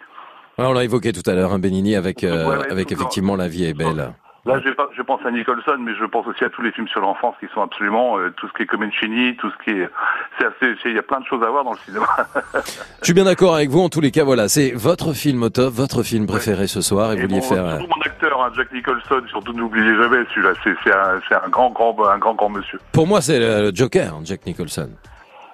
On 0.59 0.73
l'a 0.73 0.83
évoqué 0.83 1.13
tout 1.13 1.27
à 1.29 1.33
l'heure, 1.33 1.53
un 1.53 1.59
Benigni 1.59 1.95
avec 1.95 2.23
euh, 2.23 2.47
Ouais, 2.49 2.57
ouais, 2.57 2.71
avec 2.71 2.91
effectivement 2.91 3.35
La 3.35 3.47
vie 3.47 3.65
est 3.65 3.73
belle. 3.73 4.11
Là, 4.45 4.61
je, 4.63 4.69
je 4.95 5.01
pense 5.01 5.19
à 5.25 5.29
Nicholson, 5.31 5.75
mais 5.77 5.91
je 5.99 6.05
pense 6.05 6.25
aussi 6.25 6.41
à 6.45 6.49
tous 6.49 6.61
les 6.61 6.71
films 6.71 6.87
sur 6.87 7.01
l'enfance 7.01 7.35
qui 7.41 7.47
sont 7.53 7.61
absolument 7.61 8.17
euh, 8.17 8.29
tout 8.37 8.47
ce 8.47 8.53
qui 8.53 8.63
est 8.63 8.65
Comencini, 8.65 9.35
tout 9.35 9.51
ce 9.51 9.63
qui 9.63 9.77
est. 9.77 9.89
C'est 10.39 10.45
assez. 10.45 10.73
c'est- 10.81 10.89
Il 10.89 10.95
y 10.95 10.99
a 10.99 11.03
plein 11.03 11.19
de 11.19 11.25
choses 11.25 11.43
à 11.43 11.49
voir 11.49 11.65
dans 11.65 11.73
le 11.73 11.77
cinéma. 11.79 12.07
Je 13.01 13.03
suis 13.05 13.13
bien 13.13 13.25
d'accord 13.25 13.55
avec 13.55 13.69
vous. 13.69 13.81
En 13.81 13.89
tous 13.89 13.99
les 13.99 14.09
cas, 14.09 14.23
voilà, 14.23 14.47
c'est 14.47 14.71
votre 14.71 15.11
film 15.11 15.43
au 15.43 15.49
top, 15.49 15.73
votre 15.73 16.01
film 16.01 16.25
préféré 16.27 16.67
ce 16.67 16.79
soir, 16.79 17.11
et 17.11 17.15
vous 17.17 17.21
vouliez 17.23 17.41
Bon, 17.41 17.45
faire. 17.45 17.65
euh, 17.65 17.79
mon 17.79 18.01
acteur, 18.05 18.41
hein, 18.41 18.49
Jack 18.55 18.71
Nicholson, 18.71 19.21
surtout 19.27 19.51
n'oubliez 19.51 19.93
jamais 19.97 20.23
celui-là. 20.33 20.53
C'est 20.63 20.93
un, 20.93 21.19
c'est 21.27 21.35
un 21.35 21.49
grand, 21.49 21.69
grand, 21.71 21.93
un 22.07 22.17
grand, 22.17 22.33
grand 22.33 22.49
monsieur. 22.49 22.79
Pour 22.93 23.05
moi, 23.05 23.19
c'est 23.19 23.39
le 23.39 23.71
Joker, 23.75 24.13
Jack 24.23 24.45
Nicholson. 24.45 24.89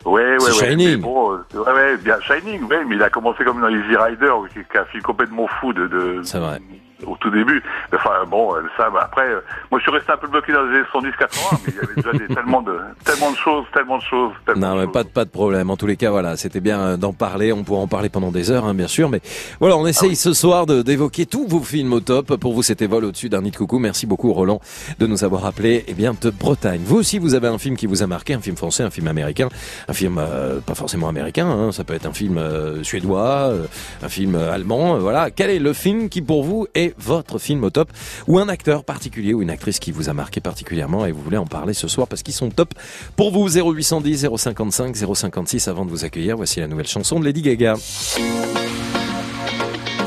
Ouais, 0.06 0.22
ouais, 0.24 0.38
C'est 0.40 0.62
ouais. 0.62 0.70
Shining. 0.70 0.98
Bon, 1.02 1.32
euh, 1.34 1.38
ouais, 1.54 1.72
ouais, 1.74 1.98
bien 1.98 2.20
Shining, 2.22 2.64
ouais, 2.64 2.84
mais 2.86 2.96
il 2.96 3.04
a 3.04 3.10
commencé 3.10 3.44
comme 3.44 3.62
dans 3.62 3.70
Easy 3.70 3.96
Rider, 3.96 4.32
qui, 4.54 4.60
qui 4.60 4.78
est 4.78 4.80
un 4.80 4.86
film 4.86 5.04
complètement 5.04 5.48
fou 5.48 5.72
de, 5.74 5.88
de 5.88 6.22
C'est 6.24 6.40
vrai. 6.40 6.60
Au 7.06 7.18
tout 7.18 7.30
début. 7.30 7.62
Enfin 7.94 8.26
bon, 8.28 8.56
euh, 8.56 8.62
ça, 8.78 8.90
bah, 8.90 9.02
après, 9.04 9.28
euh, 9.28 9.42
moi 9.72 9.80
je 9.80 9.84
suis 9.84 9.92
resté 9.92 10.12
un 10.12 10.18
peu 10.18 10.28
bloqué 10.28 10.54
dans 10.54 10.64
les 10.64 10.78
années 10.78 10.88
70-80, 10.94 11.60
mais 11.66 11.74
il 11.74 11.76
y 11.76 11.80
avait 11.80 11.96
déjà 11.96 12.12
des, 12.12 12.28
tellement 12.36 12.62
de, 12.62 12.78
tellement 13.04 13.32
de 13.32 13.38
choses, 13.38 13.66
tellement 13.74 13.98
de 13.98 14.04
choses. 14.04 14.32
Non, 14.56 14.76
mais 14.76 14.88
pas 14.88 15.04
de 15.04 15.10
pas 15.10 15.26
de 15.26 15.30
problème. 15.30 15.70
En 15.70 15.78
tous 15.78 15.88
les 15.88 15.98
cas, 15.98 16.12
voilà, 16.12 16.38
c'était 16.38 16.60
bien 16.60 16.80
euh, 16.80 16.98
d'en 16.98 17.14
parler. 17.14 17.54
On 17.54 17.64
pourra 17.64 17.82
en 17.82 17.88
parler 17.88 18.10
pendant 18.10 18.32
des 18.32 18.52
heures, 18.52 18.66
hein, 18.66 18.74
bien 18.74 18.88
sûr. 18.88 19.10
Mais 19.10 19.22
voilà, 19.60 19.78
on 19.78 19.86
essaye 19.86 20.16
ce 20.16 20.34
soir 20.34 20.66
d'évoquer 20.66 21.26
tous 21.26 21.48
vos 21.48 21.62
films 21.62 21.94
au 21.94 22.00
top. 22.00 22.36
Pour 22.38 22.54
vous, 22.54 22.64
c'était 22.64 22.88
Vol 22.88 23.06
au-dessus 23.06 23.30
d'un 23.30 23.42
nid 23.42 23.52
de 23.52 23.58
coucou. 23.58 23.80
Merci 23.80 24.06
beaucoup, 24.06 24.34
Roland, 24.34 24.60
de 25.00 25.08
nous 25.08 25.24
avoir 25.24 25.46
appelé. 25.46 25.84
Eh 25.88 25.94
bien, 25.94 26.14
de 26.20 26.30
Bretagne. 26.30 26.82
Vous 26.84 26.98
aussi, 26.98 27.20
vous 27.20 27.36
avez 27.36 27.48
un 27.48 27.58
film 27.58 27.76
qui 27.76 27.88
vous 27.88 28.04
a 28.04 28.08
marqué, 28.08 28.34
un 28.34 28.40
film 28.42 28.56
français, 28.56 28.84
un 28.84 28.90
film 28.90 29.08
américain, 29.08 29.50
un 29.88 29.94
film 29.94 30.18
euh, 30.18 30.60
pas 30.60 30.76
forcément 30.76 31.10
américain. 31.10 31.48
hein, 31.48 31.72
ça 31.72 31.84
peut 31.84 31.94
être 31.94 32.06
un 32.06 32.14
film 32.14 32.38
euh, 32.38 32.84
suédois, 32.84 33.50
euh, 33.50 33.66
un 34.02 34.10
film 34.10 34.36
allemand. 34.36 34.98
voilà. 35.00 35.32
Quel 35.32 35.50
est 35.50 35.60
le 35.60 35.74
film 35.74 36.10
qui, 36.10 36.22
pour 36.22 36.44
vous, 36.44 36.68
est 36.76 36.93
votre 36.98 37.40
film 37.40 37.64
au 37.64 37.70
top, 37.70 37.90
ou 38.28 38.40
un 38.40 38.50
acteur 38.50 38.84
particulier 38.84 39.34
ou 39.34 39.42
une 39.42 39.50
actrice 39.50 39.80
qui 39.80 39.92
vous 39.92 40.10
a 40.10 40.14
marqué 40.14 40.42
particulièrement 40.42 41.06
et 41.06 41.12
vous 41.12 41.22
voulez 41.22 41.38
en 41.38 41.46
parler 41.46 41.74
ce 41.74 41.88
soir 41.88 42.08
parce 42.08 42.24
qu'ils 42.24 42.34
sont 42.34 42.50
top. 42.50 42.74
Pour 43.16 43.32
vous, 43.32 43.50
0810 43.50 44.28
055 44.38 44.96
056. 44.96 45.68
Avant 45.68 45.86
de 45.86 45.90
vous 45.90 46.06
accueillir, 46.06 46.36
voici 46.38 46.60
la 46.60 46.68
nouvelle 46.68 46.88
chanson 46.88 47.20
de 47.20 47.26
Lady 47.26 47.42
Gaga. 47.42 47.76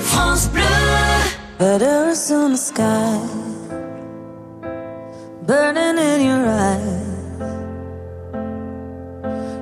France 0.01 0.49
Bleu. 0.53 0.63
In 1.59 2.53
the 2.53 2.57
sky, 2.57 3.19
burning 5.47 5.99
in 5.99 6.21
your 6.21 6.47
eyes. 6.47 7.17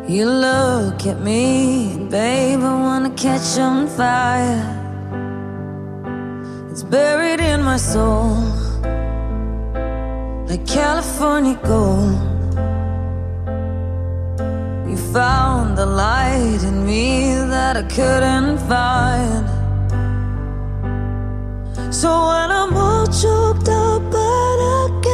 You 0.09 0.27
look 0.27 1.07
at 1.07 1.21
me, 1.21 2.09
babe, 2.11 2.61
I 2.61 2.75
wanna 2.75 3.11
catch 3.11 3.59
on 3.59 3.87
fire. 3.87 4.84
It's 6.75 6.83
buried 6.83 7.39
in 7.39 7.63
my 7.63 7.77
soul, 7.77 8.35
like 10.49 10.67
California 10.67 11.55
gold. 11.63 12.19
You 14.91 14.97
found 15.13 15.79
the 15.79 15.87
light 15.87 16.65
in 16.65 16.85
me 16.85 17.37
that 17.55 17.77
I 17.77 17.85
couldn't 17.85 18.59
find. 18.67 19.47
So 21.95 22.11
when 22.31 22.51
I'm 22.51 22.77
all 22.77 23.07
choked 23.07 23.69
up, 23.69 24.03
but 24.11 24.59
I 24.77 25.01
can't 25.01 25.14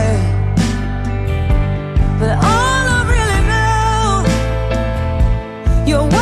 You're 5.91 6.20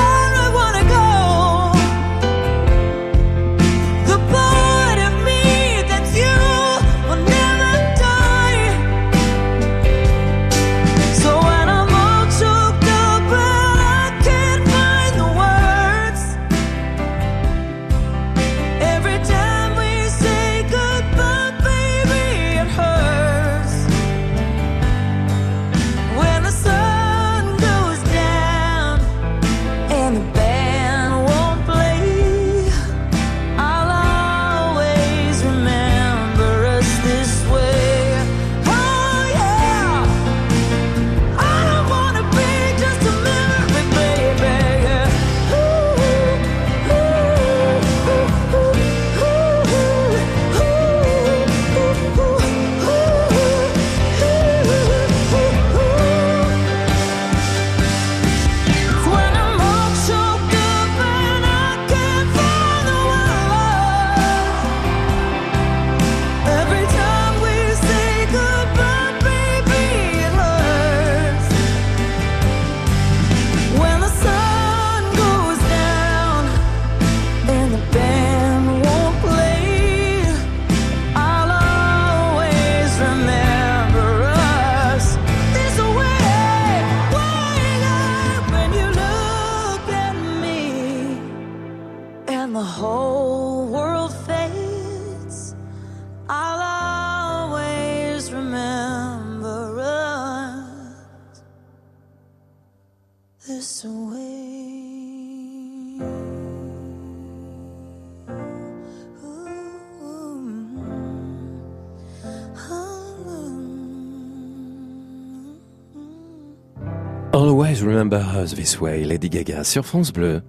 Remember 118.00 118.24
us 118.42 118.56
this 118.56 118.80
way, 118.80 119.04
Lady 119.04 119.30
Gaga 119.30 119.66
sur 119.66 119.84
France 119.84 120.14
Bleu. 120.14 120.42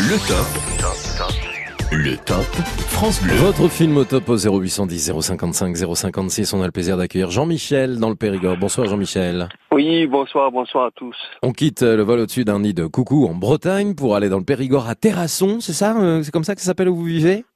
Le 0.00 0.18
top. 0.28 1.90
Le 1.90 2.14
top 2.26 2.44
France 2.90 3.22
Bleu. 3.22 3.32
Votre 3.36 3.68
film 3.68 3.96
au 3.96 4.04
top 4.04 4.28
au 4.28 4.36
0810 4.36 5.12
055 5.18 5.74
056. 5.74 6.52
On 6.52 6.60
a 6.60 6.66
le 6.66 6.72
plaisir 6.72 6.98
d'accueillir 6.98 7.30
Jean-Michel 7.30 7.98
dans 8.00 8.10
le 8.10 8.16
Périgord. 8.16 8.58
Bonsoir 8.58 8.86
Jean-Michel. 8.86 9.48
Oui, 9.72 10.06
bonsoir, 10.08 10.52
bonsoir 10.52 10.88
à 10.88 10.90
tous. 10.90 11.16
On 11.42 11.52
quitte 11.52 11.82
euh, 11.82 11.96
le 11.96 12.02
vol 12.02 12.20
au-dessus 12.20 12.44
d'un 12.44 12.58
nid 12.58 12.74
de 12.74 12.84
coucou 12.84 13.26
en 13.26 13.34
Bretagne 13.34 13.94
pour 13.94 14.14
aller 14.14 14.28
dans 14.28 14.36
le 14.36 14.44
Périgord 14.44 14.86
à 14.86 14.94
Terrasson, 14.94 15.60
c'est 15.60 15.72
ça 15.72 15.96
euh, 15.96 16.22
C'est 16.22 16.32
comme 16.32 16.44
ça 16.44 16.54
que 16.54 16.60
ça 16.60 16.66
s'appelle 16.66 16.90
où 16.90 16.96
vous 16.96 17.04
vivez? 17.04 17.46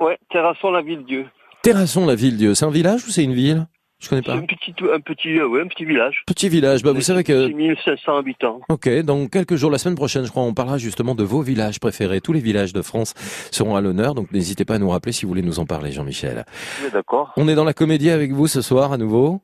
Ouais, 0.00 0.16
Terrasson, 0.30 0.70
la 0.70 0.80
ville 0.80 1.04
Dieu. 1.04 1.26
Terrasson, 1.62 2.06
la 2.06 2.14
ville 2.14 2.38
Dieu. 2.38 2.54
C'est 2.54 2.64
un 2.64 2.70
village 2.70 3.04
ou 3.04 3.10
c'est 3.10 3.24
une 3.24 3.34
ville? 3.34 3.66
Je 4.04 4.10
connais 4.10 4.22
pas. 4.22 4.34
un 4.34 4.42
petit, 4.42 4.74
un 4.92 5.00
petit, 5.00 5.38
euh, 5.38 5.48
ouais, 5.48 5.62
un 5.62 5.66
petit 5.66 5.86
village. 5.86 6.22
Petit 6.26 6.50
village. 6.50 6.82
Bah, 6.82 6.92
vous 6.92 7.00
savez 7.00 7.24
que 7.24 7.46
6500 7.46 8.16
habitants. 8.18 8.60
Ok, 8.68 8.88
dans 9.00 9.26
quelques 9.28 9.56
jours, 9.56 9.70
la 9.70 9.78
semaine 9.78 9.94
prochaine, 9.94 10.26
je 10.26 10.30
crois, 10.30 10.42
on 10.42 10.52
parlera 10.52 10.76
justement 10.76 11.14
de 11.14 11.24
vos 11.24 11.40
villages 11.40 11.80
préférés. 11.80 12.20
Tous 12.20 12.34
les 12.34 12.40
villages 12.40 12.74
de 12.74 12.82
France 12.82 13.14
seront 13.50 13.76
à 13.76 13.80
l'honneur, 13.80 14.14
donc 14.14 14.30
n'hésitez 14.30 14.66
pas 14.66 14.74
à 14.74 14.78
nous 14.78 14.90
rappeler 14.90 15.12
si 15.12 15.24
vous 15.24 15.30
voulez 15.30 15.42
nous 15.42 15.58
en 15.58 15.64
parler, 15.64 15.90
Jean-Michel. 15.90 16.44
Oui, 16.82 16.90
d'accord. 16.92 17.32
On 17.38 17.48
est 17.48 17.54
dans 17.54 17.64
la 17.64 17.72
comédie 17.72 18.10
avec 18.10 18.32
vous 18.32 18.46
ce 18.46 18.60
soir 18.60 18.92
à 18.92 18.98
nouveau. 18.98 19.40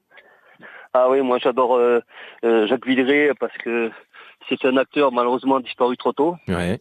Ah 0.92 1.08
oui, 1.08 1.22
moi 1.22 1.38
j'adore 1.38 1.76
euh, 1.76 2.00
euh, 2.44 2.66
Jacques 2.66 2.86
Villeray 2.86 3.30
parce 3.38 3.56
que 3.58 3.90
c'est 4.48 4.64
un 4.64 4.76
acteur 4.76 5.12
malheureusement 5.12 5.60
disparu 5.60 5.96
trop 5.96 6.12
tôt. 6.12 6.36
Ouais. 6.48 6.80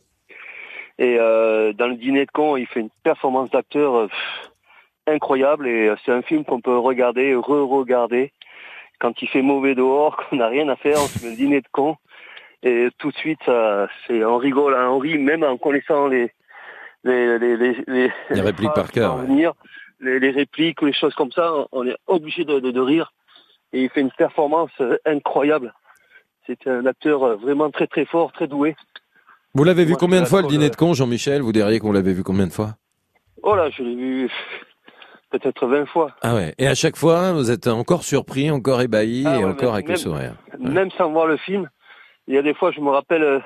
Et 0.98 1.18
euh, 1.18 1.72
dans 1.74 1.88
le 1.88 1.96
dîner 1.96 2.26
de 2.26 2.32
con, 2.32 2.58
il 2.58 2.68
fait 2.68 2.82
une 2.82 2.90
performance 3.04 3.52
d'acteur 3.52 4.10
pff, 4.10 4.49
incroyable 5.10 5.68
et 5.68 5.90
euh, 5.90 5.96
c'est 6.06 6.12
un 6.12 6.22
film 6.22 6.44
qu'on 6.46 6.62
peut 6.62 6.78
regarder, 6.78 7.36
re-regarder. 7.36 8.32
Quand 9.00 9.22
il 9.22 9.28
fait 9.30 9.42
mauvais 9.42 9.76
dehors, 9.76 10.18
qu'on 10.30 10.38
n'a 10.38 10.48
rien 10.48 10.68
à 10.70 10.76
faire, 10.76 10.98
on 10.98 11.08
se 11.08 11.24
met 11.24 11.32
le 11.32 11.38
dîner 11.38 11.62
de 11.62 11.68
con. 11.72 11.96
Et 12.62 12.90
tout 12.98 13.12
de 13.12 13.16
suite, 13.16 13.40
c'est, 14.06 14.26
on 14.26 14.38
rigole, 14.38 14.76
hein, 14.76 14.90
on 14.90 14.98
rit, 14.98 15.18
même 15.18 15.44
en 15.44 15.58
connaissant 15.58 16.08
les, 16.08 16.30
les, 17.04 17.40
les, 17.40 17.58
les, 17.58 17.78
les, 17.88 18.12
Les 18.30 18.42
répliques 18.42 18.74
par 18.74 18.92
cœur, 18.92 19.18
ouais. 19.18 19.52
les, 20.02 20.20
les 20.20 20.30
répliques 20.32 20.82
ou 20.82 20.86
les 20.86 20.94
choses 20.94 21.14
comme 21.16 21.32
ça, 21.32 21.54
on 21.72 21.88
est 21.88 21.96
obligé 22.08 22.44
de, 22.44 22.60
de, 22.60 22.72
de 22.72 22.80
rire. 22.82 23.14
Et 23.74 23.84
il 23.84 23.90
fait 23.90 24.02
une 24.02 24.12
performance 24.12 24.72
euh, 24.82 24.98
incroyable. 25.06 25.74
C'est 26.48 26.68
un 26.68 26.86
acteur 26.86 27.24
euh, 27.24 27.36
vraiment 27.36 27.70
très 27.70 27.88
très 27.88 28.06
fort, 28.06 28.32
très 28.32 28.48
doué. 28.48 28.76
Vous 29.54 29.64
l'avez 29.64 29.86
vu 29.86 29.92
Moi, 29.92 30.00
combien 30.00 30.22
de 30.22 30.26
fois 30.26 30.42
le 30.42 30.48
dîner 30.48 30.66
euh, 30.66 30.70
de 30.70 30.76
con, 30.76 30.94
Jean-Michel? 30.94 31.42
Vous 31.42 31.52
diriez 31.52 31.80
qu'on 31.80 31.92
l'avait 31.92 32.14
vu 32.14 32.24
combien 32.24 32.48
de 32.48 32.52
fois? 32.52 32.76
Oh 33.44 33.56
là, 33.56 33.70
je 33.70 33.84
l'ai 33.84 33.96
vu 33.96 34.32
peut-être 35.30 35.68
20 35.68 35.86
fois. 35.86 36.12
Ah 36.22 36.36
ouais. 36.36 36.54
Et 36.58 36.68
à 36.68 36.76
chaque 36.76 36.96
fois, 36.98 37.34
vous 37.34 37.52
êtes 37.52 37.68
encore 37.68 38.04
surpris, 38.04 38.50
encore 38.52 38.82
ébahi 38.82 39.24
Ah 39.26 39.36
et 39.36 39.38
ouais, 39.40 39.44
encore 39.52 39.74
avec 39.74 39.88
le 39.90 39.96
sourire. 39.96 40.34
Même 40.60 40.92
sans 40.92 41.12
voir 41.12 41.26
le 41.28 41.38
film, 41.38 41.70
il 42.28 42.36
y 42.36 42.38
a 42.38 42.42
des 42.42 42.54
fois, 42.54 42.72
je 42.72 42.80
me 42.82 42.90
rappelle 42.90 43.24
euh, 43.24 43.40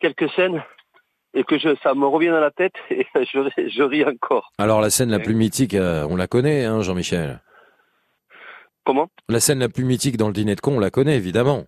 quelques 0.00 0.30
scènes 0.30 0.62
et 1.34 1.44
que 1.44 1.58
je, 1.58 1.76
ça 1.82 1.94
me 1.94 2.06
revient 2.06 2.28
dans 2.28 2.40
la 2.40 2.50
tête 2.50 2.72
et 2.90 3.06
je, 3.14 3.38
ris- 3.38 3.70
je 3.70 3.82
ris 3.82 4.04
encore. 4.04 4.52
Alors 4.58 4.80
la 4.80 4.90
scène 4.90 5.10
la 5.10 5.18
plus 5.20 5.34
mythique, 5.34 5.74
euh, 5.74 6.06
on 6.10 6.16
la 6.16 6.26
connaît, 6.26 6.64
hein, 6.64 6.80
Jean-Michel. 6.82 7.40
Comment? 8.84 9.08
La 9.28 9.40
scène 9.40 9.58
la 9.60 9.68
plus 9.68 9.84
mythique 9.84 10.16
dans 10.16 10.26
le 10.28 10.32
dîner 10.32 10.54
de 10.54 10.60
con, 10.60 10.76
on 10.76 10.80
la 10.80 10.90
connaît 10.90 11.16
évidemment. 11.16 11.64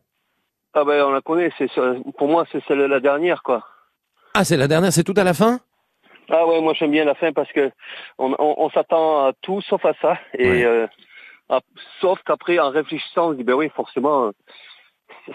Ah 0.75 0.85
ben, 0.85 1.05
on 1.05 1.11
la 1.13 1.21
connaît. 1.21 1.53
C'est 1.59 1.69
pour 2.17 2.29
moi, 2.29 2.45
c'est 2.51 2.63
celle 2.67 2.79
la 2.79 3.01
dernière, 3.01 3.43
quoi. 3.43 3.63
Ah, 4.35 4.45
c'est 4.45 4.57
la 4.57 4.67
dernière, 4.67 4.93
c'est 4.93 5.05
tout 5.05 5.15
à 5.17 5.25
la 5.25 5.35
fin? 5.35 5.61
Ah 6.31 6.47
ouais, 6.47 6.61
moi 6.61 6.73
j'aime 6.75 6.91
bien 6.93 7.05
la 7.05 7.15
fin 7.15 7.33
parce 7.33 7.51
que 7.53 7.71
on, 8.19 8.33
on, 8.39 8.55
on 8.59 8.71
s'attend 8.71 9.27
à 9.27 9.33
tout 9.43 9.61
sauf 9.63 9.85
à 9.85 9.93
ça. 10.01 10.19
Et 10.39 10.65
euh, 10.65 10.87
à- 11.49 11.61
sauf 12.01 12.19
qu'après, 12.25 12.59
en 12.59 12.71
réfléchissant, 12.71 13.29
on 13.29 13.33
se 13.33 13.37
dit 13.37 13.45
ben 13.45 13.55
oui, 13.55 13.69
forcément, 13.75 14.31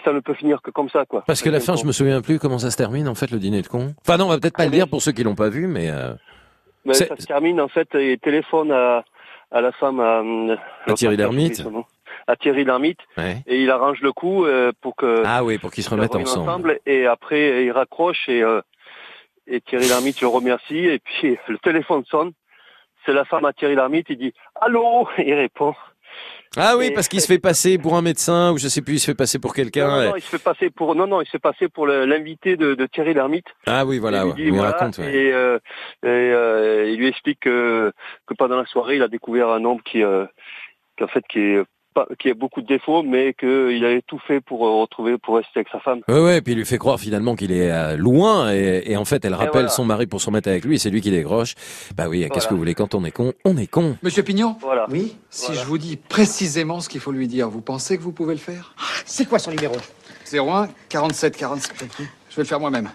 ça 0.04 0.14
ne 0.14 0.20
peut 0.20 0.34
finir 0.34 0.62
que 0.62 0.72
comme 0.72 0.90
ça, 0.90 1.06
quoi. 1.06 1.24
Parce 1.28 1.42
que 1.42 1.50
la 1.50 1.60
fin, 1.60 1.76
je 1.76 1.86
me 1.86 1.92
souviens 1.92 2.22
plus 2.22 2.40
comment 2.40 2.58
ça 2.60 2.72
se 2.72 2.78
termine 2.78 3.08
en 3.08 3.16
fait 3.16 3.32
le 3.32 3.40
dîner 3.40 3.62
de 3.62 3.68
con. 3.68 3.94
Enfin 4.02 4.18
non, 4.18 4.26
on 4.26 4.30
va 4.30 4.38
peut-être 4.40 4.58
pas 4.58 4.66
le 4.66 4.72
dire 4.72 4.88
pour 4.88 5.02
ceux 5.02 5.12
qui 5.12 5.24
l'ont 5.24 5.36
pas 5.36 5.50
vu, 5.50 5.68
mais 5.68 5.90
euh, 5.90 6.14
Ben, 6.86 6.94
C'est- 6.94 7.08
ça 7.08 7.16
se 7.18 7.26
termine 7.26 7.60
en 7.62 7.68
fait, 7.68 7.90
il 7.94 8.18
téléphone 8.20 8.72
à, 8.72 9.04
à 9.52 9.62
la 9.62 9.72
femme, 9.74 10.00
à, 10.00 10.22
À 10.90 10.94
Thierry 10.94 11.18
Lhermitte. 11.18 11.64
à 12.28 12.36
Thierry 12.38 12.64
Lhermitte, 12.66 13.00
ouais. 13.18 13.38
et 13.46 13.62
il 13.62 13.70
arrange 13.72 14.02
le 14.02 14.12
coup 14.14 14.46
euh, 14.46 14.72
pour 14.82 14.96
que 14.96 15.22
Ah 15.26 15.44
oui, 15.44 15.58
pour 15.58 15.72
qu'ils 15.72 15.84
se 15.84 15.90
remettent 15.90 16.14
reviennent 16.14 16.28
ensemble. 16.28 16.80
Et 16.86 17.06
après, 17.06 17.66
il 17.66 17.72
raccroche 17.72 18.28
et, 18.30 18.42
euh, 18.42 18.62
et 19.48 19.62
Thierry 19.62 19.88
Lhermitte 19.88 20.22
le 20.22 20.28
remercie. 20.28 20.86
Et 20.86 21.00
puis 21.00 21.38
le 21.48 21.58
téléphone 21.60 22.04
sonne. 22.06 22.32
C'est 23.06 23.14
la 23.14 23.26
femme 23.26 23.46
à 23.46 23.54
Thierry 23.54 23.76
Lhermitte. 23.76 24.08
Il 24.10 24.18
dit 24.18 24.34
Allô? 24.62 25.08
Il 25.18 25.34
répond. 25.34 25.74
Ah 26.56 26.76
oui, 26.78 26.88
Et- 26.88 26.92
parce 26.94 27.08
qu'il 27.08 27.22
se 27.22 27.28
fait 27.28 27.38
passer 27.40 27.78
pour 27.78 27.96
un 27.96 28.02
médecin 28.02 28.52
ou 28.52 28.58
je 28.58 28.68
sais 28.68 28.82
plus, 28.82 28.96
il 28.96 29.00
se 29.00 29.06
fait 29.12 29.16
passer 29.16 29.38
pour 29.40 29.54
quelqu'un. 29.54 29.88
non, 29.88 30.10
non, 30.10 30.16
il 30.16 30.22
se 30.22 30.30
fait 30.30 30.44
passer 30.44 30.70
pour 30.70 30.96
non 30.96 31.06
non, 31.06 31.22
il 31.22 31.26
se 31.26 31.32
fait 31.32 31.40
passer 31.40 31.68
pour 31.70 31.86
l'invité 31.86 32.56
de, 32.58 32.74
de 32.74 32.86
Thierry 32.88 33.14
Lhermitte. 33.14 33.48
Ah 33.68 33.86
oui, 33.86 34.00
voilà, 34.00 34.24
Il 34.38 34.44
lui 34.46 34.52
dit, 34.52 34.58
voilà, 34.58 34.72
raconte. 34.72 34.98
ouais. 35.00 35.14
et, 35.14 35.34
euh, 35.34 35.60
et, 36.04 36.08
euh, 36.08 36.90
il 36.90 36.98
lui 36.98 37.08
explique 37.08 37.42
que, 37.42 37.92
que 38.26 38.34
pendant 38.34 38.58
la 38.58 38.66
soirée, 38.66 38.96
il 38.96 39.04
a 39.04 39.08
découvert 39.08 39.50
un 39.50 39.64
homme 39.66 39.82
qui, 39.84 40.02
euh, 40.04 40.26
qui 40.98 41.04
en 41.04 41.08
fait, 41.08 41.24
qui 41.30 41.40
est 41.40 41.64
qui 42.20 42.30
a 42.30 42.34
beaucoup 42.34 42.62
de 42.62 42.68
défauts, 42.68 43.04
mais 43.04 43.34
qu'il 43.34 43.84
avait 43.86 44.02
tout 44.02 44.20
fait 44.28 44.42
pour 44.42 44.66
euh, 44.66 44.82
retrouver, 44.82 45.18
pour 45.18 45.36
rester 45.38 45.52
avec 45.56 45.70
sa 45.72 45.80
femme. 45.80 46.02
Ouais, 46.08 46.20
ouais, 46.20 46.42
puis 46.42 46.54
il 46.54 46.58
lui 46.58 46.66
fait 46.66 46.78
croire 46.78 47.00
finalement 47.00 47.36
qu'il 47.36 47.52
est 47.52 47.72
euh, 47.72 47.98
loin 47.98 48.54
et, 48.54 48.84
et 48.86 48.98
en 48.98 49.06
fait 49.06 49.24
elle 49.26 49.34
rappelle 49.34 49.52
voilà. 49.54 49.70
son 49.70 49.86
mari 49.86 50.06
pour 50.08 50.22
se 50.22 50.28
remettre 50.28 50.50
avec 50.50 50.66
lui 50.66 50.76
et 50.76 50.78
c'est 50.78 50.90
lui 50.90 51.02
qui 51.02 51.12
décroche. 51.12 51.56
Bah 51.96 52.08
oui, 52.10 52.28
qu'est-ce 52.34 52.48
que 52.48 52.54
vous 52.54 52.60
voulez 52.60 52.76
quand 52.76 52.96
on 52.96 53.04
est 53.06 53.12
con 53.12 53.34
On 53.46 53.58
est 53.58 53.68
con. 53.68 53.98
Monsieur 54.04 54.24
Pignon 54.24 54.56
Voilà. 54.62 54.86
Oui 54.90 55.16
Si 55.30 55.54
je 55.54 55.64
vous 55.66 55.78
dis 55.78 55.98
précisément 55.98 56.80
ce 56.80 56.90
qu'il 56.90 57.02
faut 57.02 57.12
lui 57.12 57.28
dire, 57.28 57.50
vous 57.50 57.62
pensez 57.62 57.98
que 57.98 58.04
vous 58.04 58.12
pouvez 58.12 58.34
le 58.34 58.40
faire? 58.40 58.74
C'est 59.06 59.28
quoi 59.28 59.40
son 59.40 59.52
numéro? 59.52 59.76
01 60.32 60.68
47 60.90 61.38
47. 61.38 61.88
Je 62.30 62.36
vais 62.36 62.44
le 62.44 62.44
faire 62.44 62.60
moi-même. 62.60 62.90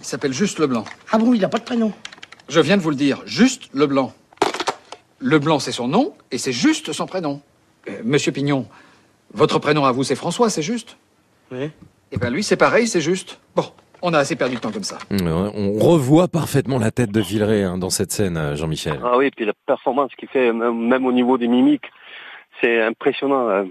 Il 0.00 0.04
s'appelle 0.04 0.32
Juste 0.32 0.58
Leblanc. 0.58 0.84
Ah 1.12 1.18
bon, 1.18 1.34
il 1.34 1.40
n'a 1.40 1.48
pas 1.48 1.58
de 1.58 1.64
prénom? 1.64 1.92
Je 2.48 2.60
viens 2.60 2.76
de 2.76 2.82
vous 2.82 2.90
le 2.90 2.96
dire, 2.96 3.22
Juste 3.26 3.68
Leblanc. 3.74 4.12
Leblanc, 5.20 5.58
c'est 5.58 5.72
son 5.72 5.86
nom 5.86 6.14
et 6.32 6.38
c'est 6.38 6.52
juste 6.52 6.92
son 6.92 7.06
prénom. 7.06 7.42
Euh, 7.88 7.92
Monsieur 8.04 8.32
Pignon, 8.32 8.66
votre 9.32 9.58
prénom 9.58 9.84
à 9.84 9.92
vous, 9.92 10.02
c'est 10.04 10.16
François, 10.16 10.50
c'est 10.50 10.62
juste 10.62 10.96
Oui. 11.52 11.70
Eh 12.12 12.18
bien, 12.18 12.30
lui, 12.30 12.42
c'est 12.42 12.56
pareil, 12.56 12.86
c'est 12.88 13.00
juste. 13.00 13.38
Bon, 13.54 13.64
on 14.02 14.12
a 14.14 14.18
assez 14.18 14.34
perdu 14.36 14.56
de 14.56 14.60
temps 14.60 14.72
comme 14.72 14.82
ça. 14.84 14.98
Euh, 15.12 15.50
On 15.54 15.72
revoit 15.78 16.26
parfaitement 16.28 16.78
la 16.78 16.90
tête 16.90 17.12
de 17.12 17.20
Villeray 17.20 17.62
hein, 17.62 17.78
dans 17.78 17.90
cette 17.90 18.10
scène, 18.12 18.36
euh, 18.36 18.56
Jean-Michel. 18.56 18.98
Ah 19.04 19.16
oui, 19.16 19.30
puis 19.30 19.44
la 19.44 19.52
performance 19.66 20.10
qu'il 20.18 20.28
fait, 20.28 20.52
même, 20.52 21.06
au 21.06 21.12
niveau 21.12 21.38
des 21.38 21.46
mimiques, 21.48 21.84
c'est 22.60 22.82
impressionnant. 22.82 23.48
euh. 23.48 23.64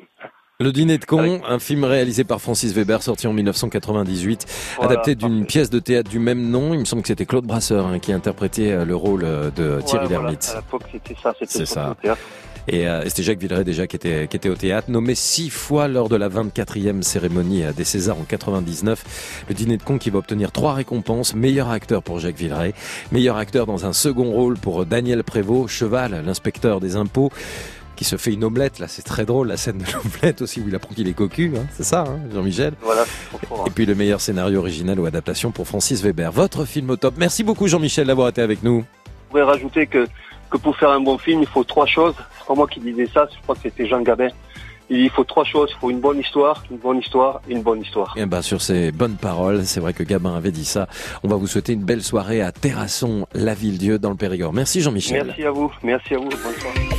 Le 0.61 0.71
dîner 0.73 0.97
de 0.97 1.05
con, 1.05 1.41
un 1.47 1.59
film 1.59 1.85
réalisé 1.85 2.23
par 2.25 2.41
Francis 2.41 2.73
Weber, 2.73 3.01
sorti 3.01 3.27
en 3.27 3.33
1998, 3.33 4.45
Voilà, 4.77 4.91
adapté 4.91 5.15
d'une 5.15 5.45
pièce 5.45 5.69
de 5.69 5.79
théâtre 5.79 6.09
du 6.09 6.19
même 6.19 6.49
nom. 6.49 6.73
Il 6.73 6.79
me 6.81 6.85
semble 6.85 7.01
que 7.01 7.07
c'était 7.07 7.25
Claude 7.25 7.45
Brasseur 7.45 7.85
hein, 7.87 7.99
qui 7.99 8.11
interprétait 8.11 8.83
le 8.83 8.95
rôle 8.95 9.21
de 9.21 9.79
Thierry 9.85 10.07
Ouais, 10.07 10.13
voilà, 10.15 10.21
Lhermitte. 10.23 10.51
à 10.53 10.57
l'époque, 10.57 10.81
c'était 10.91 11.15
ça, 11.21 11.33
c'était 11.39 11.51
C'est 11.51 11.65
surtout 11.65 11.73
ça. 11.81 11.91
au 11.91 11.93
théâtre. 11.95 12.21
Et 12.71 12.87
euh, 12.87 13.03
c'était 13.05 13.23
Jacques 13.23 13.39
Villeray 13.39 13.63
déjà 13.63 13.87
qui 13.87 13.95
était, 13.95 14.27
qui 14.27 14.37
était 14.37 14.49
au 14.49 14.55
théâtre, 14.55 14.91
nommé 14.91 15.15
six 15.15 15.49
fois 15.49 15.87
lors 15.87 16.07
de 16.07 16.15
la 16.15 16.29
24e 16.29 17.01
cérémonie 17.01 17.63
euh, 17.63 17.71
des 17.73 17.83
Césars 17.83 18.19
en 18.19 18.23
99. 18.23 19.43
Le 19.49 19.55
dîner 19.55 19.77
de 19.77 19.83
con 19.83 19.97
qui 19.97 20.11
va 20.11 20.19
obtenir 20.19 20.51
trois 20.51 20.73
récompenses. 20.73 21.33
Meilleur 21.33 21.69
acteur 21.69 22.03
pour 22.03 22.19
Jacques 22.19 22.37
Villeray, 22.37 22.75
meilleur 23.11 23.37
acteur 23.37 23.65
dans 23.65 23.87
un 23.87 23.93
second 23.93 24.31
rôle 24.31 24.55
pour 24.57 24.83
euh, 24.83 24.85
Daniel 24.85 25.23
Prévost, 25.23 25.73
Cheval, 25.73 26.23
l'inspecteur 26.23 26.79
des 26.79 26.95
impôts 26.95 27.31
qui 27.95 28.05
se 28.05 28.17
fait 28.17 28.31
une 28.31 28.45
omelette, 28.45 28.79
là 28.79 28.87
c'est 28.87 29.01
très 29.01 29.25
drôle 29.25 29.47
la 29.47 29.57
scène 29.57 29.79
de 29.79 29.85
l'omelette 29.93 30.41
aussi 30.43 30.61
où 30.61 30.67
il 30.67 30.75
apprend 30.75 30.93
qu'il 30.93 31.07
est 31.09 31.13
cocu, 31.13 31.51
hein, 31.57 31.65
c'est 31.75 31.83
ça 31.83 32.05
hein, 32.07 32.19
Jean-Michel 32.33 32.73
Voilà, 32.81 33.03
trop. 33.41 33.67
Et 33.67 33.71
puis 33.71 33.85
le 33.85 33.95
meilleur 33.95 34.21
scénario 34.21 34.59
original 34.59 34.99
ou 34.99 35.05
adaptation 35.05 35.51
pour 35.51 35.67
Francis 35.67 36.01
Weber. 36.01 36.31
Votre 36.31 36.63
film 36.65 36.91
au 36.91 36.95
top. 36.95 37.15
Merci 37.17 37.43
beaucoup 37.43 37.67
Jean-Michel 37.67 38.07
d'avoir 38.07 38.29
été 38.29 38.41
avec 38.41 38.63
nous. 38.63 38.85
Je 39.29 39.31
pourrais 39.31 39.43
rajouter 39.43 39.85
que, 39.85 40.07
que 40.49 40.57
pour 40.57 40.75
faire 40.75 40.89
un 40.89 40.99
bon 40.99 41.17
film, 41.17 41.41
il 41.41 41.47
faut 41.47 41.63
trois 41.63 41.85
choses. 41.85 42.15
C'est 42.39 42.47
pas 42.47 42.55
moi 42.55 42.67
qui 42.67 42.79
disais 42.79 43.07
ça, 43.13 43.27
je 43.33 43.41
crois 43.41 43.55
que 43.55 43.61
c'était 43.61 43.87
Jean 43.87 44.01
Gabin. 44.01 44.29
Il 44.89 44.97
dit, 44.97 45.03
il 45.03 45.09
faut 45.09 45.23
trois 45.23 45.43
choses. 45.43 45.69
Il 45.71 45.79
faut 45.79 45.89
une 45.91 45.99
bonne 45.99 46.19
histoire, 46.19 46.63
une 46.71 46.77
bonne 46.77 46.97
histoire 46.97 47.41
et 47.47 47.53
une 47.53 47.61
bonne 47.61 47.81
histoire. 47.81 48.15
Et 48.17 48.25
ben 48.25 48.41
sur 48.41 48.61
ces 48.61 48.91
bonnes 48.91 49.17
paroles, 49.17 49.65
c'est 49.65 49.79
vrai 49.79 49.93
que 49.93 50.03
Gabin 50.03 50.35
avait 50.35 50.51
dit 50.51 50.65
ça. 50.65 50.87
On 51.23 51.27
va 51.27 51.35
vous 51.35 51.47
souhaiter 51.47 51.73
une 51.73 51.83
belle 51.83 52.01
soirée 52.01 52.41
à 52.41 52.51
Terrasson, 52.51 53.27
la 53.33 53.53
ville-dieu 53.53 53.99
dans 53.99 54.09
le 54.09 54.15
Périgord. 54.15 54.51
Merci 54.51 54.81
Jean-Michel. 54.81 55.27
Merci 55.27 55.43
à 55.43 55.51
vous. 55.51 55.71
Merci 55.83 56.15
à 56.15 56.17
vous. 56.17 56.29
Bonne 56.29 56.55
soirée. 56.59 56.98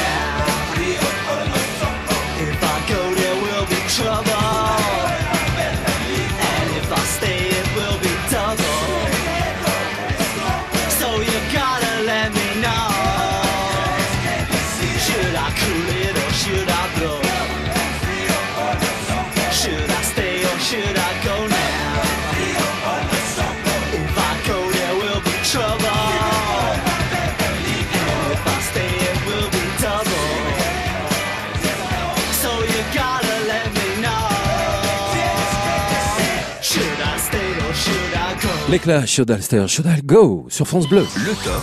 Or 38.73 39.05
Should 39.05 39.85
I 39.85 40.01
Go 40.01 40.45
sur 40.47 40.65
France 40.65 40.87
Bleu. 40.87 41.05
Le 41.17 41.33
top. 41.43 41.61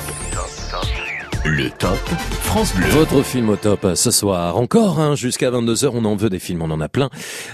Le 1.46 1.70
top 1.70 1.96
France 2.42 2.74
Bleu. 2.74 2.86
Votre 2.88 3.22
film 3.22 3.48
au 3.48 3.56
top 3.56 3.86
euh, 3.86 3.94
ce 3.94 4.10
soir. 4.10 4.58
Encore, 4.58 5.00
hein, 5.00 5.14
jusqu'à 5.14 5.50
22h, 5.50 5.88
on 5.94 6.04
en 6.04 6.16
veut 6.16 6.28
des 6.28 6.38
films, 6.38 6.60
on 6.60 6.70
en 6.70 6.82
a 6.82 6.90
plein. 6.90 7.08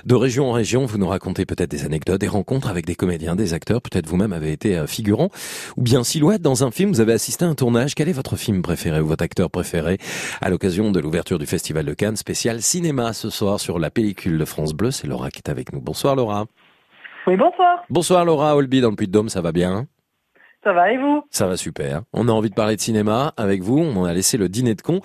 De 0.05 0.17
région 0.17 0.51
en 0.51 0.53
région, 0.53 0.87
vous 0.87 0.99
nous 0.99 1.07
racontez 1.07 1.47
peut-être 1.47 1.71
des 1.71 1.85
anecdotes, 1.85 2.21
des 2.21 2.27
rencontres 2.27 2.67
avec 2.69 2.85
des 2.85 2.97
comédiens, 2.97 3.37
des 3.37 3.55
acteurs. 3.55 3.81
Peut-être 3.81 4.09
vous-même 4.09 4.33
avez 4.33 4.51
été 4.51 4.77
euh, 4.77 4.89
figurant 4.89 5.31
ou 5.77 5.83
bien 5.83 6.03
silhouette 6.03 6.43
dans 6.43 6.65
un 6.65 6.73
film. 6.73 6.91
Vous 6.91 7.01
avez 7.01 7.13
assisté 7.13 7.45
à 7.45 7.49
un 7.49 7.55
tournage. 7.55 7.95
Quel 7.95 8.09
est 8.09 8.13
votre 8.13 8.35
film 8.35 8.61
préféré 8.61 8.99
ou 8.99 9.07
votre 9.07 9.23
acteur 9.23 9.53
préféré 9.53 9.99
à 10.41 10.51
l'occasion 10.51 10.91
de 10.91 10.99
l'ouverture 10.99 11.39
du 11.39 11.47
Festival 11.47 11.85
de 11.85 11.95
Cannes 11.95 12.17
spécial 12.17 12.61
cinéma 12.61 13.13
ce 13.13 13.31
soir 13.31 13.61
sur 13.61 13.79
la 13.79 13.91
pellicule 13.91 14.37
de 14.37 14.45
France 14.45 14.73
Bleu? 14.73 14.91
C'est 14.91 15.07
Laura 15.07 15.31
qui 15.31 15.39
est 15.39 15.49
avec 15.49 15.73
nous. 15.73 15.81
Bonsoir 15.81 16.17
Laura. 16.17 16.49
Oui, 17.27 17.37
bonsoir. 17.37 17.85
Bonsoir 17.89 18.25
Laura 18.27 18.55
Olby 18.55 18.83
dans 18.83 18.91
le 18.91 18.97
Puy-de-Dôme, 18.97 19.31
ça 19.31 19.41
va 19.41 19.51
bien? 19.51 19.87
Ça 20.63 20.73
va 20.75 20.93
et 20.93 20.99
vous? 20.99 21.23
Ça 21.31 21.47
va 21.47 21.57
super. 21.57 22.03
On 22.13 22.29
a 22.29 22.33
envie 22.33 22.51
de 22.51 22.55
parler 22.55 22.77
de 22.77 22.81
cinéma 22.81 23.33
avec 23.37 23.63
vous. 23.63 23.79
On 23.79 24.05
a 24.05 24.13
laissé 24.13 24.37
le 24.37 24.49
dîner 24.49 24.75
de 24.75 24.83
con 24.83 25.01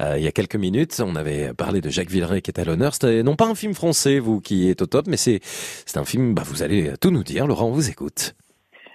euh, 0.00 0.14
il 0.16 0.24
y 0.24 0.26
a 0.26 0.32
quelques 0.32 0.56
minutes. 0.56 1.00
On 1.04 1.16
avait 1.16 1.52
parlé 1.52 1.80
de 1.80 1.88
Jacques 1.88 2.10
Villeray 2.10 2.42
qui 2.42 2.50
est 2.50 2.60
à 2.60 2.64
l'honneur. 2.64 2.94
C'était 2.94 3.22
non 3.22 3.34
pas 3.36 3.46
un 3.46 3.54
film 3.54 3.74
français, 3.74 4.18
vous, 4.18 4.40
qui 4.40 4.68
est 4.68 4.82
au 4.82 4.86
top, 4.86 5.06
mais 5.08 5.16
c'est 5.16 5.40
c'est 5.42 5.98
un 5.98 6.04
film. 6.04 6.34
Bah, 6.34 6.42
vous 6.44 6.62
allez 6.62 6.94
tout 7.00 7.10
nous 7.10 7.22
dire. 7.22 7.46
Laurent, 7.46 7.66
on 7.66 7.72
vous 7.72 7.90
écoute. 7.90 8.34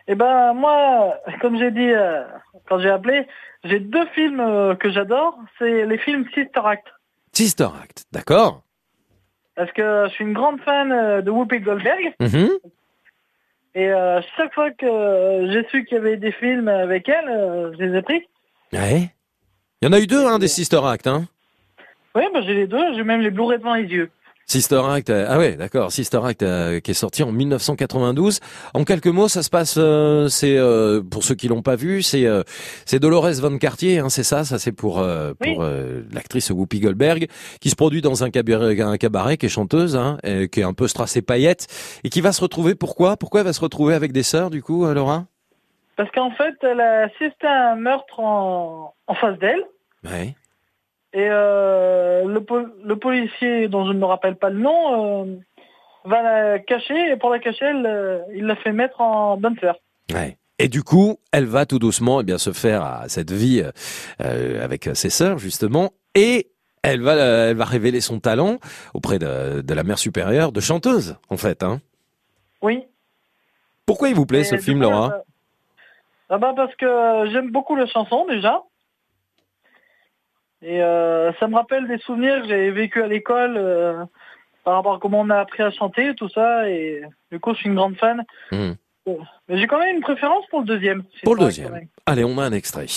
Eh 0.07 0.15
ben 0.15 0.53
moi, 0.53 1.15
comme 1.41 1.57
j'ai 1.57 1.71
dit 1.71 1.89
euh, 1.89 2.23
quand 2.67 2.79
j'ai 2.79 2.89
appelé, 2.89 3.25
j'ai 3.63 3.79
deux 3.79 4.05
films 4.15 4.41
euh, 4.41 4.75
que 4.75 4.89
j'adore. 4.91 5.37
C'est 5.57 5.85
les 5.85 5.97
films 5.97 6.25
Sister 6.33 6.61
Act. 6.65 6.87
Sister 7.33 7.67
Act, 7.81 8.05
d'accord. 8.11 8.63
Parce 9.59 9.73
que 9.73 10.05
je 10.07 10.13
suis 10.13 10.23
une 10.23 10.31
grande 10.31 10.61
fan 10.61 10.89
euh, 10.89 11.21
de 11.21 11.29
Whoopi 11.29 11.59
Goldberg. 11.59 12.13
Mhm. 12.21 12.49
Et 13.75 13.89
euh, 13.89 14.21
chaque 14.37 14.53
fois 14.53 14.71
que 14.71 15.49
j'ai 15.51 15.67
su 15.67 15.83
qu'il 15.83 15.97
y 15.97 15.99
avait 15.99 16.15
des 16.15 16.31
films 16.31 16.69
avec 16.69 17.09
elle, 17.09 17.27
euh, 17.27 17.73
je 17.73 17.83
les 17.83 17.97
ai 17.97 18.01
pris. 18.01 18.25
Ouais. 18.71 19.09
Il 19.81 19.85
y 19.85 19.87
en 19.89 19.91
a 19.91 19.99
eu 19.99 20.07
deux, 20.07 20.25
hein, 20.25 20.39
des 20.39 20.47
Sister 20.47 20.79
Act, 20.81 21.07
hein. 21.07 21.25
Oui, 22.15 22.23
ben, 22.33 22.41
j'ai 22.43 22.53
les 22.53 22.67
deux. 22.67 22.93
J'ai 22.95 23.03
même 23.03 23.19
les 23.19 23.31
Blu-ray 23.31 23.57
devant 23.57 23.73
les 23.73 23.83
yeux. 23.83 24.09
Sister 24.49 24.81
Act, 24.83 25.11
euh, 25.11 25.27
ah 25.29 25.37
ouais, 25.37 25.55
d'accord. 25.55 25.91
Sister 25.91 26.19
Act 26.25 26.41
euh, 26.41 26.79
qui 26.79 26.89
est 26.89 26.95
sorti 26.95 27.21
en 27.21 27.31
1992. 27.31 28.39
En 28.73 28.83
quelques 28.83 29.05
mots, 29.05 29.27
ça 29.27 29.43
se 29.43 29.49
passe, 29.51 29.75
euh, 29.77 30.27
c'est 30.27 30.57
euh, 30.57 31.03
pour 31.03 31.23
ceux 31.23 31.35
qui 31.35 31.47
l'ont 31.47 31.61
pas 31.61 31.75
vu, 31.75 32.01
c'est 32.01 32.25
euh, 32.25 32.41
c'est 32.85 32.97
Dolores 32.99 33.31
Von 33.41 33.59
Cartier, 33.59 33.99
hein, 33.99 34.09
c'est 34.09 34.23
ça, 34.23 34.43
ça 34.45 34.57
c'est 34.57 34.71
pour 34.71 34.97
euh, 35.01 35.33
pour 35.39 35.61
euh, 35.61 36.01
l'actrice 36.11 36.49
Whoopi 36.49 36.79
Goldberg 36.79 37.27
qui 37.61 37.69
se 37.69 37.75
produit 37.75 38.01
dans 38.01 38.23
un 38.23 38.31
cabaret, 38.31 38.81
un 38.81 38.97
cabaret 38.97 39.37
qui 39.37 39.45
est 39.45 39.49
chanteuse, 39.49 39.95
hein, 39.95 40.17
et 40.23 40.49
qui 40.49 40.61
est 40.61 40.63
un 40.63 40.73
peu 40.73 40.87
strassée 40.87 41.21
paillette 41.21 41.67
et 42.03 42.09
qui 42.09 42.19
va 42.21 42.31
se 42.31 42.41
retrouver. 42.41 42.73
Pourquoi 42.73 43.17
Pourquoi 43.17 43.41
elle 43.41 43.45
va 43.45 43.53
se 43.53 43.61
retrouver 43.61 43.93
avec 43.93 44.13
des 44.13 44.23
sœurs 44.23 44.49
du 44.49 44.63
coup, 44.63 44.83
Laura? 44.91 45.25
Parce 45.95 46.09
qu'en 46.09 46.31
fait, 46.31 46.55
elle 46.63 46.81
a 46.81 47.03
assisté 47.03 47.45
à 47.45 47.73
un 47.73 47.75
meurtre 47.75 48.19
en, 48.19 48.95
en 49.05 49.13
face 49.13 49.37
d'elle. 49.37 49.63
Ouais. 50.03 50.33
Et 51.13 51.27
euh, 51.27 52.25
le, 52.25 52.41
po- 52.43 52.67
le 52.83 52.95
policier, 52.95 53.67
dont 53.67 53.85
je 53.87 53.93
ne 53.93 53.99
me 53.99 54.05
rappelle 54.05 54.35
pas 54.35 54.49
le 54.49 54.59
nom, 54.59 55.23
euh, 55.25 55.35
va 56.05 56.21
la 56.21 56.59
cacher. 56.59 57.11
Et 57.11 57.17
pour 57.17 57.29
la 57.31 57.39
cacher, 57.39 57.65
elle, 57.65 57.85
euh, 57.85 58.19
il 58.33 58.45
l'a 58.45 58.55
fait 58.55 58.71
mettre 58.71 59.01
en 59.01 59.35
bonne 59.37 59.57
sœur. 59.59 59.75
Ouais. 60.13 60.37
Et 60.59 60.67
du 60.67 60.83
coup, 60.83 61.17
elle 61.31 61.45
va 61.45 61.65
tout 61.65 61.79
doucement 61.79 62.19
eh 62.21 62.23
bien 62.23 62.37
se 62.37 62.51
faire 62.51 62.83
à 62.83 63.07
cette 63.09 63.31
vie 63.31 63.63
euh, 64.21 64.63
avec 64.63 64.89
ses 64.93 65.09
sœurs 65.09 65.39
justement, 65.39 65.91
et 66.15 66.47
elle 66.83 67.01
va 67.01 67.13
elle 67.15 67.55
va 67.55 67.63
révéler 67.65 68.01
son 68.01 68.19
talent 68.19 68.57
auprès 68.93 69.19
de, 69.19 69.61
de 69.61 69.73
la 69.73 69.83
mère 69.83 69.97
supérieure 69.97 70.51
de 70.51 70.59
chanteuse 70.59 71.15
en 71.29 71.37
fait. 71.37 71.63
Hein. 71.63 71.79
Oui. 72.61 72.83
Pourquoi 73.85 74.09
il 74.09 74.15
vous 74.15 74.25
plaît 74.25 74.41
Et 74.41 74.43
ce 74.43 74.57
film, 74.57 74.79
coup, 74.83 74.89
Laura? 74.89 75.23
ah 76.29 76.37
bah 76.37 76.53
parce 76.55 76.75
que 76.75 77.29
j'aime 77.31 77.51
beaucoup 77.51 77.75
les 77.77 77.87
chansons 77.87 78.25
déjà. 78.27 78.61
Et 80.61 80.81
euh, 80.81 81.31
ça 81.39 81.47
me 81.47 81.55
rappelle 81.55 81.87
des 81.87 81.99
souvenirs 81.99 82.41
que 82.41 82.49
j'avais 82.49 82.71
vécu 82.71 83.01
à 83.01 83.07
l'école 83.07 83.55
euh, 83.57 84.03
par 84.63 84.75
rapport 84.75 84.95
à 84.95 84.99
comment 84.99 85.21
on 85.21 85.29
a 85.29 85.37
appris 85.37 85.63
à 85.63 85.71
chanter, 85.71 86.13
tout 86.15 86.29
ça. 86.29 86.69
Et 86.69 87.01
du 87.31 87.39
coup, 87.39 87.53
je 87.53 87.59
suis 87.59 87.69
une 87.69 87.75
grande 87.75 87.95
fan. 87.97 88.23
Hmm. 88.51 88.73
Bon. 89.05 89.19
Mais 89.47 89.57
j'ai 89.57 89.67
quand 89.67 89.79
même 89.79 89.95
une 89.95 90.01
préférence 90.01 90.45
pour 90.49 90.59
le 90.59 90.65
deuxième. 90.65 91.03
Pour 91.23 91.35
le 91.35 91.41
deuxième. 91.41 91.87
Allez, 92.05 92.23
on 92.23 92.37
a 92.37 92.45
un 92.45 92.51
extrait. 92.51 92.87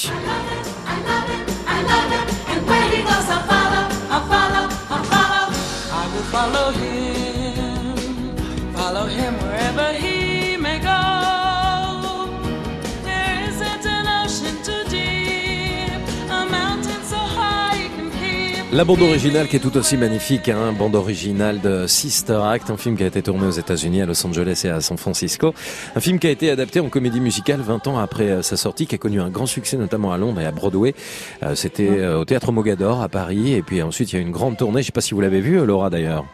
La 18.74 18.84
bande 18.84 19.02
originale 19.02 19.48
qui 19.48 19.56
est 19.56 19.58
tout 19.60 19.76
aussi 19.76 19.98
magnifique, 19.98 20.48
hein, 20.48 20.72
bande 20.72 20.94
originale 20.94 21.60
de 21.60 21.86
Sister 21.86 22.40
Act, 22.42 22.70
un 22.70 22.78
film 22.78 22.96
qui 22.96 23.04
a 23.04 23.06
été 23.06 23.20
tourné 23.20 23.46
aux 23.46 23.50
États-Unis, 23.50 24.00
à 24.00 24.06
Los 24.06 24.26
Angeles 24.26 24.62
et 24.64 24.70
à 24.70 24.80
San 24.80 24.96
Francisco. 24.96 25.52
Un 25.94 26.00
film 26.00 26.18
qui 26.18 26.26
a 26.26 26.30
été 26.30 26.50
adapté 26.50 26.80
en 26.80 26.88
comédie 26.88 27.20
musicale 27.20 27.60
20 27.60 27.86
ans 27.88 27.98
après 27.98 28.30
euh, 28.30 28.40
sa 28.40 28.56
sortie, 28.56 28.86
qui 28.86 28.94
a 28.94 28.98
connu 28.98 29.20
un 29.20 29.28
grand 29.28 29.44
succès 29.44 29.76
notamment 29.76 30.10
à 30.10 30.16
Londres 30.16 30.40
et 30.40 30.46
à 30.46 30.52
Broadway. 30.52 30.94
Euh, 31.42 31.54
C'était 31.54 31.90
euh, 31.90 32.20
au 32.20 32.24
Théâtre 32.24 32.50
Mogador 32.50 33.02
à 33.02 33.10
Paris, 33.10 33.52
et 33.52 33.60
puis 33.60 33.82
ensuite 33.82 34.10
il 34.12 34.16
y 34.16 34.18
a 34.18 34.22
eu 34.22 34.26
une 34.26 34.32
grande 34.32 34.56
tournée. 34.56 34.80
Je 34.80 34.86
sais 34.86 34.92
pas 34.92 35.02
si 35.02 35.12
vous 35.12 35.20
l'avez 35.20 35.40
vu, 35.40 35.62
Laura 35.66 35.90
d'ailleurs. 35.90 36.24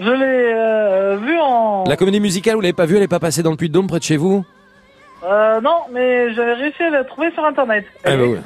Je 0.00 0.10
l'ai 0.10 0.52
euh, 0.54 1.18
vu 1.24 1.38
en... 1.40 1.84
La 1.86 1.96
comédie 1.96 2.20
musicale, 2.20 2.56
vous 2.56 2.62
l'avez 2.62 2.72
pas 2.72 2.86
vue, 2.86 2.96
elle 2.96 3.04
est 3.04 3.08
pas 3.08 3.20
passée 3.20 3.44
dans 3.44 3.52
le 3.52 3.56
Puy-de-Dôme 3.56 3.86
près 3.86 4.00
de 4.00 4.04
chez 4.04 4.16
vous? 4.16 4.44
Euh, 5.24 5.60
non, 5.60 5.82
mais 5.92 6.34
j'avais 6.34 6.54
réussi 6.54 6.82
à 6.82 6.90
la 6.90 7.04
trouver 7.04 7.30
sur 7.32 7.44
Internet. 7.44 7.84
Ouais. 8.04 8.38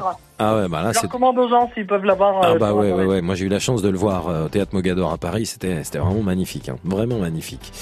Ah 0.44 0.56
ouais, 0.56 0.69
bah 0.69 0.82
là 0.82 0.93
c'est 0.93 1.02
recommande 1.06 1.39
aux 1.39 1.48
gens 1.48 1.70
s'ils 1.73 1.86
peuvent 1.86 2.05
l'avoir. 2.05 2.40
Ah 2.43 2.51
euh, 2.51 2.59
bah 2.59 2.69
sur 2.69 2.77
ouais, 2.78 2.93
ouais, 2.93 3.05
ouais. 3.05 3.23
Moi 3.23 3.36
j'ai 3.36 3.44
eu 3.44 3.48
la 3.48 3.60
chance 3.60 3.81
de 3.81 3.89
le 3.89 3.97
voir 3.97 4.27
euh, 4.27 4.47
au 4.47 4.48
Théâtre 4.48 4.74
Mogador 4.74 5.12
à 5.12 5.16
Paris. 5.16 5.47
C'était, 5.47 5.85
c'était 5.85 5.98
vraiment 5.98 6.23
magnifique, 6.23 6.69
hein. 6.69 6.78
vraiment 6.82 7.19
magnifique. 7.19 7.73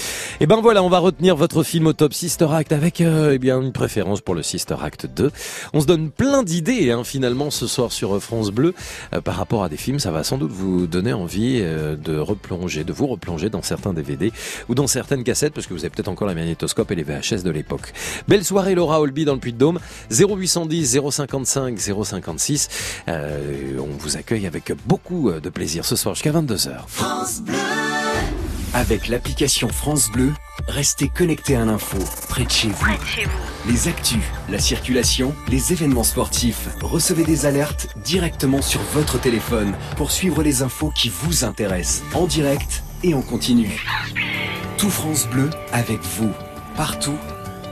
Et 0.40 0.46
ben 0.46 0.60
voilà, 0.60 0.82
on 0.82 0.90
va 0.90 0.98
retenir 0.98 1.36
votre 1.36 1.62
film 1.62 1.86
au 1.86 1.94
top 1.94 2.12
Sister 2.12 2.48
Act 2.52 2.72
avec 2.72 3.00
euh, 3.00 3.32
eh 3.32 3.38
bien 3.38 3.62
une 3.62 3.72
préférence 3.72 4.20
pour 4.20 4.34
le 4.34 4.42
Sister 4.42 4.76
Act 4.82 5.06
2. 5.06 5.30
On 5.72 5.80
se 5.80 5.86
donne 5.86 6.10
plein 6.10 6.42
d'idées 6.42 6.90
hein, 6.90 7.02
finalement 7.02 7.50
ce 7.50 7.66
soir 7.66 7.92
sur 7.92 8.14
euh, 8.16 8.20
France 8.20 8.50
Bleu 8.50 8.74
euh, 9.14 9.22
par 9.22 9.36
rapport 9.36 9.64
à 9.64 9.70
des 9.70 9.78
films. 9.78 9.98
Ça 9.98 10.10
va 10.10 10.22
sans 10.22 10.36
doute 10.36 10.52
vous 10.52 10.86
donner 10.86 11.14
envie 11.14 11.60
euh, 11.62 11.96
de 11.96 12.18
replonger, 12.18 12.84
de 12.84 12.92
vous 12.92 13.06
replonger 13.06 13.48
dans 13.48 13.62
certains 13.62 13.94
DVD 13.94 14.32
ou 14.68 14.74
dans 14.74 14.86
certaines 14.86 15.24
cassettes 15.24 15.54
parce 15.54 15.66
que 15.66 15.72
vous 15.72 15.80
avez 15.80 15.90
peut-être 15.90 16.08
encore 16.08 16.28
la 16.28 16.34
magnétoscope 16.34 16.90
et 16.90 16.94
les 16.94 17.04
VHS 17.04 17.42
de 17.42 17.50
l'époque. 17.50 17.94
Belle 18.28 18.44
soirée 18.44 18.74
Laura 18.74 19.00
Holby 19.00 19.24
dans 19.24 19.34
le 19.34 19.40
Puy-de-Dôme. 19.40 19.78
0810 20.10 21.00
055 21.10 21.78
056. 21.78 22.49
Euh, 23.08 23.78
on 23.78 23.96
vous 23.98 24.16
accueille 24.16 24.46
avec 24.46 24.72
beaucoup 24.86 25.30
de 25.32 25.48
plaisir 25.48 25.84
ce 25.84 25.96
soir 25.96 26.14
jusqu'à 26.14 26.32
22h. 26.32 26.86
Avec 28.72 29.08
l'application 29.08 29.68
France 29.68 30.10
Bleu, 30.12 30.32
restez 30.68 31.08
connectés 31.08 31.56
à 31.56 31.64
l'info, 31.64 31.98
près 32.28 32.44
de 32.44 32.50
chez 32.50 32.68
vous. 32.68 32.86
Les 33.68 33.88
actus, 33.88 34.22
la 34.48 34.60
circulation, 34.60 35.34
les 35.48 35.72
événements 35.72 36.04
sportifs, 36.04 36.68
recevez 36.80 37.24
des 37.24 37.46
alertes 37.46 37.88
directement 38.04 38.62
sur 38.62 38.80
votre 38.92 39.20
téléphone 39.20 39.74
pour 39.96 40.12
suivre 40.12 40.44
les 40.44 40.62
infos 40.62 40.92
qui 40.94 41.08
vous 41.08 41.44
intéressent, 41.44 42.04
en 42.14 42.26
direct 42.26 42.84
et 43.02 43.12
en 43.12 43.22
continu. 43.22 43.84
Tout 44.78 44.90
France 44.90 45.26
Bleu 45.26 45.50
avec 45.72 46.00
vous, 46.02 46.30
partout, 46.76 47.18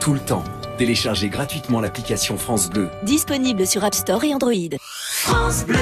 tout 0.01 0.13
le 0.13 0.19
temps. 0.19 0.43
Téléchargez 0.79 1.27
gratuitement 1.27 1.81
l'application 1.81 2.37
France 2.37 2.69
Bleu. 2.69 2.87
Disponible 3.03 3.67
sur 3.67 3.83
App 3.83 3.93
Store 3.93 4.23
et 4.23 4.33
Android. 4.33 4.77
France 4.79 5.65
Bleu. 5.65 5.75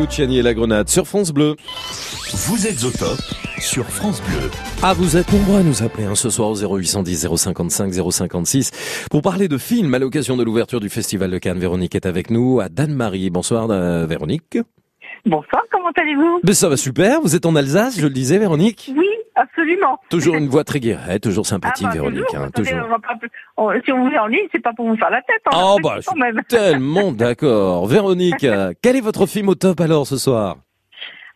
Luciani 0.00 0.38
et 0.38 0.42
la 0.42 0.54
grenade 0.54 0.88
sur 0.88 1.06
France 1.06 1.30
Bleu. 1.30 1.56
Vous 2.32 2.66
êtes 2.66 2.84
au 2.84 2.90
top 2.90 3.18
sur 3.58 3.84
France 3.84 4.22
Bleu. 4.22 4.50
Ah, 4.82 4.94
vous 4.94 5.18
êtes 5.18 5.30
nombreux 5.30 5.60
à 5.60 5.62
nous 5.62 5.82
appeler 5.82 6.04
hein, 6.04 6.14
ce 6.14 6.30
soir 6.30 6.48
au 6.48 6.54
0810 6.54 7.28
055 7.36 7.92
056 7.92 9.06
pour 9.10 9.20
parler 9.20 9.46
de 9.46 9.58
films 9.58 9.92
à 9.92 9.98
l'occasion 9.98 10.38
de 10.38 10.42
l'ouverture 10.42 10.80
du 10.80 10.88
Festival 10.88 11.30
de 11.30 11.38
Cannes. 11.38 11.58
Véronique 11.58 11.94
est 11.94 12.06
avec 12.06 12.30
nous 12.30 12.60
à 12.60 12.70
Dan-Marie. 12.70 13.28
Bonsoir 13.28 13.70
euh, 13.70 14.06
Véronique. 14.06 14.58
Bonsoir, 15.26 15.62
comment 15.70 15.90
allez-vous? 15.94 16.40
Ben, 16.44 16.54
ça 16.54 16.70
va 16.70 16.78
super, 16.78 17.20
vous 17.20 17.36
êtes 17.36 17.44
en 17.44 17.54
Alsace, 17.54 17.98
je 17.98 18.06
le 18.06 18.10
disais 18.10 18.38
Véronique 18.38 18.90
Oui, 18.96 19.06
absolument. 19.72 20.00
Toujours 20.10 20.36
une 20.36 20.48
voix 20.48 20.64
très 20.64 20.80
guérette, 20.80 21.22
toujours 21.22 21.46
sympathique, 21.46 21.86
Ah 21.88 21.88
bah, 21.88 21.94
Véronique. 21.94 22.24
toujours, 22.26 22.42
hein, 22.42 22.48
attendez, 22.48 22.70
toujours. 22.70 22.86
on 22.86 22.90
va 22.90 22.98
pas- 22.98 23.18
on- 23.56 23.80
si 23.84 23.92
on 23.92 24.04
vous 24.08 24.14
est 24.14 24.18
en 24.18 24.26
ligne, 24.26 24.46
c'est 24.52 24.62
pas 24.62 24.72
pour 24.72 24.88
vous 24.88 24.96
faire 24.96 25.10
la 25.10 25.22
tête. 25.22 25.40
Oh 25.52 25.76
on 25.78 25.80
bah, 25.80 25.98
je 26.00 26.18
même. 26.18 26.40
tellement 26.48 27.12
d'accord. 27.12 27.86
Véronique, 27.86 28.44
euh, 28.44 28.72
quel 28.82 28.96
est 28.96 29.00
votre 29.00 29.26
film 29.26 29.48
au 29.48 29.54
top 29.54 29.80
alors 29.80 30.06
ce 30.06 30.16
soir? 30.16 30.56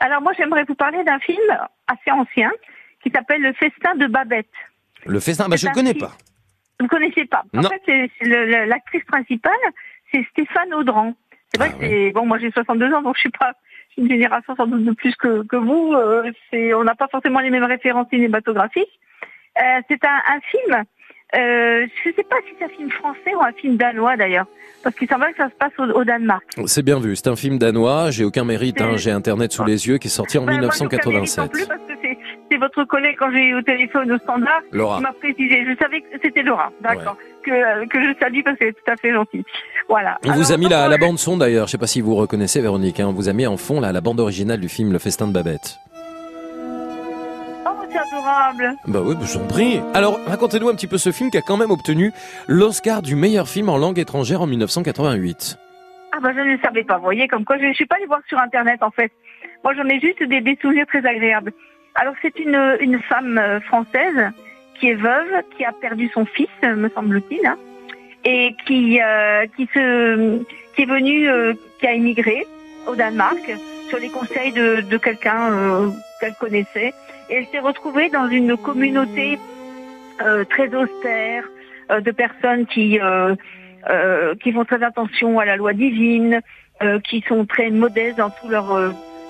Alors 0.00 0.20
moi, 0.22 0.32
j'aimerais 0.36 0.64
vous 0.68 0.74
parler 0.74 1.02
d'un 1.04 1.18
film 1.20 1.40
assez 1.86 2.10
ancien 2.10 2.50
qui 3.02 3.10
s'appelle 3.14 3.40
Le 3.42 3.52
Festin 3.54 3.94
de 3.96 4.06
Babette. 4.06 4.46
Le 5.06 5.20
festin, 5.20 5.48
bah, 5.48 5.56
je 5.56 5.68
ne 5.68 5.72
connais 5.74 5.92
film- 5.92 6.06
pas. 6.06 6.12
Vous 6.80 6.86
ne 6.86 6.88
connaissez 6.90 7.24
pas. 7.26 7.42
En 7.56 7.60
Non. 7.60 7.68
fait, 7.68 8.10
l'actrice 8.66 9.04
principale, 9.04 9.52
c'est 10.12 10.24
Stéphane 10.30 10.72
Audran. 10.74 11.14
C'est 11.52 11.60
Ah 11.60 11.66
vrai 11.68 11.72
que 11.78 11.86
c'est 11.86 12.10
bon. 12.12 12.26
Moi, 12.26 12.38
j'ai 12.38 12.50
62 12.50 12.92
ans, 12.92 13.02
donc 13.02 13.14
je 13.16 13.20
suis 13.20 13.30
pas 13.30 13.52
une 13.96 14.08
génération 14.08 14.54
sans 14.56 14.66
doute 14.66 14.84
de 14.84 14.92
plus 14.92 15.14
que, 15.16 15.46
que 15.46 15.56
vous. 15.56 15.92
Euh, 15.94 16.30
on 16.74 16.84
n'a 16.84 16.94
pas 16.94 17.08
forcément 17.08 17.40
les 17.40 17.50
mêmes 17.50 17.64
références 17.64 18.08
cinématographiques. 18.10 19.00
Euh, 19.58 19.80
c'est 19.88 20.04
un, 20.04 20.36
un 20.36 20.40
film. 20.40 20.84
Euh, 21.36 21.86
je 22.04 22.10
ne 22.10 22.14
sais 22.14 22.22
pas 22.22 22.36
si 22.46 22.54
c'est 22.58 22.64
un 22.66 22.68
film 22.68 22.90
français 22.90 23.34
ou 23.34 23.42
un 23.42 23.52
film 23.52 23.76
danois 23.76 24.16
d'ailleurs, 24.16 24.46
parce 24.84 24.94
qu'il 24.94 25.08
semble 25.08 25.26
que 25.32 25.38
ça 25.38 25.48
se 25.48 25.54
passe 25.54 25.72
au, 25.78 25.82
au 25.82 26.04
Danemark. 26.04 26.44
C'est 26.66 26.84
bien 26.84 27.00
vu, 27.00 27.16
c'est 27.16 27.26
un 27.28 27.34
film 27.34 27.58
danois, 27.58 28.12
j'ai 28.12 28.24
aucun 28.24 28.44
mérite, 28.44 28.80
hein, 28.80 28.96
j'ai 28.96 29.10
Internet 29.10 29.50
sous 29.52 29.64
les 29.64 29.88
yeux, 29.88 29.98
qui 29.98 30.06
est 30.06 30.10
sorti 30.10 30.38
en 30.38 30.44
Ben, 30.44 30.60
moi, 30.60 30.70
j'ai 30.70 30.84
aucun 30.84 30.96
mérite 31.10 31.36
non 31.36 31.44
1987. 31.44 31.50
plus 31.50 31.66
c'est 32.54 32.60
votre 32.60 32.84
collègue 32.84 33.16
quand 33.18 33.30
j'ai 33.32 33.46
eu 33.48 33.54
au 33.56 33.62
téléphone 33.62 34.12
au 34.12 34.18
standard 34.18 34.60
Laura. 34.70 34.96
qui 34.96 35.02
m'a 35.02 35.12
précisé. 35.12 35.64
Je 35.66 35.76
savais 35.82 36.00
que 36.02 36.06
c'était 36.22 36.42
Laura, 36.42 36.70
d'accord, 36.80 37.16
que, 37.42 37.84
que 37.86 38.00
je 38.00 38.14
salue 38.20 38.42
parce 38.44 38.56
qu'elle 38.58 38.68
est 38.68 38.72
tout 38.72 38.90
à 38.90 38.96
fait 38.96 39.12
gentille. 39.12 39.44
Voilà. 39.88 40.18
On 40.24 40.32
vous 40.32 40.52
a 40.52 40.56
mis 40.56 40.68
la, 40.68 40.82
donc, 40.82 40.90
la 40.92 40.98
bande 40.98 41.18
son 41.18 41.36
d'ailleurs, 41.36 41.66
je 41.66 41.72
sais 41.72 41.78
pas 41.78 41.86
si 41.88 42.00
vous 42.00 42.14
reconnaissez 42.14 42.60
Véronique, 42.60 43.00
hein, 43.00 43.06
on 43.08 43.12
vous 43.12 43.28
a 43.28 43.32
mis 43.32 43.46
en 43.46 43.56
fond 43.56 43.80
là, 43.80 43.90
la 43.92 44.00
bande 44.00 44.20
originale 44.20 44.60
du 44.60 44.68
film 44.68 44.92
Le 44.92 44.98
Festin 45.00 45.26
de 45.26 45.32
Babette. 45.32 45.78
Oh, 47.66 47.70
c'est 47.90 47.98
adorable. 47.98 48.74
Bah 48.86 49.00
oui, 49.04 49.14
bah, 49.14 49.20
je 49.24 49.38
vous 49.38 49.44
en 49.44 49.46
prie. 49.48 49.80
Alors, 49.94 50.18
racontez-nous 50.26 50.68
un 50.68 50.74
petit 50.74 50.86
peu 50.86 50.98
ce 50.98 51.10
film 51.12 51.30
qui 51.30 51.38
a 51.38 51.42
quand 51.42 51.56
même 51.56 51.70
obtenu 51.70 52.12
l'Oscar 52.46 53.02
du 53.02 53.16
meilleur 53.16 53.48
film 53.48 53.68
en 53.68 53.76
langue 53.78 53.98
étrangère 53.98 54.42
en 54.42 54.46
1988. 54.46 55.58
Ah 56.16 56.20
bah 56.22 56.30
je 56.32 56.38
ne 56.40 56.52
le 56.52 56.58
savais 56.62 56.84
pas, 56.84 56.96
vous 56.98 57.02
voyez, 57.02 57.26
comme 57.26 57.44
quoi 57.44 57.58
je 57.58 57.64
ne 57.64 57.72
suis 57.72 57.86
pas 57.86 57.96
allée 57.96 58.06
voir 58.06 58.20
sur 58.28 58.38
Internet 58.38 58.82
en 58.84 58.92
fait. 58.92 59.10
Moi 59.64 59.74
j'en 59.74 59.84
ai 59.88 59.98
juste 59.98 60.22
des, 60.22 60.40
des 60.40 60.56
souvenirs 60.62 60.86
très 60.86 61.04
agréables. 61.04 61.52
Alors 61.96 62.14
c'est 62.22 62.38
une, 62.38 62.76
une 62.80 63.00
femme 63.00 63.38
euh, 63.38 63.60
française 63.60 64.32
qui 64.78 64.90
est 64.90 64.94
veuve, 64.94 65.42
qui 65.56 65.64
a 65.64 65.72
perdu 65.72 66.08
son 66.12 66.24
fils, 66.24 66.48
me 66.62 66.88
semble-t-il, 66.88 67.46
hein, 67.46 67.56
et 68.24 68.56
qui, 68.66 69.00
euh, 69.00 69.46
qui, 69.56 69.68
se, 69.72 70.42
qui 70.74 70.82
est 70.82 70.86
venue, 70.86 71.28
euh, 71.28 71.54
qui 71.78 71.86
a 71.86 71.92
émigré 71.92 72.46
au 72.88 72.96
Danemark 72.96 73.52
sur 73.88 73.98
les 73.98 74.08
conseils 74.08 74.52
de, 74.52 74.80
de 74.80 74.96
quelqu'un 74.96 75.52
euh, 75.52 75.90
qu'elle 76.20 76.34
connaissait. 76.34 76.92
Et 77.30 77.36
elle 77.36 77.46
s'est 77.46 77.60
retrouvée 77.60 78.08
dans 78.08 78.28
une 78.28 78.56
communauté 78.56 79.38
euh, 80.20 80.44
très 80.44 80.74
austère 80.74 81.44
euh, 81.90 82.00
de 82.00 82.10
personnes 82.10 82.66
qui... 82.66 82.98
qui 84.42 84.52
font 84.52 84.64
très 84.64 84.82
attention 84.82 85.38
à 85.38 85.44
la 85.44 85.56
loi 85.56 85.74
divine, 85.74 86.40
qui 87.04 87.22
sont 87.28 87.44
très 87.44 87.68
modestes 87.68 88.16
dans 88.16 88.30
tous 88.30 88.48
leurs 88.48 88.72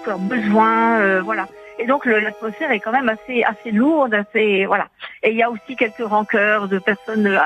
leurs 0.06 0.18
besoins, 0.20 1.20
voilà. 1.22 1.48
Et 1.78 1.86
donc 1.86 2.06
l'atmosphère 2.06 2.70
est 2.70 2.80
quand 2.80 2.92
même 2.92 3.08
assez 3.08 3.42
assez 3.42 3.70
lourde, 3.72 4.14
assez 4.14 4.64
voilà. 4.66 4.88
Et 5.22 5.30
il 5.30 5.36
y 5.36 5.42
a 5.42 5.50
aussi 5.50 5.76
quelques 5.76 6.04
rancœurs 6.06 6.68
de 6.68 6.78
personnes 6.78 7.26
euh, 7.26 7.38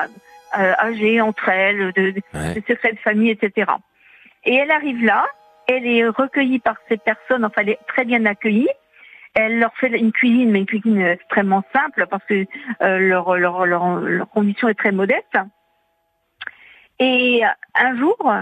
euh, 0.57 0.73
âgées 0.79 1.19
entre 1.21 1.49
elles, 1.49 1.91
de, 1.93 2.11
de- 2.11 2.21
secrets 2.67 2.93
de 2.93 2.99
famille, 2.99 3.31
etc. 3.31 3.71
Et 4.45 4.55
elle 4.55 4.71
arrive 4.71 5.03
là, 5.03 5.25
elle 5.67 5.85
est 5.87 6.07
recueillie 6.07 6.59
par 6.59 6.75
ces 6.87 6.97
personnes, 6.97 7.43
enfin 7.45 7.61
elle 7.61 7.69
est 7.69 7.79
très 7.87 8.05
bien 8.05 8.25
accueillie. 8.25 8.69
Elle 9.35 9.59
leur 9.59 9.73
fait 9.77 9.89
une 9.89 10.11
cuisine, 10.11 10.49
mais 10.51 10.59
une 10.59 10.65
cuisine 10.65 11.01
extrêmement 11.01 11.63
simple 11.71 12.07
parce 12.09 12.23
que 12.25 12.45
euh, 12.81 12.97
leur, 12.97 13.37
leur, 13.37 13.65
leur, 13.67 13.95
leur 13.97 14.29
condition 14.29 14.67
est 14.69 14.73
très 14.73 14.91
modeste. 14.91 15.37
Et 16.99 17.43
un 17.75 17.97
jour, 17.97 18.33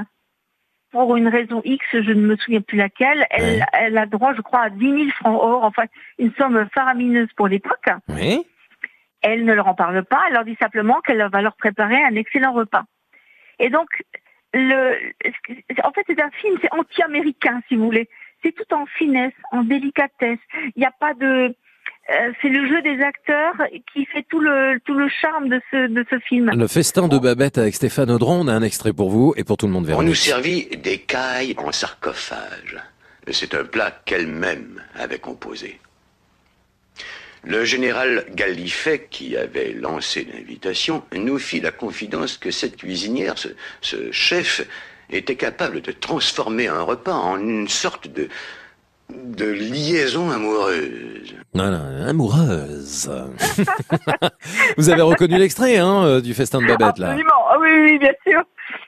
pour 1.06 1.16
une 1.16 1.28
raison 1.28 1.62
X, 1.64 1.86
je 1.92 2.12
ne 2.12 2.22
me 2.22 2.36
souviens 2.38 2.62
plus 2.62 2.78
laquelle, 2.78 3.26
elle, 3.30 3.66
elle 3.74 3.98
a 3.98 4.06
droit, 4.06 4.34
je 4.34 4.42
crois, 4.42 4.62
à 4.62 4.70
10 4.70 4.80
000 4.80 5.10
francs 5.12 5.40
or, 5.40 5.64
enfin 5.64 5.84
une 6.18 6.34
somme 6.34 6.68
faramineuse 6.74 7.30
pour 7.36 7.48
l'époque. 7.48 7.88
Oui. 8.10 8.46
Elle 9.22 9.46
ne 9.46 9.54
leur 9.54 9.68
en 9.68 9.76
parle 9.76 10.04
pas, 10.04 10.22
elle 10.28 10.34
leur 10.34 10.46
dit 10.46 10.58
simplement 10.60 11.00
qu'elle 11.02 11.28
va 11.32 11.42
leur 11.42 11.56
préparer 11.56 12.02
un 12.04 12.16
excellent 12.16 12.54
repas. 12.54 12.84
Et 13.60 13.70
donc, 13.70 13.88
le, 14.54 14.96
en 15.84 15.92
fait, 15.92 16.04
c'est 16.08 16.22
un 16.22 16.32
film, 16.32 16.58
c'est 16.62 16.74
anti-américain, 16.74 17.62
si 17.68 17.76
vous 17.76 17.86
voulez. 17.86 18.10
C'est 18.44 18.54
tout 18.54 18.74
en 18.74 18.86
finesse, 18.86 19.34
en 19.52 19.64
délicatesse. 19.64 20.40
Il 20.76 20.80
n'y 20.80 20.86
a 20.86 20.94
pas 21.00 21.14
de, 21.14 21.56
c'est 22.42 22.50
le 22.50 22.68
jeu 22.68 22.82
des 22.82 23.02
acteurs 23.04 23.56
qui 23.94 24.06
fait 24.06 24.26
tout 24.30 24.40
le 24.40 24.80
tout 24.86 24.94
le 24.94 25.10
charme 25.10 25.50
de 25.50 25.60
ce 25.72 25.88
de 25.88 26.06
ce 26.10 26.20
film. 26.20 26.52
Le 26.56 26.68
Festin 26.68 27.08
de 27.08 27.18
Babette 27.18 27.58
avec 27.58 27.76
Stéphane 27.76 28.10
Audran, 28.12 28.40
on 28.42 28.48
a 28.48 28.54
un 28.54 28.64
extrait 28.64 28.94
pour 28.94 29.10
vous 29.10 29.34
et 29.36 29.44
pour 29.44 29.58
tout 29.58 29.68
le 29.68 29.74
monde 29.74 29.84
On 29.86 29.88
nous 29.88 30.14
Véronique. 30.14 30.16
servit 30.16 30.68
des 30.78 31.00
cailles 31.00 31.56
en 31.58 31.72
sarcophage. 31.72 32.78
C'est 33.32 33.54
un 33.56 33.66
plat 33.66 33.92
qu'elle-même 34.06 34.82
avait 34.96 35.20
composé. 35.20 35.80
Le 37.44 37.66
général 37.66 38.26
Gallifet, 38.34 39.08
qui 39.10 39.36
avait 39.38 39.74
lancé 39.74 40.28
l'invitation, 40.34 41.04
nous 41.14 41.38
fit 41.38 41.60
la 41.60 41.72
confidence 41.72 42.38
que 42.38 42.52
cette 42.52 42.78
cuisinière, 42.78 43.38
ce, 43.38 43.50
ce 43.82 44.12
chef, 44.12 44.66
était 45.10 45.36
capable 45.36 45.82
de 45.82 45.92
transformer 45.92 46.68
un 46.68 46.82
repas 46.82 47.14
en 47.14 47.38
une 47.38 47.68
sorte 47.68 48.08
de, 48.08 48.28
de 49.10 49.46
liaison 49.46 50.30
amoureuse. 50.32 51.36
Voilà, 51.54 51.82
amoureuse. 52.08 53.10
vous 54.78 54.90
avez 54.90 55.02
reconnu 55.02 55.38
l'extrait 55.38 55.78
hein, 55.78 56.04
euh, 56.04 56.22
du 56.22 56.34
Festin 56.34 56.60
de 56.62 56.68
Babette 56.68 56.98
là 57.00 57.10
Absolument, 57.10 57.48
Ah 57.50 57.56
oui, 57.60 57.70
oui, 57.84 58.00
bien 58.00 58.14
sûr. 58.28 58.42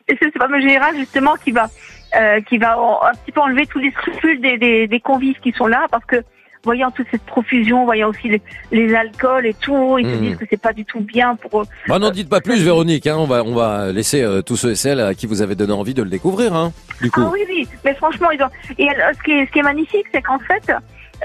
Et 0.08 0.18
c'est 0.22 0.32
ce 0.34 0.38
fameux 0.38 0.60
général 0.60 0.96
justement 0.98 1.36
qui 1.36 1.52
va 1.52 1.68
euh, 2.16 2.42
qui 2.42 2.58
va 2.58 2.76
un 2.76 3.14
petit 3.24 3.32
peu 3.32 3.40
enlever 3.40 3.66
tous 3.68 3.80
les 3.80 3.92
scrupules 3.92 4.42
des, 4.42 4.58
des, 4.58 4.88
des 4.88 5.00
convives 5.00 5.40
qui 5.42 5.52
sont 5.52 5.68
là 5.68 5.86
parce 5.92 6.04
que 6.06 6.24
voyant 6.64 6.92
toute 6.92 7.08
cette 7.10 7.24
profusion, 7.24 7.86
voyant 7.86 8.10
aussi 8.10 8.28
les, 8.30 8.42
les 8.72 8.94
alcools 8.94 9.46
et 9.46 9.54
tout, 9.54 9.98
ils 9.98 10.06
se 10.06 10.16
Mhm. 10.16 10.22
disent 10.22 10.38
que 10.38 10.46
c'est 10.50 10.62
pas 10.62 10.74
du 10.74 10.86
tout 10.86 11.00
bien 11.00 11.36
pour. 11.36 11.64
Bah 11.88 12.00
n'en 12.00 12.12
dites 12.12 12.30
pas 12.30 12.42
plus 12.42 12.62
Véronique, 12.64 13.08
hein, 13.08 13.16
on 13.18 13.26
va 13.26 13.44
on 13.44 13.56
va 13.56 13.92
laisser 13.92 14.22
euh, 14.22 14.42
tous 14.42 14.58
ceux 14.58 14.72
et 14.72 14.76
celles 14.76 15.00
à 15.00 15.14
qui 15.14 15.26
vous 15.26 15.42
avez 15.42 15.56
donné 15.56 15.74
envie 15.74 15.94
de 15.94 16.04
le 16.04 16.10
découvrir 16.10 16.54
hein, 16.56 16.72
du 17.02 17.10
coup. 17.12 17.22
Ah 17.24 17.30
oui, 17.32 17.40
oui, 17.50 17.68
mais 17.86 17.94
franchement, 17.96 18.32
ils 18.32 18.42
ont... 18.44 18.50
et 18.78 18.88
ce, 19.18 19.24
qui 19.24 19.32
est, 19.32 19.46
ce 19.46 19.52
qui 19.52 19.60
est 19.60 19.64
magnifique, 19.64 20.06
c'est 20.14 20.22
qu'en 20.22 20.40
fait, 20.40 20.72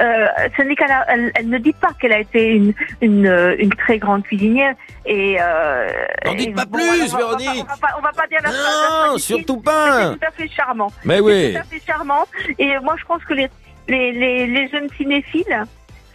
euh, 0.00 0.26
ce 0.56 0.62
n'est 0.62 0.74
qu'elle 0.76 0.90
elle, 1.08 1.32
elle 1.34 1.48
ne 1.48 1.58
dit 1.58 1.72
pas 1.72 1.90
qu'elle 2.00 2.12
a 2.12 2.18
été 2.20 2.48
une, 2.50 2.72
une, 3.00 3.26
euh, 3.26 3.54
une 3.58 3.70
très 3.74 3.98
grande 3.98 4.22
cuisinière. 4.24 4.74
Et, 5.06 5.36
euh, 5.40 5.88
N'en 6.24 6.34
dites 6.34 6.54
pas 6.54 6.64
bon, 6.64 6.78
plus, 6.78 6.84
on 6.84 6.88
va- 6.88 7.02
on 7.04 7.08
va- 7.08 7.36
Véronique. 7.36 7.64
On 7.64 7.86
va, 7.86 7.88
on 7.98 8.02
va 8.02 8.12
pas 8.12 8.26
dire 8.28 8.38
la. 8.42 8.50
Non, 8.50 8.56
la 8.56 9.06
phrase 9.08 9.20
surtout 9.22 9.58
pas. 9.58 10.12
C'est 10.12 10.18
tout 10.18 10.26
à 10.26 10.30
fait 10.30 10.48
charmant. 10.48 10.92
Mais 11.04 11.16
C'est 11.16 11.20
oui. 11.20 11.52
tout 11.52 11.58
à 11.60 11.62
fait 11.64 11.82
charmant. 11.86 12.24
Et 12.58 12.78
moi, 12.82 12.94
je 12.98 13.04
pense 13.04 13.22
que 13.24 13.34
les, 13.34 13.48
les, 13.88 14.12
les, 14.12 14.46
les 14.46 14.68
jeunes 14.68 14.88
cinéphiles, 14.96 15.64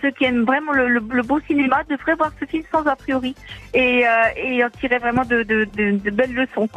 ceux 0.02 0.12
qui 0.12 0.26
aiment 0.26 0.46
vraiment 0.46 0.72
le, 0.72 0.88
le, 0.88 1.02
le 1.12 1.24
beau 1.24 1.40
cinéma, 1.48 1.84
devraient 1.90 2.16
voir 2.16 2.32
ce 2.40 2.46
film 2.46 2.64
sans 2.72 2.86
a 2.86 2.96
priori 2.96 3.36
et, 3.74 4.04
euh, 4.06 4.10
et 4.38 4.64
en 4.64 4.70
tirer 4.70 4.98
vraiment 5.00 5.26
de, 5.26 5.44
de, 5.44 5.68
de, 5.76 5.98
de 5.98 6.10
belles 6.12 6.34
leçons. 6.34 6.68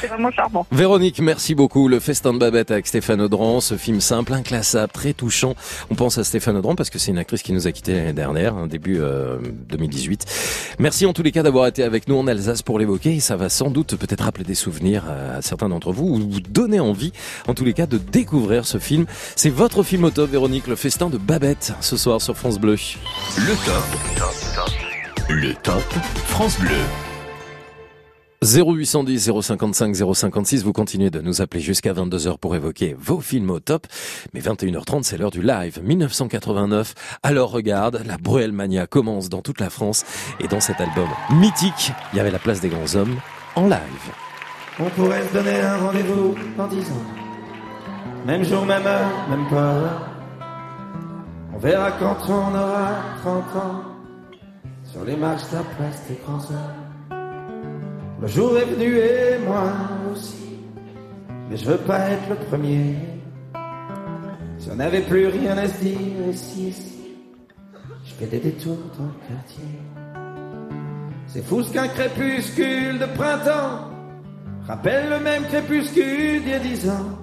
C'est 0.00 0.06
vraiment 0.06 0.30
charmant. 0.30 0.66
Véronique, 0.70 1.20
merci 1.20 1.54
beaucoup. 1.54 1.88
Le 1.88 2.00
Festin 2.00 2.32
de 2.32 2.38
Babette 2.38 2.70
avec 2.70 2.86
Stéphane 2.86 3.20
Audran, 3.20 3.60
ce 3.60 3.76
film 3.76 4.00
simple, 4.00 4.32
inclassable, 4.32 4.92
très 4.92 5.12
touchant. 5.12 5.54
On 5.90 5.94
pense 5.94 6.18
à 6.18 6.24
Stéphane 6.24 6.56
Audran 6.56 6.74
parce 6.74 6.90
que 6.90 6.98
c'est 6.98 7.10
une 7.10 7.18
actrice 7.18 7.42
qui 7.42 7.52
nous 7.52 7.66
a 7.66 7.72
quittés 7.72 7.94
l'année 7.94 8.12
dernière, 8.12 8.54
hein, 8.54 8.66
début 8.66 8.98
euh, 9.00 9.38
2018. 9.68 10.76
Merci 10.78 11.06
en 11.06 11.12
tous 11.12 11.22
les 11.22 11.32
cas 11.32 11.42
d'avoir 11.42 11.66
été 11.66 11.82
avec 11.82 12.08
nous 12.08 12.16
en 12.16 12.26
Alsace 12.26 12.62
pour 12.62 12.78
l'évoquer. 12.78 13.14
Et 13.16 13.20
ça 13.20 13.36
va 13.36 13.48
sans 13.48 13.70
doute 13.70 13.96
peut-être 13.96 14.22
rappeler 14.22 14.44
des 14.44 14.54
souvenirs 14.54 15.04
à 15.10 15.42
certains 15.42 15.68
d'entre 15.68 15.92
vous 15.92 16.06
ou 16.06 16.30
vous 16.30 16.40
donner 16.40 16.80
envie, 16.80 17.12
en 17.48 17.54
tous 17.54 17.64
les 17.64 17.72
cas, 17.74 17.86
de 17.86 17.98
découvrir 17.98 18.64
ce 18.66 18.78
film. 18.78 19.06
C'est 19.36 19.50
votre 19.50 19.82
film 19.82 20.04
au 20.04 20.10
top, 20.10 20.30
Véronique, 20.30 20.66
Le 20.66 20.76
Festin 20.76 21.10
de 21.10 21.18
Babette, 21.18 21.72
ce 21.80 21.96
soir 21.96 22.20
sur 22.20 22.36
France 22.36 22.59
Bleu. 22.60 22.76
Le 23.38 23.54
top. 23.64 23.84
Le 25.30 25.54
top 25.54 25.82
France 26.26 26.58
Bleu. 26.60 26.76
0810 28.42 29.30
055 29.42 29.96
056, 30.14 30.64
vous 30.64 30.72
continuez 30.72 31.10
de 31.10 31.20
nous 31.20 31.40
appeler 31.40 31.60
jusqu'à 31.62 31.94
22h 31.94 32.38
pour 32.38 32.54
évoquer 32.54 32.94
vos 32.98 33.20
films 33.20 33.50
au 33.50 33.60
top. 33.60 33.86
Mais 34.34 34.40
21h30, 34.40 35.04
c'est 35.04 35.16
l'heure 35.16 35.30
du 35.30 35.42
live. 35.42 35.80
1989, 35.82 37.18
alors 37.22 37.50
regarde, 37.50 38.02
la 38.06 38.18
Bruelle 38.18 38.52
Mania 38.52 38.86
commence 38.86 39.30
dans 39.30 39.40
toute 39.40 39.60
la 39.60 39.70
France. 39.70 40.04
Et 40.38 40.46
dans 40.46 40.60
cet 40.60 40.80
album 40.80 41.08
mythique, 41.30 41.92
il 42.12 42.16
y 42.16 42.20
avait 42.20 42.30
la 42.30 42.38
place 42.38 42.60
des 42.60 42.68
grands 42.68 42.94
hommes 42.94 43.16
en 43.56 43.68
live. 43.68 43.80
On 44.78 44.90
pourrait 44.90 45.26
se 45.26 45.32
donner 45.32 45.60
un 45.60 45.78
rendez-vous 45.78 46.34
dans 46.58 46.66
dix 46.68 46.84
ans. 46.90 47.04
Même 48.26 48.44
jour, 48.44 48.66
même 48.66 48.86
heure, 48.86 49.28
même 49.30 49.48
pas. 49.48 50.09
On 51.60 51.62
verra 51.62 51.92
quand 51.92 52.16
on 52.30 52.54
aura 52.54 53.02
30 53.20 53.56
ans. 53.56 53.82
Sur 54.82 55.04
les 55.04 55.14
marches 55.14 55.50
de 55.50 55.56
la 55.56 55.62
place 55.62 56.02
des 56.08 56.18
grands 56.24 56.38
hommes. 56.38 57.18
Le 58.22 58.26
jour 58.28 58.56
est 58.56 58.64
venu 58.64 58.96
et 58.96 59.38
moi 59.46 59.64
aussi. 60.10 60.56
Mais 61.50 61.58
je 61.58 61.66
veux 61.66 61.76
pas 61.76 61.98
être 62.08 62.30
le 62.30 62.36
premier. 62.36 62.94
Si 64.56 64.70
on 64.72 64.76
n'avait 64.76 65.02
plus 65.02 65.26
rien 65.26 65.58
à 65.58 65.68
se 65.68 65.84
dire 65.84 66.28
ici, 66.30 66.68
ici. 66.68 67.16
Je 68.06 68.14
fais 68.14 68.26
des 68.26 68.40
détours 68.40 68.78
dans 68.98 69.04
le 69.04 69.28
quartier. 69.28 69.64
C'est 71.26 71.44
fou 71.44 71.62
ce 71.62 71.74
qu'un 71.74 71.88
crépuscule 71.88 72.98
de 72.98 73.06
printemps 73.18 73.90
rappelle 74.66 75.10
le 75.10 75.20
même 75.20 75.44
crépuscule 75.44 76.40
d'il 76.40 76.48
y 76.48 76.54
a 76.54 76.58
dix 76.58 76.88
ans. 76.88 77.18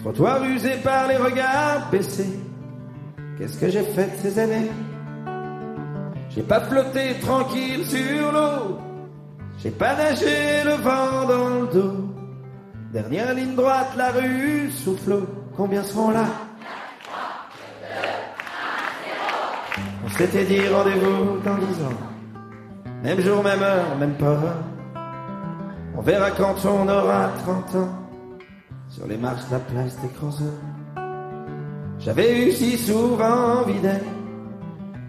Trottoir 0.00 0.42
usé 0.42 0.78
par 0.82 1.06
les 1.06 1.16
regards 1.16 1.88
baissés. 1.92 2.40
Qu'est-ce 3.42 3.58
que 3.58 3.68
j'ai 3.70 3.82
fait 3.82 4.08
ces 4.22 4.38
années? 4.38 4.70
J'ai 6.30 6.44
pas 6.44 6.60
flotté 6.60 7.18
tranquille 7.20 7.84
sur 7.84 8.30
l'eau. 8.30 8.78
J'ai 9.58 9.72
pas 9.72 9.96
nagé 9.96 10.62
le 10.64 10.74
vent 10.74 11.26
dans 11.26 11.48
le 11.48 11.66
dos. 11.66 12.14
Dernière 12.92 13.34
ligne 13.34 13.56
droite, 13.56 13.96
la 13.96 14.12
rue 14.12 14.70
souffle. 14.70 15.24
Combien 15.56 15.82
seront 15.82 16.10
là? 16.10 16.26
On 20.04 20.08
s'était 20.10 20.44
dit 20.44 20.68
rendez-vous 20.68 21.40
dans 21.44 21.56
dix 21.56 21.82
ans. 21.82 22.92
Même 23.02 23.20
jour, 23.22 23.42
même 23.42 23.60
heure, 23.60 23.96
même 23.98 24.14
pas. 24.14 24.38
On 25.96 26.00
verra 26.00 26.30
quand 26.30 26.64
on 26.64 26.88
aura 26.88 27.32
30 27.42 27.74
ans. 27.74 27.88
Sur 28.88 29.08
les 29.08 29.16
marches 29.16 29.46
de 29.48 29.54
la 29.54 29.58
place 29.58 29.96
des 29.96 30.10
hommes. 30.22 30.71
J'avais 32.04 32.46
eu 32.46 32.52
si 32.52 32.76
souvent 32.78 33.60
envie 33.60 33.78
d'elle. 33.78 34.02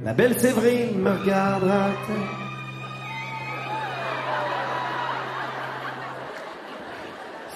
La 0.03 0.13
belle 0.13 0.39
Séverine 0.39 0.99
me 0.99 1.11
regardera. 1.11 1.87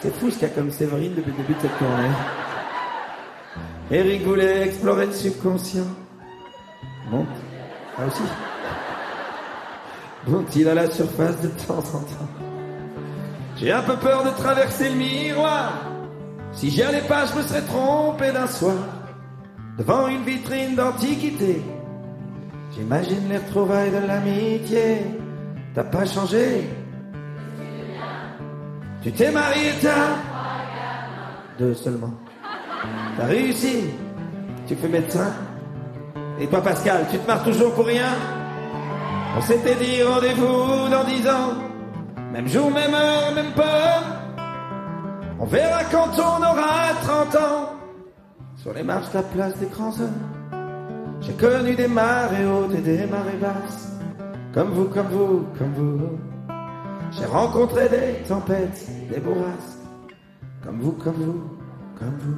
C'est 0.01 0.15
fou 0.15 0.31
ce 0.31 0.39
qu'il 0.39 0.47
y 0.47 0.51
a 0.51 0.55
comme 0.55 0.71
Séverine 0.71 1.13
depuis 1.13 1.31
le 1.31 1.37
début 1.37 1.53
de 1.53 1.59
cette 1.61 1.77
tournée. 1.77 2.09
Eric 3.91 4.23
voulait 4.23 4.67
explorer 4.67 5.05
le 5.05 5.13
subconscient. 5.13 5.85
Monte. 7.11 7.27
Ah 7.97 8.07
aussi. 8.07 8.23
Monte-il 10.25 10.67
à 10.67 10.73
la 10.73 10.89
surface 10.89 11.39
de 11.41 11.47
temps 11.49 11.77
en 11.77 11.99
temps. 11.99 12.27
J'ai 13.55 13.71
un 13.71 13.83
peu 13.83 13.97
peur 13.97 14.23
de 14.23 14.29
traverser 14.31 14.89
le 14.89 14.95
miroir. 14.95 15.73
Si 16.53 16.71
j'y 16.71 16.81
allais 16.81 17.01
pas, 17.01 17.25
je 17.27 17.35
me 17.35 17.43
serais 17.43 17.61
trompé 17.61 18.31
d'un 18.31 18.47
soir. 18.47 18.96
Devant 19.77 20.07
une 20.07 20.23
vitrine 20.23 20.75
d'antiquité. 20.75 21.61
J'imagine 22.71 23.29
les 23.29 23.37
retrouvailles 23.37 23.91
de 23.91 24.07
l'amitié. 24.07 25.01
T'as 25.75 25.83
pas 25.83 26.05
changé. 26.05 26.67
Tu 29.03 29.11
t'es 29.11 29.31
marié, 29.31 29.71
t'as 29.81 30.15
deux 31.59 31.73
seulement. 31.75 32.13
T'as 33.17 33.25
réussi. 33.25 33.85
Tu 34.67 34.75
fais 34.75 34.87
médecin. 34.87 35.31
Et 36.39 36.47
toi, 36.47 36.61
Pascal, 36.61 37.05
tu 37.11 37.17
te 37.17 37.27
marres 37.27 37.43
toujours 37.43 37.73
pour 37.73 37.85
rien 37.85 38.13
On 39.37 39.41
s'était 39.41 39.75
dit 39.75 40.03
rendez-vous 40.03 40.89
dans 40.89 41.03
dix 41.03 41.27
ans. 41.27 41.53
Même 42.33 42.47
jour, 42.47 42.69
même 42.71 42.93
heure, 42.93 43.33
même 43.33 43.53
pas. 43.53 44.03
On 45.39 45.45
verra 45.45 45.83
quand 45.85 46.09
on 46.17 46.41
aura 46.41 46.93
30 47.03 47.35
ans. 47.35 47.76
Sur 48.67 48.73
les 48.73 48.83
marches 48.83 49.13
la 49.13 49.23
place 49.23 49.57
des 49.59 49.67
grands 49.67 49.97
hommes. 49.97 51.21
J'ai 51.21 51.31
connu 51.31 51.73
des 51.73 51.87
marées 51.87 52.45
hautes 52.45 52.75
et 52.75 52.81
des 52.81 53.05
marées 53.05 53.37
basses. 53.39 53.93
Comme 54.53 54.71
vous, 54.71 54.89
comme 54.89 55.07
vous, 55.07 55.45
comme 55.57 55.73
vous. 55.73 56.19
J'ai 57.11 57.23
rencontré 57.27 57.87
des 57.87 58.27
tempêtes, 58.27 58.85
des 59.09 59.21
bourrasques. 59.21 59.79
Comme 60.65 60.81
vous, 60.81 60.91
comme 60.91 61.13
vous, 61.13 61.43
comme 61.97 62.17
vous. 62.19 62.35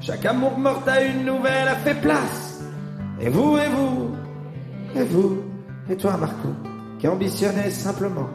Chaque 0.00 0.26
amour 0.26 0.58
mort 0.58 0.82
à 0.88 1.00
une 1.00 1.24
nouvelle 1.24 1.68
a 1.68 1.76
fait 1.76 2.00
place. 2.00 2.64
Et 3.20 3.28
vous, 3.28 3.56
et 3.58 3.68
vous, 3.68 4.10
et 4.96 5.04
vous, 5.04 5.36
et 5.88 5.96
toi, 5.96 6.16
Marco, 6.16 6.48
qui 6.98 7.06
ambitionnais 7.06 7.70
simplement 7.70 8.28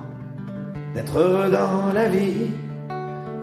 d'être 0.96 1.50
dans 1.50 1.92
la 1.94 2.08
vie. 2.08 2.50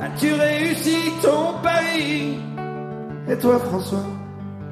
As-tu 0.01 0.33
réussi 0.33 1.13
ton 1.23 1.61
pari? 1.63 2.48
Et 3.31 3.37
toi, 3.37 3.59
François, 3.59 4.07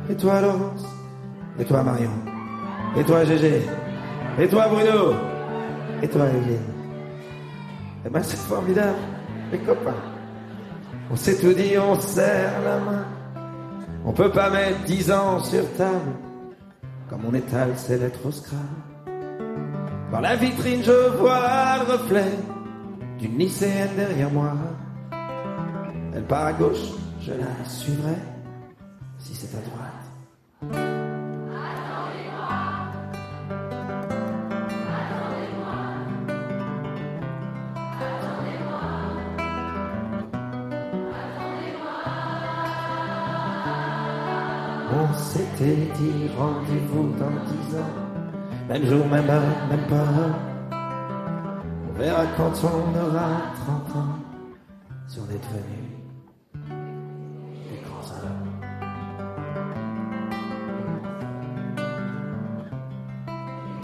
et 0.08 0.14
toi, 0.14 0.40
Laurence, 0.40 0.86
et 1.58 1.64
toi, 1.64 1.82
Marion, 1.82 2.10
et 2.96 3.04
toi, 3.04 3.24
Gégé, 3.24 3.62
et 4.38 4.48
toi, 4.48 4.68
Bruno, 4.68 5.14
et 6.02 6.08
toi, 6.08 6.26
Evelyne. 6.26 6.58
Eh 8.06 8.08
ben, 8.08 8.22
c'est 8.22 8.38
formidable, 8.38 8.96
les 9.52 9.58
copains. 9.58 9.92
On 11.10 11.16
s'est 11.16 11.38
tout 11.38 11.52
dit, 11.52 11.76
on 11.78 12.00
serre 12.00 12.52
la 12.64 12.78
main. 12.78 13.04
On 14.06 14.12
peut 14.12 14.30
pas 14.30 14.48
mettre 14.48 14.84
dix 14.84 15.10
ans 15.10 15.38
sur 15.40 15.70
table, 15.74 16.12
comme 17.10 17.26
on 17.28 17.34
étale 17.34 17.76
ses 17.76 17.98
lettres 17.98 18.26
au 18.26 18.30
scrap. 18.30 18.60
Dans 20.10 20.20
la 20.20 20.36
vitrine, 20.36 20.82
je 20.82 21.18
vois 21.18 21.76
le 21.84 21.92
reflet 21.92 22.32
d'une 23.18 23.36
lycéenne 23.36 23.90
derrière 23.96 24.30
moi. 24.30 24.52
Elle 26.14 26.24
part 26.24 26.46
à 26.46 26.52
gauche, 26.52 26.92
je 27.20 27.32
la 27.32 27.68
suivrai, 27.68 28.16
si 29.26 29.34
c'est 29.34 29.56
à 29.56 29.60
droite. 29.60 30.04
On 44.92 45.14
s'était 45.14 45.74
dit 45.74 46.30
rendez-vous 46.38 47.12
dans 47.18 47.30
dix 47.46 47.76
ans, 47.76 47.94
même 48.68 48.86
jour, 48.86 49.06
même 49.08 49.28
heure, 49.28 49.42
même 49.68 49.86
pas. 49.88 50.04
On 51.88 51.98
verra 51.98 52.26
quand 52.36 52.52
on 52.62 52.94
aura 52.96 53.28
30 53.66 53.96
ans, 53.96 54.18
si 55.08 55.18
on 55.18 55.28
est 55.34 55.40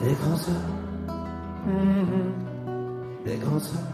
Des 0.03 0.15
grands 0.15 0.35
hommes. 0.35 1.15
Mhm. 1.67 3.25
Des 3.25 3.37
grands 3.37 3.57
hommes. 3.57 3.93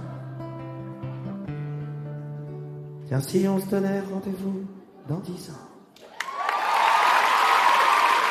Tiens, 3.06 3.20
si 3.20 3.46
on 3.46 3.60
se 3.60 3.66
donnait 3.66 4.00
rendez-vous 4.00 4.64
dans 5.06 5.20
dix 5.20 5.50
ans. 5.50 5.67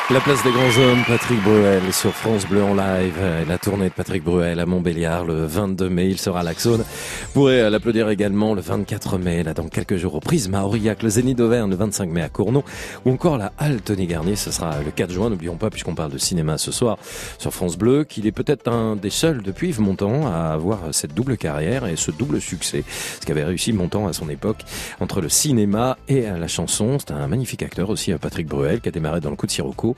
La 0.09 0.21
place 0.21 0.41
des 0.41 0.51
grands 0.51 0.77
hommes, 0.81 1.03
Patrick 1.05 1.43
Bruel 1.43 1.91
sur 1.91 2.13
France 2.13 2.47
Bleu 2.47 2.63
en 2.63 2.73
live. 2.73 3.19
La 3.45 3.57
tournée 3.57 3.89
de 3.89 3.93
Patrick 3.93 4.23
Bruel 4.23 4.57
à 4.57 4.65
Montbéliard 4.65 5.25
le 5.25 5.45
22 5.45 5.89
mai. 5.89 6.07
Il 6.07 6.17
sera 6.17 6.39
à 6.39 6.43
l'Axone. 6.43 6.79
Vous 6.79 7.33
pourrez 7.33 7.69
l'applaudir 7.69 8.07
également 8.07 8.53
le 8.53 8.61
24 8.61 9.17
mai, 9.17 9.43
là 9.43 9.53
dans 9.53 9.67
quelques 9.67 9.97
jours 9.97 10.15
au 10.15 10.21
Prisme 10.21 10.53
Aurillac, 10.53 11.03
le 11.03 11.09
Zénith 11.09 11.37
d'Auvergne 11.37 11.69
le 11.69 11.75
25 11.75 12.09
mai 12.09 12.21
à 12.21 12.29
Cournon 12.29 12.63
ou 13.03 13.11
encore 13.11 13.37
la 13.37 13.51
Halle 13.57 13.81
Tony 13.81 14.07
Garnier. 14.07 14.37
Ce 14.37 14.49
sera 14.49 14.81
le 14.81 14.91
4 14.91 15.11
juin. 15.11 15.29
N'oublions 15.29 15.57
pas, 15.57 15.69
puisqu'on 15.69 15.93
parle 15.93 16.13
de 16.13 16.17
cinéma 16.17 16.57
ce 16.57 16.71
soir 16.71 16.97
sur 17.37 17.53
France 17.53 17.77
Bleu, 17.77 18.05
qu'il 18.05 18.27
est 18.27 18.31
peut-être 18.31 18.69
un 18.69 18.95
des 18.95 19.09
seuls 19.09 19.43
depuis 19.43 19.69
Yves 19.69 19.81
à 20.25 20.53
avoir 20.53 20.83
cette 20.93 21.13
double 21.13 21.35
carrière 21.35 21.85
et 21.85 21.97
ce 21.97 22.11
double 22.11 22.39
succès. 22.39 22.85
Ce 23.19 23.25
qu'avait 23.25 23.43
réussi 23.43 23.73
Montand 23.73 24.07
à 24.07 24.13
son 24.13 24.29
époque 24.29 24.63
entre 25.01 25.19
le 25.19 25.27
cinéma 25.27 25.97
et 26.07 26.21
la 26.21 26.47
chanson. 26.47 26.97
C'est 26.97 27.11
un 27.11 27.27
magnifique 27.27 27.61
acteur 27.61 27.89
aussi, 27.89 28.13
Patrick 28.13 28.47
Bruel, 28.47 28.79
qui 28.79 28.87
a 28.87 28.93
démarré 28.93 29.19
dans 29.19 29.31
le 29.31 29.35
coup 29.35 29.47
de 29.47 29.51
Sirocco 29.51 29.96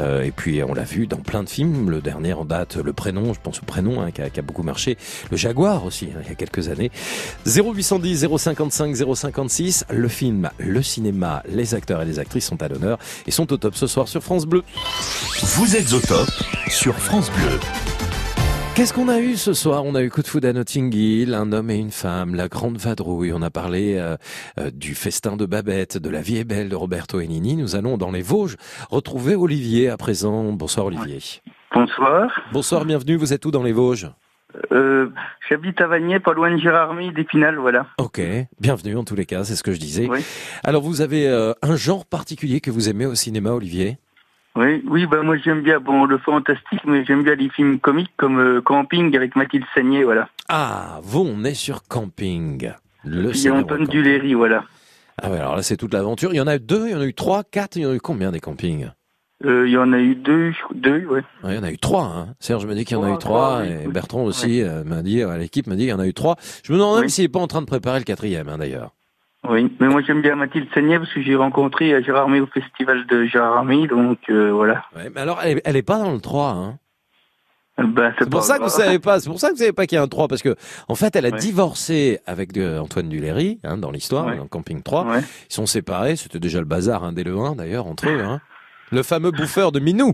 euh, 0.00 0.22
et 0.22 0.30
puis 0.30 0.62
on 0.62 0.74
l'a 0.74 0.84
vu 0.84 1.06
dans 1.06 1.18
plein 1.18 1.42
de 1.42 1.48
films. 1.48 1.90
Le 1.90 2.00
dernier 2.00 2.32
en 2.32 2.44
date, 2.44 2.76
Le 2.76 2.92
Prénom, 2.92 3.34
je 3.34 3.40
pense 3.40 3.60
au 3.60 3.64
Prénom, 3.64 4.00
hein, 4.00 4.10
qui, 4.10 4.22
a, 4.22 4.42
beaucoup 4.42 4.62
marché. 4.62 4.96
Le 5.30 5.36
Jaguar 5.36 5.84
aussi, 5.84 6.08
hein, 6.14 6.20
il 6.24 6.28
y 6.28 6.32
a 6.32 6.34
quelques 6.34 6.68
années. 6.68 6.90
0810 7.46 8.26
055 8.36 8.96
056. 9.14 9.84
Le 9.90 10.08
film, 10.08 10.50
le 10.58 10.82
cinéma, 10.82 11.42
les 11.48 11.74
acteurs 11.74 12.02
et 12.02 12.04
les 12.04 12.18
actrices 12.18 12.46
sont 12.46 12.62
à 12.62 12.68
l'honneur 12.68 12.98
et 13.26 13.30
sont 13.30 13.52
au 13.52 13.56
top 13.56 13.74
ce 13.74 13.86
soir 13.86 14.08
sur 14.08 14.22
France 14.22 14.46
Bleu. 14.46 14.62
Vous 15.42 15.76
êtes 15.76 15.92
au 15.92 16.00
top 16.00 16.28
sur 16.68 16.96
France 16.96 17.30
Bleu. 17.30 17.58
Qu'est-ce 18.80 18.94
qu'on 18.94 19.08
a 19.08 19.20
eu 19.20 19.36
ce 19.36 19.52
soir? 19.52 19.84
On 19.84 19.94
a 19.94 20.02
eu 20.02 20.08
Coup 20.08 20.22
de 20.22 20.26
foudre 20.26 20.48
à 20.48 20.54
Notting 20.54 20.90
Hill, 20.94 21.34
un 21.34 21.52
homme 21.52 21.68
et 21.68 21.76
une 21.76 21.90
femme, 21.90 22.34
la 22.34 22.48
grande 22.48 22.78
vadrouille. 22.78 23.30
On 23.34 23.42
a 23.42 23.50
parlé 23.50 23.98
euh, 23.98 24.16
euh, 24.58 24.70
du 24.70 24.94
festin 24.94 25.36
de 25.36 25.44
Babette, 25.44 25.98
de 25.98 26.08
La 26.08 26.22
vie 26.22 26.38
est 26.38 26.44
belle 26.44 26.70
de 26.70 26.76
Roberto 26.76 27.20
Enini. 27.20 27.56
Nous 27.56 27.76
allons 27.76 27.98
dans 27.98 28.10
les 28.10 28.22
Vosges 28.22 28.56
retrouver 28.88 29.34
Olivier 29.34 29.90
à 29.90 29.98
présent. 29.98 30.50
Bonsoir 30.54 30.86
Olivier. 30.86 31.18
Bonsoir. 31.74 32.30
Bonsoir, 32.54 32.86
bienvenue. 32.86 33.16
Vous 33.16 33.34
êtes 33.34 33.44
où 33.44 33.50
dans 33.50 33.62
les 33.62 33.72
Vosges? 33.72 34.10
Euh, 34.72 35.10
J'habite 35.50 35.78
à 35.82 35.86
Vanier, 35.86 36.18
pas 36.18 36.32
loin 36.32 36.50
de 36.50 36.58
Gérardmer, 36.58 37.12
d'Épinal, 37.12 37.58
voilà. 37.58 37.86
Ok, 37.98 38.20
bienvenue 38.60 38.96
en 38.96 39.04
tous 39.04 39.14
les 39.14 39.26
cas, 39.26 39.44
c'est 39.44 39.56
ce 39.56 39.62
que 39.62 39.72
je 39.72 39.78
disais. 39.78 40.08
Oui. 40.08 40.24
Alors 40.64 40.82
vous 40.82 41.02
avez 41.02 41.28
euh, 41.28 41.52
un 41.60 41.76
genre 41.76 42.06
particulier 42.06 42.60
que 42.60 42.70
vous 42.70 42.88
aimez 42.88 43.04
au 43.04 43.14
cinéma, 43.14 43.50
Olivier? 43.50 43.98
Oui, 44.60 44.82
oui, 44.86 45.06
bah 45.06 45.22
moi 45.22 45.36
j'aime 45.38 45.62
bien 45.62 45.80
bon 45.80 46.04
le 46.04 46.18
fantastique, 46.18 46.80
mais 46.84 47.04
j'aime 47.04 47.22
bien 47.22 47.34
les 47.34 47.48
films 47.50 47.78
comiques 47.80 48.12
comme 48.16 48.38
euh, 48.38 48.60
Camping 48.60 49.14
avec 49.16 49.36
Mathilde 49.36 49.64
Sagné, 49.74 50.04
voilà. 50.04 50.28
Ah, 50.48 51.00
vous 51.02 51.20
on 51.26 51.44
est 51.44 51.54
sur 51.54 51.82
Camping. 51.88 52.70
Le 53.04 53.30
Puis 53.30 53.48
Antoine 53.50 53.84
Duléry, 53.86 54.34
voilà. 54.34 54.64
Ah 55.22 55.30
ouais, 55.30 55.38
alors 55.38 55.56
là 55.56 55.62
c'est 55.62 55.76
toute 55.76 55.92
l'aventure. 55.92 56.32
Il 56.32 56.36
y 56.36 56.40
en 56.40 56.46
a 56.46 56.56
eu 56.56 56.60
deux, 56.60 56.86
il 56.88 56.92
y 56.92 56.94
en 56.94 57.00
a 57.00 57.06
eu 57.06 57.14
trois, 57.14 57.44
quatre, 57.44 57.76
il 57.76 57.82
y 57.82 57.86
en 57.86 57.90
a 57.90 57.94
eu 57.94 58.00
combien 58.00 58.30
des 58.32 58.40
campings? 58.40 58.90
Euh, 59.44 59.66
Il 59.66 59.72
y 59.72 59.78
en 59.78 59.92
a 59.94 59.98
eu 59.98 60.14
deux, 60.16 60.52
deux, 60.74 61.06
ouais. 61.06 61.22
Ouais, 61.42 61.54
il 61.54 61.54
y 61.54 61.58
en 61.58 61.62
a 61.62 61.70
eu 61.70 61.78
trois. 61.78 62.04
Hein. 62.04 62.34
Serge 62.40 62.66
me 62.66 62.74
dit 62.74 62.84
qu'il 62.84 62.96
y 62.98 63.00
en 63.00 63.04
a 63.04 63.14
eu 63.14 63.18
trois, 63.18 63.64
et 63.64 63.86
Bertrand 63.88 64.22
aussi 64.24 64.62
euh, 64.62 64.84
m'a 64.84 65.00
dit, 65.00 65.22
l'équipe 65.38 65.66
m'a 65.66 65.76
dit 65.76 65.82
qu'il 65.84 65.90
y 65.90 65.94
en 65.94 65.98
a 65.98 66.06
eu 66.06 66.12
trois. 66.12 66.36
Je 66.62 66.72
me 66.72 66.78
demande 66.78 66.96
même 66.96 67.04
Oui. 67.04 67.10
s'il 67.10 67.24
est 67.24 67.28
pas 67.28 67.38
en 67.40 67.46
train 67.46 67.62
de 67.62 67.66
préparer 67.66 67.98
le 67.98 68.04
quatrième, 68.04 68.50
hein, 68.50 68.58
d'ailleurs. 68.58 68.92
Oui, 69.48 69.74
mais 69.80 69.88
moi 69.88 70.02
j'aime 70.06 70.20
bien 70.20 70.36
Mathilde 70.36 70.68
Seignet 70.74 70.98
parce 70.98 71.12
que 71.14 71.22
j'ai 71.22 71.34
rencontré 71.34 71.92
euh, 71.94 72.02
Gérard 72.02 72.28
May 72.28 72.40
au 72.40 72.46
festival 72.46 73.06
de 73.06 73.24
Gérard 73.24 73.56
Army, 73.58 73.86
donc 73.88 74.18
euh, 74.28 74.52
voilà. 74.52 74.84
Ouais, 74.94 75.10
mais 75.14 75.20
alors, 75.22 75.40
elle 75.42 75.58
est, 75.58 75.62
elle 75.64 75.76
est 75.76 75.82
pas 75.82 75.98
dans 75.98 76.12
le 76.12 76.20
3, 76.20 76.48
hein. 76.50 76.78
Ben, 77.82 78.12
C'est 78.18 78.28
pour 78.28 78.42
ça 78.42 78.58
que 78.58 78.64
vous 78.64 78.68
savez 78.68 78.98
pas. 78.98 79.20
C'est 79.20 79.30
pour 79.30 79.40
ça 79.40 79.48
que 79.48 79.52
vous 79.54 79.58
savez 79.60 79.72
pas 79.72 79.86
qu'il 79.86 79.96
y 79.96 79.98
a 79.98 80.02
un 80.02 80.08
3 80.08 80.28
parce 80.28 80.42
que 80.42 80.54
en 80.88 80.94
fait, 80.94 81.16
elle 81.16 81.24
a 81.24 81.30
Ouais. 81.30 81.38
divorcé 81.38 82.20
avec 82.26 82.52
de- 82.52 82.78
Antoine 82.78 83.08
Duléry 83.08 83.58
hein, 83.64 83.78
dans 83.78 83.90
l'histoire, 83.90 84.26
Ouais. 84.26 84.36
dans 84.36 84.46
Camping 84.46 84.82
3. 84.82 85.06
Ouais. 85.06 85.20
Ils 85.48 85.54
sont 85.54 85.64
séparés. 85.64 86.16
C'était 86.16 86.40
déjà 86.40 86.58
le 86.58 86.66
bazar 86.66 87.04
hein, 87.04 87.12
dès 87.14 87.24
le 87.24 87.34
1 87.38 87.54
d'ailleurs 87.54 87.86
entre 87.86 88.06
eux. 88.10 88.20
Hein. 88.22 88.40
Le 88.92 89.02
fameux 89.02 89.30
bouffeur 89.30 89.72
de 89.72 89.80
Minou. 89.80 90.12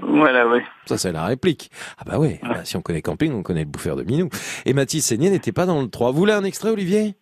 Voilà, 0.00 0.46
ouais. 0.46 0.62
Ça, 0.84 0.96
c'est 0.96 1.10
la 1.10 1.24
réplique. 1.24 1.70
Ah 1.98 2.02
bah 2.06 2.18
oui, 2.20 2.38
bah, 2.42 2.64
si 2.64 2.76
on 2.76 2.82
connaît 2.82 3.02
Camping, 3.02 3.32
on 3.32 3.42
connaît 3.42 3.64
le 3.64 3.70
bouffeur 3.70 3.96
de 3.96 4.04
Minou. 4.04 4.28
Et 4.64 4.72
Mathis 4.72 5.04
Seigné 5.06 5.30
n'était 5.30 5.50
pas 5.52 5.66
dans 5.66 5.82
le 5.82 5.88
3. 5.88 6.12
Vous 6.12 6.18
voulez 6.18 6.34
un 6.34 6.44
extrait, 6.44 6.70
Olivier? 6.70 7.16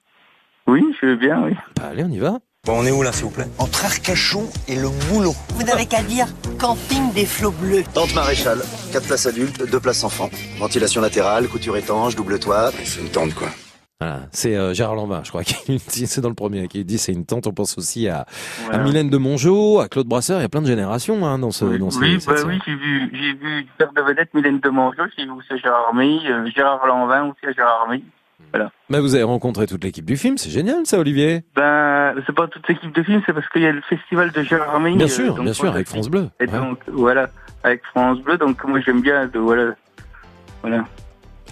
Oui, 0.66 0.82
je 1.00 1.06
veux 1.06 1.16
bien, 1.16 1.42
oui. 1.44 1.52
Bah 1.76 1.88
allez, 1.90 2.04
on 2.04 2.08
y 2.10 2.18
va. 2.18 2.38
Bon, 2.66 2.80
on 2.80 2.84
est 2.86 2.90
où 2.90 3.02
là, 3.02 3.12
s'il 3.12 3.24
vous 3.24 3.30
plaît? 3.30 3.44
Entre 3.58 3.84
Arcachon 3.84 4.44
et 4.68 4.76
le 4.76 4.88
Moulon. 5.12 5.34
Vous 5.50 5.62
n'avez 5.64 5.84
qu'à 5.84 6.02
dire 6.02 6.26
camping 6.58 7.12
des 7.12 7.26
flots 7.26 7.50
bleus. 7.50 7.82
Tente 7.92 8.14
Maréchal, 8.14 8.58
4 8.92 9.06
places 9.06 9.26
adultes, 9.26 9.70
2 9.70 9.80
places 9.80 10.02
enfants. 10.04 10.30
Ventilation 10.58 11.02
latérale, 11.02 11.46
couture 11.48 11.76
étanche, 11.76 12.16
double 12.16 12.38
toit. 12.38 12.70
C'est 12.84 13.02
une 13.02 13.10
tente 13.10 13.34
quoi. 13.34 13.48
Voilà, 14.00 14.20
c'est 14.32 14.56
euh, 14.56 14.72
Gérard 14.74 14.94
Lanvin, 14.96 15.20
je 15.24 15.28
crois, 15.28 15.44
qui 15.44 15.54
dit, 15.76 16.06
c'est 16.06 16.20
dans 16.22 16.28
le 16.30 16.34
premier, 16.34 16.66
qui 16.68 16.84
dit 16.86 16.96
c'est 16.98 17.12
une 17.12 17.26
tante. 17.26 17.46
On 17.46 17.52
pense 17.52 17.76
aussi 17.76 18.08
à, 18.08 18.24
à 18.72 18.78
Mylène 18.78 19.10
de 19.10 19.18
Mongeau, 19.18 19.80
à 19.80 19.88
Claude 19.88 20.06
Brasseur. 20.08 20.38
Il 20.40 20.42
y 20.42 20.46
a 20.46 20.48
plein 20.48 20.62
de 20.62 20.66
générations 20.66 21.24
hein, 21.26 21.38
dans 21.38 21.50
ce, 21.50 21.66
dans 21.66 21.90
ces- 21.90 21.98
Oui, 22.00 22.20
cette 22.20 22.34
bah 22.34 22.40
oui, 22.46 22.58
j'ai 22.66 22.74
vu, 22.74 23.10
j'ai 23.12 23.34
vu 23.34 23.66
Père 23.76 23.92
de 23.94 24.00
vedette 24.00 24.32
Mylène 24.32 24.58
de 24.60 24.68
Mongeau, 24.70 25.02
j'ai 25.18 25.24
vu 25.26 25.30
aussi 25.32 25.58
Gérard 25.62 25.88
Army, 25.88 26.20
euh, 26.26 26.48
Gérard 26.56 26.86
Lanvin 26.86 27.26
aussi 27.26 27.46
à 27.46 27.52
Gérard 27.52 27.82
Army. 27.82 28.02
Voilà. 28.54 28.70
Mais 28.88 29.00
vous 29.00 29.16
avez 29.16 29.24
rencontré 29.24 29.66
toute 29.66 29.82
l'équipe 29.82 30.04
du 30.04 30.16
film, 30.16 30.38
c'est 30.38 30.50
génial 30.50 30.86
ça, 30.86 31.00
Olivier. 31.00 31.42
Ben, 31.56 32.14
c'est 32.24 32.34
pas 32.34 32.46
toute 32.46 32.66
l'équipe 32.68 32.94
de 32.94 33.02
film, 33.02 33.20
c'est 33.26 33.32
parce 33.32 33.48
qu'il 33.48 33.62
y 33.62 33.66
a 33.66 33.72
le 33.72 33.80
festival 33.82 34.30
de 34.30 34.42
Gérard 34.44 34.76
Army. 34.76 34.96
Bien 34.96 35.06
euh, 35.06 35.08
sûr, 35.08 35.34
donc 35.34 35.44
bien 35.44 35.52
sûr, 35.52 35.70
avec 35.70 35.88
France 35.88 36.08
Bleu. 36.08 36.28
Et 36.38 36.44
Ouais. 36.44 36.58
donc, 36.58 36.78
voilà, 36.86 37.28
avec 37.64 37.82
France 37.86 38.20
Bleu, 38.20 38.38
donc 38.38 38.62
moi 38.64 38.78
j'aime 38.80 39.00
bien, 39.00 39.26
de, 39.26 39.40
voilà, 39.40 39.74
voilà. 40.62 40.84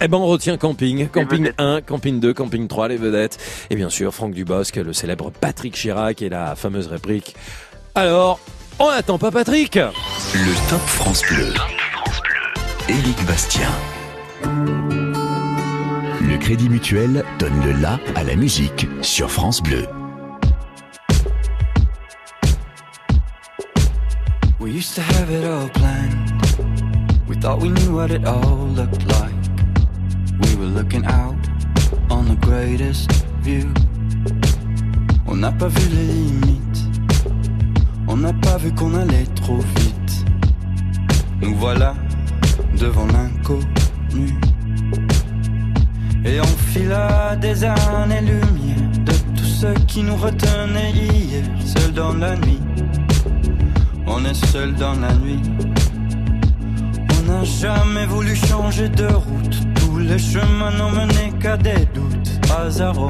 Eh 0.01 0.07
ben, 0.07 0.17
on 0.17 0.27
retient 0.27 0.55
Camping, 0.55 1.09
Camping 1.09 1.51
1, 1.57 1.81
Camping 1.81 2.19
2, 2.21 2.33
Camping 2.33 2.67
3, 2.69 2.87
les 2.87 2.97
vedettes. 2.97 3.37
Et 3.69 3.75
bien 3.75 3.89
sûr, 3.89 4.13
Franck 4.13 4.33
Dubosc, 4.33 4.75
le 4.77 4.93
célèbre 4.93 5.29
Patrick 5.29 5.73
Chirac 5.73 6.21
et 6.21 6.29
la 6.29 6.55
fameuse 6.55 6.87
réplique. 6.87 7.35
Alors, 7.95 8.39
on 8.79 8.89
n'attend 8.89 9.17
pas 9.17 9.29
Patrick 9.29 9.75
Le 9.75 10.69
Top 10.69 10.79
France 10.79 11.21
Bleu. 11.29 11.53
Éric 12.87 13.25
Bastien. 13.27 13.69
Crédit 16.43 16.67
Mutuel 16.67 17.23
donne 17.39 17.63
le 17.63 17.71
la 17.71 17.97
à 18.15 18.23
la 18.25 18.35
musique 18.35 18.85
sur 19.01 19.31
France 19.31 19.63
Bleu. 19.63 19.87
We 24.59 24.73
used 24.73 24.93
to 24.95 25.01
have 25.01 25.31
it 25.31 25.45
all 25.45 25.69
planned. 25.69 26.33
We 27.29 27.37
thought 27.37 27.61
we 27.61 27.69
knew 27.69 27.95
what 27.95 28.11
it 28.11 28.25
all 28.25 28.67
looked 28.75 29.05
like. 29.07 29.33
We 30.41 30.53
were 30.57 30.67
looking 30.67 31.05
out 31.05 31.37
on 32.09 32.25
the 32.25 32.35
greatest 32.41 33.09
view. 33.41 33.73
On 35.25 35.37
n'a 35.37 35.53
pas 35.53 35.69
vu 35.69 35.95
les 35.95 36.07
limites. 36.07 36.83
On 38.09 38.17
n'a 38.17 38.33
pas 38.33 38.57
vu 38.57 38.73
qu'on 38.73 38.93
allait 38.95 39.27
trop 39.35 39.59
vite. 39.77 40.25
Nous 41.41 41.55
voilà 41.55 41.95
devant 42.77 43.07
l'inconnu. 43.07 44.33
Et 46.25 46.39
on 46.39 46.55
fila 46.71 47.35
des 47.35 47.63
années-lumière 47.63 48.89
de 49.05 49.11
tout 49.37 49.45
ce 49.45 49.67
qui 49.85 50.03
nous 50.03 50.15
retenait 50.15 50.91
hier, 50.91 51.43
seul 51.65 51.91
dans 51.91 52.13
la 52.13 52.35
nuit. 52.37 52.61
On 54.07 54.23
est 54.25 54.45
seul 54.51 54.73
dans 54.73 54.93
la 54.93 55.13
nuit. 55.15 55.41
On 57.19 57.31
n'a 57.31 57.43
jamais 57.43 58.05
voulu 58.05 58.35
changer 58.35 58.89
de 58.89 59.07
route. 59.07 59.57
Tous 59.75 59.97
les 59.99 60.17
chemins 60.17 60.71
n'ont 60.77 60.91
mené 60.91 61.33
qu'à 61.41 61.57
des 61.57 61.85
doutes. 61.93 62.39
Hasard, 62.57 63.07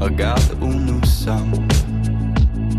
regarde 0.00 0.56
où 0.60 0.68
nous 0.68 1.04
sommes. 1.04 1.52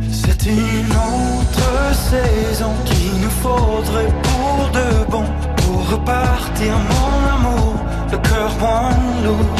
C'est 0.10 0.45
une 0.45 0.91
autre 0.91 1.93
saison 1.93 2.72
qu'il 2.85 3.22
nous 3.22 3.30
faudrait 3.30 4.14
pour 4.23 4.69
de 4.72 5.11
bon. 5.11 5.26
Pour 5.57 5.89
repartir, 5.89 6.73
mon 6.77 7.35
amour, 7.35 7.70
le 8.12 8.18
cœur 8.18 8.52
moins 8.60 8.92
lourd. 9.24 9.56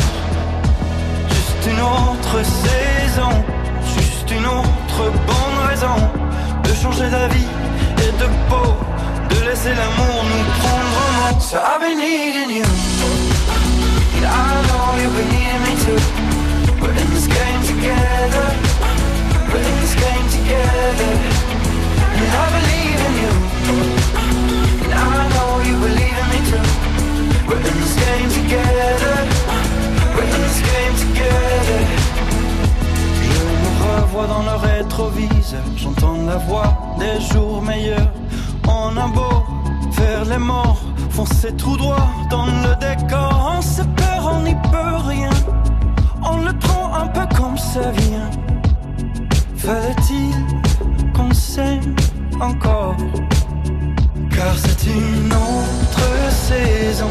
Juste 1.30 1.66
une 1.72 1.80
autre 1.80 2.44
saison, 2.44 3.32
juste 3.96 4.30
une 4.32 4.46
autre 4.46 5.12
bonne 5.26 5.60
raison 5.70 5.96
de 6.64 6.74
changer 6.74 7.10
d'avis 7.10 7.48
et 8.00 8.12
de 8.22 8.28
peau, 8.50 8.76
de 9.30 9.38
laisser 9.48 9.70
l'amour 9.70 10.24
nous 10.30 10.46
prendre 10.60 10.96
en 11.04 11.34
main. 11.34 11.40
So 11.40 11.58
I've 11.58 11.80
been 11.80 11.98
needing 11.98 12.50
you, 12.58 12.66
and 14.18 14.26
I 14.26 14.62
know 14.68 14.86
you've 15.02 15.16
been 15.16 15.30
needing 15.30 15.64
me 15.68 15.74
too. 15.86 16.02
We're 16.82 16.92
in 16.92 17.10
this 17.16 17.28
game 17.28 17.62
together, 17.72 18.48
we're 19.50 19.66
in 19.72 19.76
this 19.82 19.96
game 19.96 20.28
together, 20.30 21.12
and 22.18 22.30
I 22.34 22.48
believe 22.58 23.00
in 23.08 23.14
you, 23.24 23.34
and 24.84 24.94
I 24.94 25.30
know 25.34 25.62
you 25.68 25.76
believe 25.80 26.18
in 26.18 26.28
me 26.34 26.40
too. 26.52 26.81
Je 27.52 27.58
me 33.44 33.72
revois 33.84 34.28
dans 34.28 34.44
le 34.44 34.56
rétroviseur, 34.56 35.62
j'entends 35.76 36.18
la 36.26 36.38
voix 36.38 36.74
des 36.98 37.20
jours 37.22 37.62
meilleurs. 37.62 38.12
On 38.68 38.96
a 38.96 39.08
beau 39.08 39.44
faire 39.92 40.24
les 40.26 40.38
morts, 40.38 40.82
foncer 41.10 41.52
tout 41.54 41.76
droit 41.76 42.10
dans 42.30 42.46
le 42.46 42.76
décor. 42.80 43.54
On 43.58 43.62
se 43.62 43.82
perd, 43.82 44.26
on 44.26 44.42
n'y 44.42 44.56
peut 44.56 44.96
rien. 45.08 45.30
On 46.24 46.38
le 46.38 46.54
prend 46.54 46.94
un 46.94 47.08
peu 47.08 47.26
comme 47.36 47.58
ça 47.58 47.92
vient. 47.92 48.30
Fallait-il 49.58 50.34
qu'on 51.14 51.34
s'aime 51.34 51.96
encore? 52.40 52.96
Car 54.30 54.56
c'est 54.58 54.86
une 54.88 55.34
autre 55.34 56.32
saison 56.32 57.10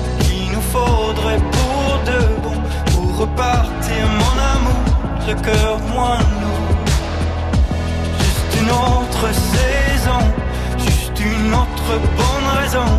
nous 0.52 0.60
faudrait 0.60 1.42
pour 1.54 2.00
de 2.08 2.18
bon. 2.42 2.56
Pour 2.92 3.08
repartir, 3.18 4.02
mon 4.22 4.34
amour, 4.54 4.82
le 5.28 5.34
cœur 5.34 5.78
moins 5.92 6.18
lourd. 6.42 6.76
Juste 8.18 8.52
une 8.60 8.70
autre 8.70 9.26
saison, 9.54 10.22
juste 10.78 11.18
une 11.20 11.52
autre 11.54 11.90
bonne 12.18 12.48
raison 12.60 12.90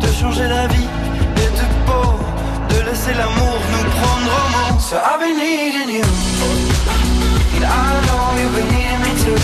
de 0.00 0.06
changer 0.12 0.48
la 0.48 0.66
vie 0.68 0.88
et 1.36 1.50
de 1.58 1.66
peau, 1.86 2.08
de 2.70 2.78
laisser 2.88 3.14
l'amour 3.14 3.58
nous 3.72 3.86
prendre 3.98 4.32
en 4.40 4.48
main. 4.54 4.78
So 4.80 4.96
I've 4.96 5.20
been 5.20 5.36
needing 5.36 5.90
you, 5.98 6.04
and 7.56 7.64
I 7.64 7.68
know 8.06 8.24
you've 8.40 8.54
been 8.56 8.70
needing 8.74 9.02
me 9.06 9.12
too. 9.22 9.40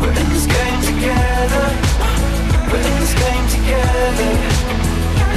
We're 0.00 0.14
in 0.20 0.28
this 0.30 0.46
game 0.46 0.80
together, 0.90 1.66
we're 2.70 2.84
in 2.88 2.96
this 3.00 3.14
game 3.14 3.46
together, 3.56 4.30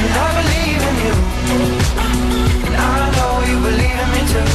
and 0.03 0.11
I 0.11 0.29
believe 0.39 0.81
in 0.89 0.95
you, 1.05 1.15
and 2.67 2.75
I 2.75 3.03
know 3.15 3.31
you 3.49 3.57
believe 3.67 3.99
in 4.03 4.09
me 4.15 4.21
too. 4.33 4.49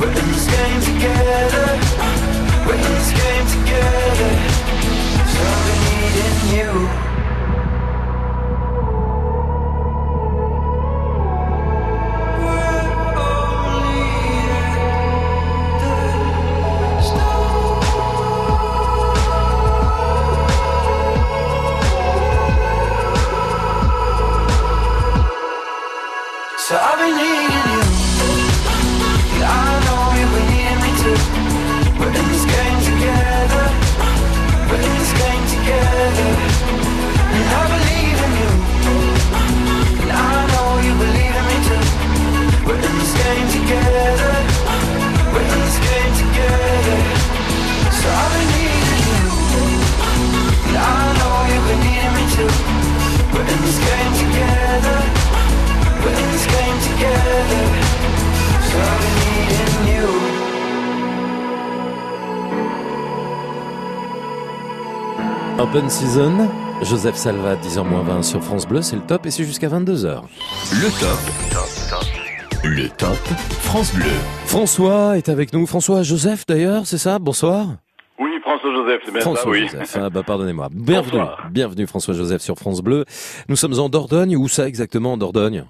We're 0.00 0.14
in 0.20 0.26
this 0.32 0.46
game 0.48 0.80
together, 0.90 1.66
we're 2.66 2.80
in 2.80 2.92
this 2.98 3.10
game 3.12 3.46
together. 3.56 4.32
So 5.34 5.44
been 5.66 5.80
needing 5.88 6.40
you. 6.56 7.11
Open 65.58 65.88
Season 65.88 66.48
Joseph 66.82 67.14
Salva, 67.14 67.54
10h-20 67.54 68.22
sur 68.22 68.42
France 68.42 68.66
Bleu, 68.66 68.82
c'est 68.82 68.96
le 68.96 69.02
top 69.02 69.26
et 69.26 69.30
c'est 69.30 69.44
jusqu'à 69.44 69.68
22h. 69.68 70.22
Le 70.72 71.00
top. 71.00 71.18
Le 72.64 72.88
top. 72.88 73.16
France 73.60 73.94
Bleu. 73.94 74.10
François 74.46 75.16
est 75.16 75.28
avec 75.28 75.52
nous. 75.52 75.66
François 75.66 76.02
Joseph 76.02 76.44
d'ailleurs, 76.46 76.86
c'est 76.86 76.98
ça? 76.98 77.18
Bonsoir. 77.18 77.68
Oui, 78.64 78.70
François 78.70 78.84
Joseph, 78.84 79.02
c'est 79.04 79.12
bien 79.12 79.20
François 79.20 79.42
ça, 79.42 79.48
oui. 79.48 79.68
Joseph, 79.68 79.96
ah, 80.00 80.10
bah, 80.10 80.22
pardonnez-moi. 80.22 80.68
Bienvenue, 80.72 81.22
bienvenue 81.50 81.86
François 81.86 82.14
Joseph 82.14 82.42
sur 82.42 82.56
France 82.56 82.80
Bleu. 82.80 83.04
Nous 83.48 83.56
sommes 83.56 83.78
en 83.78 83.88
Dordogne. 83.88 84.36
Où 84.36 84.48
ça 84.48 84.68
exactement 84.68 85.14
en 85.14 85.16
Dordogne? 85.16 85.64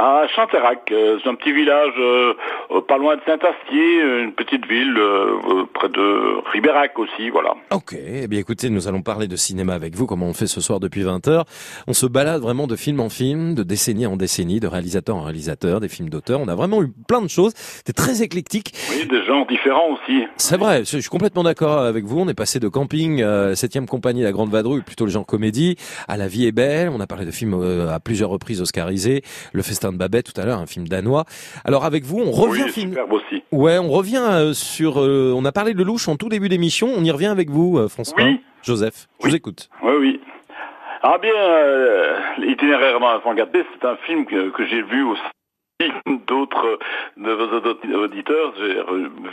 À 0.00 0.28
Chanterac, 0.28 0.92
euh, 0.92 1.18
c'est 1.20 1.28
un 1.28 1.34
petit 1.34 1.52
village 1.52 1.92
euh, 1.98 2.32
euh, 2.70 2.80
pas 2.82 2.98
loin 2.98 3.16
de 3.16 3.20
Saint-Astier, 3.26 4.00
une 4.22 4.32
petite 4.32 4.64
ville 4.64 4.96
euh, 4.96 5.32
euh, 5.50 5.64
près 5.74 5.88
de 5.88 6.48
Ribérac 6.52 6.96
aussi, 7.00 7.30
voilà. 7.30 7.54
Ok, 7.72 7.96
eh 7.98 8.28
bien 8.28 8.38
écoutez, 8.38 8.70
nous 8.70 8.86
allons 8.86 9.02
parler 9.02 9.26
de 9.26 9.34
cinéma 9.34 9.74
avec 9.74 9.96
vous, 9.96 10.06
comme 10.06 10.22
on 10.22 10.32
fait 10.34 10.46
ce 10.46 10.60
soir 10.60 10.78
depuis 10.78 11.02
20h. 11.02 11.42
On 11.88 11.94
se 11.94 12.06
balade 12.06 12.40
vraiment 12.40 12.68
de 12.68 12.76
film 12.76 13.00
en 13.00 13.08
film, 13.08 13.56
de 13.56 13.64
décennie 13.64 14.06
en 14.06 14.16
décennie, 14.16 14.60
de 14.60 14.68
réalisateur 14.68 15.16
en 15.16 15.22
réalisateur, 15.22 15.80
des 15.80 15.88
films 15.88 16.10
d'auteur. 16.10 16.38
On 16.38 16.46
a 16.46 16.54
vraiment 16.54 16.80
eu 16.80 16.92
plein 17.08 17.20
de 17.20 17.28
choses. 17.28 17.54
C'était 17.56 17.92
très 17.92 18.22
éclectique. 18.22 18.74
Oui, 18.92 19.04
des 19.04 19.24
genres 19.24 19.48
différents 19.48 19.94
aussi. 19.94 20.22
C'est 20.36 20.58
vrai, 20.58 20.84
je 20.84 20.98
suis 20.98 21.10
complètement 21.10 21.42
d'accord 21.42 21.78
avec 21.78 22.04
vous. 22.04 22.20
On 22.20 22.28
est 22.28 22.34
passé 22.34 22.60
de 22.60 22.68
camping, 22.68 23.20
euh, 23.20 23.56
7 23.56 23.84
compagnie, 23.86 24.22
la 24.22 24.30
Grande 24.30 24.50
Vadrouille, 24.50 24.82
plutôt 24.82 25.06
le 25.06 25.10
genre 25.10 25.26
comédie, 25.26 25.74
à 26.06 26.16
La 26.16 26.28
vie 26.28 26.46
est 26.46 26.52
belle. 26.52 26.88
On 26.88 27.00
a 27.00 27.08
parlé 27.08 27.26
de 27.26 27.32
films 27.32 27.54
euh, 27.54 27.92
à 27.92 27.98
plusieurs 27.98 28.30
reprises 28.30 28.60
oscarisés. 28.60 29.22
Le 29.52 29.62
de 29.92 29.98
Babette 29.98 30.32
tout 30.32 30.40
à 30.40 30.44
l'heure, 30.44 30.58
un 30.58 30.66
film 30.66 30.86
danois. 30.88 31.24
Alors 31.64 31.84
avec 31.84 32.04
vous, 32.04 32.18
on 32.20 32.30
revient 32.30 32.64
Oui, 32.64 32.70
film- 32.70 32.90
superbe 32.90 33.12
aussi. 33.12 33.42
Ouais, 33.52 33.78
on 33.78 33.88
revient 33.88 34.22
euh, 34.28 34.52
sur. 34.52 35.00
euh, 35.00 35.32
on 35.36 35.44
a 35.44 35.52
parlé 35.52 35.74
de 35.74 35.82
Louche 35.82 36.08
en 36.08 36.16
tout 36.16 36.28
début 36.28 36.48
d'émission. 36.48 36.88
On 36.96 37.04
y 37.04 37.10
revient 37.10 37.26
avec 37.26 37.50
vous, 37.50 37.78
euh, 37.78 37.88
François. 37.88 38.16
Joseph, 38.62 39.06
je 39.22 39.28
vous 39.28 39.34
écoute. 39.34 39.68
Oui, 39.82 39.92
oui. 40.00 40.20
Ah 41.02 41.16
bien, 41.22 41.32
euh, 41.34 42.18
l'itinéraire 42.38 42.98
dans 42.98 43.06
gâté, 43.34 43.64
c'est 43.72 43.86
un 43.86 43.96
film 44.04 44.26
que, 44.26 44.50
que 44.50 44.66
j'ai 44.66 44.82
vu 44.82 45.04
aussi 45.04 45.20
d'autres 46.26 46.78
de 47.16 47.30
vos 47.32 48.02
auditeurs, 48.02 48.52
j'ai 48.58 48.82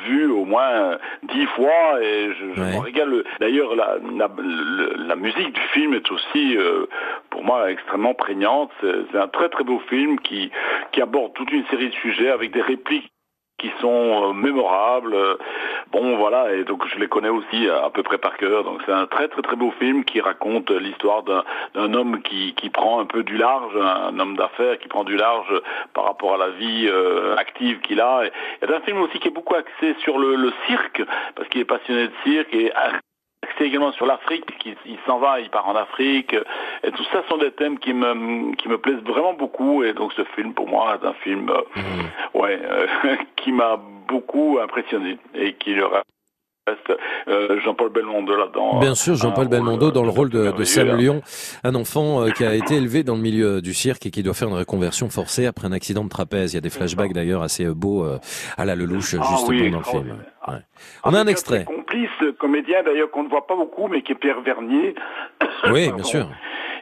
vu 0.07 0.27
au 0.27 0.45
moins 0.45 0.97
dix 1.23 1.45
fois 1.47 2.01
et 2.01 2.33
je, 2.33 2.53
je 2.55 2.61
m'en 2.73 2.79
régale. 2.81 3.23
D'ailleurs, 3.39 3.75
la, 3.75 3.97
la, 4.15 4.29
le- 4.37 4.93
la 5.07 5.15
musique 5.15 5.53
du 5.53 5.61
film 5.73 5.93
est 5.95 6.11
aussi, 6.11 6.55
euh, 6.57 6.85
pour 7.31 7.43
moi, 7.43 7.71
extrêmement 7.71 8.13
prégnante. 8.13 8.71
C'est 8.81 8.93
c'est 9.11 9.17
un 9.17 9.27
très 9.27 9.49
très 9.49 9.63
beau 9.63 9.79
film 9.89 10.19
qui, 10.19 10.51
qui 10.91 11.01
aborde 11.01 11.33
toute 11.33 11.51
une 11.51 11.65
série 11.67 11.89
de 11.89 11.95
sujets 11.95 12.29
avec 12.29 12.51
des 12.51 12.61
répliques 12.61 13.11
qui 13.57 13.71
sont 13.79 14.29
euh, 14.29 14.33
mémorables. 14.33 15.15
Bon, 15.91 16.17
voilà, 16.17 16.53
et 16.53 16.63
donc 16.63 16.85
je 16.87 16.99
les 16.99 17.07
connais 17.07 17.29
aussi 17.29 17.69
à, 17.69 17.89
peu 17.89 18.03
près 18.03 18.17
par 18.17 18.37
cœur. 18.37 18.63
Donc 18.63 18.81
c'est 18.85 18.91
un 18.91 19.07
très 19.07 19.27
très 19.27 19.41
très 19.41 19.55
beau 19.55 19.71
film 19.79 20.03
qui 20.03 20.21
raconte 20.21 20.71
l'histoire 20.71 21.23
d'un 21.23 21.93
homme 21.93 22.21
qui, 22.21 22.53
qui 22.55 22.69
prend 22.69 22.99
un 22.99 23.05
peu 23.05 23.23
du 23.23 23.37
large, 23.37 23.75
un 23.77 24.17
homme 24.19 24.35
d'affaires 24.35 24.77
qui 24.79 24.87
prend 24.87 25.03
du 25.03 25.15
large 25.15 25.61
par 25.93 26.05
rapport 26.05 26.33
à 26.35 26.37
la 26.37 26.49
vie 26.49 26.87
euh, 26.87 27.35
active 27.37 27.79
qu'il 27.81 28.01
a. 28.01 28.25
Et 28.25 28.31
C'est 28.59 28.73
un 28.73 28.81
film 28.81 29.01
aussi 29.01 29.19
qui 29.19 29.27
est 29.29 29.31
beaucoup 29.31 29.55
axé 29.55 29.95
sur 29.99 30.19
le, 30.19 30.35
le 30.35 30.51
cirque, 30.67 31.03
parce 31.35 31.47
qu'il 31.49 31.61
est 31.61 31.65
passionné 31.65 32.07
de 32.07 32.13
cirque 32.23 32.53
et 32.53 32.71
axé 33.45 33.65
également 33.65 33.91
sur 33.93 34.05
l'Afrique, 34.05 34.45
il 34.85 34.97
s'en 35.05 35.19
va, 35.19 35.39
il 35.39 35.49
part 35.49 35.67
en 35.67 35.75
Afrique. 35.75 36.35
Et 36.83 36.91
tout 36.91 37.03
ça 37.11 37.23
sont 37.29 37.37
des 37.37 37.51
thèmes 37.51 37.79
qui 37.79 37.93
me, 37.93 38.55
qui 38.55 38.67
me 38.67 38.77
plaisent 38.77 39.03
vraiment 39.03 39.33
beaucoup. 39.33 39.83
Et 39.83 39.93
donc 39.93 40.13
ce 40.13 40.23
film, 40.35 40.53
pour 40.53 40.67
moi, 40.67 40.97
est 41.01 41.05
un 41.05 41.13
film 41.13 41.49
euh, 41.49 42.39
ouais, 42.39 42.59
euh, 42.63 42.87
qui 43.35 43.51
m'a 43.51 43.79
beaucoup 44.07 44.59
impressionné 44.61 45.17
et 45.33 45.53
qui 45.53 45.73
le 45.73 45.85
reste 45.85 46.05
euh, 47.27 47.59
Jean-Paul 47.63 47.91
Belmondo 47.91 48.35
là-dedans. 48.35 48.79
Bien 48.79 48.95
sûr, 48.95 49.15
Jean-Paul 49.15 49.47
Belmondo 49.47 49.91
dans 49.91 50.03
le 50.03 50.09
rôle 50.09 50.29
de, 50.29 50.51
de 50.51 50.63
Sam 50.63 50.87
merveilleux, 50.87 51.13
Lyon, 51.13 51.21
un 51.63 51.75
enfant 51.75 52.23
euh, 52.23 52.31
qui 52.31 52.43
a 52.43 52.55
été 52.55 52.75
élevé 52.75 53.03
dans 53.03 53.15
le 53.15 53.21
milieu 53.21 53.61
du 53.61 53.73
cirque 53.73 54.05
et 54.05 54.11
qui 54.11 54.23
doit 54.23 54.33
faire 54.33 54.47
une 54.47 54.55
reconversion 54.55 55.09
forcée 55.09 55.45
après 55.45 55.67
un 55.67 55.71
accident 55.71 56.03
de 56.03 56.09
trapèze. 56.09 56.53
Il 56.53 56.55
y 56.55 56.57
a 56.57 56.61
des 56.61 56.69
flashbacks 56.69 57.13
d'ailleurs 57.13 57.43
assez 57.43 57.65
euh, 57.65 57.73
beaux 57.73 58.03
euh, 58.03 58.17
à 58.57 58.65
la 58.65 58.75
Lelouch 58.75 59.15
Ah 59.19 59.23
justement 59.29 59.47
oui, 59.47 59.69
dans 59.69 59.79
le 59.79 59.83
film. 59.83 60.17
Ouais. 60.47 60.59
Ah, 61.03 61.09
On 61.09 61.13
a 61.13 61.19
un 61.19 61.27
extrait. 61.27 61.65
complice 61.65 62.09
comédien 62.39 62.83
d'ailleurs 62.83 63.09
qu'on 63.11 63.23
ne 63.23 63.29
voit 63.29 63.47
pas 63.47 63.55
beaucoup 63.55 63.87
mais 63.87 64.01
qui 64.01 64.11
est 64.11 64.15
Pierre 64.15 64.41
Vernier. 64.41 64.95
Oui, 65.71 65.91
bien 65.95 66.03
sûr. 66.03 66.27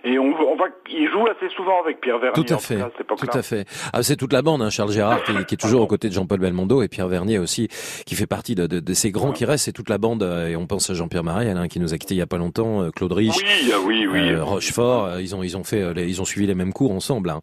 Et 0.05 0.19
on, 0.19 0.25
on 0.25 0.55
voit 0.57 0.67
qu'il 0.85 1.09
joue 1.09 1.25
assez 1.27 1.47
souvent 1.55 1.81
avec 1.81 2.01
Pierre 2.01 2.19
Vernier. 2.19 2.43
Tout 2.43 2.53
à 2.53 2.57
fait, 2.57 2.77
tout 3.07 3.37
à 3.37 3.41
fait. 3.41 3.65
Ah, 3.93 4.03
c'est 4.03 4.17
toute 4.17 4.33
la 4.33 4.41
bande, 4.41 4.61
hein, 4.61 4.69
Charles 4.69 4.91
Gérard 4.91 5.23
qui, 5.23 5.31
qui 5.45 5.55
est 5.55 5.57
toujours 5.57 5.81
aux 5.81 5.87
côtés 5.87 6.09
de 6.09 6.13
Jean-Paul 6.13 6.39
Belmondo 6.39 6.81
et 6.81 6.89
Pierre 6.89 7.07
Vernier 7.07 7.39
aussi, 7.39 7.69
qui 8.05 8.15
fait 8.15 8.27
partie 8.27 8.53
de, 8.53 8.67
de, 8.67 8.81
de 8.81 8.93
ces 8.93 9.11
grands 9.11 9.31
qui 9.31 9.45
restent. 9.45 9.63
C'est 9.65 9.71
toute 9.71 9.89
la 9.89 9.97
bande 9.97 10.23
euh, 10.23 10.49
et 10.49 10.55
on 10.57 10.67
pense 10.67 10.89
à 10.89 10.93
Jean-Pierre 10.93 11.23
Mariel 11.23 11.55
hein, 11.57 11.67
qui 11.69 11.79
nous 11.79 11.93
a 11.93 11.97
quittés 11.97 12.15
il 12.15 12.17
y 12.17 12.21
a 12.21 12.27
pas 12.27 12.37
longtemps, 12.37 12.81
euh, 12.83 12.89
Claude 12.91 13.13
Rich, 13.13 13.33
Oui, 13.37 13.71
ah 13.73 13.77
oui, 13.85 14.07
oui. 14.11 14.29
euh, 14.31 14.43
Rochefort. 14.43 15.05
euh, 15.05 15.21
ils 15.21 15.35
ont 15.35 15.43
ils 15.43 15.55
ont 15.55 15.63
fait 15.63 15.93
ils 16.05 16.21
ont 16.21 16.25
suivi 16.25 16.47
les 16.47 16.55
mêmes 16.55 16.73
cours 16.73 16.91
ensemble. 16.91 17.29
hein. 17.29 17.39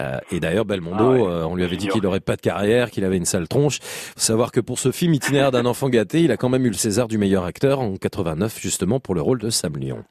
Euh, 0.00 0.18
et 0.32 0.40
d'ailleurs 0.40 0.64
Belmondo, 0.64 1.04
Ah 1.04 1.10
ouais, 1.12 1.22
euh, 1.22 1.44
on 1.46 1.54
lui 1.54 1.62
avait 1.62 1.76
dit 1.76 1.86
qu'il 1.86 2.02
n'aurait 2.02 2.18
pas 2.20 2.34
de 2.34 2.40
carrière, 2.42 2.90
qu'il 2.90 3.04
avait 3.04 3.18
une 3.18 3.24
sale 3.24 3.46
tronche. 3.46 3.78
Faut 3.82 4.20
savoir 4.20 4.50
que 4.50 4.58
pour 4.60 4.80
ce 4.80 4.90
film 4.90 5.14
itinéraire 5.14 5.52
d'un 5.52 5.64
enfant 5.66 5.88
gâté, 5.88 6.22
il 6.22 6.32
a 6.32 6.36
quand 6.36 6.48
même 6.48 6.66
eu 6.66 6.70
le 6.70 6.74
César 6.74 7.06
du 7.06 7.18
meilleur 7.18 7.44
acteur 7.44 7.78
en 7.78 7.94
89 7.96 8.58
justement 8.60 8.98
pour 8.98 9.14
le 9.14 9.22
rôle 9.22 9.38
de 9.38 9.50
Sam 9.50 9.76
Lyon. 9.76 10.02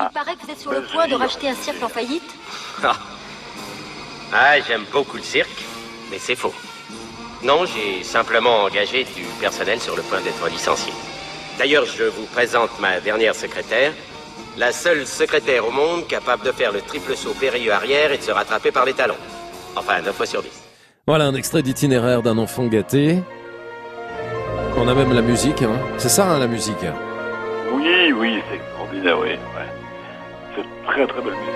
Il 0.00 0.08
paraît 0.12 0.34
que 0.34 0.44
vous 0.44 0.50
êtes 0.50 0.60
sur 0.60 0.72
le 0.72 0.82
point 0.82 1.06
de 1.06 1.14
racheter 1.14 1.48
un 1.48 1.54
cirque 1.54 1.82
en 1.82 1.88
faillite. 1.88 2.34
Ah. 2.82 2.96
Ah, 4.32 4.60
j'aime 4.66 4.84
beaucoup 4.92 5.16
le 5.16 5.22
cirque, 5.22 5.62
mais 6.10 6.18
c'est 6.18 6.34
faux. 6.34 6.54
Non, 7.44 7.66
j'ai 7.66 8.02
simplement 8.04 8.64
engagé 8.64 9.04
du 9.04 9.24
personnel 9.40 9.80
sur 9.80 9.96
le 9.96 10.02
point 10.02 10.20
d'être 10.20 10.48
licencié. 10.48 10.92
D'ailleurs, 11.58 11.84
je 11.84 12.04
vous 12.04 12.26
présente 12.26 12.70
ma 12.80 13.00
dernière 13.00 13.34
secrétaire, 13.34 13.92
la 14.56 14.72
seule 14.72 15.06
secrétaire 15.06 15.66
au 15.66 15.70
monde 15.70 16.06
capable 16.06 16.44
de 16.44 16.52
faire 16.52 16.72
le 16.72 16.80
triple 16.80 17.16
saut 17.16 17.34
périlleux 17.34 17.72
arrière 17.72 18.12
et 18.12 18.18
de 18.18 18.22
se 18.22 18.30
rattraper 18.30 18.70
par 18.70 18.84
les 18.84 18.92
talons. 18.92 19.16
Enfin, 19.76 20.00
9 20.02 20.14
fois 20.14 20.26
sur 20.26 20.42
10. 20.42 20.50
Voilà 21.06 21.24
un 21.24 21.34
extrait 21.34 21.62
d'itinéraire 21.62 22.22
d'un 22.22 22.38
enfant 22.38 22.66
gâté. 22.66 23.18
On 24.76 24.88
a 24.88 24.94
même 24.94 25.12
la 25.12 25.22
musique, 25.22 25.62
hein. 25.62 25.78
c'est 25.98 26.08
ça 26.08 26.26
hein, 26.26 26.38
la 26.38 26.46
musique. 26.46 26.76
Oui, 27.72 28.12
oui, 28.12 28.42
c'est 28.48 28.56
extraordinaire, 28.56 29.18
oui. 29.18 29.36
Très 30.92 31.06
très 31.06 31.22
belle 31.22 31.32
musique. 31.32 31.52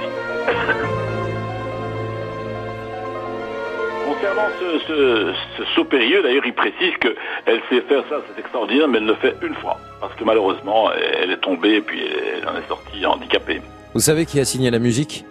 Concernant 4.06 4.48
ce, 4.60 4.78
ce, 4.86 5.34
ce 5.58 5.64
saut 5.74 5.84
périlleux, 5.84 6.22
d'ailleurs, 6.22 6.46
il 6.46 6.54
précise 6.54 6.94
qu'elle 7.00 7.60
sait 7.68 7.82
faire 7.82 8.02
ça, 8.08 8.16
c'est 8.26 8.40
extraordinaire, 8.40 8.88
mais 8.88 8.98
elle 8.98 9.06
le 9.06 9.14
fait 9.16 9.36
une 9.42 9.54
fois. 9.54 9.78
Parce 10.00 10.14
que 10.14 10.24
malheureusement, 10.24 10.90
elle 10.92 11.30
est 11.32 11.36
tombée 11.48 11.76
et 11.76 11.80
puis 11.82 12.00
elle 12.36 12.48
en 12.48 12.56
est 12.56 12.66
sortie 12.66 13.04
handicapée. 13.04 13.60
Vous 13.92 14.00
savez 14.00 14.24
qui 14.24 14.40
a 14.40 14.44
signé 14.44 14.70
la 14.70 14.78
musique? 14.78 15.24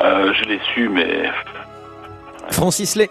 Euh, 0.00 0.32
je 0.32 0.44
l'ai 0.44 0.60
su, 0.74 0.88
mais... 0.88 1.30
Francis 2.50 2.94
Lay. 2.96 3.10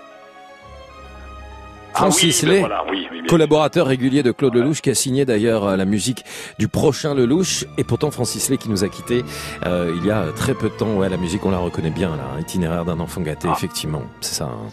Francis 1.95 2.43
Ah 2.43 2.45
oui, 2.45 2.49
ben 2.49 2.53
Lay, 2.53 2.59
voilà, 2.59 2.83
oui, 2.91 3.07
oui, 3.11 3.17
bien 3.21 3.27
collaborateur 3.27 3.87
régulier 3.87 4.21
de 4.23 4.31
Claude 4.31 4.53
Lelouch, 4.55 4.81
qui 4.81 4.89
a 4.89 4.95
signé 4.95 5.25
d'ailleurs 5.25 5.65
euh, 5.65 5.75
la 5.77 5.85
musique 5.85 6.23
du 6.59 6.67
prochain 6.67 7.13
Lelouch. 7.15 7.65
Et 7.77 7.83
pourtant, 7.83 8.11
Francis 8.11 8.49
Lay 8.49 8.57
qui 8.57 8.69
nous 8.69 8.83
a 8.83 8.89
quittés 8.89 9.23
euh, 9.65 9.93
il 9.97 10.05
y 10.05 10.11
a 10.11 10.25
très 10.35 10.53
peu 10.53 10.69
de 10.69 10.73
temps. 10.75 10.93
Ouais, 10.95 11.09
la 11.09 11.17
musique, 11.17 11.45
on 11.45 11.51
la 11.51 11.57
reconnaît 11.57 11.89
bien, 11.89 12.09
là. 12.15 12.39
Itinéraire 12.39 12.85
d'un 12.85 12.99
enfant 12.99 13.21
gâté, 13.21 13.47
effectivement. 13.51 14.03
C'est 14.21 14.35
ça. 14.35 14.45
hein. 14.45 14.69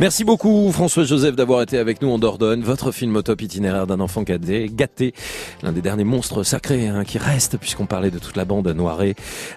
Merci 0.00 0.24
beaucoup, 0.24 0.70
François-Joseph, 0.72 1.36
d'avoir 1.36 1.62
été 1.62 1.78
avec 1.78 2.00
nous 2.00 2.10
en 2.10 2.18
Dordogne. 2.18 2.62
Votre 2.62 2.92
film 2.92 3.14
au 3.16 3.22
top 3.22 3.42
itinéraire 3.42 3.86
d'un 3.86 4.00
enfant 4.00 4.22
gâté, 4.22 4.70
gâté. 4.72 5.12
L'un 5.62 5.72
des 5.72 5.82
derniers 5.82 6.04
monstres 6.04 6.42
sacrés 6.44 6.88
hein, 6.88 7.04
qui 7.04 7.18
reste, 7.18 7.58
puisqu'on 7.58 7.86
parlait 7.86 8.10
de 8.10 8.18
toute 8.18 8.36
la 8.36 8.44
bande 8.44 8.68
Noiret. 8.68 9.14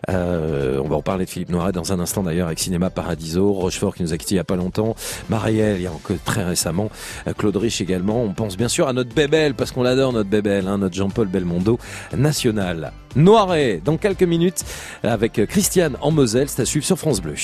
Euh, 0.10 0.82
on 0.84 0.88
va 0.90 0.98
en 0.98 1.02
parler 1.02 1.26
de 1.26 1.30
Philippe 1.30 1.50
Noiret 1.50 1.72
dans 1.72 1.94
un 1.94 2.00
instant 2.00 2.24
d'ailleurs 2.24 2.48
avec 2.48 2.60
Cinéma 2.60 2.90
Paradiso. 2.90 3.54
Rochefort 3.54 3.96
qui 3.96 4.04
nous 4.04 4.14
a 4.14 4.18
quittés 4.18 4.36
il 4.36 4.38
y 4.38 4.42
a 4.42 4.44
pas 4.44 4.56
longtemps. 4.56 4.96
Marielle, 5.30 5.78
il 5.78 5.84
y 5.84 5.88
a 5.88 5.92
encore 5.92 6.18
très 6.26 6.44
récemment. 6.44 6.90
Euh, 7.28 7.34
Claude 7.34 7.58
Rich 7.58 7.82
également. 7.82 8.24
On 8.24 8.34
pense 8.34 8.58
bien 8.58 8.68
sûr 8.68 8.88
à 8.88 8.94
notre 8.94 9.14
bébelle, 9.14 9.54
parce 9.54 9.72
qu'on 9.72 9.84
l'adore, 9.84 10.14
notre 10.14 10.30
bébelle, 10.30 10.68
hein, 10.68 10.78
notre 10.78 10.96
Jean-Paul 10.96 11.28
Belmondo 11.28 11.80
national. 12.16 12.92
Noiret, 13.16 13.82
dans 13.84 13.98
quelques 13.98 14.24
minutes, 14.24 14.64
avec 15.04 15.46
Christiane 15.48 15.98
en 16.02 16.12
Moselle. 16.12 16.50
C'est 16.50 16.62
à 16.62 16.66
suivre 16.66 16.86
sur 16.86 16.98
France 16.98 17.22
Bleu. 17.22 17.36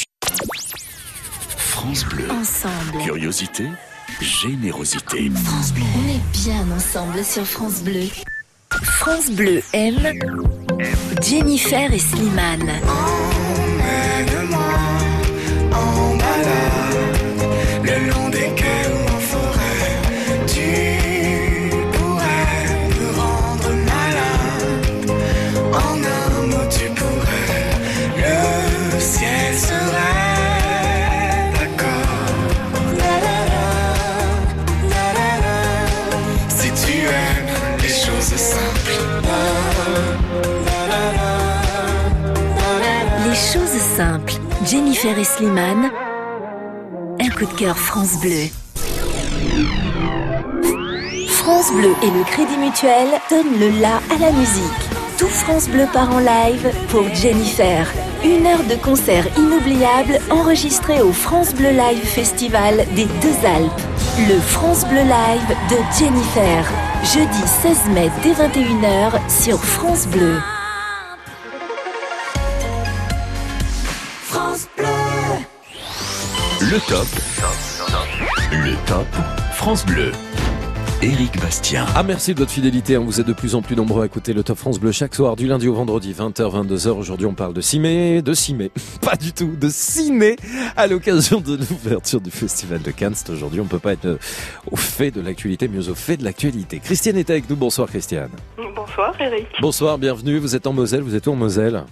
France 1.56 2.06
Bleu. 2.06 2.26
Ensemble. 2.30 3.04
Curiosité, 3.04 3.66
générosité. 4.22 5.32
On 5.32 6.10
est 6.10 6.44
bien 6.44 6.66
ensemble 6.76 7.24
sur 7.24 7.46
France 7.46 7.82
Bleu. 7.82 8.08
France 8.84 9.32
Bleu 9.32 9.62
aime 9.74 10.14
Jennifer 11.22 11.92
et 11.92 12.00
Slimane. 12.00 12.72
en 15.72 16.16
balade, 16.18 16.71
Jennifer 45.02 45.20
et 45.20 45.24
Slimane. 45.24 45.92
Un 47.20 47.30
coup 47.30 47.46
de 47.46 47.58
cœur 47.58 47.78
France 47.78 48.20
Bleu. 48.20 48.50
France 51.28 51.72
Bleu 51.74 51.96
et 52.04 52.12
le 52.12 52.24
Crédit 52.26 52.58
Mutuel 52.58 53.08
donnent 53.30 53.60
le 53.60 53.82
la 53.82 53.96
à 54.14 54.20
la 54.20 54.32
musique. 54.32 54.64
Tout 55.18 55.28
France 55.28 55.70
Bleu 55.70 55.86
part 55.92 56.14
en 56.14 56.20
live 56.20 56.72
pour 56.90 57.04
Jennifer. 57.16 57.88
Une 58.24 58.46
heure 58.46 58.64
de 58.70 58.76
concert 58.76 59.26
inoubliable 59.38 60.20
enregistré 60.30 61.02
au 61.02 61.12
France 61.12 61.54
Bleu 61.56 61.72
Live 61.72 62.04
Festival 62.04 62.86
des 62.96 63.06
Deux 63.06 63.46
Alpes. 63.46 63.82
Le 64.28 64.40
France 64.40 64.86
Bleu 64.86 65.02
Live 65.02 65.58
de 65.70 65.78
Jennifer. 65.98 66.66
Jeudi 67.04 67.48
16 67.64 67.78
mai 67.96 68.12
dès 68.24 68.34
21h 68.34 69.20
sur 69.30 69.64
France 69.64 70.06
Bleu. 70.08 70.38
Le 76.72 76.80
top. 76.88 77.06
Le 78.54 78.88
top 78.88 79.06
France 79.52 79.86
Bleu. 79.86 80.14
Éric 81.02 81.38
Bastien. 81.42 81.86
Ah 81.98 82.02
merci 82.02 82.34
de 82.34 82.40
votre 82.40 82.52
fidélité, 82.52 82.96
hein. 82.96 83.02
vous 83.06 83.20
êtes 83.20 83.28
de 83.28 83.34
plus 83.34 83.56
en 83.56 83.62
plus 83.62 83.76
nombreux 83.76 84.04
à 84.04 84.06
écouter 84.06 84.32
le 84.32 84.42
Top 84.42 84.58
France 84.58 84.80
Bleu 84.80 84.94
chaque 84.94 85.14
soir 85.14 85.36
du 85.36 85.48
lundi 85.48 85.68
au 85.68 85.74
vendredi 85.74 86.14
20h 86.14 86.66
22h. 86.66 86.92
Aujourd'hui 86.92 87.26
on 87.26 87.34
parle 87.34 87.54
de 87.54 87.60
ciné, 87.60 88.22
de 88.22 88.34
ciné, 88.34 88.72
pas 89.02 89.18
du 89.18 89.34
tout, 89.34 89.54
de 89.60 89.68
ciné 89.68 90.38
à 90.78 90.88
l'occasion 90.88 91.42
de 91.42 91.58
l'ouverture 91.58 92.22
du 92.22 92.32
festival 92.32 92.82
de 92.82 92.92
Cannes. 92.92 93.16
Aujourd'hui 93.30 93.60
on 93.60 93.66
peut 93.66 93.80
pas 93.80 93.92
être 93.92 94.06
euh, 94.06 94.18
au 94.72 94.78
fait 94.78 95.12
de 95.12 95.20
l'actualité, 95.20 95.68
mieux 95.68 95.90
au 95.90 95.96
fait 95.96 96.16
de 96.16 96.24
l'actualité. 96.24 96.80
Christiane 96.80 97.18
est 97.18 97.30
avec 97.32 97.50
nous, 97.50 97.58
bonsoir 97.58 97.90
Christiane. 97.90 98.32
Bonsoir 98.74 99.14
Eric. 99.20 99.48
Bonsoir, 99.60 99.98
bienvenue, 99.98 100.38
vous 100.38 100.56
êtes 100.56 100.66
en 100.66 100.72
Moselle, 100.72 101.02
vous 101.02 101.16
êtes 101.16 101.28
où 101.28 101.32
en 101.34 101.36
Moselle? 101.36 101.84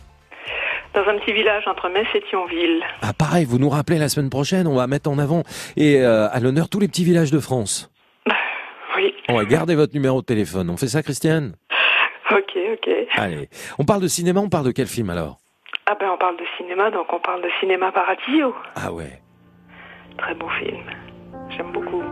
Dans 0.94 1.02
un 1.02 1.20
petit 1.20 1.34
village 1.34 1.68
entre 1.68 1.88
Metz 1.90 2.08
et 2.16 2.22
Thionville. 2.30 2.84
Ah 3.02 3.14
pareil, 3.14 3.46
vous 3.46 3.60
nous 3.60 3.70
rappelez 3.70 4.00
la 4.00 4.10
semaine 4.10 4.30
prochaine, 4.30 4.68
on 4.68 4.76
va 4.76 4.88
mettre 4.88 5.10
en 5.10 5.20
avant 5.20 5.44
et 5.78 6.02
euh, 6.02 6.28
à 6.30 6.40
l'honneur 6.40 6.68
tous 6.68 6.80
les 6.80 6.88
petits 6.88 7.04
villages 7.04 7.32
de 7.32 7.40
France. 7.40 7.92
Oui. 8.98 9.14
On 9.30 9.36
va 9.38 9.46
garder 9.46 9.76
votre 9.76 9.94
numéro 9.94 10.22
de 10.22 10.26
téléphone, 10.26 10.70
on 10.70 10.78
fait 10.78 10.88
ça 10.88 11.04
Christiane? 11.04 11.54
Ok, 12.32 12.58
ok. 12.74 12.90
Allez, 13.16 13.50
on 13.78 13.86
parle 13.86 14.02
de 14.02 14.08
cinéma, 14.08 14.40
on 14.40 14.50
parle 14.50 14.66
de 14.66 14.72
quel 14.72 14.88
film 14.88 15.10
alors? 15.10 15.38
Ah 15.86 15.96
ben 16.00 16.10
on 16.14 16.18
parle 16.18 16.38
de 16.38 16.46
cinéma, 16.58 16.92
donc 16.92 17.12
on 17.14 17.20
parle 17.20 17.42
de 17.44 17.50
cinéma 17.60 17.92
Paradiso. 17.92 18.54
Ah 18.76 18.92
ouais. 18.92 19.22
Très 20.18 20.34
beau 20.36 20.50
film. 20.60 20.84
J'aime 21.50 21.72
beaucoup. 21.72 22.04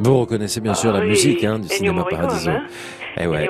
Vous 0.00 0.20
reconnaissez 0.20 0.60
bien 0.60 0.74
sûr 0.74 0.90
Ah 0.90 0.98
la 0.98 1.00
oui, 1.02 1.08
musique 1.08 1.42
hein, 1.44 1.58
du 1.58 1.68
cinéma 1.68 2.04
Paradiso. 2.08 2.50
hein. 2.50 2.62
Eh 3.16 3.26
ouais. 3.26 3.48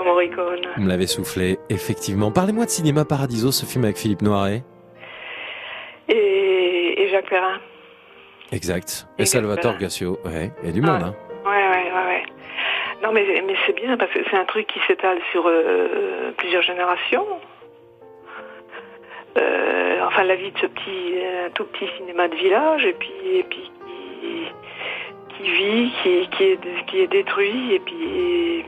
Vous 0.77 0.83
me 0.83 0.89
l'avez 0.89 1.07
soufflé, 1.07 1.59
effectivement. 1.69 2.31
Parlez-moi 2.31 2.65
de 2.65 2.71
Cinéma 2.71 3.05
Paradiso, 3.05 3.53
ce 3.53 3.67
film 3.67 3.85
avec 3.85 3.99
Philippe 3.99 4.23
Noiret. 4.23 4.63
Et, 6.09 7.03
et 7.03 7.11
Jacques 7.11 7.29
Perrin. 7.29 7.59
Exact. 8.51 9.07
Et 9.19 9.27
Salvatore 9.27 9.77
Gassio. 9.77 10.19
Ouais. 10.25 10.51
Il 10.63 10.67
y 10.69 10.71
a 10.71 10.73
du 10.73 10.81
monde, 10.81 11.03
hein. 11.03 11.15
Ouais, 11.45 11.51
ouais, 11.51 11.93
ouais, 11.93 12.07
ouais. 12.07 12.23
Non, 13.03 13.13
mais, 13.13 13.25
mais 13.47 13.55
c'est 13.67 13.75
bien 13.77 13.97
parce 13.99 14.11
que 14.13 14.21
c'est 14.31 14.37
un 14.37 14.45
truc 14.47 14.67
qui 14.69 14.81
s'étale 14.87 15.19
sur 15.33 15.45
euh, 15.47 16.33
plusieurs 16.39 16.63
générations. 16.63 17.27
Euh, 19.39 20.01
enfin, 20.07 20.25
la 20.25 20.37
vie 20.37 20.51
de 20.51 20.59
ce 20.59 20.67
petit, 20.67 21.15
euh, 21.17 21.49
tout 21.55 21.65
petit 21.65 21.87
cinéma 21.99 22.29
de 22.29 22.35
village, 22.35 22.85
et 22.85 22.93
puis, 22.95 23.11
et 23.35 23.43
puis 23.45 23.71
qui, 24.21 25.45
qui 25.45 25.51
vit, 25.51 25.91
qui, 26.03 26.29
qui, 26.37 26.45
est, 26.45 26.59
qui 26.87 27.01
est 27.01 27.07
détruit, 27.07 27.75
et 27.75 27.79
puis. 27.81 28.65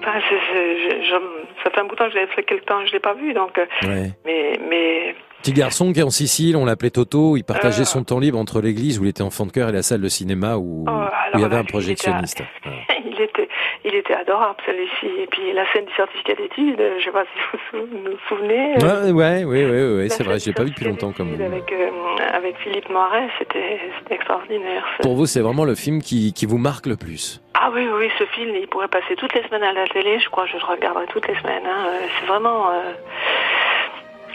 Enfin, 0.00 0.18
je- 0.20 1.02
je- 1.02 1.62
ça 1.64 1.70
fait 1.70 1.80
un 1.80 1.84
bout 1.84 1.92
de 1.92 1.96
temps 1.96 2.06
que 2.06 2.12
j'avais 2.12 2.26
fait 2.28 2.42
quelque 2.44 2.64
temps 2.66 2.84
je 2.86 2.92
l'ai 2.92 3.00
pas 3.00 3.14
vu, 3.14 3.32
donc. 3.32 3.58
euh, 3.58 3.66
Ouais. 3.82 4.10
Mais, 4.24 4.58
mais 4.68 5.14
Petit 5.42 5.52
garçon 5.52 5.92
qui 5.92 6.00
est 6.00 6.02
en 6.02 6.10
Sicile, 6.10 6.56
on 6.56 6.64
l'appelait 6.64 6.90
Toto, 6.90 7.36
il 7.36 7.42
Ah. 7.48 7.52
partageait 7.52 7.84
son 7.84 8.04
temps 8.04 8.18
libre 8.18 8.38
entre 8.38 8.60
l'église 8.60 8.98
où 9.00 9.04
il 9.04 9.08
était 9.08 9.22
enfant 9.22 9.46
de 9.46 9.52
cœur 9.52 9.68
et 9.68 9.72
la 9.72 9.82
salle 9.82 10.00
de 10.00 10.08
cinéma 10.08 10.56
où, 10.56 10.84
Oh, 10.88 10.90
où 10.90 11.38
il 11.38 11.40
y 11.40 11.44
avait 11.44 11.56
un 11.56 11.64
projectionniste. 11.64 12.42
il 13.16 13.22
était, 13.22 13.48
il 13.84 13.94
était 13.94 14.14
adorable 14.14 14.56
celui-ci. 14.66 15.06
Et 15.22 15.26
puis 15.26 15.52
la 15.52 15.64
scène 15.72 15.84
du 15.86 15.92
certificat 15.94 16.34
d'études, 16.34 16.80
euh, 16.80 16.98
je 16.98 17.04
sais 17.04 17.10
pas 17.10 17.24
si 17.24 17.76
vous 17.76 17.86
vous 18.10 18.18
souvenez. 18.28 18.74
euh, 18.82 19.12
Ouais, 19.12 19.44
ouais, 19.44 19.64
ouais, 19.64 19.96
ouais, 19.96 20.08
c'est 20.08 20.22
vrai, 20.24 20.38
je 20.38 20.46
l'ai 20.46 20.52
pas 20.52 20.64
vu 20.64 20.70
depuis 20.70 20.84
longtemps 20.84 21.12
comme 21.12 21.34
vous. 21.34 21.42
Avec, 21.42 21.72
euh, 21.72 21.90
avec 22.32 22.56
Philippe 22.58 22.88
Noiret, 22.90 23.28
c'était 23.38 23.80
extraordinaire. 24.10 24.84
ça. 24.96 25.02
Pour 25.02 25.14
vous, 25.14 25.26
c'est 25.26 25.40
vraiment 25.40 25.64
le 25.64 25.74
film 25.74 26.00
qui, 26.00 26.32
qui 26.32 26.46
vous 26.46 26.58
marque 26.58 26.86
le 26.86 26.96
plus. 26.96 27.40
Ah 27.54 27.70
oui, 27.72 27.88
oui, 27.90 28.10
ce 28.18 28.24
film, 28.26 28.54
il 28.54 28.68
pourrait 28.68 28.88
passer 28.88 29.16
toutes 29.16 29.32
les 29.34 29.42
semaines 29.44 29.62
à 29.62 29.72
la 29.72 29.86
télé. 29.88 30.18
Je 30.18 30.28
crois 30.28 30.44
que 30.44 30.50
je 30.50 30.56
le 30.58 30.64
regarderai 30.64 31.06
toutes 31.06 31.26
les 31.26 31.34
semaines. 31.36 31.64
hein. 31.66 31.86
Euh, 31.88 32.06
C'est 32.20 32.26
vraiment... 32.26 32.68
euh, 32.70 32.92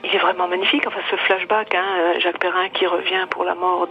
il 0.04 0.16
est 0.16 0.18
vraiment 0.20 0.48
magnifique. 0.48 0.84
Enfin, 0.88 1.00
ce 1.12 1.16
flashback, 1.16 1.76
hein, 1.76 2.14
Jacques 2.20 2.40
Perrin 2.40 2.70
qui 2.70 2.88
revient 2.88 3.28
pour 3.30 3.44
la 3.44 3.54
mort 3.54 3.88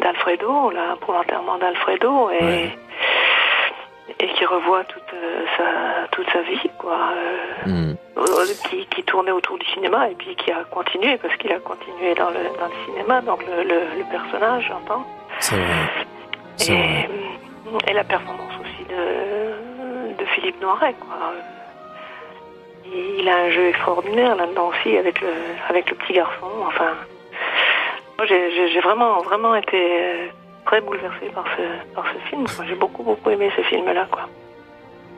d'Alfredo, 0.00 0.72
pour 1.02 1.12
l'enterrement 1.14 1.58
d'Alfredo, 1.58 2.30
et, 2.30 2.70
et 4.20 4.28
qui 4.28 4.44
revoit 4.46 4.84
toute, 4.84 5.02
euh, 5.14 5.44
sa, 5.56 6.08
toute 6.12 6.28
sa 6.30 6.40
vie, 6.42 6.70
quoi. 6.78 6.96
euh, 7.12 7.68
Hmm. 7.70 7.94
euh, 8.16 8.46
qui, 8.68 8.86
qui 8.86 9.02
tournait 9.04 9.30
autour 9.32 9.58
du 9.58 9.66
cinéma 9.66 10.08
et 10.10 10.14
puis 10.14 10.34
qui 10.36 10.50
a 10.50 10.64
continué, 10.70 11.16
parce 11.18 11.36
qu'il 11.36 11.52
a 11.52 11.58
continué 11.60 12.14
dans 12.14 12.30
le, 12.30 12.40
dans 12.58 12.66
le 12.66 12.84
cinéma, 12.86 13.20
donc 13.20 13.44
le, 13.46 13.62
le, 13.64 13.80
le 13.98 14.04
personnage, 14.10 14.66
j'entends. 14.68 15.04
C'est 15.40 15.56
vrai. 15.56 17.08
Et, 17.86 17.92
la 17.92 18.04
performance 18.04 18.52
aussi 18.60 18.84
de, 18.88 20.16
de 20.18 20.24
Philippe 20.30 20.60
Noiret, 20.60 20.94
quoi. 21.00 21.32
Il 22.86 23.20
il 23.20 23.28
a 23.28 23.36
un 23.36 23.50
jeu 23.50 23.68
extraordinaire 23.68 24.34
là-dedans 24.36 24.68
aussi 24.68 24.96
avec 24.96 25.20
le, 25.20 25.28
avec 25.68 25.90
le 25.90 25.96
petit 25.96 26.14
garçon. 26.14 26.46
Enfin, 26.66 26.92
j'ai- 28.26 28.80
vraiment, 28.80 29.20
vraiment 29.20 29.54
été 29.54 30.30
très 30.68 30.82
bouleversée 30.82 31.30
par 31.34 31.44
ce, 31.56 31.94
par 31.94 32.04
ce 32.12 32.28
film. 32.28 32.46
J'ai 32.68 32.74
beaucoup, 32.74 33.02
beaucoup 33.02 33.30
aimé 33.30 33.50
ce 33.56 33.62
film-là, 33.62 34.06
quoi. 34.10 34.28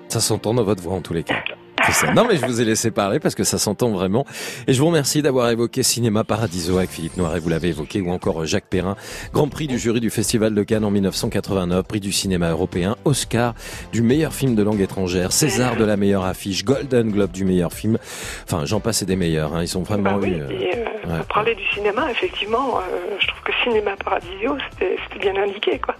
Ça 0.09 0.21
s'entend 0.21 0.55
dans 0.55 0.63
votre 0.63 0.83
voix 0.83 0.95
en 0.95 1.01
tous 1.01 1.13
les 1.13 1.25
cas. 1.25 1.35
Ça. 1.93 2.13
Non 2.13 2.25
mais 2.29 2.37
je 2.37 2.47
vous 2.47 2.61
ai 2.61 2.65
laissé 2.65 2.91
parler 2.91 3.19
parce 3.21 3.35
que 3.35 3.45
ça 3.45 3.59
s'entend 3.59 3.91
vraiment. 3.91 4.25
Et 4.67 4.73
je 4.73 4.81
vous 4.81 4.87
remercie 4.89 5.23
d'avoir 5.23 5.49
évoqué 5.51 5.83
Cinéma 5.83 6.25
Paradiso 6.25 6.79
avec 6.79 6.91
Philippe 6.91 7.17
Noiret, 7.17 7.41
vous 7.41 7.49
l'avez 7.49 7.69
évoqué, 7.69 8.01
ou 8.01 8.11
encore 8.11 8.45
Jacques 8.47 8.69
Perrin, 8.69 8.97
Grand 9.33 9.49
Prix 9.49 9.67
du 9.67 9.79
jury 9.79 10.01
du 10.01 10.11
Festival 10.11 10.55
de 10.55 10.63
Cannes 10.63 10.85
en 10.85 10.91
1989, 10.91 11.85
Prix 11.87 12.01
du 12.01 12.13
cinéma 12.13 12.51
européen, 12.51 12.97
Oscar 13.05 13.55
du 13.93 14.03
meilleur 14.03 14.33
film 14.33 14.55
de 14.55 14.63
langue 14.63 14.81
étrangère, 14.81 15.33
César 15.33 15.77
de 15.77 15.85
la 15.85 15.97
meilleure 15.97 16.25
affiche, 16.25 16.65
Golden 16.65 17.11
Globe 17.11 17.33
du 17.33 17.45
meilleur 17.45 17.73
film. 17.73 17.99
Enfin, 18.45 18.65
j'en 18.67 18.81
passe 18.81 19.03
et 19.03 19.07
des 19.07 19.17
meilleurs. 19.17 19.55
Hein. 19.55 19.63
Ils 19.63 19.69
sont 19.69 19.83
vraiment 19.83 20.13
Bah 20.13 20.19
oui, 20.21 20.31
eu. 20.31 20.41
euh, 20.43 20.49
et, 20.51 20.77
euh, 20.77 21.19
ouais. 21.19 21.25
parler 21.33 21.55
du 21.55 21.67
cinéma, 21.75 22.11
effectivement, 22.11 22.79
euh, 22.79 23.17
je 23.21 23.27
trouve 23.27 23.41
que 23.43 23.53
Cinéma 23.65 23.93
Paradisio, 24.05 24.57
c'était 24.71 24.97
c'était 25.13 25.31
bien 25.31 25.43
indiqué, 25.43 25.79
quoi. 25.79 25.95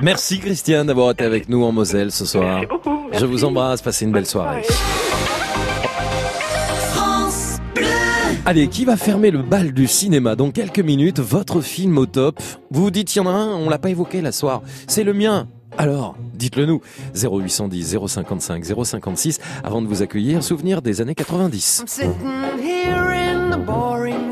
Merci 0.00 0.38
Christiane 0.38 0.86
d'avoir 0.86 1.10
été 1.12 1.24
avec 1.24 1.48
nous 1.48 1.62
en 1.64 1.72
Moselle 1.72 2.10
ce 2.10 2.24
soir. 2.24 2.54
Merci 2.60 2.66
beaucoup, 2.66 3.08
Je 3.12 3.26
vous 3.26 3.44
embrasse, 3.44 3.82
passez 3.82 4.04
une 4.04 4.12
belle 4.12 4.26
soirée. 4.26 4.62
France 6.92 7.58
Bleu. 7.74 7.84
Allez, 8.44 8.68
qui 8.68 8.84
va 8.84 8.96
fermer 8.96 9.30
le 9.30 9.42
bal 9.42 9.72
du 9.72 9.86
cinéma 9.86 10.36
dans 10.36 10.50
quelques 10.50 10.80
minutes? 10.80 11.20
Votre 11.20 11.60
film 11.60 11.98
au 11.98 12.06
top. 12.06 12.40
Vous 12.70 12.84
vous 12.84 12.90
dites, 12.90 13.14
il 13.14 13.18
y 13.18 13.20
en 13.20 13.26
a 13.26 13.32
un, 13.32 13.54
on 13.54 13.68
l'a 13.68 13.78
pas 13.78 13.90
évoqué 13.90 14.20
la 14.20 14.32
soir. 14.32 14.62
C'est 14.86 15.04
le 15.04 15.12
mien. 15.12 15.48
Alors, 15.78 16.16
dites-le 16.34 16.66
nous. 16.66 16.80
0810 17.14 17.98
055 18.06 18.64
056 18.64 19.38
avant 19.64 19.80
de 19.80 19.86
vous 19.86 20.02
accueillir, 20.02 20.42
souvenir 20.42 20.82
des 20.82 21.00
années 21.00 21.14
90. 21.14 21.84
I'm 23.62 24.31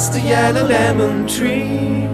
Just 0.00 0.14
a 0.14 0.18
yellow 0.18 0.66
lemon 0.66 1.26
tree. 1.26 2.08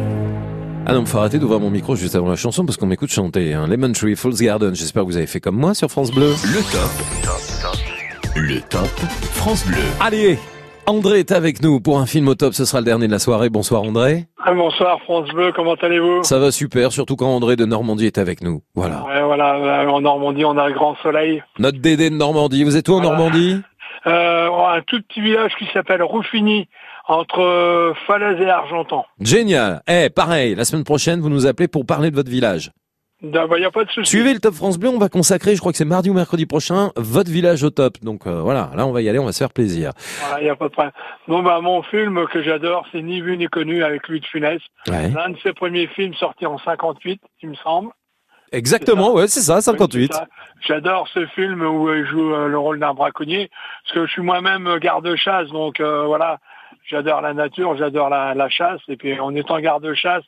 Ah 0.87 0.93
non, 0.93 1.07
faut 1.07 1.19
arrêter 1.19 1.39
d'ouvrir 1.39 1.61
mon 1.61 1.71
micro 1.71 1.95
juste 1.95 2.17
avant 2.17 2.29
la 2.29 2.35
chanson 2.35 2.67
parce 2.67 2.77
qu'on 2.77 2.87
m'écoute 2.87 3.13
chanter. 3.13 3.55
Hein. 3.55 3.69
Lemon 3.69 3.93
Tree, 3.93 4.17
Falls 4.17 4.35
Garden. 4.41 4.75
J'espère 4.75 5.05
que 5.05 5.07
vous 5.07 5.17
avez 5.17 5.29
fait 5.29 5.39
comme 5.39 5.55
moi 5.55 5.73
sur 5.73 5.89
France 5.89 6.11
Bleu. 6.11 6.31
Le 6.31 6.73
top. 6.73 8.35
Le 8.35 8.61
top 8.63 8.89
France 9.35 9.65
Bleu. 9.69 9.85
Allez, 10.01 10.37
André 10.89 11.21
est 11.21 11.31
avec 11.31 11.63
nous 11.63 11.79
pour 11.79 12.01
un 12.01 12.07
film 12.07 12.27
au 12.27 12.35
top. 12.35 12.55
Ce 12.55 12.65
sera 12.65 12.81
le 12.81 12.87
dernier 12.87 13.07
de 13.07 13.13
la 13.13 13.21
soirée. 13.21 13.51
Bonsoir 13.51 13.85
André. 13.85 14.25
Ah, 14.45 14.53
bonsoir 14.53 15.01
France 15.03 15.29
Bleu, 15.29 15.53
comment 15.55 15.75
allez-vous? 15.75 16.25
Ça 16.25 16.41
va 16.41 16.51
super, 16.51 16.91
surtout 16.91 17.15
quand 17.15 17.29
André 17.29 17.55
de 17.55 17.67
Normandie 17.67 18.07
est 18.07 18.19
avec 18.19 18.43
nous. 18.43 18.63
Voilà. 18.75 19.05
Ouais, 19.05 19.23
voilà, 19.23 19.55
euh, 19.55 19.87
en 19.87 20.01
Normandie, 20.01 20.45
on 20.45 20.59
a 20.59 20.67
le 20.67 20.75
grand 20.75 20.97
soleil. 21.05 21.41
Notre 21.61 21.79
Dédé 21.79 22.11
de 22.11 22.17
Normandie. 22.17 22.65
Vous 22.65 22.77
êtes 22.77 22.89
où 22.89 22.95
en 22.95 23.01
Normandie? 23.01 23.61
Euh, 24.09 24.49
un 24.51 24.83
tout 24.83 25.01
petit 25.09 25.21
village 25.21 25.53
qui 25.59 25.67
s'appelle 25.73 26.03
Ruffini, 26.03 26.69
entre 27.07 27.41
euh, 27.41 27.95
Falaise 28.07 28.41
et 28.41 28.49
Argentan. 28.49 29.07
Génial. 29.21 29.83
Eh, 29.89 30.11
pareil, 30.11 30.55
la 30.55 30.65
semaine 30.65 30.85
prochaine, 30.85 31.21
vous 31.21 31.31
nous 31.31 31.47
appelez 31.47 31.69
pour 31.69 31.87
parler 31.87 32.11
de 32.11 32.17
votre 32.17 32.31
village. 32.31 32.73
Il 33.23 33.31
n'y 33.31 33.65
a 33.65 33.71
pas 33.71 33.85
de 33.85 33.91
souci. 33.91 34.11
Suivez 34.11 34.35
le 34.35 34.41
Top 34.41 34.55
France 34.55 34.79
Bleu, 34.79 34.91
on 34.91 34.99
va 34.99 35.09
consacrer, 35.09 35.55
je 35.55 35.61
crois 35.61 35.73
que 35.73 35.79
c'est 35.79 35.87
mardi 35.87 36.11
ou 36.11 36.15
mercredi 36.15 36.45
prochain, 36.45 36.91
votre 36.97 37.31
village 37.31 37.65
au 37.65 37.71
top. 37.71 37.95
Donc 38.03 38.27
euh, 38.27 38.43
voilà, 38.43 38.71
là 38.77 38.87
on 38.87 38.93
va 38.93 39.01
y 39.01 39.09
aller, 39.09 39.19
on 39.19 39.25
va 39.25 39.33
se 39.33 39.39
faire 39.39 39.53
plaisir. 39.53 39.93
Voilà, 40.21 40.41
il 40.43 40.45
n'y 40.45 40.51
a 40.51 40.57
pas 40.57 40.67
de 40.69 40.73
problème. 40.73 40.93
Bon, 41.27 41.43
bah, 41.43 41.61
mon 41.63 41.83
film 41.83 42.27
que 42.27 42.43
j'adore, 42.43 42.87
c'est 42.93 43.01
Ni 43.01 43.23
vu 43.23 43.39
ni 43.39 43.47
connu 43.47 43.83
avec 43.83 44.07
Louis 44.09 44.21
de 44.21 44.27
Funès. 44.27 44.61
Ouais. 44.89 45.09
L'un 45.11 45.31
de 45.31 45.39
ses 45.43 45.55
premiers 45.55 45.87
films 45.87 46.13
sortis 46.15 46.45
en 46.45 46.59
58, 46.59 47.23
il 47.43 47.49
me 47.49 47.55
semble. 47.55 47.91
Exactement, 48.53 49.15
ouais, 49.15 49.29
c'est 49.29 49.41
ça, 49.41 49.61
58. 49.61 50.13
C'est 50.13 50.19
ça. 50.19 50.27
J'adore 50.61 51.09
ce 51.09 51.27
film 51.27 51.63
où 51.63 51.93
il 51.93 52.07
joue 52.07 52.35
euh, 52.35 52.49
le 52.49 52.59
rôle 52.59 52.79
d'un 52.79 52.95
braconnier, 52.95 53.51
parce 53.85 53.95
que 53.95 54.07
je 54.07 54.13
suis 54.13 54.23
moi-même 54.23 54.79
garde-chasse, 54.79 55.49
donc 55.49 55.81
euh, 55.81 56.05
voilà, 56.05 56.39
j'adore 56.89 57.21
la 57.21 57.35
nature, 57.35 57.77
j'adore 57.77 58.09
la, 58.11 58.35
la 58.35 58.49
chasse, 58.49 58.81
et 58.89 58.97
puis 58.97 59.19
en 59.21 59.35
étant 59.35 59.59
garde-chasse, 59.61 60.23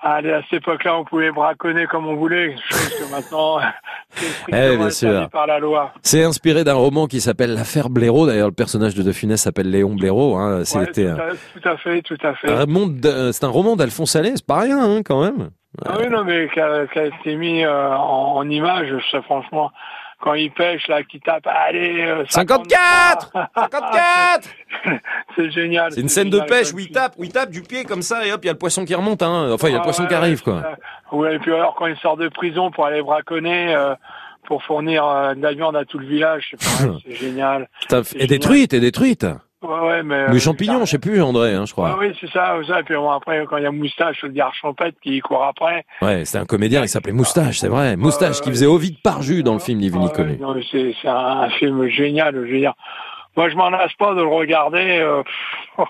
allez, 0.00 0.32
à 0.32 0.42
cette 0.42 0.62
époque-là, 0.62 0.96
on 0.98 1.04
pouvait 1.04 1.30
braconner 1.32 1.86
comme 1.86 2.06
on 2.06 2.14
voulait, 2.14 2.54
chose 2.68 2.94
que 2.98 3.10
maintenant, 3.14 3.58
c'est 4.10 4.26
Eh, 4.72 4.76
bien 4.76 4.90
sûr. 4.90 5.28
par 5.30 5.46
la 5.46 5.58
loi. 5.58 5.92
C'est 6.02 6.22
inspiré 6.22 6.62
d'un 6.64 6.74
roman 6.74 7.06
qui 7.06 7.20
s'appelle 7.20 7.54
L'affaire 7.54 7.90
Blaireau. 7.90 8.26
D'ailleurs, 8.26 8.48
le 8.48 8.54
personnage 8.54 8.94
de 8.94 9.02
De 9.02 9.12
Funès 9.12 9.40
s'appelle 9.42 9.70
Léon 9.70 9.94
Blaireau. 9.96 10.36
Hein. 10.36 10.58
Ouais, 10.58 10.64
C'était 10.64 11.12
tout, 11.12 11.20
à, 11.20 11.60
tout 11.60 11.68
à 11.68 11.76
fait, 11.78 12.02
tout 12.02 12.18
à 12.22 12.34
fait. 12.34 12.46
de- 12.66 13.32
c'est 13.32 13.44
un 13.44 13.48
roman 13.48 13.74
d'Alphonse 13.76 14.14
Allais, 14.16 14.32
c'est 14.36 14.46
pas 14.46 14.60
rien 14.60 14.78
hein, 14.78 15.02
quand 15.04 15.22
même. 15.22 15.50
Ah 15.84 15.96
oui, 16.00 16.08
non, 16.08 16.24
mais 16.24 16.48
qui 16.52 16.60
a, 16.60 16.84
été 16.84 17.36
mis 17.36 17.62
euh, 17.64 17.90
en, 17.94 18.36
en 18.36 18.48
image, 18.48 18.88
ça, 19.10 19.20
franchement, 19.22 19.70
quand 20.20 20.34
il 20.34 20.50
pêche, 20.50 20.88
là, 20.88 21.02
qui 21.04 21.20
tape, 21.20 21.46
allez, 21.46 22.02
euh, 22.04 22.24
54 22.28 23.30
54 23.54 24.48
C'est 25.36 25.50
génial. 25.50 25.92
C'est 25.92 26.00
une 26.00 26.08
scène 26.08 26.30
de 26.30 26.40
pêche 26.40 26.72
où 26.72 26.78
il 26.78 26.90
tape, 26.90 27.14
où 27.18 27.24
il 27.24 27.32
tape 27.32 27.50
du 27.50 27.62
pied 27.62 27.84
comme 27.84 28.02
ça 28.02 28.26
et 28.26 28.32
hop, 28.32 28.40
il 28.42 28.46
y 28.46 28.50
a 28.50 28.52
le 28.52 28.58
poisson 28.58 28.84
qui 28.84 28.94
remonte. 28.94 29.22
Hein. 29.22 29.50
Enfin, 29.52 29.68
il 29.68 29.72
y 29.72 29.74
a 29.74 29.78
le 29.78 29.82
Ah, 29.82 29.84
poisson 29.84 30.02
ouais, 30.02 30.08
qui 30.08 30.14
arrive 30.14 30.42
quoi. 30.42 30.62
Ouais, 31.12 31.36
et 31.36 31.38
puis 31.38 31.52
alors 31.52 31.74
quand 31.76 31.86
il 31.86 31.96
sort 31.98 32.16
de 32.16 32.28
prison 32.28 32.70
pour 32.70 32.86
aller 32.86 33.00
braconner, 33.02 33.74
euh, 33.74 33.94
pour 34.46 34.62
fournir 34.64 35.06
euh, 35.06 35.34
de 35.34 35.42
la 35.42 35.52
viande 35.52 35.76
à 35.76 35.84
tout 35.84 35.98
le 35.98 36.06
village, 36.06 36.54
c'est 36.58 37.14
génial. 37.14 37.68
Putain, 37.80 38.00
Et 38.00 38.04
génial. 38.04 38.26
détruite, 38.28 38.72
et 38.74 38.80
détruite. 38.80 39.26
Ouais, 39.60 39.80
ouais, 39.88 40.02
mais... 40.04 40.28
Les 40.28 40.36
euh, 40.36 40.38
champignons, 40.38 40.84
je 40.84 40.90
sais 40.92 40.98
plus, 40.98 41.20
André, 41.20 41.52
hein, 41.54 41.64
je 41.66 41.72
Ah 41.72 41.74
crois. 41.74 41.98
oui, 41.98 42.16
c'est 42.20 42.30
ça, 42.30 42.54
ça. 42.66 42.78
Et 42.80 42.82
puis 42.84 42.94
bon, 42.94 43.10
après, 43.10 43.44
quand 43.50 43.56
il 43.56 43.64
y 43.64 43.66
a 43.66 43.72
Moustache, 43.72 44.22
le 44.22 44.28
gars 44.28 44.50
champêtre 44.60 44.96
qui 45.02 45.18
court 45.20 45.44
après. 45.44 45.84
Ouais, 46.00 46.24
c'était 46.24 46.38
un 46.38 46.46
comédien, 46.46 46.82
il 46.82 46.88
s'appelait 46.88 47.12
Moustache, 47.12 47.58
c'est 47.58 47.68
vrai. 47.68 47.96
Moustache 47.96 48.40
qui 48.40 48.50
faisait 48.50 48.66
Ovid 48.66 49.02
Parjus 49.02 49.42
dans 49.42 49.54
le 49.54 49.58
film 49.58 49.80
Ni 49.80 49.90
vu 49.90 49.98
ni 49.98 50.10
connu. 50.12 50.38
c'est 50.70 50.94
c'est 51.02 51.08
un, 51.08 51.48
film 51.50 51.88
génial, 51.88 52.34
je 52.36 52.40
veux 52.52 52.58
dire. 52.58 52.74
Moi, 53.36 53.48
je 53.50 53.56
m'en 53.56 53.70
lasse 53.70 53.92
pas 53.98 54.14
de 54.14 54.20
le 54.20 54.28
regarder. 54.28 54.98
euh, 55.00 55.22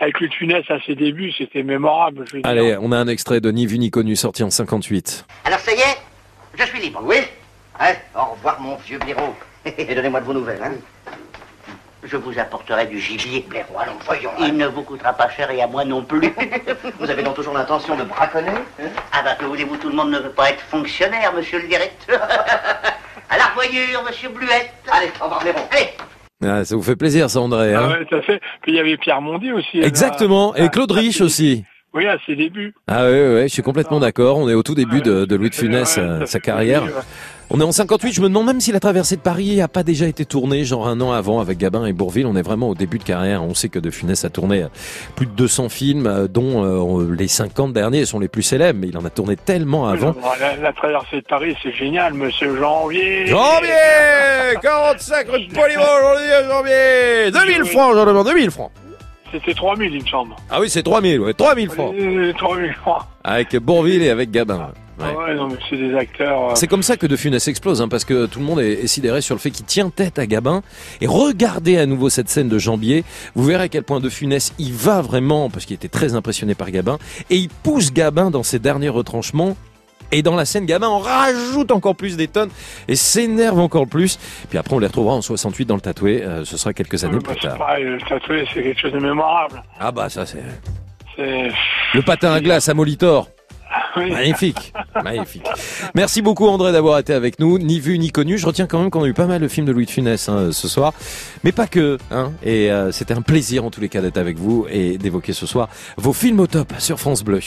avec 0.00 0.18
Luc 0.20 0.32
Funès 0.34 0.64
à 0.70 0.80
ses 0.86 0.94
débuts, 0.94 1.32
c'était 1.36 1.62
mémorable. 1.62 2.24
Je 2.28 2.36
veux 2.36 2.42
dire. 2.42 2.50
Allez, 2.50 2.76
on 2.80 2.92
a 2.92 2.96
un 2.96 3.08
extrait 3.08 3.40
de 3.40 3.50
Ni 3.50 3.66
vu 3.66 3.78
ni 3.78 3.90
connu 3.90 4.16
sorti 4.16 4.42
en 4.42 4.50
58. 4.50 5.26
Alors 5.44 5.58
ça 5.58 5.72
y 5.72 5.76
est, 5.76 5.98
je 6.58 6.64
suis 6.64 6.80
libre. 6.80 7.00
Oui 7.04 7.16
Hein 7.80 7.92
Au 8.14 8.32
revoir, 8.34 8.60
mon 8.60 8.76
vieux 8.76 8.98
blaireau. 8.98 9.34
Et 9.78 9.94
donnez-moi 9.94 10.20
de 10.20 10.24
vos 10.26 10.34
nouvelles, 10.34 10.60
hein 10.62 10.72
Je 12.04 12.16
vous 12.16 12.36
apporterai 12.38 12.86
du 12.86 12.98
gibier. 12.98 13.46
Allons, 13.78 13.92
voyons. 14.04 14.30
Il 14.40 14.56
ne 14.56 14.66
vous 14.66 14.82
coûtera 14.82 15.12
pas 15.12 15.28
cher 15.28 15.50
et 15.50 15.62
à 15.62 15.66
moi 15.68 15.84
non 15.84 16.02
plus. 16.02 16.32
vous 16.98 17.08
avez 17.10 17.22
donc 17.22 17.36
toujours 17.36 17.54
l'intention 17.54 17.96
de 17.96 18.02
braconner 18.02 18.50
Ah 19.12 19.22
bah, 19.24 19.36
que 19.38 19.44
voulez-vous, 19.44 19.76
tout 19.76 19.88
le 19.88 19.94
monde 19.94 20.10
ne 20.10 20.18
veut 20.18 20.30
pas 20.32 20.50
être 20.50 20.60
fonctionnaire, 20.62 21.32
monsieur 21.34 21.60
le 21.60 21.68
directeur. 21.68 22.20
à 23.30 23.38
la 23.38 23.44
revoyure, 23.46 24.02
monsieur 24.04 24.30
Bluette. 24.30 24.72
Allez, 24.90 25.10
au 25.20 25.24
revoir. 25.24 25.42
Allez 25.70 25.88
Ah, 26.44 26.64
ça 26.64 26.74
vous 26.74 26.82
fait 26.82 26.96
plaisir, 26.96 27.30
ça, 27.30 27.40
André. 27.40 27.72
Ah 27.74 27.84
Hein? 27.84 27.88
ouais, 28.10 28.18
à 28.18 28.22
fait. 28.22 28.40
Puis 28.62 28.72
il 28.72 28.74
y 28.74 28.80
avait 28.80 28.96
Pierre 28.96 29.20
Mondy 29.20 29.52
aussi. 29.52 29.80
là. 29.80 29.86
Exactement. 29.86 30.56
Et 30.56 30.68
Claude 30.70 30.90
Rich 30.90 31.20
aussi. 31.20 31.64
Oui, 31.94 32.06
à 32.08 32.16
ses 32.26 32.34
débuts. 32.34 32.74
Ah 32.88 33.04
oui, 33.04 33.10
oui, 33.12 33.34
oui, 33.36 33.42
je 33.42 33.48
suis 33.52 33.62
complètement 33.62 34.00
d'accord. 34.00 34.38
On 34.38 34.48
est 34.48 34.54
au 34.54 34.62
tout 34.62 34.74
début 34.74 35.02
de, 35.02 35.24
de 35.26 35.36
Louis 35.36 35.50
de 35.50 35.54
Funès, 35.54 35.96
Ouais, 35.98 36.02
euh, 36.02 36.20
ça 36.20 36.26
sa 36.26 36.40
carrière. 36.40 36.80
plaisir, 36.82 36.98
ouais. 36.98 37.04
On 37.54 37.60
est 37.60 37.64
en 37.64 37.72
58. 37.72 38.14
Je 38.14 38.22
me 38.22 38.28
demande 38.28 38.46
même 38.46 38.60
si 38.60 38.72
la 38.72 38.80
traversée 38.80 39.16
de 39.16 39.20
Paris 39.20 39.60
a 39.60 39.68
pas 39.68 39.82
déjà 39.82 40.06
été 40.06 40.24
tournée, 40.24 40.64
genre 40.64 40.88
un 40.88 40.98
an 41.02 41.12
avant, 41.12 41.38
avec 41.38 41.58
Gabin 41.58 41.84
et 41.84 41.92
Bourville. 41.92 42.24
On 42.24 42.34
est 42.34 42.42
vraiment 42.42 42.70
au 42.70 42.74
début 42.74 42.96
de 42.96 43.04
carrière. 43.04 43.44
On 43.44 43.52
sait 43.52 43.68
que 43.68 43.78
De 43.78 43.90
Funès 43.90 44.24
a 44.24 44.30
tourné 44.30 44.62
euh, 44.62 44.68
plus 45.16 45.26
de 45.26 45.32
200 45.32 45.68
films, 45.68 46.06
euh, 46.06 46.28
dont 46.28 46.64
euh, 46.64 47.14
les 47.14 47.28
50 47.28 47.74
derniers 47.74 48.06
sont 48.06 48.18
les 48.18 48.28
plus 48.28 48.42
célèbres. 48.42 48.78
Mais 48.80 48.88
il 48.88 48.96
en 48.96 49.04
a 49.04 49.10
tourné 49.10 49.36
tellement 49.36 49.86
avant. 49.86 50.14
La, 50.40 50.56
la 50.56 50.72
traversée 50.72 51.16
de 51.16 51.26
Paris, 51.28 51.54
c'est 51.62 51.74
génial, 51.74 52.14
monsieur 52.14 52.56
Janvier. 52.56 53.26
Janvier 53.26 53.68
45 54.62 55.28
rue 55.28 55.46
de 55.46 55.52
aujourd'hui, 55.52 56.48
janvier 56.48 57.30
2000 57.32 57.70
francs, 57.70 57.94
j'en 57.94 58.06
demande 58.06 58.28
2000 58.28 58.50
francs. 58.50 58.70
C'était 59.32 59.54
3000, 59.54 59.94
il 59.94 60.02
me 60.02 60.08
semble. 60.08 60.34
Ah 60.50 60.60
oui, 60.60 60.68
c'est 60.68 60.82
3000, 60.82 61.20
ouais, 61.20 61.32
3000 61.32 61.70
francs. 61.70 61.94
Euh, 61.98 62.32
3000 62.36 62.72
francs. 62.74 63.02
Avec 63.24 63.56
Bourville 63.56 64.02
et 64.02 64.10
avec 64.10 64.30
Gabin. 64.30 64.72
Ouais. 65.02 65.16
Ouais, 65.16 65.34
non, 65.34 65.48
mais 65.48 65.56
c'est 65.68 65.76
des 65.76 65.94
acteurs. 65.94 66.50
euh, 66.50 66.54
C'est 66.54 66.66
comme 66.68 66.82
ça 66.82 66.96
que 66.96 67.06
De 67.06 67.16
Funès 67.16 67.46
explose, 67.48 67.80
hein, 67.82 67.88
parce 67.88 68.04
que 68.04 68.26
tout 68.26 68.38
le 68.38 68.44
monde 68.44 68.60
est, 68.60 68.72
est 68.84 68.86
sidéré 68.86 69.20
sur 69.20 69.34
le 69.34 69.40
fait 69.40 69.50
qu'il 69.50 69.66
tient 69.66 69.90
tête 69.90 70.18
à 70.18 70.26
Gabin. 70.26 70.62
Et 71.00 71.06
regardez 71.06 71.78
à 71.78 71.86
nouveau 71.86 72.08
cette 72.10 72.28
scène 72.28 72.48
de 72.48 72.58
Jambier. 72.58 73.04
Vous 73.34 73.44
verrez 73.44 73.64
à 73.64 73.68
quel 73.68 73.82
point 73.82 74.00
De 74.00 74.08
Funès 74.08 74.52
il 74.58 74.72
va 74.72 75.00
vraiment, 75.02 75.50
parce 75.50 75.64
qu'il 75.66 75.74
était 75.74 75.88
très 75.88 76.14
impressionné 76.14 76.54
par 76.54 76.70
Gabin, 76.70 76.98
et 77.30 77.36
il 77.36 77.48
pousse 77.48 77.92
Gabin 77.92 78.30
dans 78.30 78.42
ses 78.42 78.58
derniers 78.58 78.88
retranchements. 78.88 79.56
Et 80.14 80.20
dans 80.22 80.36
la 80.36 80.44
scène, 80.44 80.66
Gabin 80.66 80.88
en 80.88 80.98
rajoute 80.98 81.70
encore 81.72 81.96
plus 81.96 82.18
des 82.18 82.28
tonnes 82.28 82.50
et 82.86 82.96
s'énerve 82.96 83.58
encore 83.58 83.86
plus. 83.86 84.18
Puis 84.50 84.58
après, 84.58 84.76
on 84.76 84.78
les 84.78 84.86
retrouvera 84.88 85.14
en 85.14 85.22
68 85.22 85.64
dans 85.64 85.74
le 85.76 85.80
tatoué. 85.80 86.22
euh, 86.22 86.44
ce 86.44 86.58
sera 86.58 86.74
quelques 86.74 87.02
années 87.04 87.14
bah, 87.16 87.30
plus 87.32 87.38
c'est 87.40 87.48
tard. 87.48 87.56
pareil, 87.56 87.84
le 87.84 87.98
tatoué, 87.98 88.44
c'est 88.52 88.62
quelque 88.62 88.78
chose 88.78 88.92
de 88.92 88.98
mémorable. 88.98 89.62
Ah 89.80 89.90
bah 89.90 90.10
ça 90.10 90.26
C'est. 90.26 90.42
le 91.16 92.02
patin 92.02 92.32
à 92.32 92.40
glace 92.40 92.68
à 92.68 92.74
Molitor. 92.74 93.28
Magnifique, 93.96 94.72
magnifique. 95.04 95.46
Merci 95.94 96.22
beaucoup 96.22 96.46
André 96.48 96.72
d'avoir 96.72 96.98
été 96.98 97.12
avec 97.12 97.38
nous, 97.38 97.58
ni 97.58 97.78
vu 97.80 97.98
ni 97.98 98.10
connu. 98.10 98.38
Je 98.38 98.46
retiens 98.46 98.66
quand 98.66 98.78
même 98.80 98.90
qu'on 98.90 99.02
a 99.04 99.06
eu 99.06 99.14
pas 99.14 99.26
mal 99.26 99.40
de 99.40 99.48
films 99.48 99.66
de 99.66 99.72
Louis 99.72 99.86
de 99.86 99.90
Funès 99.90 100.28
hein, 100.28 100.50
ce 100.52 100.68
soir, 100.68 100.94
mais 101.44 101.52
pas 101.52 101.66
que. 101.66 101.98
Hein. 102.10 102.32
Et 102.42 102.70
euh, 102.70 102.92
c'était 102.92 103.14
un 103.14 103.22
plaisir 103.22 103.64
en 103.64 103.70
tous 103.70 103.80
les 103.80 103.88
cas 103.88 104.00
d'être 104.00 104.18
avec 104.18 104.38
vous 104.38 104.66
et 104.70 104.98
d'évoquer 104.98 105.32
ce 105.32 105.46
soir 105.46 105.68
vos 105.96 106.12
films 106.12 106.40
au 106.40 106.46
top 106.46 106.72
sur 106.78 106.98
France 106.98 107.22
Bleu. 107.22 107.40